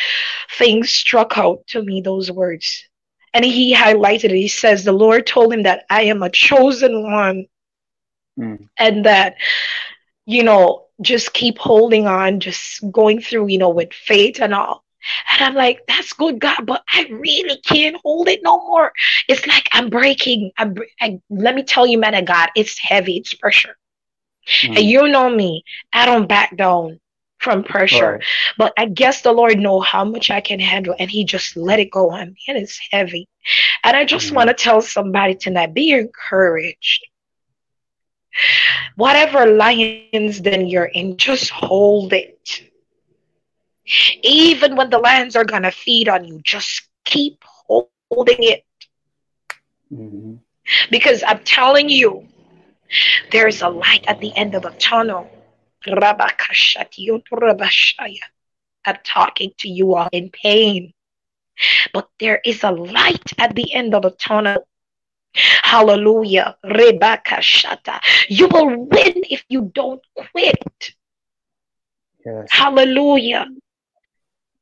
things 0.52 0.92
struck 0.92 1.38
out 1.38 1.66
to 1.68 1.82
me, 1.82 2.02
those 2.02 2.32
words. 2.32 2.88
And 3.34 3.44
he 3.44 3.76
highlighted 3.76 4.26
it. 4.26 4.36
He 4.36 4.48
says, 4.48 4.84
The 4.84 4.94
Lord 4.94 5.28
told 5.28 5.52
him 5.52 5.64
that 5.64 5.84
I 5.90 6.04
am 6.04 6.24
a 6.24 6.30
chosen 6.30 7.12
one. 7.12 7.48
Mm. 8.40 8.70
And 8.78 9.06
that, 9.06 9.36
you 10.26 10.44
know, 10.44 10.86
just 11.02 11.34
keep 11.34 11.58
holding 11.58 12.08
on, 12.08 12.40
just 12.40 12.80
going 12.92 13.20
through, 13.20 13.48
you 13.48 13.58
know, 13.58 13.70
with 13.70 13.92
faith 13.92 14.40
and 14.40 14.54
all. 14.54 14.85
And 15.32 15.42
I'm 15.42 15.56
like, 15.56 15.82
that's 15.88 16.14
good, 16.14 16.40
God, 16.40 16.66
but 16.66 16.84
I 16.90 17.08
really 17.10 17.58
can't 17.66 17.98
hold 18.04 18.28
it 18.28 18.42
no 18.44 18.60
more. 18.60 18.92
It's 19.28 19.46
like 19.48 19.70
I'm 19.72 19.90
breaking. 19.90 20.52
I'm, 20.58 20.76
I, 21.02 21.20
let 21.30 21.56
me 21.56 21.64
tell 21.64 21.86
you, 21.86 21.98
man 21.98 22.16
of 22.16 22.26
God, 22.26 22.50
it's 22.56 22.78
heavy, 22.80 23.18
it's 23.18 23.34
pressure. 23.34 23.78
Mm. 24.64 24.78
And 24.78 24.86
you 24.86 25.08
know 25.08 25.30
me, 25.30 25.64
I 25.94 26.06
don't 26.06 26.28
back 26.28 26.56
down 26.56 27.00
from 27.40 27.64
pressure. 27.64 28.14
Right. 28.14 28.24
But 28.58 28.74
I 28.78 28.86
guess 28.86 29.22
the 29.22 29.32
Lord 29.32 29.60
know 29.60 29.80
how 29.80 30.04
much 30.04 30.32
I 30.32 30.42
can 30.42 30.60
handle, 30.60 30.96
and 30.98 31.10
He 31.10 31.24
just 31.24 31.56
let 31.56 31.80
it 31.80 31.92
go 31.92 32.12
on 32.12 32.30
me, 32.30 32.40
and 32.48 32.58
it's 32.58 32.80
heavy. 32.92 33.28
And 33.84 33.96
I 33.96 34.06
just 34.06 34.32
mm. 34.32 34.36
want 34.36 34.50
to 34.50 34.56
tell 34.56 34.82
somebody 34.82 35.36
tonight: 35.36 35.74
be 35.74 35.92
encouraged. 35.92 37.06
Whatever 38.96 39.46
lions 39.46 40.42
then 40.42 40.68
you're 40.68 40.86
in, 40.86 41.18
just 41.18 41.50
hold 41.50 42.12
it 42.12 42.64
even 44.24 44.76
when 44.76 44.90
the 44.90 44.98
lands 44.98 45.36
are 45.36 45.46
going 45.46 45.64
to 45.64 45.72
feed 45.72 46.10
on 46.10 46.26
you, 46.26 46.42
just 46.44 46.88
keep 47.04 47.44
holding 47.68 48.38
it. 48.40 48.64
Mm-hmm. 49.92 50.36
Because 50.90 51.24
I'm 51.26 51.44
telling 51.44 51.90
you, 51.90 52.28
there's 53.32 53.62
a 53.62 53.70
light 53.70 54.06
at 54.08 54.20
the 54.20 54.36
end 54.36 54.56
of 54.56 54.64
the 54.64 54.72
tunnel. 54.72 55.30
I'm 55.88 56.00
talking 59.04 59.52
to 59.60 59.70
you 59.70 59.96
all 59.96 60.10
in 60.12 60.30
pain. 60.32 60.94
But 61.94 62.10
there 62.20 62.42
is 62.44 62.64
a 62.64 62.72
light 62.72 63.34
at 63.38 63.56
the 63.56 63.72
end 63.74 63.94
of 63.94 64.02
the 64.02 64.12
tunnel. 64.12 64.68
Hallelujah. 65.36 66.58
Rebecca 66.64 67.36
Shata. 67.36 68.00
You 68.30 68.48
will 68.48 68.68
win 68.68 69.24
if 69.30 69.44
you 69.50 69.72
don't 69.74 70.02
quit. 70.16 70.94
Yes. 72.26 72.48
Hallelujah. 72.50 73.46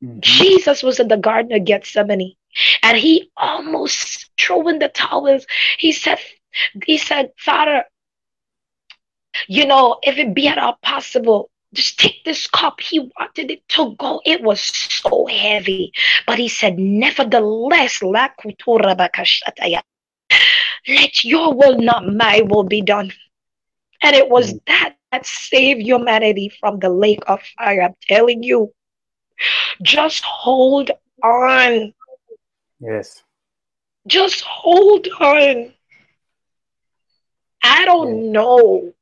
Mm-hmm. 0.04 0.20
Jesus 0.20 0.82
was 0.82 1.00
in 1.00 1.08
the 1.08 1.16
Garden 1.16 1.52
of 1.52 1.64
Gethsemane 1.64 2.34
and 2.82 2.98
he 2.98 3.30
almost 3.36 4.30
threw 4.38 4.68
in 4.68 4.78
the 4.78 4.88
towels. 4.88 5.46
He 5.78 5.92
said, 5.92 6.18
he 6.84 6.98
said, 6.98 7.32
Father, 7.38 7.84
you 9.48 9.66
know, 9.66 9.98
if 10.02 10.18
it 10.18 10.34
be 10.34 10.46
at 10.48 10.58
all 10.58 10.78
possible, 10.82 11.50
just 11.72 11.98
take 11.98 12.22
this 12.24 12.46
cup. 12.46 12.80
He 12.80 13.00
wanted 13.18 13.50
it 13.50 13.68
to 13.70 13.96
go. 13.96 14.20
It 14.24 14.42
was 14.42 14.60
so 14.60 15.26
heavy. 15.26 15.92
But 16.26 16.38
he 16.38 16.48
said, 16.48 16.78
Nevertheless, 16.78 18.00
let 18.02 18.32
your 21.24 21.54
will, 21.54 21.78
not 21.78 22.06
my 22.14 22.42
will, 22.42 22.62
be 22.62 22.80
done. 22.80 23.12
And 24.02 24.14
it 24.14 24.28
was 24.28 24.52
mm. 24.52 24.60
that 24.66 24.94
that 25.14 25.26
saved 25.26 25.80
humanity 25.80 26.50
from 26.60 26.80
the 26.80 26.88
lake 26.88 27.22
of 27.28 27.40
fire. 27.56 27.82
I'm 27.82 27.94
telling 28.08 28.42
you, 28.42 28.72
just 29.82 30.24
hold 30.24 30.90
on. 31.22 31.92
Yes. 32.80 33.22
Just 34.06 34.42
hold 34.42 35.06
on. 35.20 35.72
I 37.62 37.84
don't 37.86 38.32
know 38.32 38.92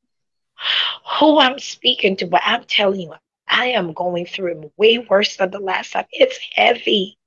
who 1.19 1.39
I'm 1.39 1.59
speaking 1.59 2.15
to, 2.17 2.27
but 2.27 2.41
I'm 2.45 2.63
telling 2.63 3.01
you, 3.01 3.13
I 3.47 3.67
am 3.67 3.93
going 3.93 4.25
through 4.25 4.61
it 4.61 4.71
way 4.77 4.97
worse 4.97 5.35
than 5.35 5.51
the 5.51 5.59
last 5.59 5.91
time. 5.91 6.05
It's 6.11 6.39
heavy, 6.53 7.17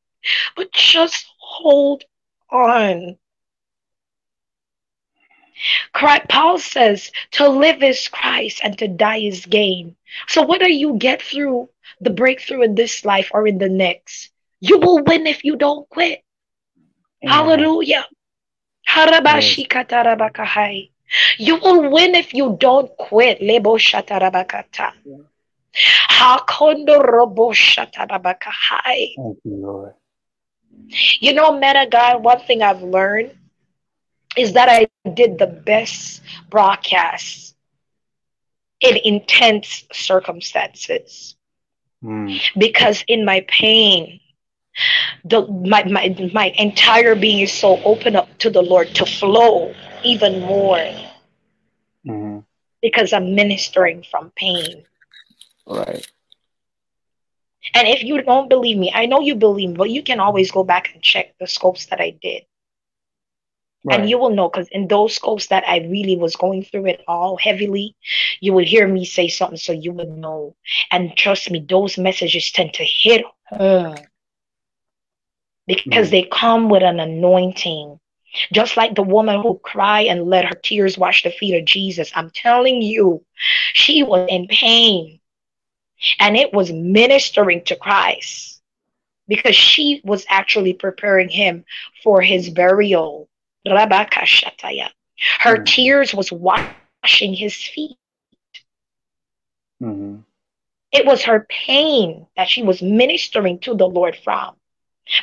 but 0.57 0.73
just 0.73 1.27
hold 1.39 2.05
on. 2.51 3.19
Christ, 5.93 6.29
Paul 6.29 6.59
says 6.59 7.11
to 7.33 7.49
live 7.49 7.83
is 7.83 8.09
Christ 8.09 8.61
and 8.63 8.77
to 8.79 8.89
die 8.89 9.19
is 9.19 9.47
gain. 9.47 9.97
So 10.29 10.45
whether 10.45 10.69
you 10.69 10.97
get 10.99 11.23
through 11.23 11.69
the 12.01 12.11
breakthrough 12.11 12.63
in 12.63 12.75
this 12.75 13.05
life 13.05 13.31
or 13.33 13.47
in 13.47 13.59
the 13.59 13.69
next, 13.69 14.31
you 14.61 14.79
will 14.79 15.03
win 15.05 15.27
if 15.27 15.45
you 15.45 15.57
don't 15.57 15.89
quit. 15.89 16.23
Amen. 17.25 17.35
Hallelujah. 17.35 18.07
Yes. 19.25 19.67
You 21.39 21.57
will 21.57 21.91
win 21.91 22.15
if 22.15 22.35
you 22.35 22.57
don't 22.59 22.91
quit. 22.97 23.41
Lebo 23.41 23.79
shatarabakata. 23.79 24.93
Hakondo 26.11 27.03
robo 27.03 27.53
shatarabakahai. 27.53 29.17
Thank 29.17 29.39
you, 29.45 29.57
Lord. 29.57 29.95
You 31.21 31.33
know, 31.33 31.59
man 31.59 31.89
God, 31.91 32.23
one 32.23 32.41
thing 32.41 32.63
I've 32.63 32.83
learned 32.83 33.33
is 34.37 34.53
that 34.53 34.69
I 34.69 34.89
did 35.11 35.39
the 35.39 35.47
best 35.47 36.23
broadcasts 36.51 37.55
in 38.81 38.97
intense 38.97 39.85
circumstances. 39.93 41.37
Mm. 42.05 42.41
Because 42.57 43.05
in 43.09 43.25
my 43.25 43.45
pain, 43.49 44.21
the 45.25 45.47
my, 45.47 45.85
my 45.85 46.31
my 46.35 46.53
entire 46.59 47.15
being 47.15 47.41
is 47.41 47.53
so 47.53 47.83
open 47.83 48.15
up 48.15 48.29
to 48.39 48.51
the 48.51 48.63
Lord 48.63 48.95
to 48.97 49.07
flow 49.07 49.75
even 50.05 50.41
more 50.41 50.77
mm-hmm. 52.07 52.41
because 52.83 53.13
I'm 53.13 53.35
ministering 53.35 54.05
from 54.11 54.33
pain. 54.37 54.85
Right. 55.67 56.07
And 57.75 57.89
if 57.89 58.05
you 58.05 58.23
don't 58.23 58.49
believe 58.49 58.77
me, 58.77 58.93
I 58.95 59.07
know 59.07 59.21
you 59.21 59.35
believe 59.35 59.71
me, 59.71 59.77
but 59.77 59.91
you 59.91 60.03
can 60.03 60.21
always 60.21 60.51
go 60.51 60.63
back 60.63 60.91
and 60.95 61.03
check 61.03 61.35
the 61.41 61.47
scopes 61.47 61.87
that 61.87 62.01
I 62.01 62.11
did. 62.11 62.45
Right. 63.87 64.01
And 64.01 64.11
you 64.11 64.19
will 64.19 64.31
know 64.31 64.49
because 64.49 64.69
in 64.69 64.89
those 64.89 65.15
scopes 65.15 65.47
that 65.47 65.63
I 65.67 65.79
really 65.79 66.17
was 66.17 66.35
going 66.35 66.65
through 66.65 66.87
it 66.87 67.05
all 67.07 67.37
heavily, 67.37 67.95
you 68.41 68.53
will 68.53 68.65
hear 68.65 68.89
me 68.89 69.05
say 69.05 69.29
something 69.29 69.57
so 69.59 69.73
you 69.73 69.93
would 69.93 70.09
know. 70.09 70.57
And 70.91 71.17
trust 71.17 71.51
me, 71.53 71.65
those 71.67 71.97
messages 71.97 72.51
tend 72.51 72.75
to 72.75 72.85
hit 72.85 73.25
because 75.67 76.09
mm. 76.09 76.11
they 76.11 76.29
come 76.31 76.69
with 76.69 76.83
an 76.83 76.99
anointing 76.99 78.01
just 78.53 78.77
like 78.77 78.95
the 78.95 79.03
woman 79.03 79.41
who 79.41 79.59
cried 79.63 80.09
and 80.09 80.29
let 80.29 80.45
her 80.45 80.55
tears 80.55 80.99
wash 80.99 81.23
the 81.23 81.31
feet 81.31 81.59
of 81.59 81.65
Jesus. 81.65 82.11
I'm 82.15 82.31
telling 82.31 82.83
you, 82.83 83.25
she 83.73 84.03
was 84.03 84.29
in 84.31 84.47
pain 84.49 85.21
and 86.21 86.37
it 86.37 86.53
was 86.53 86.73
ministering 86.73 87.65
to 87.65 87.77
Christ 87.77 88.61
because 89.29 89.57
she 89.57 90.01
was 90.05 90.27
actually 90.29 90.73
preparing 90.73 91.29
him 91.29 91.65
for 92.03 92.21
his 92.21 92.51
burial. 92.51 93.29
Her 95.41 95.57
mm-hmm. 95.57 95.65
tears 95.65 96.15
was 96.15 96.31
washing 96.33 97.35
his 97.35 97.55
feet. 97.55 97.97
Mm-hmm. 99.83 100.19
It 100.93 101.07
was 101.07 101.23
her 101.25 101.47
pain 101.49 102.27
that 102.37 102.49
she 102.49 102.63
was 102.63 102.81
ministering 102.81 103.59
to 103.61 103.75
the 103.75 103.87
Lord 103.87 104.17
from. 104.17 104.57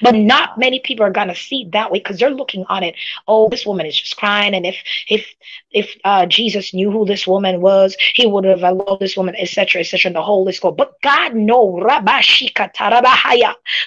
But 0.02 0.16
not 0.16 0.58
many 0.58 0.80
people 0.80 1.06
are 1.06 1.12
gonna 1.12 1.36
see 1.36 1.70
that 1.74 1.92
way 1.92 2.00
because 2.00 2.20
they're 2.20 2.30
looking 2.30 2.66
on 2.70 2.84
it. 2.84 2.96
Oh, 3.28 3.50
this 3.50 3.66
woman 3.66 3.86
is 3.86 4.00
just 4.00 4.18
crying, 4.18 4.54
and 4.54 4.66
if 4.66 4.78
if 5.10 5.28
if 5.72 5.96
uh, 6.04 6.26
Jesus 6.26 6.74
knew 6.74 6.92
who 6.92 7.06
this 7.06 7.26
woman 7.28 7.62
was, 7.62 7.98
he 8.14 8.26
would 8.28 8.46
have 8.46 8.62
loved 8.62 9.02
this 9.02 9.18
woman, 9.18 9.36
etc., 9.38 9.82
etc. 9.82 10.10
And 10.10 10.16
the 10.16 10.22
whole 10.22 10.44
list 10.46 10.62
go. 10.62 10.72
But 10.72 11.02
God 11.02 11.36
know 11.36 11.80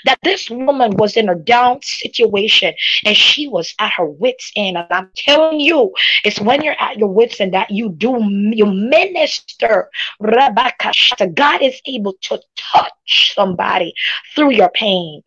that 0.04 0.18
this 0.22 0.50
woman 0.50 0.96
was 0.96 1.16
in 1.16 1.28
a 1.28 1.34
down 1.34 1.80
situation 1.82 2.74
and 3.04 3.16
she 3.16 3.48
was 3.48 3.74
at 3.78 3.92
her 3.92 4.06
wits 4.06 4.52
end. 4.56 4.76
And 4.76 4.86
I'm 4.90 5.10
telling 5.16 5.60
you, 5.60 5.92
it's 6.24 6.40
when 6.40 6.62
you're 6.62 6.80
at 6.80 6.98
your 6.98 7.08
wits 7.08 7.40
end 7.40 7.54
that 7.54 7.70
you 7.70 7.90
do 7.90 8.18
you 8.52 8.66
minister. 8.66 9.90
God 10.20 11.62
is 11.62 11.80
able 11.86 12.14
to 12.22 12.40
touch 12.56 13.34
somebody 13.34 13.94
through 14.34 14.52
your 14.52 14.70
pain. 14.70 15.22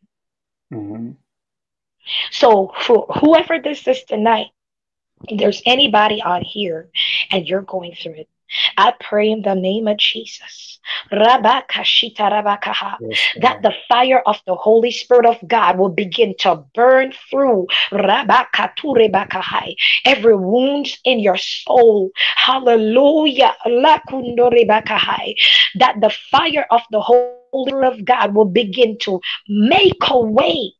Mm-hmm. 0.73 1.11
So, 2.31 2.73
for 2.81 3.07
whoever 3.19 3.59
this 3.59 3.87
is 3.87 4.03
tonight, 4.03 4.47
if 5.27 5.39
there's 5.39 5.61
anybody 5.65 6.21
on 6.21 6.41
here 6.41 6.89
and 7.31 7.47
you're 7.47 7.61
going 7.61 7.95
through 7.95 8.13
it, 8.13 8.29
I 8.77 8.93
pray 8.99 9.29
in 9.29 9.41
the 9.41 9.55
name 9.55 9.87
of 9.87 9.97
Jesus. 9.97 10.79
That 11.11 11.41
the 13.61 13.73
fire 13.87 14.21
of 14.25 14.41
the 14.45 14.55
Holy 14.55 14.91
Spirit 14.91 15.25
of 15.25 15.37
God 15.47 15.77
will 15.77 15.89
begin 15.89 16.35
to 16.39 16.63
burn 16.73 17.13
through. 17.29 17.67
Every 20.05 20.35
wound 20.35 20.87
in 21.03 21.19
your 21.19 21.37
soul. 21.37 22.11
Hallelujah. 22.35 23.55
That 23.65 24.01
the 26.01 26.13
fire 26.31 26.65
of 26.71 26.81
the 26.91 27.01
Holy 27.01 27.35
Spirit 27.67 27.87
of 27.87 28.05
God 28.05 28.33
will 28.35 28.45
begin 28.45 28.97
to 28.99 29.19
make 29.47 29.97
a 30.09 30.19
way 30.19 30.73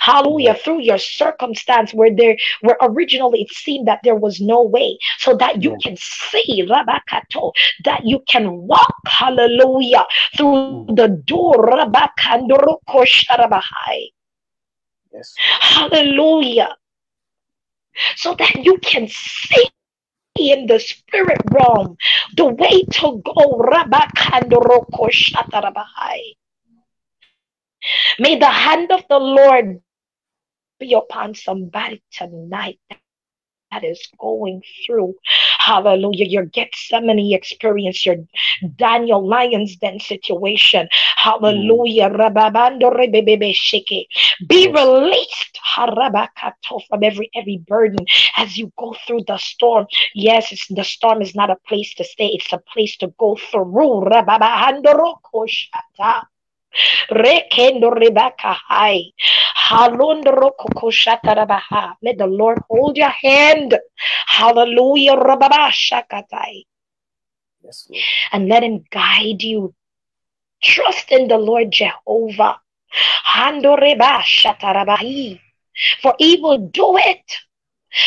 Hallelujah. 0.00 0.54
Through 0.54 0.82
your 0.82 0.98
circumstance 0.98 1.92
where 1.94 2.14
there 2.14 2.36
where 2.60 2.76
originally 2.80 3.42
it 3.42 3.50
seemed 3.50 3.88
that 3.88 4.00
there 4.04 4.16
was 4.16 4.40
no 4.40 4.62
way. 4.62 4.98
So 5.18 5.36
that 5.36 5.62
you 5.62 5.76
can 5.82 5.96
see 5.96 6.66
Rabakato, 6.66 7.52
that 7.84 8.04
you 8.04 8.20
can 8.28 8.66
walk, 8.66 8.94
hallelujah, 9.06 10.04
through 10.36 10.86
mm. 10.88 10.96
the 10.96 11.08
door. 11.08 11.68
Yes. 15.12 15.34
Hallelujah. 15.60 16.76
So 18.16 18.34
that 18.38 18.54
you 18.64 18.78
can 18.78 19.08
see 19.08 19.68
in 20.38 20.66
the 20.66 20.78
spirit 20.78 21.40
realm 21.50 21.96
the 22.36 22.46
way 22.46 22.84
to 22.84 23.22
go. 23.24 23.60
May 28.18 28.38
the 28.38 28.50
hand 28.50 28.90
of 28.92 29.04
the 29.08 29.18
Lord 29.18 29.80
be 30.78 30.94
upon 30.94 31.34
somebody 31.34 32.02
tonight 32.12 32.80
that 33.70 33.84
is 33.84 34.08
going 34.18 34.62
through, 34.84 35.14
hallelujah, 35.58 36.26
your 36.26 36.44
Gethsemane 36.44 37.34
experience, 37.34 38.04
your 38.04 38.16
Daniel 38.76 39.26
Lions 39.26 39.76
Den 39.76 40.00
situation, 40.00 40.88
hallelujah, 41.16 42.10
mm. 42.10 42.16
be 44.48 44.68
released. 44.68 45.58
From 45.76 47.04
every 47.04 47.30
every 47.34 47.58
burden 47.66 48.04
as 48.36 48.58
you 48.58 48.72
go 48.76 48.94
through 49.06 49.24
the 49.26 49.38
storm. 49.38 49.86
Yes, 50.14 50.66
the 50.68 50.84
storm 50.84 51.22
is 51.22 51.34
not 51.34 51.50
a 51.50 51.56
place 51.68 51.94
to 51.94 52.04
stay, 52.04 52.26
it's 52.26 52.52
a 52.52 52.58
place 52.58 52.96
to 52.98 53.08
go 53.18 53.36
through. 53.36 53.70
Rekendo 57.10 57.90
rebaka 57.90 58.56
hai. 58.68 59.12
Halondro 59.68 60.52
kokoshatarabaha. 60.58 61.94
Let 62.02 62.18
the 62.18 62.26
Lord 62.26 62.58
hold 62.68 62.96
your 62.96 63.10
hand. 63.10 63.78
Hallelujah. 64.26 65.16
Rababashakatai. 65.16 66.64
Yes, 67.62 67.86
Lord. 67.90 68.02
And 68.32 68.48
let 68.48 68.62
him 68.62 68.84
guide 68.90 69.42
you. 69.42 69.74
Trust 70.62 71.10
in 71.10 71.28
the 71.28 71.38
Lord 71.38 71.70
Jehovah. 71.70 72.60
For 76.02 76.14
he 76.18 76.36
will 76.40 76.58
do 76.58 76.96
it. 76.98 77.36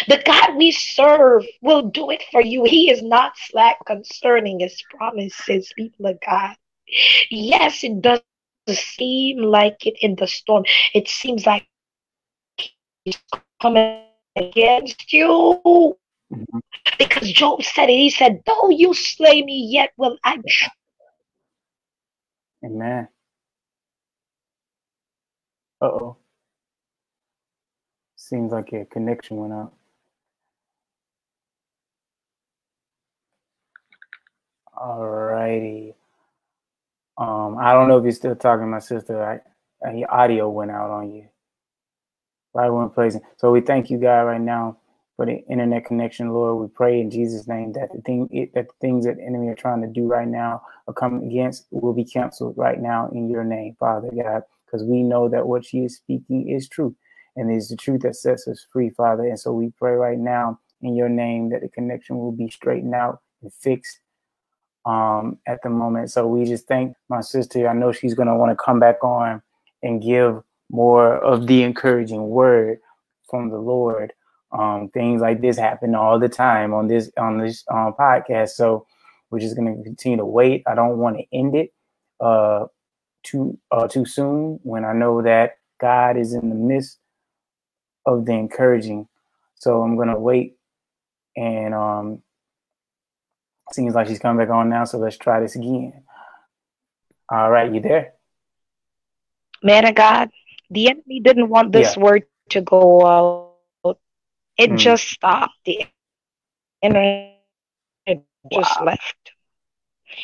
The 0.07 0.21
God 0.23 0.55
we 0.55 0.71
serve 0.71 1.45
will 1.61 1.83
do 1.83 2.09
it 2.09 2.23
for 2.31 2.41
you. 2.41 2.63
He 2.63 2.89
is 2.89 3.01
not 3.01 3.33
slack 3.37 3.83
concerning 3.85 4.59
his 4.59 4.81
promises, 4.89 5.73
people 5.75 6.07
of 6.07 6.19
God. 6.25 6.55
Yes, 7.29 7.83
it 7.83 8.01
does 8.01 8.21
seem 8.69 9.37
like 9.39 9.85
it 9.85 9.97
in 10.01 10.15
the 10.15 10.27
storm. 10.27 10.63
It 10.93 11.07
seems 11.07 11.45
like 11.45 11.67
he's 13.03 13.17
coming 13.61 14.03
against 14.35 15.11
you. 15.11 15.97
Mhm. 16.31 16.61
Because 16.97 17.31
Job 17.31 17.63
said 17.63 17.89
it. 17.89 17.97
He 17.97 18.09
said, 18.09 18.43
Though 18.45 18.69
you 18.69 18.93
slay 18.93 19.41
me, 19.41 19.67
yet 19.69 19.91
will 19.97 20.17
I 20.23 20.37
Amen. 22.63 23.07
Uh 25.81 25.85
oh. 25.85 26.17
Seems 28.15 28.51
like 28.53 28.71
your 28.71 28.85
connection 28.85 29.37
went 29.37 29.53
out. 29.53 29.73
Alrighty. 34.77 35.93
Um, 37.17 37.57
I 37.59 37.73
don't 37.73 37.87
know 37.89 37.97
if 37.99 38.03
you're 38.03 38.13
still 38.13 38.35
talking, 38.35 38.69
my 38.69 38.79
sister. 38.79 39.41
I, 39.85 39.93
your 39.93 40.13
audio 40.13 40.49
went 40.49 40.71
out 40.71 40.91
on 40.91 41.11
you. 41.11 41.27
Right 42.53 42.69
when 42.69 42.89
placing. 42.91 43.21
So 43.37 43.51
we 43.51 43.61
thank 43.61 43.89
you, 43.91 43.99
God, 43.99 44.23
right 44.23 44.41
now 44.41 44.77
for 45.17 45.25
the 45.25 45.43
internet 45.49 45.85
connection, 45.85 46.31
Lord. 46.33 46.61
We 46.61 46.67
pray 46.75 47.01
in 47.01 47.11
Jesus' 47.11 47.47
name 47.47 47.73
that 47.73 47.93
the 47.93 48.01
thing 48.01 48.29
it, 48.31 48.53
that 48.55 48.67
the 48.67 48.75
things 48.81 49.05
that 49.05 49.17
the 49.17 49.23
enemy 49.23 49.49
are 49.49 49.55
trying 49.55 49.81
to 49.83 49.87
do 49.87 50.07
right 50.07 50.27
now 50.27 50.63
are 50.87 50.93
coming 50.93 51.27
against 51.29 51.67
will 51.71 51.93
be 51.93 52.05
canceled 52.05 52.55
right 52.57 52.81
now 52.81 53.09
in 53.13 53.29
your 53.29 53.45
name, 53.45 53.77
Father 53.79 54.11
God, 54.11 54.43
because 54.65 54.83
we 54.85 55.03
know 55.03 55.29
that 55.29 55.47
what 55.47 55.65
she 55.65 55.79
is 55.79 55.97
speaking 55.97 56.49
is 56.49 56.69
true 56.69 56.95
and 57.37 57.55
is 57.55 57.69
the 57.69 57.77
truth 57.77 58.01
that 58.03 58.17
sets 58.17 58.47
us 58.49 58.67
free, 58.73 58.91
Father. 58.91 59.23
And 59.25 59.39
so 59.39 59.53
we 59.53 59.71
pray 59.79 59.93
right 59.93 60.19
now 60.19 60.59
in 60.81 60.95
your 60.95 61.09
name 61.09 61.51
that 61.51 61.61
the 61.61 61.69
connection 61.69 62.17
will 62.17 62.33
be 62.33 62.49
straightened 62.49 62.95
out 62.95 63.21
and 63.43 63.53
fixed 63.53 63.99
um, 64.85 65.37
at 65.47 65.61
the 65.63 65.69
moment. 65.69 66.11
So 66.11 66.27
we 66.27 66.45
just 66.45 66.67
thank 66.67 66.95
my 67.09 67.21
sister. 67.21 67.67
I 67.67 67.73
know 67.73 67.91
she's 67.91 68.13
going 68.13 68.27
to 68.27 68.35
want 68.35 68.51
to 68.51 68.63
come 68.63 68.79
back 68.79 69.03
on 69.03 69.41
and 69.81 70.01
give 70.01 70.41
more 70.69 71.17
of 71.17 71.47
the 71.47 71.63
encouraging 71.63 72.29
word 72.29 72.79
from 73.29 73.49
the 73.49 73.57
Lord. 73.57 74.13
Um, 74.51 74.89
things 74.93 75.21
like 75.21 75.41
this 75.41 75.57
happen 75.57 75.95
all 75.95 76.19
the 76.19 76.29
time 76.29 76.73
on 76.73 76.87
this 76.87 77.09
on 77.17 77.39
this 77.39 77.63
um, 77.71 77.93
podcast. 77.99 78.49
So 78.49 78.85
we're 79.29 79.39
just 79.39 79.55
going 79.55 79.75
to 79.75 79.83
continue 79.83 80.17
to 80.17 80.25
wait. 80.25 80.63
I 80.67 80.75
don't 80.75 80.97
want 80.97 81.17
to 81.17 81.25
end 81.35 81.55
it 81.55 81.73
uh, 82.19 82.67
too 83.23 83.57
uh, 83.71 83.87
too 83.87 84.05
soon 84.05 84.59
when 84.63 84.85
I 84.85 84.93
know 84.93 85.21
that 85.23 85.57
God 85.81 86.17
is 86.17 86.33
in 86.33 86.49
the 86.49 86.55
midst 86.55 86.99
of 88.05 88.25
the 88.25 88.33
encouraging. 88.33 89.07
So 89.55 89.81
I'm 89.81 89.95
going 89.95 90.09
to 90.09 90.19
wait 90.19 90.57
and 91.35 91.73
um, 91.73 92.21
Seems 93.73 93.95
like 93.95 94.07
she's 94.07 94.19
coming 94.19 94.37
back 94.45 94.53
on 94.53 94.69
now, 94.69 94.85
so 94.85 94.99
let's 94.99 95.17
try 95.17 95.39
this 95.39 95.55
again. 95.55 96.03
All 97.31 97.49
right, 97.49 97.73
you 97.73 97.81
there? 97.81 98.13
Man 99.63 99.85
of 99.87 99.95
God, 99.95 100.29
the 100.69 100.89
enemy 100.89 101.19
didn't 101.21 101.49
want 101.49 101.71
this 101.71 101.97
Yeah. 101.97 102.03
word 102.03 102.27
to 102.49 102.61
go 102.61 103.05
out. 103.05 103.97
It 104.57 104.69
Mm. 104.69 104.77
just 104.77 105.09
stopped. 105.09 105.55
The 105.65 105.87
internet 106.81 107.33
just 108.51 108.79
Wow. 108.79 108.85
left. 108.85 109.31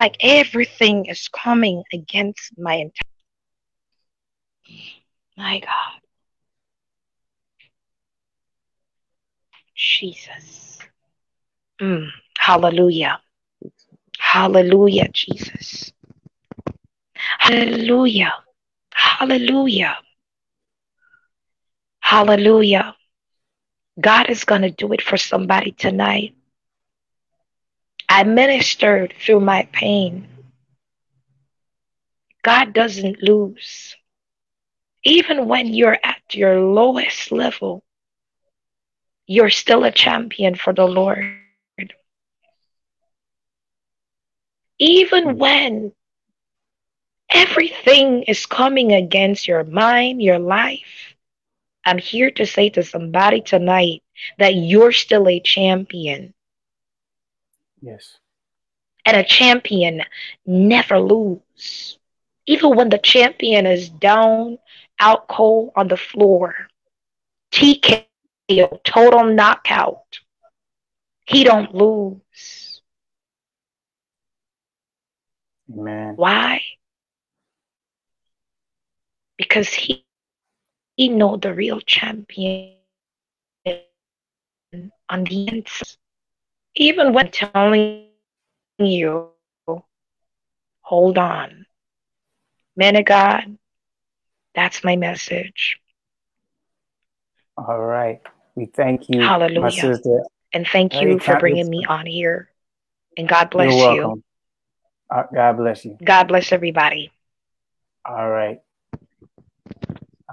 like 0.00 0.16
everything 0.20 1.06
is 1.06 1.28
coming 1.28 1.82
against 1.92 2.52
my 2.58 2.74
entire 2.74 3.08
my 5.36 5.60
God. 5.60 6.00
Jesus. 9.74 10.78
Mm, 11.80 12.08
hallelujah. 12.38 13.20
Hallelujah, 14.18 15.08
Jesus. 15.12 15.92
Hallelujah. 17.38 18.32
Hallelujah. 18.94 19.96
Hallelujah. 22.00 22.94
God 24.00 24.30
is 24.30 24.44
going 24.44 24.62
to 24.62 24.70
do 24.70 24.92
it 24.92 25.02
for 25.02 25.16
somebody 25.16 25.72
tonight. 25.72 26.34
I 28.08 28.24
ministered 28.24 29.14
through 29.20 29.40
my 29.40 29.68
pain. 29.72 30.28
God 32.42 32.72
doesn't 32.72 33.22
lose. 33.22 33.96
Even 35.04 35.48
when 35.48 35.72
you're 35.72 35.98
at 36.02 36.22
your 36.32 36.60
lowest 36.60 37.32
level, 37.32 37.82
you're 39.26 39.50
still 39.50 39.84
a 39.84 39.90
champion 39.90 40.54
for 40.54 40.72
the 40.72 40.84
Lord. 40.84 41.38
Even 44.78 45.30
hmm. 45.30 45.38
when 45.38 45.92
everything 47.30 48.24
is 48.24 48.46
coming 48.46 48.92
against 48.92 49.48
your 49.48 49.64
mind, 49.64 50.22
your 50.22 50.38
life, 50.38 51.11
I'm 51.84 51.98
here 51.98 52.30
to 52.32 52.46
say 52.46 52.68
to 52.70 52.82
somebody 52.82 53.40
tonight 53.40 54.02
that 54.38 54.54
you're 54.54 54.92
still 54.92 55.28
a 55.28 55.40
champion. 55.40 56.34
yes. 57.82 58.18
And 59.04 59.16
a 59.16 59.22
champion 59.24 60.02
never 60.46 60.98
lose. 60.98 61.98
Even 62.46 62.76
when 62.76 62.88
the 62.90 62.98
champion 62.98 63.66
is 63.66 63.88
down, 63.88 64.58
out 64.98 65.28
cold 65.28 65.72
on 65.76 65.88
the 65.88 65.96
floor, 65.96 66.68
TKO, 67.52 68.82
total 68.84 69.24
knockout, 69.24 70.20
he 71.26 71.44
don't 71.44 71.74
lose. 71.74 72.82
Amen. 75.70 76.16
Why? 76.16 76.60
Because 79.36 79.72
he 79.72 80.04
he 80.96 81.08
know 81.08 81.36
the 81.36 81.54
real 81.54 81.80
champion 81.80 82.76
on 85.08 85.24
the 85.24 85.48
inside. 85.48 85.96
Even 86.74 87.12
when 87.12 87.30
telling 87.30 88.08
you, 88.78 89.28
hold 90.80 91.18
on. 91.18 91.66
Man 92.76 92.96
of 92.96 93.04
God, 93.04 93.58
that's 94.54 94.82
my 94.82 94.96
message. 94.96 95.78
All 97.56 97.78
right. 97.78 98.20
We 98.54 98.66
thank 98.66 99.08
you, 99.08 99.18
my 99.20 99.26
Hallelujah. 99.26 99.70
sister. 99.70 100.22
And 100.54 100.66
thank 100.66 101.00
you 101.00 101.18
for 101.18 101.38
bringing 101.38 101.68
me 101.68 101.84
on 101.86 102.06
here. 102.06 102.50
And 103.16 103.28
God 103.28 103.50
bless 103.50 103.70
You're 103.70 103.94
you. 103.94 104.02
welcome. 104.02 104.24
Uh, 105.10 105.22
God 105.34 105.56
bless 105.58 105.84
you. 105.84 105.98
God 106.02 106.28
bless 106.28 106.52
everybody. 106.52 107.12
All 108.04 108.28
right. 108.28 108.60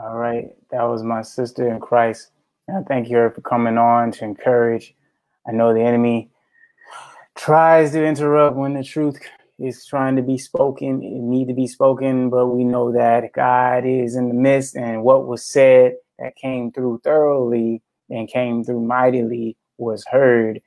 All 0.01 0.15
right. 0.17 0.49
That 0.71 0.83
was 0.83 1.03
my 1.03 1.21
sister 1.23 1.67
in 1.69 1.79
Christ. 1.81 2.31
And 2.67 2.77
I 2.77 2.81
thank 2.83 3.09
you 3.09 3.31
for 3.35 3.41
coming 3.41 3.77
on 3.77 4.11
to 4.13 4.25
encourage. 4.25 4.95
I 5.47 5.51
know 5.51 5.73
the 5.73 5.81
enemy 5.81 6.31
tries 7.35 7.91
to 7.93 8.05
interrupt 8.05 8.55
when 8.55 8.73
the 8.75 8.83
truth 8.83 9.19
is 9.59 9.85
trying 9.85 10.15
to 10.15 10.21
be 10.21 10.37
spoken, 10.37 11.03
it 11.03 11.21
need 11.21 11.47
to 11.49 11.53
be 11.53 11.67
spoken, 11.67 12.29
but 12.29 12.47
we 12.47 12.63
know 12.63 12.93
that 12.93 13.33
God 13.33 13.85
is 13.85 14.15
in 14.15 14.29
the 14.29 14.33
midst 14.33 14.75
and 14.75 15.03
what 15.03 15.27
was 15.27 15.43
said 15.45 15.95
that 16.17 16.35
came 16.37 16.71
through 16.71 17.01
thoroughly 17.03 17.81
and 18.09 18.29
came 18.29 18.63
through 18.63 18.81
mightily 18.81 19.57
was 19.77 20.05
heard. 20.05 20.61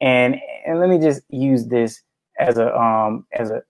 And 0.00 0.36
and 0.66 0.80
let 0.80 0.88
me 0.88 0.98
just 0.98 1.22
use 1.28 1.66
this 1.66 2.02
as 2.38 2.58
a 2.58 2.74
um 2.74 3.26
as 3.32 3.50
a 3.50 3.62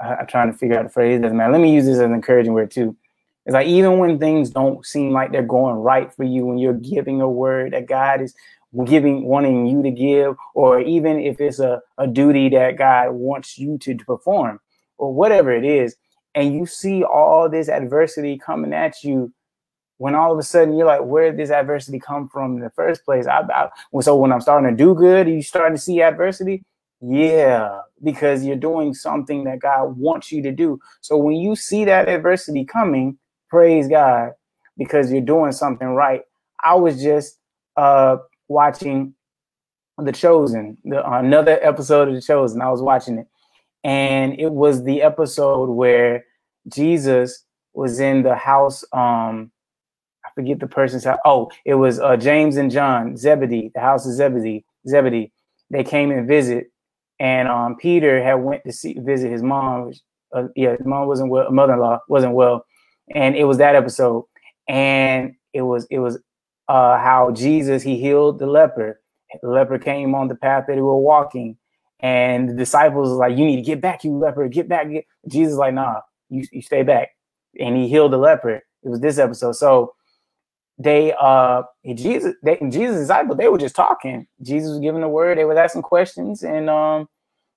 I'm 0.00 0.26
trying 0.26 0.50
to 0.50 0.58
figure 0.58 0.78
out 0.78 0.84
the 0.84 0.88
phrase 0.88 1.20
doesn't 1.20 1.36
matter. 1.36 1.52
Let 1.52 1.60
me 1.60 1.72
use 1.72 1.84
this 1.84 1.94
as 1.94 2.00
an 2.00 2.14
encouraging 2.14 2.54
word 2.54 2.72
too. 2.72 2.96
It's 3.44 3.54
like 3.54 3.66
even 3.66 3.98
when 3.98 4.18
things 4.18 4.50
don't 4.50 4.84
seem 4.86 5.10
like 5.10 5.32
they're 5.32 5.42
going 5.42 5.76
right 5.76 6.12
for 6.12 6.24
you, 6.24 6.46
when 6.46 6.58
you're 6.58 6.74
giving 6.74 7.20
a 7.20 7.28
word 7.28 7.72
that 7.72 7.86
God 7.86 8.20
is 8.20 8.34
giving, 8.86 9.24
wanting 9.24 9.66
you 9.66 9.82
to 9.82 9.90
give, 9.90 10.36
or 10.54 10.80
even 10.80 11.18
if 11.20 11.40
it's 11.40 11.58
a, 11.58 11.80
a 11.98 12.06
duty 12.06 12.48
that 12.50 12.78
God 12.78 13.12
wants 13.12 13.58
you 13.58 13.78
to 13.78 13.96
perform, 13.96 14.60
or 14.96 15.12
whatever 15.12 15.50
it 15.50 15.64
is, 15.64 15.96
and 16.34 16.54
you 16.54 16.64
see 16.66 17.02
all 17.02 17.50
this 17.50 17.68
adversity 17.68 18.38
coming 18.38 18.72
at 18.72 19.02
you, 19.02 19.32
when 19.98 20.14
all 20.14 20.32
of 20.32 20.38
a 20.38 20.42
sudden 20.42 20.76
you're 20.76 20.86
like, 20.86 21.04
where 21.04 21.30
did 21.30 21.38
this 21.38 21.50
adversity 21.50 21.98
come 22.00 22.28
from 22.28 22.56
in 22.56 22.60
the 22.60 22.70
first 22.70 23.04
place? 23.04 23.26
I, 23.26 23.40
I, 23.40 23.68
so 24.00 24.16
when 24.16 24.32
I'm 24.32 24.40
starting 24.40 24.70
to 24.70 24.76
do 24.76 24.94
good, 24.94 25.28
you 25.28 25.42
starting 25.42 25.76
to 25.76 25.82
see 25.82 26.00
adversity? 26.00 26.64
Yeah, 27.00 27.80
because 28.02 28.44
you're 28.44 28.56
doing 28.56 28.94
something 28.94 29.44
that 29.44 29.58
God 29.58 29.96
wants 29.98 30.30
you 30.32 30.42
to 30.44 30.52
do. 30.52 30.78
So 31.00 31.16
when 31.16 31.34
you 31.34 31.56
see 31.56 31.84
that 31.84 32.08
adversity 32.08 32.64
coming, 32.64 33.18
praise 33.52 33.86
God 33.86 34.30
because 34.78 35.12
you're 35.12 35.20
doing 35.20 35.52
something 35.52 35.88
right. 35.88 36.22
I 36.64 36.74
was 36.74 37.02
just 37.02 37.38
uh, 37.76 38.16
watching 38.48 39.14
The 39.98 40.10
Chosen, 40.10 40.78
the, 40.84 41.06
another 41.12 41.58
episode 41.60 42.08
of 42.08 42.14
The 42.14 42.22
Chosen. 42.22 42.62
I 42.62 42.70
was 42.70 42.80
watching 42.80 43.18
it, 43.18 43.26
and 43.84 44.40
it 44.40 44.52
was 44.52 44.84
the 44.84 45.02
episode 45.02 45.66
where 45.66 46.24
Jesus 46.68 47.44
was 47.74 48.00
in 48.00 48.22
the 48.22 48.34
house. 48.34 48.84
Um, 48.94 49.52
I 50.24 50.30
forget 50.34 50.58
the 50.58 50.66
person's 50.66 51.04
house. 51.04 51.18
Oh, 51.26 51.50
it 51.66 51.74
was 51.74 52.00
uh, 52.00 52.16
James 52.16 52.56
and 52.56 52.70
John 52.70 53.18
Zebedee, 53.18 53.70
the 53.74 53.80
house 53.80 54.06
of 54.06 54.14
Zebedee. 54.14 54.64
Zebedee. 54.88 55.30
They 55.68 55.84
came 55.84 56.10
and 56.10 56.26
visit, 56.26 56.72
and 57.20 57.48
um, 57.48 57.76
Peter 57.76 58.22
had 58.24 58.34
went 58.34 58.64
to 58.64 58.72
see 58.72 58.96
visit 58.98 59.30
his 59.30 59.42
mom. 59.42 59.92
Uh, 60.34 60.44
yeah, 60.56 60.70
his 60.70 60.86
mom 60.86 61.06
wasn't 61.06 61.28
well. 61.28 61.50
Mother-in-law 61.50 62.00
wasn't 62.08 62.32
well 62.32 62.64
and 63.10 63.36
it 63.36 63.44
was 63.44 63.58
that 63.58 63.74
episode, 63.74 64.24
and 64.68 65.34
it 65.52 65.62
was 65.62 65.86
it 65.90 65.98
was 65.98 66.18
uh, 66.68 66.98
how 66.98 67.30
Jesus 67.32 67.82
he 67.82 67.98
healed 67.98 68.38
the 68.38 68.46
leper. 68.46 69.00
The 69.42 69.48
leper 69.48 69.78
came 69.78 70.14
on 70.14 70.28
the 70.28 70.34
path 70.34 70.64
that 70.68 70.76
he 70.76 70.82
were 70.82 70.98
walking, 70.98 71.56
and 72.00 72.48
the 72.48 72.54
disciples 72.54 73.08
was 73.10 73.18
like, 73.18 73.36
"You 73.36 73.44
need 73.44 73.56
to 73.56 73.62
get 73.62 73.80
back, 73.80 74.04
you 74.04 74.16
leper, 74.16 74.48
get 74.48 74.68
back." 74.68 74.88
Jesus 75.28 75.56
like, 75.56 75.74
"Nah, 75.74 76.00
you, 76.28 76.44
you 76.52 76.62
stay 76.62 76.82
back," 76.82 77.10
and 77.58 77.76
he 77.76 77.88
healed 77.88 78.12
the 78.12 78.18
leper. 78.18 78.62
It 78.82 78.88
was 78.88 79.00
this 79.00 79.18
episode. 79.18 79.52
So 79.52 79.94
they 80.78 81.14
uh 81.20 81.62
Jesus 81.94 82.34
they 82.42 82.58
Jesus 82.70 82.98
disciples 82.98 83.38
they 83.38 83.48
were 83.48 83.58
just 83.58 83.76
talking. 83.76 84.26
Jesus 84.42 84.70
was 84.70 84.80
giving 84.80 85.00
the 85.00 85.08
word. 85.08 85.38
They 85.38 85.44
were 85.44 85.58
asking 85.58 85.82
questions, 85.82 86.42
and 86.42 86.68
um 86.68 87.08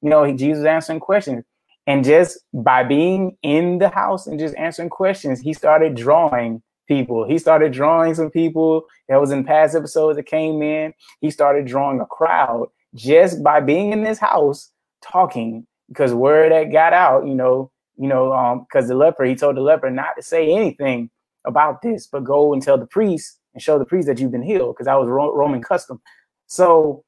you 0.02 0.10
know 0.10 0.30
Jesus 0.36 0.66
answering 0.66 1.00
questions. 1.00 1.44
And 1.88 2.04
just 2.04 2.40
by 2.54 2.84
being 2.84 3.38
in 3.44 3.78
the 3.78 3.90
house 3.90 4.28
and 4.28 4.40
just 4.40 4.56
answering 4.56 4.90
questions, 4.90 5.40
he 5.40 5.54
started 5.54 5.96
drawing 5.96 6.64
people. 6.88 7.28
He 7.28 7.38
started 7.38 7.74
drawing 7.74 8.16
some 8.16 8.32
people 8.32 8.86
that 9.08 9.22
was 9.22 9.32
in 9.32 9.44
past 9.44 9.76
episodes 9.76 10.18
that 10.18 10.26
came 10.26 10.62
in. 10.62 10.94
He 11.22 11.30
started 11.30 11.66
drawing 11.66 12.00
a 12.00 12.06
crowd 12.06 12.68
just 12.96 13.44
by 13.44 13.60
being 13.60 13.92
in 13.92 14.04
this 14.04 14.18
house 14.18 14.72
talking 15.04 15.68
because 15.90 16.14
word 16.14 16.52
that 16.52 16.72
got 16.72 16.94
out, 16.94 17.28
you 17.28 17.36
know, 17.36 17.72
you 17.98 18.08
know, 18.08 18.34
um, 18.34 18.62
because 18.62 18.88
the 18.88 18.96
leper, 18.96 19.24
he 19.24 19.36
told 19.36 19.56
the 19.56 19.62
leper 19.62 19.90
not 19.90 20.16
to 20.16 20.24
say 20.24 20.52
anything 20.52 21.10
about 21.46 21.82
this, 21.82 22.08
but 22.08 22.24
go 22.24 22.54
and 22.54 22.62
tell 22.62 22.78
the 22.78 22.88
priest 22.88 23.40
and 23.54 23.62
show 23.62 23.78
the 23.78 23.86
priest 23.86 24.08
that 24.08 24.20
you've 24.20 24.32
been 24.32 24.42
healed 24.42 24.76
because 24.76 24.86
that 24.86 25.00
was 25.00 25.08
Ro- 25.08 25.36
Roman 25.36 25.62
custom. 25.62 26.02
So 26.48 27.04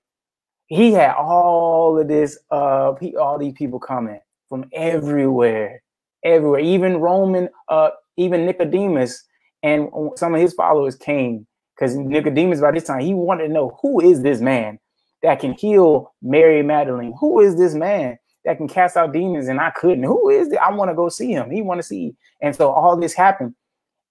he 0.68 0.92
had 0.94 1.16
all 1.16 2.00
of 2.00 2.08
this, 2.08 2.38
uh, 2.52 2.94
all 3.20 3.38
these 3.40 3.54
people 3.54 3.80
coming 3.80 4.20
from 4.50 4.66
everywhere, 4.74 5.82
everywhere. 6.24 6.60
Even 6.60 6.98
Roman, 6.98 7.50
uh, 7.70 7.90
even 8.18 8.46
Nicodemus 8.46 9.24
and 9.64 9.90
some 10.16 10.34
of 10.34 10.42
his 10.42 10.54
followers 10.54 10.96
came 10.96 11.48
because 11.76 11.96
Nicodemus 11.96 12.62
by 12.62 12.72
this 12.72 12.86
time 12.86 13.02
he 13.02 13.14
wanted 13.14 13.48
to 13.48 13.54
know 13.54 13.78
who 13.82 14.02
is 14.02 14.22
this 14.22 14.42
man 14.42 14.80
that 15.24 15.40
can 15.40 15.54
heal 15.54 16.14
Mary 16.22 16.64
Magdalene? 16.64 17.14
Who 17.20 17.40
is 17.40 17.58
this 17.58 17.74
man 17.74 18.18
that 18.46 18.58
can 18.58 18.68
cast 18.68 18.98
out 18.98 19.14
demons? 19.14 19.48
And 19.48 19.60
I 19.60 19.72
couldn't. 19.72 20.04
Who 20.04 20.30
is 20.30 20.52
it? 20.52 20.58
I 20.60 20.72
want 20.72 20.90
to 20.90 20.96
go 20.96 21.10
see 21.10 21.32
him. 21.32 21.50
He 21.50 21.62
want 21.62 21.80
to 21.80 21.88
see. 21.88 22.16
And 22.42 22.56
so 22.56 22.72
all 22.72 22.98
this 22.98 23.14
happened. 23.14 23.56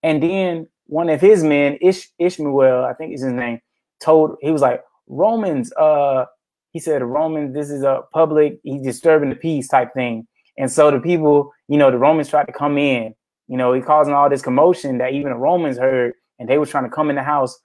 And 0.02 0.22
then 0.22 0.68
one 0.86 1.08
of 1.08 1.20
his 1.20 1.42
men, 1.42 1.78
Ish, 1.80 2.08
Ishmael, 2.18 2.84
I 2.84 2.92
think 2.94 3.14
is 3.14 3.22
his 3.22 3.32
name, 3.32 3.60
told 4.00 4.36
he 4.40 4.50
was 4.50 4.62
like 4.62 4.82
Romans. 5.06 5.72
Uh, 5.72 6.26
he 6.76 6.80
said 6.80 7.02
Romans, 7.02 7.54
this 7.54 7.70
is 7.70 7.82
a 7.84 8.02
public, 8.12 8.58
he's 8.62 8.82
disturbing 8.82 9.30
the 9.30 9.34
peace 9.34 9.66
type 9.66 9.94
thing. 9.94 10.28
And 10.58 10.70
so 10.70 10.90
the 10.90 11.00
people, 11.00 11.50
you 11.68 11.78
know, 11.78 11.90
the 11.90 11.96
Romans 11.96 12.28
tried 12.28 12.48
to 12.48 12.52
come 12.52 12.76
in, 12.76 13.14
you 13.48 13.56
know, 13.56 13.72
he 13.72 13.80
causing 13.80 14.12
all 14.12 14.28
this 14.28 14.42
commotion 14.42 14.98
that 14.98 15.14
even 15.14 15.32
the 15.32 15.38
Romans 15.38 15.78
heard, 15.78 16.12
and 16.38 16.46
they 16.46 16.58
were 16.58 16.66
trying 16.66 16.84
to 16.84 16.90
come 16.90 17.08
in 17.08 17.16
the 17.16 17.22
house, 17.22 17.58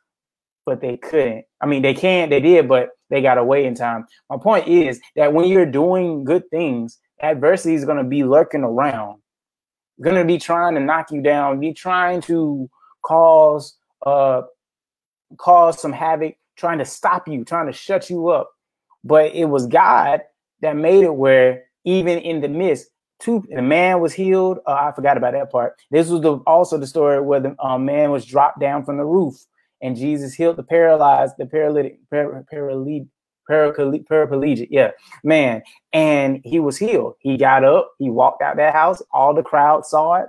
but 0.66 0.80
they 0.80 0.96
couldn't. 0.96 1.44
I 1.60 1.66
mean, 1.66 1.82
they 1.82 1.94
can, 1.94 2.30
they 2.30 2.40
did, 2.40 2.70
but 2.70 2.92
they 3.10 3.22
got 3.22 3.38
away 3.38 3.66
in 3.66 3.76
time. 3.76 4.06
My 4.30 4.38
point 4.42 4.70
is 4.70 5.02
that 5.18 5.34
when 5.34 5.50
you're 5.50 5.66
doing 5.66 6.24
good 6.24 6.50
things, 6.50 6.98
adversity 7.22 7.76
is 7.76 7.84
going 7.84 7.98
to 7.98 8.06
be 8.06 8.24
lurking 8.24 8.64
around, 8.64 9.20
going 10.02 10.16
to 10.16 10.24
be 10.24 10.38
trying 10.38 10.76
to 10.76 10.80
knock 10.80 11.12
you 11.12 11.22
down, 11.22 11.60
be 11.60 11.74
trying 11.74 12.22
to 12.22 12.70
cause 13.04 13.76
uh 14.06 14.44
cause 15.38 15.82
some 15.82 15.92
havoc, 15.92 16.36
trying 16.56 16.78
to 16.78 16.86
stop 16.86 17.28
you, 17.28 17.44
trying 17.44 17.68
to 17.68 17.74
shut 17.74 18.10
you 18.10 18.30
up. 18.30 18.50
But 19.04 19.34
it 19.34 19.46
was 19.46 19.68
God 19.68 20.22
that 20.62 20.76
made 20.76 21.04
it 21.04 21.16
where 21.16 21.64
even 21.86 22.20
in 22.20 22.42
the 22.42 22.48
midst, 22.48 22.88
two 23.20 23.44
the 23.50 23.62
man 23.62 24.00
was 24.00 24.14
healed. 24.14 24.60
Uh, 24.68 24.74
I 24.74 24.92
forgot 24.96 25.18
about 25.18 25.34
that 25.34 25.52
part. 25.52 25.76
This 25.90 26.10
was 26.10 26.22
the, 26.22 26.38
also 26.48 26.78
the 26.78 26.88
story 26.88 27.22
where 27.22 27.40
the 27.40 27.56
uh, 27.60 27.78
man 27.78 28.12
was 28.12 28.26
dropped 28.26 28.60
down 28.60 28.86
from 28.86 28.98
the 28.98 29.06
roof, 29.06 29.36
and 29.82 29.96
Jesus 29.96 30.34
healed 30.34 30.58
the 30.58 30.64
paralyzed, 30.64 31.36
the 31.38 31.46
paralytic, 31.46 32.00
par- 32.10 32.46
paralytic, 32.50 33.08
paraplegic, 33.50 34.68
yeah, 34.70 34.92
man, 35.24 35.64
and 35.94 36.42
he 36.44 36.60
was 36.60 36.78
healed. 36.78 37.16
He 37.20 37.38
got 37.38 37.64
up, 37.64 37.92
he 38.00 38.10
walked 38.10 38.42
out 38.42 38.58
that 38.58 38.74
house. 38.74 39.02
All 39.12 39.34
the 39.34 39.44
crowd 39.44 39.86
saw 39.86 40.16
it, 40.16 40.28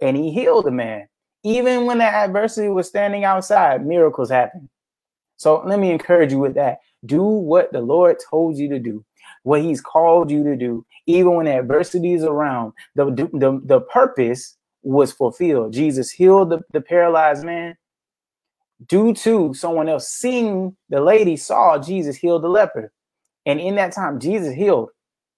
and 0.00 0.16
he 0.16 0.32
healed 0.32 0.66
the 0.66 0.70
man. 0.70 1.08
Even 1.44 1.86
when 1.86 1.98
the 1.98 2.04
adversity 2.04 2.68
was 2.68 2.86
standing 2.86 3.24
outside, 3.24 3.84
miracles 3.84 4.30
happened. 4.30 4.68
So 5.42 5.60
let 5.66 5.80
me 5.80 5.90
encourage 5.90 6.30
you 6.30 6.38
with 6.38 6.54
that. 6.54 6.78
Do 7.04 7.24
what 7.24 7.72
the 7.72 7.80
Lord 7.80 8.18
told 8.30 8.56
you 8.56 8.68
to 8.68 8.78
do, 8.78 9.04
what 9.42 9.60
He's 9.60 9.80
called 9.80 10.30
you 10.30 10.44
to 10.44 10.54
do, 10.54 10.86
even 11.06 11.34
when 11.34 11.48
adversity 11.48 12.12
is 12.12 12.22
around. 12.22 12.74
The, 12.94 13.06
the, 13.06 13.60
the 13.64 13.80
purpose 13.80 14.56
was 14.84 15.10
fulfilled. 15.10 15.72
Jesus 15.72 16.12
healed 16.12 16.50
the, 16.50 16.60
the 16.72 16.80
paralyzed 16.80 17.44
man 17.44 17.76
due 18.86 19.14
to 19.14 19.52
someone 19.52 19.88
else 19.88 20.08
seeing 20.08 20.76
the 20.90 21.00
lady 21.00 21.36
saw 21.36 21.76
Jesus 21.76 22.14
heal 22.14 22.38
the 22.38 22.48
leper. 22.48 22.92
And 23.44 23.58
in 23.58 23.74
that 23.74 23.92
time, 23.92 24.20
Jesus 24.20 24.54
healed. 24.54 24.90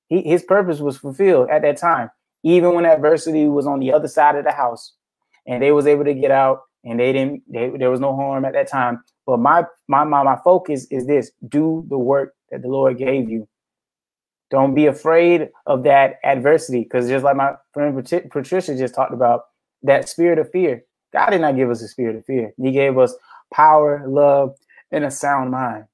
He, 0.08 0.20
his 0.20 0.42
purpose 0.42 0.80
was 0.80 0.98
fulfilled 0.98 1.48
at 1.48 1.62
that 1.62 1.78
time, 1.78 2.10
even 2.42 2.74
when 2.74 2.84
adversity 2.84 3.48
was 3.48 3.66
on 3.66 3.80
the 3.80 3.94
other 3.94 4.08
side 4.08 4.36
of 4.36 4.44
the 4.44 4.52
house. 4.52 4.92
And 5.46 5.62
they 5.62 5.72
was 5.72 5.86
able 5.86 6.04
to 6.04 6.12
get 6.12 6.30
out 6.30 6.60
and 6.84 7.00
they 7.00 7.14
didn't, 7.14 7.42
they, 7.50 7.70
there 7.70 7.90
was 7.90 8.00
no 8.00 8.14
harm 8.14 8.44
at 8.44 8.52
that 8.52 8.68
time. 8.68 9.02
But 9.26 9.38
my, 9.40 9.64
my, 9.88 10.04
my, 10.04 10.22
my 10.24 10.38
focus 10.44 10.86
is 10.90 11.06
this, 11.06 11.32
do 11.48 11.86
the 11.88 11.98
work 11.98 12.34
that 12.50 12.62
the 12.62 12.68
Lord 12.68 12.98
gave 12.98 13.30
you. 13.30 13.48
Don't 14.50 14.74
be 14.74 14.86
afraid 14.86 15.50
of 15.66 15.84
that 15.84 16.16
adversity. 16.24 16.82
Because 16.84 17.08
just 17.08 17.24
like 17.24 17.36
my 17.36 17.54
friend 17.74 17.96
Patricia 18.30 18.76
just 18.76 18.94
talked 18.94 19.14
about, 19.14 19.42
that 19.84 20.08
spirit 20.08 20.38
of 20.38 20.50
fear. 20.52 20.84
God 21.12 21.30
did 21.30 21.42
not 21.42 21.56
give 21.56 21.70
us 21.70 21.82
a 21.82 21.88
spirit 21.88 22.16
of 22.16 22.26
fear. 22.26 22.52
He 22.62 22.72
gave 22.72 22.98
us 22.98 23.14
power, 23.52 24.04
love, 24.08 24.56
and 24.92 25.04
a 25.04 25.10
sound 25.12 25.52
mind. 25.52 25.86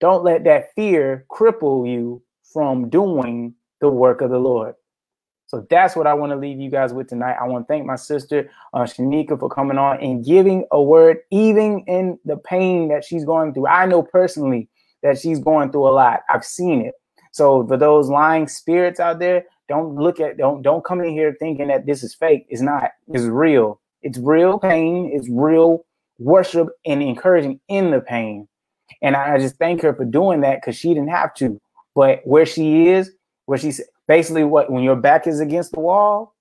Don't 0.00 0.24
let 0.24 0.44
that 0.44 0.74
fear 0.74 1.26
cripple 1.30 1.90
you 1.90 2.22
from 2.52 2.90
doing 2.90 3.54
the 3.80 3.90
work 3.90 4.20
of 4.20 4.30
the 4.30 4.38
Lord. 4.38 4.74
So 5.46 5.66
that's 5.70 5.94
what 5.94 6.06
I 6.06 6.14
want 6.14 6.32
to 6.32 6.36
leave 6.36 6.58
you 6.58 6.70
guys 6.70 6.92
with 6.92 7.08
tonight. 7.08 7.36
I 7.40 7.46
want 7.46 7.66
to 7.66 7.72
thank 7.72 7.86
my 7.86 7.96
sister, 7.96 8.50
uh, 8.74 8.80
Shanika, 8.80 9.38
for 9.38 9.48
coming 9.48 9.78
on 9.78 10.00
and 10.00 10.24
giving 10.24 10.64
a 10.72 10.82
word, 10.82 11.18
even 11.30 11.84
in 11.86 12.18
the 12.24 12.36
pain 12.36 12.88
that 12.88 13.04
she's 13.04 13.24
going 13.24 13.54
through. 13.54 13.68
I 13.68 13.86
know 13.86 14.02
personally 14.02 14.68
that 15.02 15.18
she's 15.18 15.38
going 15.38 15.70
through 15.70 15.88
a 15.88 15.94
lot. 15.94 16.20
I've 16.28 16.44
seen 16.44 16.84
it. 16.84 16.94
So 17.30 17.66
for 17.66 17.76
those 17.76 18.08
lying 18.08 18.48
spirits 18.48 18.98
out 18.98 19.20
there, 19.20 19.44
don't 19.68 19.96
look 19.96 20.20
at 20.20 20.36
don't 20.36 20.62
don't 20.62 20.84
come 20.84 21.00
in 21.00 21.10
here 21.10 21.36
thinking 21.38 21.68
that 21.68 21.86
this 21.86 22.02
is 22.02 22.14
fake. 22.14 22.46
It's 22.48 22.62
not. 22.62 22.90
It's 23.08 23.24
real. 23.24 23.80
It's 24.02 24.18
real 24.18 24.58
pain. 24.58 25.10
It's 25.12 25.28
real 25.28 25.84
worship 26.18 26.68
and 26.84 27.02
encouraging 27.02 27.60
in 27.68 27.90
the 27.90 28.00
pain. 28.00 28.48
And 29.02 29.16
I 29.16 29.38
just 29.38 29.56
thank 29.56 29.82
her 29.82 29.94
for 29.94 30.04
doing 30.04 30.40
that 30.40 30.60
because 30.60 30.76
she 30.76 30.88
didn't 30.88 31.10
have 31.10 31.34
to. 31.34 31.60
But 31.94 32.20
where 32.24 32.46
she 32.46 32.88
is, 32.88 33.12
where 33.46 33.58
she's 33.58 33.80
basically 34.08 34.44
what 34.44 34.70
when 34.70 34.82
your 34.82 34.96
back 34.96 35.26
is 35.26 35.40
against 35.40 35.72
the 35.72 35.80
wall, 35.80 36.34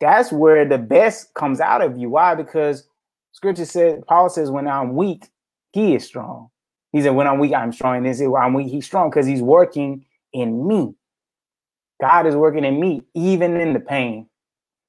that's 0.00 0.32
where 0.32 0.64
the 0.64 0.78
best 0.78 1.34
comes 1.34 1.60
out 1.60 1.82
of 1.82 1.98
you. 1.98 2.10
Why? 2.10 2.34
Because 2.34 2.88
scripture 3.32 3.64
says, 3.64 4.02
Paul 4.08 4.28
says, 4.28 4.50
when 4.50 4.68
I'm 4.68 4.94
weak, 4.94 5.28
he 5.72 5.94
is 5.94 6.04
strong. 6.04 6.50
He 6.92 7.02
said, 7.02 7.10
when 7.10 7.26
I'm 7.26 7.38
weak, 7.38 7.52
I'm 7.52 7.72
strong. 7.72 7.96
And 7.96 8.06
he 8.06 8.14
said, 8.14 8.28
when 8.28 8.42
I'm 8.42 8.54
weak, 8.54 8.68
he's 8.68 8.86
strong 8.86 9.10
because 9.10 9.26
he's 9.26 9.42
working 9.42 10.04
in 10.32 10.66
me. 10.66 10.94
God 12.00 12.26
is 12.26 12.36
working 12.36 12.64
in 12.64 12.80
me, 12.80 13.02
even 13.14 13.60
in 13.60 13.72
the 13.72 13.80
pain. 13.80 14.28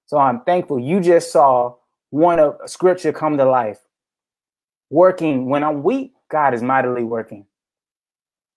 So 0.06 0.18
I'm 0.18 0.42
thankful. 0.42 0.80
You 0.80 1.00
just 1.00 1.32
saw 1.32 1.76
one 2.12 2.40
of 2.40 2.58
scripture 2.66 3.12
come 3.12 3.38
to 3.38 3.46
life. 3.46 3.80
Working 4.90 5.50
when 5.50 5.64
I'm 5.64 5.84
weak, 5.84 6.14
God 6.30 6.54
is 6.54 6.64
mightily 6.64 7.04
working. 7.04 7.46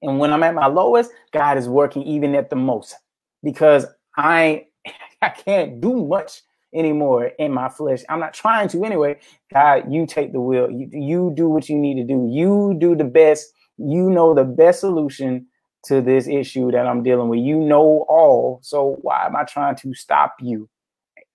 And 0.03 0.19
when 0.19 0.33
I'm 0.33 0.43
at 0.43 0.55
my 0.55 0.67
lowest, 0.67 1.11
God 1.33 1.57
is 1.57 1.69
working 1.69 2.03
even 2.03 2.35
at 2.35 2.51
the 2.51 2.57
most 2.57 2.95
because 3.43 3.87
I 4.17 4.67
I 5.23 5.29
can't 5.29 5.81
do 5.81 6.05
much 6.07 6.43
anymore 6.75 7.27
in 7.39 7.53
my 7.53 7.69
flesh. 7.69 8.03
I'm 8.09 8.21
not 8.21 8.35
trying 8.35 8.69
to 8.69 8.85
anyway. 8.85 9.19
God, 9.53 9.93
you 9.93 10.07
take 10.07 10.33
the 10.33 10.41
wheel. 10.41 10.71
You, 10.71 10.89
you 10.93 11.33
do 11.35 11.49
what 11.49 11.69
you 11.69 11.77
need 11.79 11.97
to 11.97 12.05
do. 12.05 12.29
You 12.31 12.75
do 12.79 12.97
the 12.97 13.05
best. 13.05 13.53
You 13.79 14.11
know 14.11 14.35
the 14.35 14.45
best 14.45 14.81
solution 14.81 15.47
to 15.85 16.01
this 16.01 16.27
issue 16.27 16.71
that 16.73 16.87
I'm 16.87 17.03
dealing 17.03 17.29
with. 17.29 17.41
You 17.41 17.59
know 17.59 18.05
all. 18.09 18.61
So 18.63 18.99
why 19.03 19.27
am 19.27 19.37
I 19.37 19.45
trying 19.45 19.77
to 19.77 19.95
stop 19.95 20.37
you? 20.41 20.69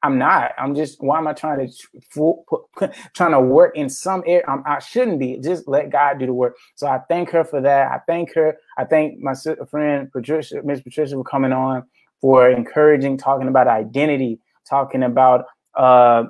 I'm 0.08 0.18
not. 0.18 0.54
I'm 0.58 0.76
just. 0.76 1.04
Why 1.04 1.18
am 1.20 1.28
I 1.28 1.34
trying 1.34 1.68
to 1.68 2.94
trying 3.16 3.32
to 3.34 3.42
work 3.42 3.78
in 3.78 3.90
some 3.90 4.24
area? 4.26 4.46
I'm, 4.48 4.64
I 4.66 4.80
should 4.80 5.10
not 5.10 5.20
be. 5.20 5.40
Just 5.44 5.68
let 5.68 5.92
God 5.92 6.20
do 6.20 6.28
the 6.28 6.34
work. 6.34 6.56
So 6.76 6.88
I 6.88 7.00
thank 7.10 7.30
her 7.32 7.44
for 7.44 7.62
that. 7.62 7.92
I 7.92 8.00
thank 8.08 8.34
her. 8.36 8.58
I 8.78 8.86
thank 8.86 9.20
my 9.20 9.34
friend 9.70 10.12
Patricia, 10.12 10.62
Miss 10.64 10.82
Patricia, 10.82 11.16
for 11.16 11.26
coming 11.26 11.52
on 11.54 11.84
for 12.22 12.50
encouraging, 12.50 13.18
talking 13.18 13.50
about 13.50 13.68
identity, 13.68 14.40
talking 14.70 15.04
about 15.04 15.46
uh, 15.78 16.24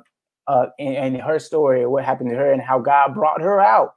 uh, 0.48 0.68
and, 0.80 0.96
and 0.96 1.18
her 1.22 1.40
story, 1.40 1.86
what 1.86 2.06
happened 2.06 2.32
to 2.32 2.36
her, 2.36 2.52
and 2.52 2.62
how 2.62 2.80
God 2.80 3.14
brought 3.14 3.42
her 3.42 3.62
out. 3.62 3.92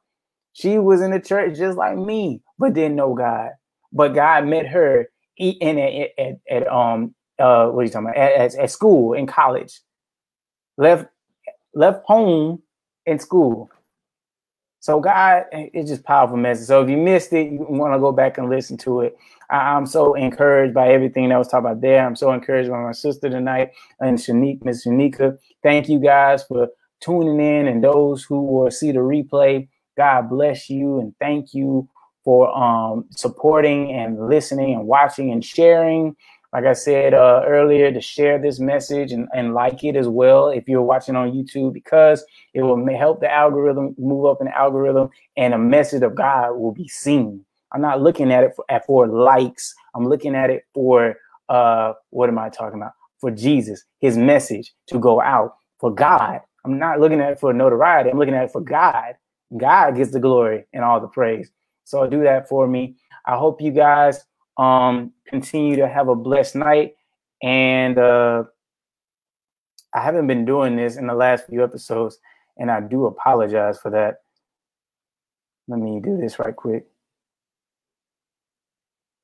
She 0.52 0.78
was 0.78 1.00
in 1.00 1.12
the 1.12 1.20
church 1.20 1.56
just 1.58 1.78
like 1.78 1.96
me, 1.96 2.42
but 2.58 2.74
didn't 2.74 2.96
know 2.96 3.14
God. 3.14 3.50
But 3.92 4.14
God 4.14 4.46
met 4.46 4.66
her 4.68 5.08
in 5.38 5.78
at, 5.78 6.10
at, 6.18 6.34
at 6.50 6.68
um 6.68 7.14
uh 7.40 7.68
what 7.68 7.80
are 7.80 7.84
you 7.84 7.90
talking 7.90 8.08
about 8.08 8.16
at, 8.16 8.54
at, 8.54 8.70
school 8.70 9.14
in 9.14 9.26
college. 9.26 9.80
Left 10.76 11.06
left 11.74 12.04
home 12.06 12.62
in 13.06 13.18
school. 13.18 13.70
So 14.82 14.98
God, 14.98 15.44
it's 15.52 15.90
just 15.90 16.04
powerful 16.04 16.38
message. 16.38 16.66
So 16.66 16.82
if 16.82 16.88
you 16.88 16.96
missed 16.96 17.32
it, 17.34 17.52
you 17.52 17.66
want 17.68 17.92
to 17.92 17.98
go 17.98 18.12
back 18.12 18.38
and 18.38 18.48
listen 18.48 18.78
to 18.78 19.02
it. 19.02 19.16
I, 19.50 19.76
am 19.76 19.84
so 19.84 20.14
encouraged 20.14 20.72
by 20.72 20.88
everything 20.88 21.28
that 21.28 21.36
was 21.36 21.48
talked 21.48 21.66
about 21.66 21.82
there. 21.82 22.06
I'm 22.06 22.16
so 22.16 22.32
encouraged 22.32 22.70
by 22.70 22.80
my 22.80 22.92
sister 22.92 23.28
tonight 23.28 23.72
and 23.98 24.16
Shanique, 24.16 24.64
Miss 24.64 24.86
Shanika. 24.86 25.36
Thank 25.62 25.90
you 25.90 25.98
guys 25.98 26.44
for 26.44 26.68
tuning 27.00 27.40
in 27.40 27.68
and 27.68 27.84
those 27.84 28.24
who 28.24 28.42
will 28.42 28.70
see 28.70 28.90
the 28.90 29.00
replay. 29.00 29.68
God 29.98 30.30
bless 30.30 30.70
you 30.70 30.98
and 30.98 31.14
thank 31.18 31.52
you 31.52 31.86
for 32.24 32.56
um, 32.56 33.06
supporting 33.10 33.92
and 33.92 34.28
listening 34.28 34.74
and 34.74 34.86
watching 34.86 35.30
and 35.30 35.44
sharing. 35.44 36.16
Like 36.52 36.64
I 36.64 36.72
said 36.72 37.14
uh, 37.14 37.42
earlier, 37.46 37.92
to 37.92 38.00
share 38.00 38.38
this 38.38 38.58
message 38.58 39.12
and, 39.12 39.28
and 39.34 39.54
like 39.54 39.84
it 39.84 39.96
as 39.96 40.08
well 40.08 40.48
if 40.48 40.68
you're 40.68 40.82
watching 40.82 41.16
on 41.16 41.32
YouTube, 41.32 41.72
because 41.72 42.24
it 42.54 42.62
will 42.62 42.84
help 42.96 43.20
the 43.20 43.30
algorithm 43.32 43.94
move 43.98 44.26
up 44.26 44.38
in 44.40 44.46
the 44.46 44.58
algorithm 44.58 45.10
and 45.36 45.54
a 45.54 45.58
message 45.58 46.02
of 46.02 46.14
God 46.16 46.52
will 46.54 46.72
be 46.72 46.88
seen. 46.88 47.44
I'm 47.72 47.80
not 47.80 48.02
looking 48.02 48.32
at 48.32 48.44
it 48.44 48.52
for, 48.56 48.64
for 48.86 49.06
likes. 49.06 49.74
I'm 49.94 50.08
looking 50.08 50.34
at 50.34 50.50
it 50.50 50.64
for 50.74 51.16
uh, 51.48 51.92
what 52.10 52.28
am 52.28 52.38
I 52.38 52.48
talking 52.48 52.80
about? 52.80 52.92
For 53.20 53.30
Jesus, 53.30 53.84
His 54.00 54.16
message 54.16 54.72
to 54.88 54.98
go 54.98 55.20
out 55.20 55.54
for 55.78 55.94
God. 55.94 56.40
I'm 56.64 56.78
not 56.78 57.00
looking 57.00 57.20
at 57.20 57.32
it 57.32 57.40
for 57.40 57.52
notoriety. 57.52 58.10
I'm 58.10 58.18
looking 58.18 58.34
at 58.34 58.44
it 58.44 58.52
for 58.52 58.60
God. 58.60 59.14
God 59.56 59.96
gets 59.96 60.12
the 60.12 60.20
glory 60.20 60.64
and 60.72 60.84
all 60.84 61.00
the 61.00 61.08
praise. 61.08 61.50
So 61.84 62.06
do 62.08 62.22
that 62.24 62.48
for 62.48 62.66
me. 62.66 62.96
I 63.26 63.36
hope 63.36 63.60
you 63.60 63.72
guys 63.72 64.24
um, 64.60 65.12
continue 65.26 65.76
to 65.76 65.88
have 65.88 66.08
a 66.08 66.14
blessed 66.14 66.56
night. 66.56 66.94
And 67.42 67.98
uh, 67.98 68.44
I 69.94 70.02
haven't 70.02 70.26
been 70.26 70.44
doing 70.44 70.76
this 70.76 70.96
in 70.96 71.06
the 71.06 71.14
last 71.14 71.46
few 71.46 71.64
episodes, 71.64 72.18
and 72.58 72.70
I 72.70 72.80
do 72.80 73.06
apologize 73.06 73.78
for 73.80 73.90
that. 73.90 74.16
Let 75.68 75.80
me 75.80 76.00
do 76.02 76.16
this 76.16 76.38
right 76.38 76.54
quick 76.54 76.86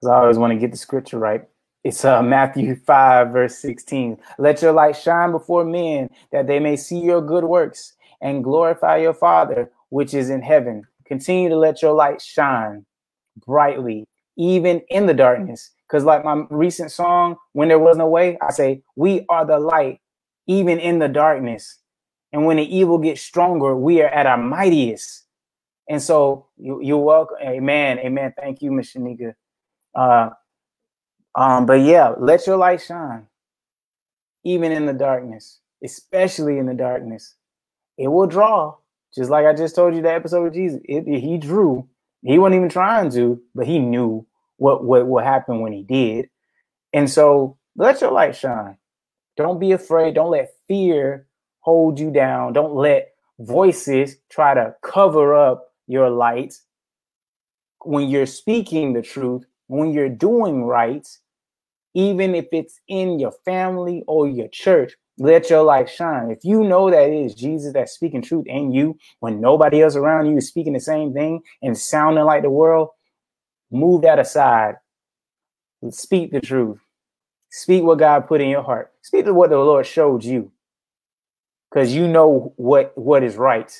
because 0.00 0.12
I 0.12 0.20
always 0.20 0.38
want 0.38 0.52
to 0.52 0.58
get 0.58 0.70
the 0.70 0.76
scripture 0.76 1.18
right. 1.18 1.42
It's 1.84 2.04
uh, 2.04 2.22
Matthew 2.22 2.76
5, 2.86 3.30
verse 3.30 3.58
16. 3.58 4.18
Let 4.38 4.62
your 4.62 4.72
light 4.72 4.96
shine 4.96 5.32
before 5.32 5.64
men 5.64 6.08
that 6.32 6.46
they 6.46 6.60
may 6.60 6.76
see 6.76 7.00
your 7.00 7.20
good 7.20 7.44
works 7.44 7.94
and 8.20 8.44
glorify 8.44 8.96
your 8.98 9.14
Father 9.14 9.70
which 9.90 10.14
is 10.14 10.30
in 10.30 10.42
heaven. 10.42 10.84
Continue 11.04 11.48
to 11.48 11.56
let 11.56 11.82
your 11.82 11.92
light 11.92 12.20
shine 12.20 12.84
brightly, 13.46 14.06
even 14.36 14.82
in 14.88 15.06
the 15.06 15.14
darkness. 15.14 15.70
Because, 15.86 16.04
like 16.04 16.24
my 16.24 16.44
recent 16.50 16.90
song, 16.90 17.36
When 17.52 17.68
There 17.68 17.78
Was 17.78 17.96
No 17.96 18.08
Way, 18.08 18.38
I 18.42 18.50
say, 18.50 18.82
We 18.96 19.24
are 19.28 19.44
the 19.44 19.58
light, 19.58 20.00
even 20.46 20.78
in 20.78 20.98
the 20.98 21.08
darkness. 21.08 21.78
And 22.32 22.44
when 22.44 22.56
the 22.56 22.76
evil 22.76 22.98
gets 22.98 23.22
stronger, 23.22 23.76
we 23.76 24.02
are 24.02 24.08
at 24.08 24.26
our 24.26 24.36
mightiest. 24.36 25.24
And 25.88 26.02
so 26.02 26.48
you, 26.56 26.82
you're 26.82 26.98
welcome. 26.98 27.36
Amen. 27.40 27.98
Amen. 28.00 28.34
Thank 28.36 28.62
you, 28.62 28.72
Miss 28.72 28.92
Shanika. 28.92 29.34
Uh, 29.94 30.30
um, 31.34 31.66
but 31.66 31.80
yeah, 31.80 32.14
let 32.18 32.46
your 32.46 32.56
light 32.56 32.82
shine, 32.82 33.26
even 34.44 34.72
in 34.72 34.86
the 34.86 34.92
darkness, 34.92 35.60
especially 35.84 36.58
in 36.58 36.66
the 36.66 36.74
darkness. 36.74 37.34
It 37.96 38.08
will 38.08 38.26
draw, 38.26 38.76
just 39.14 39.30
like 39.30 39.46
I 39.46 39.54
just 39.54 39.74
told 39.74 39.94
you 39.94 40.02
the 40.02 40.12
episode 40.12 40.46
of 40.46 40.54
Jesus. 40.54 40.80
It, 40.84 41.06
it, 41.06 41.20
he 41.20 41.38
drew. 41.38 41.88
He 42.27 42.39
wasn't 42.39 42.57
even 42.57 42.69
trying 42.69 43.11
to, 43.11 43.40
but 43.55 43.66
he 43.66 43.78
knew 43.78 44.27
what 44.57 44.85
what 44.85 45.07
what 45.07 45.24
happened 45.24 45.62
when 45.62 45.73
he 45.73 45.85
did. 45.85 46.28
And 46.93 47.09
so 47.09 47.57
let 47.77 48.01
your 48.01 48.11
light 48.11 48.35
shine. 48.35 48.78
Don't 49.36 49.61
be 49.61 49.73
afraid. 49.73 50.15
Don't 50.15 50.31
let 50.31 50.51
fear 50.66 51.28
hold 51.61 52.01
you 52.01 52.11
down. 52.11 52.53
Don't 52.53 52.74
let 52.74 53.12
voices 53.39 54.16
try 54.28 54.55
to 54.55 54.74
cover 54.82 55.36
up 55.36 55.73
your 55.86 56.11
light. 56.11 56.55
When 57.85 58.09
you're 58.09 58.27
speaking 58.27 58.93
the 58.93 59.03
truth, 59.03 59.44
when 59.69 59.93
you're 59.93 60.09
doing 60.09 60.65
right, 60.65 61.07
even 61.94 62.35
if 62.35 62.47
it's 62.51 62.81
in 62.89 63.20
your 63.20 63.32
family 63.44 64.03
or 64.09 64.27
your 64.27 64.48
church, 64.48 64.97
let 65.18 65.48
your 65.48 65.62
light 65.62 65.88
shine. 65.88 66.30
If 66.30 66.44
you 66.44 66.64
know 66.64 66.90
that 66.90 67.09
it 67.09 67.14
is 67.14 67.34
Jesus 67.34 67.72
that's 67.72 67.93
speaking 67.93 68.22
truth 68.22 68.47
in 68.47 68.72
you 68.72 68.98
when 69.20 69.40
nobody 69.40 69.82
else 69.82 69.97
around 69.97 70.26
you 70.26 70.36
is 70.36 70.48
speaking 70.48 70.72
the 70.74 70.80
same 70.80 71.12
thing 71.12 71.40
and 71.62 71.76
sounding 71.76 72.24
like 72.24 72.43
the 72.43 72.51
world, 72.51 72.90
move 73.70 74.02
that 74.02 74.18
aside. 74.18 74.74
Speak 75.90 76.32
the 76.32 76.40
truth. 76.40 76.78
Speak 77.51 77.82
what 77.84 77.98
God 77.98 78.26
put 78.26 78.40
in 78.40 78.48
your 78.48 78.62
heart. 78.62 78.93
Speak 79.02 79.24
to 79.24 79.34
what 79.34 79.51
the 79.51 79.59
Lord 79.59 79.86
showed 79.86 80.24
you. 80.24 80.52
Because 81.70 81.94
you 81.94 82.09
know 82.09 82.52
what, 82.56 82.93
what 82.97 83.22
is 83.22 83.36
right 83.36 83.72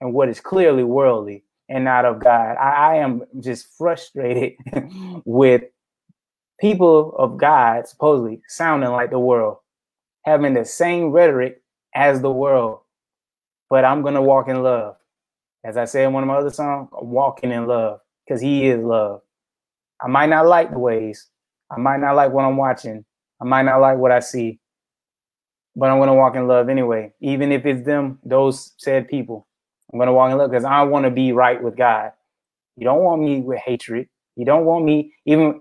and 0.00 0.12
what 0.12 0.28
is 0.28 0.40
clearly 0.40 0.84
worldly 0.84 1.44
and 1.68 1.84
not 1.84 2.04
of 2.04 2.18
God. 2.18 2.56
I, 2.56 2.70
I 2.70 2.94
am 2.96 3.22
just 3.40 3.66
frustrated 3.76 4.54
with 5.24 5.62
people 6.60 7.14
of 7.18 7.36
God 7.38 7.88
supposedly 7.88 8.42
sounding 8.48 8.90
like 8.90 9.10
the 9.10 9.18
world, 9.18 9.58
having 10.24 10.54
the 10.54 10.64
same 10.64 11.10
rhetoric 11.10 11.62
as 11.94 12.20
the 12.20 12.30
world. 12.30 12.80
But 13.70 13.84
I'm 13.84 14.02
gonna 14.02 14.22
walk 14.22 14.48
in 14.48 14.62
love. 14.62 14.96
As 15.64 15.76
I 15.76 15.84
said 15.84 16.06
in 16.06 16.12
one 16.12 16.22
of 16.22 16.28
my 16.28 16.36
other 16.36 16.50
songs, 16.50 16.88
walking 16.92 17.52
in 17.52 17.66
love 17.66 18.00
because 18.26 18.40
he 18.40 18.66
is 18.66 18.82
love. 18.82 19.20
I 20.02 20.08
might 20.08 20.28
not 20.28 20.46
like 20.46 20.70
the 20.70 20.78
ways. 20.78 21.28
I 21.70 21.78
might 21.78 22.00
not 22.00 22.16
like 22.16 22.32
what 22.32 22.44
I'm 22.44 22.56
watching. 22.56 23.04
I 23.40 23.44
might 23.44 23.62
not 23.62 23.80
like 23.80 23.98
what 23.98 24.12
I 24.12 24.20
see. 24.20 24.58
But 25.74 25.90
I'm 25.90 25.98
gonna 25.98 26.14
walk 26.14 26.36
in 26.36 26.48
love 26.48 26.68
anyway, 26.68 27.12
even 27.20 27.50
if 27.52 27.64
it's 27.64 27.86
them, 27.86 28.18
those 28.24 28.72
said 28.78 29.08
people. 29.08 29.46
I'm 29.92 30.00
to 30.00 30.12
walk 30.12 30.30
in 30.30 30.38
love 30.38 30.50
because 30.50 30.64
I 30.64 30.82
want 30.82 31.04
to 31.04 31.10
be 31.10 31.32
right 31.32 31.62
with 31.62 31.76
God. 31.76 32.12
You 32.76 32.84
don't 32.84 33.02
want 33.02 33.22
me 33.22 33.40
with 33.40 33.58
hatred. 33.58 34.08
You 34.36 34.46
don't 34.46 34.64
want 34.64 34.84
me 34.84 35.12
even 35.26 35.60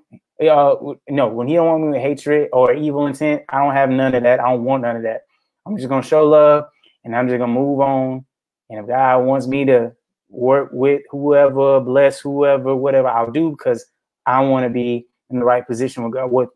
uh 0.49 0.75
no, 1.09 1.27
when 1.27 1.47
he 1.47 1.55
don't 1.55 1.67
want 1.67 1.83
me 1.83 1.89
with 1.89 2.01
hatred 2.01 2.49
or 2.53 2.73
evil 2.73 3.07
intent, 3.07 3.43
I 3.49 3.59
don't 3.63 3.73
have 3.73 3.89
none 3.89 4.15
of 4.15 4.23
that. 4.23 4.39
I 4.39 4.49
don't 4.49 4.63
want 4.63 4.83
none 4.83 4.97
of 4.97 5.03
that. 5.03 5.21
I'm 5.65 5.77
just 5.77 5.89
gonna 5.89 6.03
show 6.03 6.27
love 6.27 6.65
and 7.03 7.15
I'm 7.15 7.27
just 7.27 7.39
gonna 7.39 7.51
move 7.51 7.79
on. 7.79 8.25
And 8.69 8.79
if 8.79 8.87
God 8.87 9.19
wants 9.19 9.47
me 9.47 9.65
to 9.65 9.93
work 10.29 10.69
with 10.71 11.01
whoever, 11.11 11.79
bless 11.79 12.19
whoever, 12.19 12.75
whatever, 12.75 13.07
I'll 13.07 13.31
do 13.31 13.51
because 13.51 13.85
I 14.25 14.41
want 14.41 14.63
to 14.65 14.69
be 14.69 15.07
in 15.29 15.39
the 15.39 15.45
right 15.45 15.65
position 15.65 16.03
with 16.03 16.13
God. 16.13 16.31
What 16.31 16.49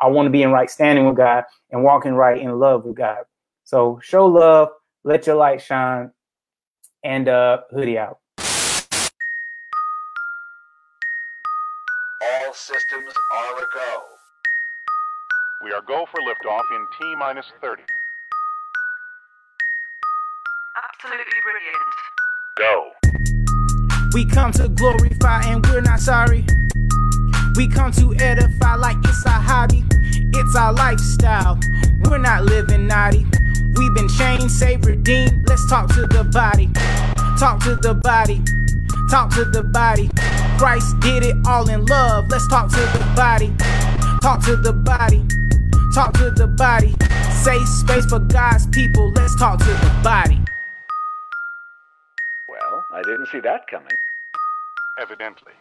I 0.00 0.08
want 0.08 0.26
to 0.26 0.30
be 0.30 0.42
in 0.42 0.50
right 0.50 0.70
standing 0.70 1.06
with 1.06 1.16
God 1.16 1.44
and 1.70 1.84
walking 1.84 2.14
right 2.14 2.40
in 2.40 2.58
love 2.58 2.84
with 2.84 2.96
God. 2.96 3.18
So 3.64 4.00
show 4.02 4.26
love, 4.26 4.68
let 5.04 5.26
your 5.26 5.36
light 5.36 5.60
shine, 5.62 6.10
and 7.04 7.28
uh, 7.28 7.60
hoodie 7.70 7.98
out. 7.98 8.18
Systems 12.58 13.14
are 13.32 13.56
a 13.56 13.66
go. 13.72 14.02
We 15.62 15.70
are 15.70 15.82
go 15.82 16.06
for 16.10 16.20
liftoff 16.20 16.64
in 16.74 16.86
T 16.98 17.14
minus 17.14 17.46
30. 17.62 17.82
Absolutely 20.76 21.38
brilliant. 21.44 21.94
Go. 22.58 22.92
We 24.12 24.26
come 24.26 24.50
to 24.52 24.68
glorify 24.68 25.42
and 25.44 25.64
we're 25.66 25.82
not 25.82 26.00
sorry. 26.00 26.44
We 27.54 27.68
come 27.68 27.92
to 27.92 28.14
edify 28.18 28.74
like 28.74 28.96
it's 29.04 29.24
our 29.24 29.40
hobby. 29.40 29.84
It's 30.34 30.56
our 30.56 30.72
lifestyle. 30.72 31.60
We're 32.00 32.18
not 32.18 32.42
living 32.44 32.88
naughty. 32.88 33.24
We've 33.76 33.94
been 33.94 34.08
chained, 34.08 34.50
saved, 34.50 34.84
redeemed. 34.84 35.48
Let's 35.48 35.68
talk 35.68 35.88
to 35.94 36.06
the 36.06 36.24
body. 36.24 36.68
Talk 37.38 37.62
to 37.64 37.76
the 37.76 37.94
body. 37.94 38.42
Talk 39.10 39.30
to 39.34 39.44
the 39.44 39.62
body. 39.62 40.10
Christ 40.58 41.00
did 41.00 41.24
it 41.24 41.36
all 41.46 41.68
in 41.70 41.86
love. 41.86 42.26
Let's 42.28 42.46
talk 42.48 42.68
to 42.70 42.76
the 42.76 43.12
body. 43.16 43.54
Talk 44.20 44.44
to 44.44 44.56
the 44.56 44.72
body. 44.72 45.24
Talk 45.94 46.12
to 46.14 46.30
the 46.30 46.46
body. 46.46 46.94
Safe 47.32 47.66
space 47.66 48.04
for 48.06 48.18
God's 48.18 48.66
people. 48.66 49.10
Let's 49.12 49.34
talk 49.36 49.58
to 49.60 49.64
the 49.64 50.00
body. 50.02 50.38
Well, 52.48 52.84
I 52.92 53.02
didn't 53.02 53.28
see 53.32 53.40
that 53.40 53.66
coming. 53.68 53.96
Evidently. 55.00 55.52